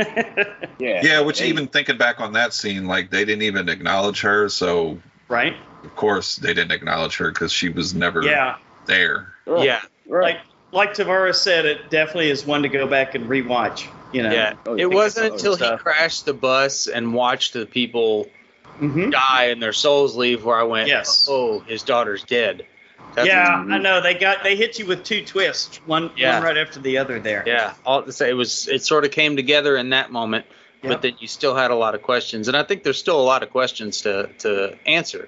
yeah, 0.79 1.01
yeah, 1.03 1.19
which 1.21 1.37
They- 1.39 1.49
even 1.49 1.67
thinking 1.67 1.97
back 1.99 2.19
on 2.19 2.33
that 2.33 2.51
scene, 2.51 2.85
like 2.87 3.11
they 3.11 3.25
didn't 3.25 3.43
even 3.43 3.69
acknowledge 3.69 4.21
her, 4.21 4.49
so 4.49 4.97
right? 5.27 5.55
of 5.83 5.95
course 5.95 6.37
they 6.37 6.51
didn't 6.55 6.71
acknowledge 6.71 7.15
her 7.17 7.29
because 7.31 7.51
she 7.51 7.69
was 7.69 7.93
never 7.93 8.23
Yeah. 8.23 8.55
there. 8.87 9.33
right, 9.45 9.63
yeah 9.65 9.81
right. 10.07 10.35
Like 10.35 10.37
like 10.71 10.93
Tavares 10.93 11.35
said, 11.35 11.65
it 11.65 11.89
definitely 11.89 12.29
is 12.29 12.45
one 12.45 12.63
to 12.63 12.69
go 12.69 12.87
back 12.87 13.15
and 13.15 13.25
rewatch. 13.27 13.87
You 14.13 14.23
know. 14.23 14.31
Yeah, 14.31 14.53
Oh, 14.65 14.75
it 14.77 14.89
wasn't 14.89 15.31
Oh, 15.31 15.33
until 15.33 15.55
he 15.57 15.77
crashed 15.77 16.25
the 16.25 16.33
bus 16.33 16.87
and 16.87 17.13
watched 17.13 17.53
the 17.53 17.65
people 17.65 18.27
hmm 18.79 19.09
die 19.09 19.45
and 19.45 19.61
their 19.61 19.73
souls 19.73 20.15
leave 20.15 20.45
where 20.45 20.55
I 20.57 20.63
went, 20.63 20.87
Yes. 20.87 21.27
oh, 21.29 21.59
his 21.61 21.81
daughter's 21.83 22.23
dead. 22.23 22.65
That's- 23.15 23.25
Yeah. 23.27 23.65
I 23.69 23.79
know 23.79 24.01
they 24.01 24.13
got 24.13 24.43
they 24.43 24.55
hit 24.55 24.77
you 24.79 24.85
with 24.85 25.03
two 25.03 25.25
twists, 25.25 25.77
one 25.87 26.11
Yeah. 26.15 26.35
one 26.35 26.43
right 26.43 26.57
after 26.57 26.79
the 26.79 26.99
other 26.99 27.19
there. 27.19 27.43
Yeah, 27.45 27.73
all 27.85 28.03
to 28.03 28.11
say 28.11 28.29
it 28.29 28.33
was 28.33 28.67
it 28.67 28.83
sort 28.83 29.03
of 29.03 29.11
came 29.11 29.35
together 29.35 29.75
in 29.75 29.89
that 29.89 30.11
moment, 30.11 30.45
Yep. 30.83 30.91
but 30.91 31.01
then 31.01 31.15
you 31.19 31.27
still 31.27 31.55
had 31.55 31.71
a 31.71 31.75
lot 31.75 31.95
of 31.95 32.01
questions, 32.03 32.47
and 32.47 32.55
I 32.55 32.61
think 32.63 32.83
there's 32.83 32.99
still 32.99 33.19
a 33.19 33.23
lot 33.23 33.41
of 33.43 33.49
questions 33.49 34.01
to 34.01 34.29
to 34.39 34.77
answer 34.85 35.27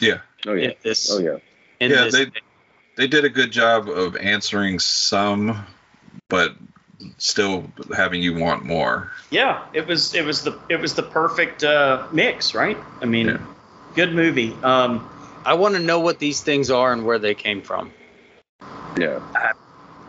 Yeah, 0.00 0.18
oh 0.46 0.54
yeah, 0.54 0.70
this. 0.82 1.10
oh 1.12 1.18
yeah. 1.18 1.36
in 1.80 1.90
Yeah, 1.90 2.04
this 2.04 2.14
they- 2.14 2.30
they 2.96 3.06
did 3.06 3.24
a 3.24 3.28
good 3.28 3.50
job 3.52 3.88
of 3.88 4.16
answering 4.16 4.78
some, 4.78 5.64
but 6.28 6.54
still 7.18 7.70
having 7.94 8.22
you 8.22 8.34
want 8.34 8.64
more. 8.64 9.10
Yeah, 9.30 9.64
it 9.72 9.86
was 9.86 10.14
it 10.14 10.24
was 10.24 10.42
the 10.42 10.58
it 10.68 10.80
was 10.80 10.94
the 10.94 11.02
perfect 11.02 11.62
uh, 11.62 12.06
mix, 12.12 12.54
right? 12.54 12.78
I 13.00 13.04
mean, 13.04 13.28
Yeah. 13.28 13.38
good 13.94 14.14
movie. 14.14 14.56
Um, 14.62 15.08
I 15.44 15.54
want 15.54 15.74
to 15.74 15.80
know 15.80 16.00
what 16.00 16.18
these 16.18 16.40
things 16.40 16.70
are 16.70 16.92
and 16.92 17.04
where 17.04 17.18
they 17.18 17.34
came 17.34 17.62
from. 17.62 17.92
Yeah. 18.98 19.20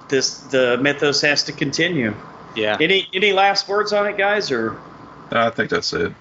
this 0.09 0.39
the 0.39 0.77
mythos 0.77 1.21
has 1.21 1.43
to 1.43 1.51
continue. 1.51 2.15
Yeah, 2.55 2.77
Any 2.79 3.07
any 3.13 3.33
last 3.33 3.67
words 3.67 3.93
on 3.93 4.07
it, 4.07 4.17
guys? 4.17 4.49
Or 4.51 4.79
I 5.31 5.49
think 5.51 5.69
that's 5.69 5.91
it. 5.93 6.11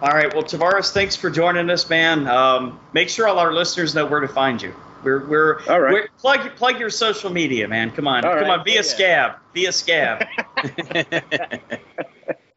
all 0.00 0.10
right, 0.10 0.32
well, 0.32 0.42
Tavares, 0.42 0.92
thanks 0.92 1.14
for 1.14 1.28
joining 1.30 1.68
us, 1.70 1.88
man. 1.90 2.26
Um, 2.26 2.80
make 2.92 3.08
sure 3.08 3.28
all 3.28 3.38
our 3.38 3.52
listeners 3.52 3.94
know 3.94 4.06
where 4.06 4.20
to 4.20 4.28
find 4.28 4.60
you. 4.62 4.74
We're 5.02 5.26
we're, 5.26 5.60
All 5.68 5.80
right. 5.80 5.92
we're 5.92 6.08
plug 6.18 6.56
plug 6.56 6.80
your 6.80 6.90
social 6.90 7.30
media, 7.30 7.68
man. 7.68 7.90
Come 7.90 8.08
on, 8.08 8.24
All 8.24 8.34
come 8.34 8.48
right, 8.48 8.58
on, 8.58 8.64
Be 8.64 8.74
yeah. 8.74 8.82
Scab, 8.82 9.36
Be 9.52 9.66
a 9.66 9.72
Scab. 9.72 10.26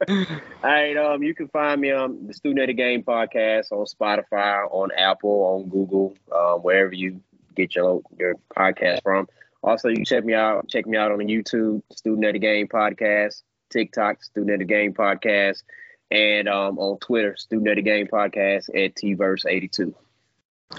All 0.10 0.26
right, 0.64 0.98
um, 0.98 1.22
you 1.22 1.36
can 1.36 1.48
find 1.50 1.80
me 1.80 1.92
on 1.92 2.26
the 2.26 2.34
Student 2.34 2.62
of 2.62 2.68
the 2.68 2.74
Game 2.74 3.04
podcast 3.04 3.72
on 3.72 3.86
Spotify, 3.86 4.68
on 4.72 4.90
Apple, 4.98 5.30
on 5.30 5.70
Google, 5.70 6.16
um, 6.36 6.62
wherever 6.62 6.92
you 6.92 7.22
get 7.56 7.76
your 7.76 8.02
your 8.18 8.36
podcast 8.58 9.04
from. 9.04 9.28
Also, 9.64 9.90
you 9.90 9.98
can 9.98 10.06
check 10.06 10.26
me 10.26 10.34
out. 10.34 10.68
Check 10.68 10.88
me 10.88 10.98
out 10.98 11.12
on 11.12 11.20
the 11.20 11.26
YouTube, 11.26 11.84
Student 11.92 12.26
of 12.26 12.34
the 12.34 12.40
Game 12.40 12.68
podcast, 12.68 13.44
TikTok, 13.70 14.24
Student 14.24 14.54
of 14.54 14.60
the 14.60 14.66
Game 14.66 14.94
podcast, 14.94 15.62
and 16.10 16.50
um, 16.50 16.80
on 16.80 16.98
Twitter, 16.98 17.36
Student 17.38 17.70
of 17.70 17.76
the 17.76 17.84
Game 17.84 18.08
podcast 18.08 18.70
at 18.70 18.96
tverse82. 18.96 19.94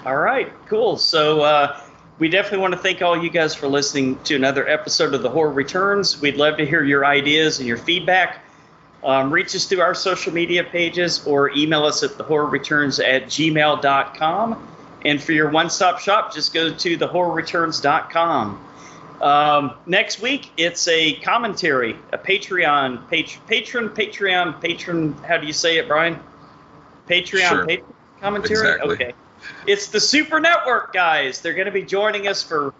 All 0.05 0.17
right, 0.17 0.51
cool. 0.67 0.97
So 0.97 1.41
uh, 1.41 1.79
we 2.19 2.27
definitely 2.29 2.59
want 2.59 2.73
to 2.73 2.79
thank 2.79 3.01
all 3.01 3.21
you 3.21 3.29
guys 3.29 3.55
for 3.55 3.67
listening 3.67 4.19
to 4.25 4.35
another 4.35 4.67
episode 4.67 5.13
of 5.13 5.21
The 5.23 5.29
Horror 5.29 5.51
Returns. 5.51 6.19
We'd 6.19 6.35
love 6.37 6.57
to 6.57 6.65
hear 6.65 6.83
your 6.83 7.05
ideas 7.05 7.59
and 7.59 7.67
your 7.67 7.77
feedback. 7.77 8.43
Um, 9.03 9.31
reach 9.31 9.53
us 9.55 9.65
through 9.65 9.81
our 9.81 9.93
social 9.93 10.33
media 10.33 10.63
pages 10.63 11.25
or 11.25 11.51
email 11.51 11.83
us 11.85 12.03
at 12.03 12.11
thehorrorreturns 12.11 13.03
at 13.05 13.25
gmail.com. 13.25 14.67
And 15.05 15.21
for 15.21 15.33
your 15.33 15.49
one 15.49 15.69
stop 15.69 15.99
shop, 15.99 16.33
just 16.33 16.53
go 16.53 16.73
to 16.73 16.97
thehorrorreturns.com. 16.97 18.67
Um, 19.21 19.73
next 19.85 20.21
week, 20.21 20.51
it's 20.57 20.87
a 20.87 21.13
commentary, 21.15 21.95
a 22.11 22.17
Patreon, 22.17 23.09
pat- 23.09 23.39
patron, 23.47 23.89
Patreon, 23.89 24.61
patron. 24.61 25.13
How 25.27 25.37
do 25.37 25.47
you 25.47 25.53
say 25.53 25.77
it, 25.77 25.87
Brian? 25.87 26.19
Patreon, 27.09 27.49
Sure. 27.49 27.65
patron 27.65 27.93
commentary? 28.21 28.51
Exactly. 28.71 28.93
Okay. 28.95 29.13
It's 29.67 29.87
the 29.87 29.99
Super 29.99 30.39
Network 30.39 30.93
guys. 30.93 31.41
They're 31.41 31.53
going 31.53 31.65
to 31.67 31.71
be 31.71 31.83
joining 31.83 32.27
us 32.27 32.43
for 32.43 32.73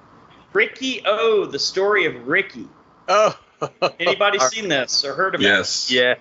Riki-Oh, 0.54 1.46
the 1.46 1.60
story 1.60 2.06
of 2.06 2.28
Ricky. 2.28 2.68
oh, 3.08 3.38
Anybody 4.00 4.40
seen 4.52 4.68
this 4.70 5.04
or 5.06 5.14
heard 5.16 5.36
of 5.36 5.42
it? 5.42 5.46
Yes. 5.46 5.90
yeah. 5.92 6.16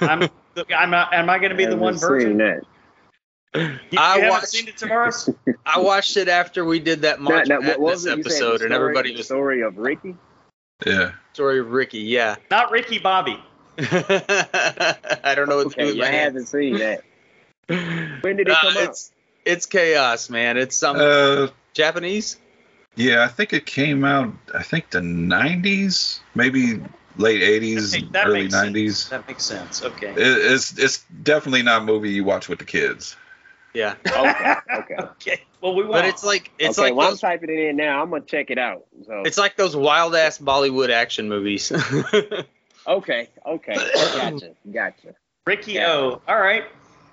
I'm, 0.00 0.28
I'm 0.74 0.90
not, 0.90 1.12
am 1.12 1.28
I 1.30 1.38
going 1.38 1.50
to 1.50 1.56
be 1.56 1.64
the 1.64 1.70
Haven't 1.72 1.80
one 1.80 1.98
seen 1.98 2.08
virgin? 2.08 2.38
that. 2.38 2.60
You, 3.54 3.62
you 3.90 3.98
I 3.98 4.14
haven't 4.16 4.28
watched- 4.30 4.48
seen 4.48 4.68
it, 4.68 4.76
Tavares? 4.76 5.34
I 5.66 5.78
watched 5.80 6.16
it 6.16 6.28
after 6.28 6.64
we 6.64 6.78
did 6.80 7.02
that 7.02 7.20
Now- 7.20 7.30
March 7.30 7.48
now, 7.48 7.56
what 7.56 7.64
Madness 7.64 7.78
was 7.78 8.06
it? 8.06 8.16
You 8.18 8.22
said 8.24 8.30
episode, 8.32 8.50
and 8.50 8.58
story- 8.60 8.74
everybody 8.74 9.12
the 9.12 9.16
was 9.18 9.26
story 9.26 9.60
of 9.62 9.78
Ricky. 9.78 10.16
Yeah. 10.86 11.12
story 11.32 11.58
of 11.60 11.70
Ricky. 11.72 12.00
Yeah. 12.00 12.36
not 12.50 12.70
Ricky 12.70 12.98
Bobby. 12.98 13.38
I 13.78 15.32
don't 15.36 15.48
know 15.48 15.56
what 15.58 15.70
to 15.72 15.76
do 15.76 15.82
Okay, 15.82 15.86
with 15.86 15.94
you 15.96 16.02
my 16.02 16.08
haven't 16.08 16.46
seen 16.46 16.78
that. 16.78 17.02
When 17.68 18.36
did 18.36 18.48
it 18.48 18.50
Uh, 18.50 18.56
come 18.60 18.76
out? 18.78 18.98
It's 19.46 19.64
it's 19.64 19.66
chaos, 19.66 20.28
man. 20.28 20.56
It's 20.56 20.76
some 20.76 20.96
Uh, 20.96 21.48
Japanese. 21.72 22.38
yeah, 22.96 23.22
I 23.22 23.28
think 23.28 23.52
it 23.52 23.64
came 23.64 24.04
out. 24.04 24.34
I 24.52 24.62
think 24.62 24.90
the 24.90 25.00
'90s, 25.00 26.20
maybe 26.34 26.80
late 27.16 27.42
80s, 27.42 27.94
Okay, 27.94 28.06
that 28.12 28.26
early 28.26 28.42
makes 28.42 28.54
sense. 28.54 28.76
90s. 28.76 29.08
That 29.10 29.28
makes 29.28 29.44
sense. 29.44 29.82
Okay. 29.84 30.08
It, 30.10 30.18
it's 30.18 30.76
it's 30.78 31.04
definitely 31.22 31.62
not 31.62 31.82
a 31.82 31.84
movie 31.84 32.10
you 32.10 32.24
watch 32.24 32.48
with 32.48 32.58
the 32.58 32.64
kids. 32.64 33.16
Yeah. 33.72 33.94
Okay, 34.06 34.54
okay. 34.74 34.94
okay. 34.98 35.40
Well, 35.60 35.74
we 35.74 35.82
won't. 35.82 35.94
But 35.94 36.04
it's 36.06 36.24
like 36.24 36.50
it's 36.58 36.78
okay, 36.78 36.88
like 36.88 36.96
well, 36.96 37.10
I'm 37.10 37.16
typing 37.18 37.50
it 37.50 37.58
in 37.58 37.76
now. 37.76 38.02
I'm 38.02 38.10
gonna 38.10 38.24
check 38.24 38.50
it 38.50 38.58
out. 38.58 38.86
So 39.06 39.22
it's 39.24 39.38
like 39.38 39.56
those 39.56 39.76
wild 39.76 40.14
ass 40.14 40.38
Bollywood 40.38 40.90
action 40.90 41.28
movies. 41.28 41.70
okay, 42.86 43.28
okay, 43.46 43.74
gotcha, 43.74 44.50
gotcha. 44.72 45.14
Riki-Oh. 45.46 46.20
All 46.26 46.38
right. 46.40 46.64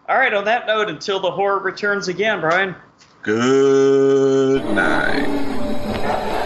All 0.10 0.18
right. 0.18 0.34
On 0.34 0.46
that 0.46 0.68
note, 0.68 0.90
until 0.90 1.20
the 1.20 1.32
horror 1.32 1.60
returns 1.60 2.08
again, 2.08 2.42
Brian. 2.42 2.76
Good 3.22 4.66
night. 4.74 6.42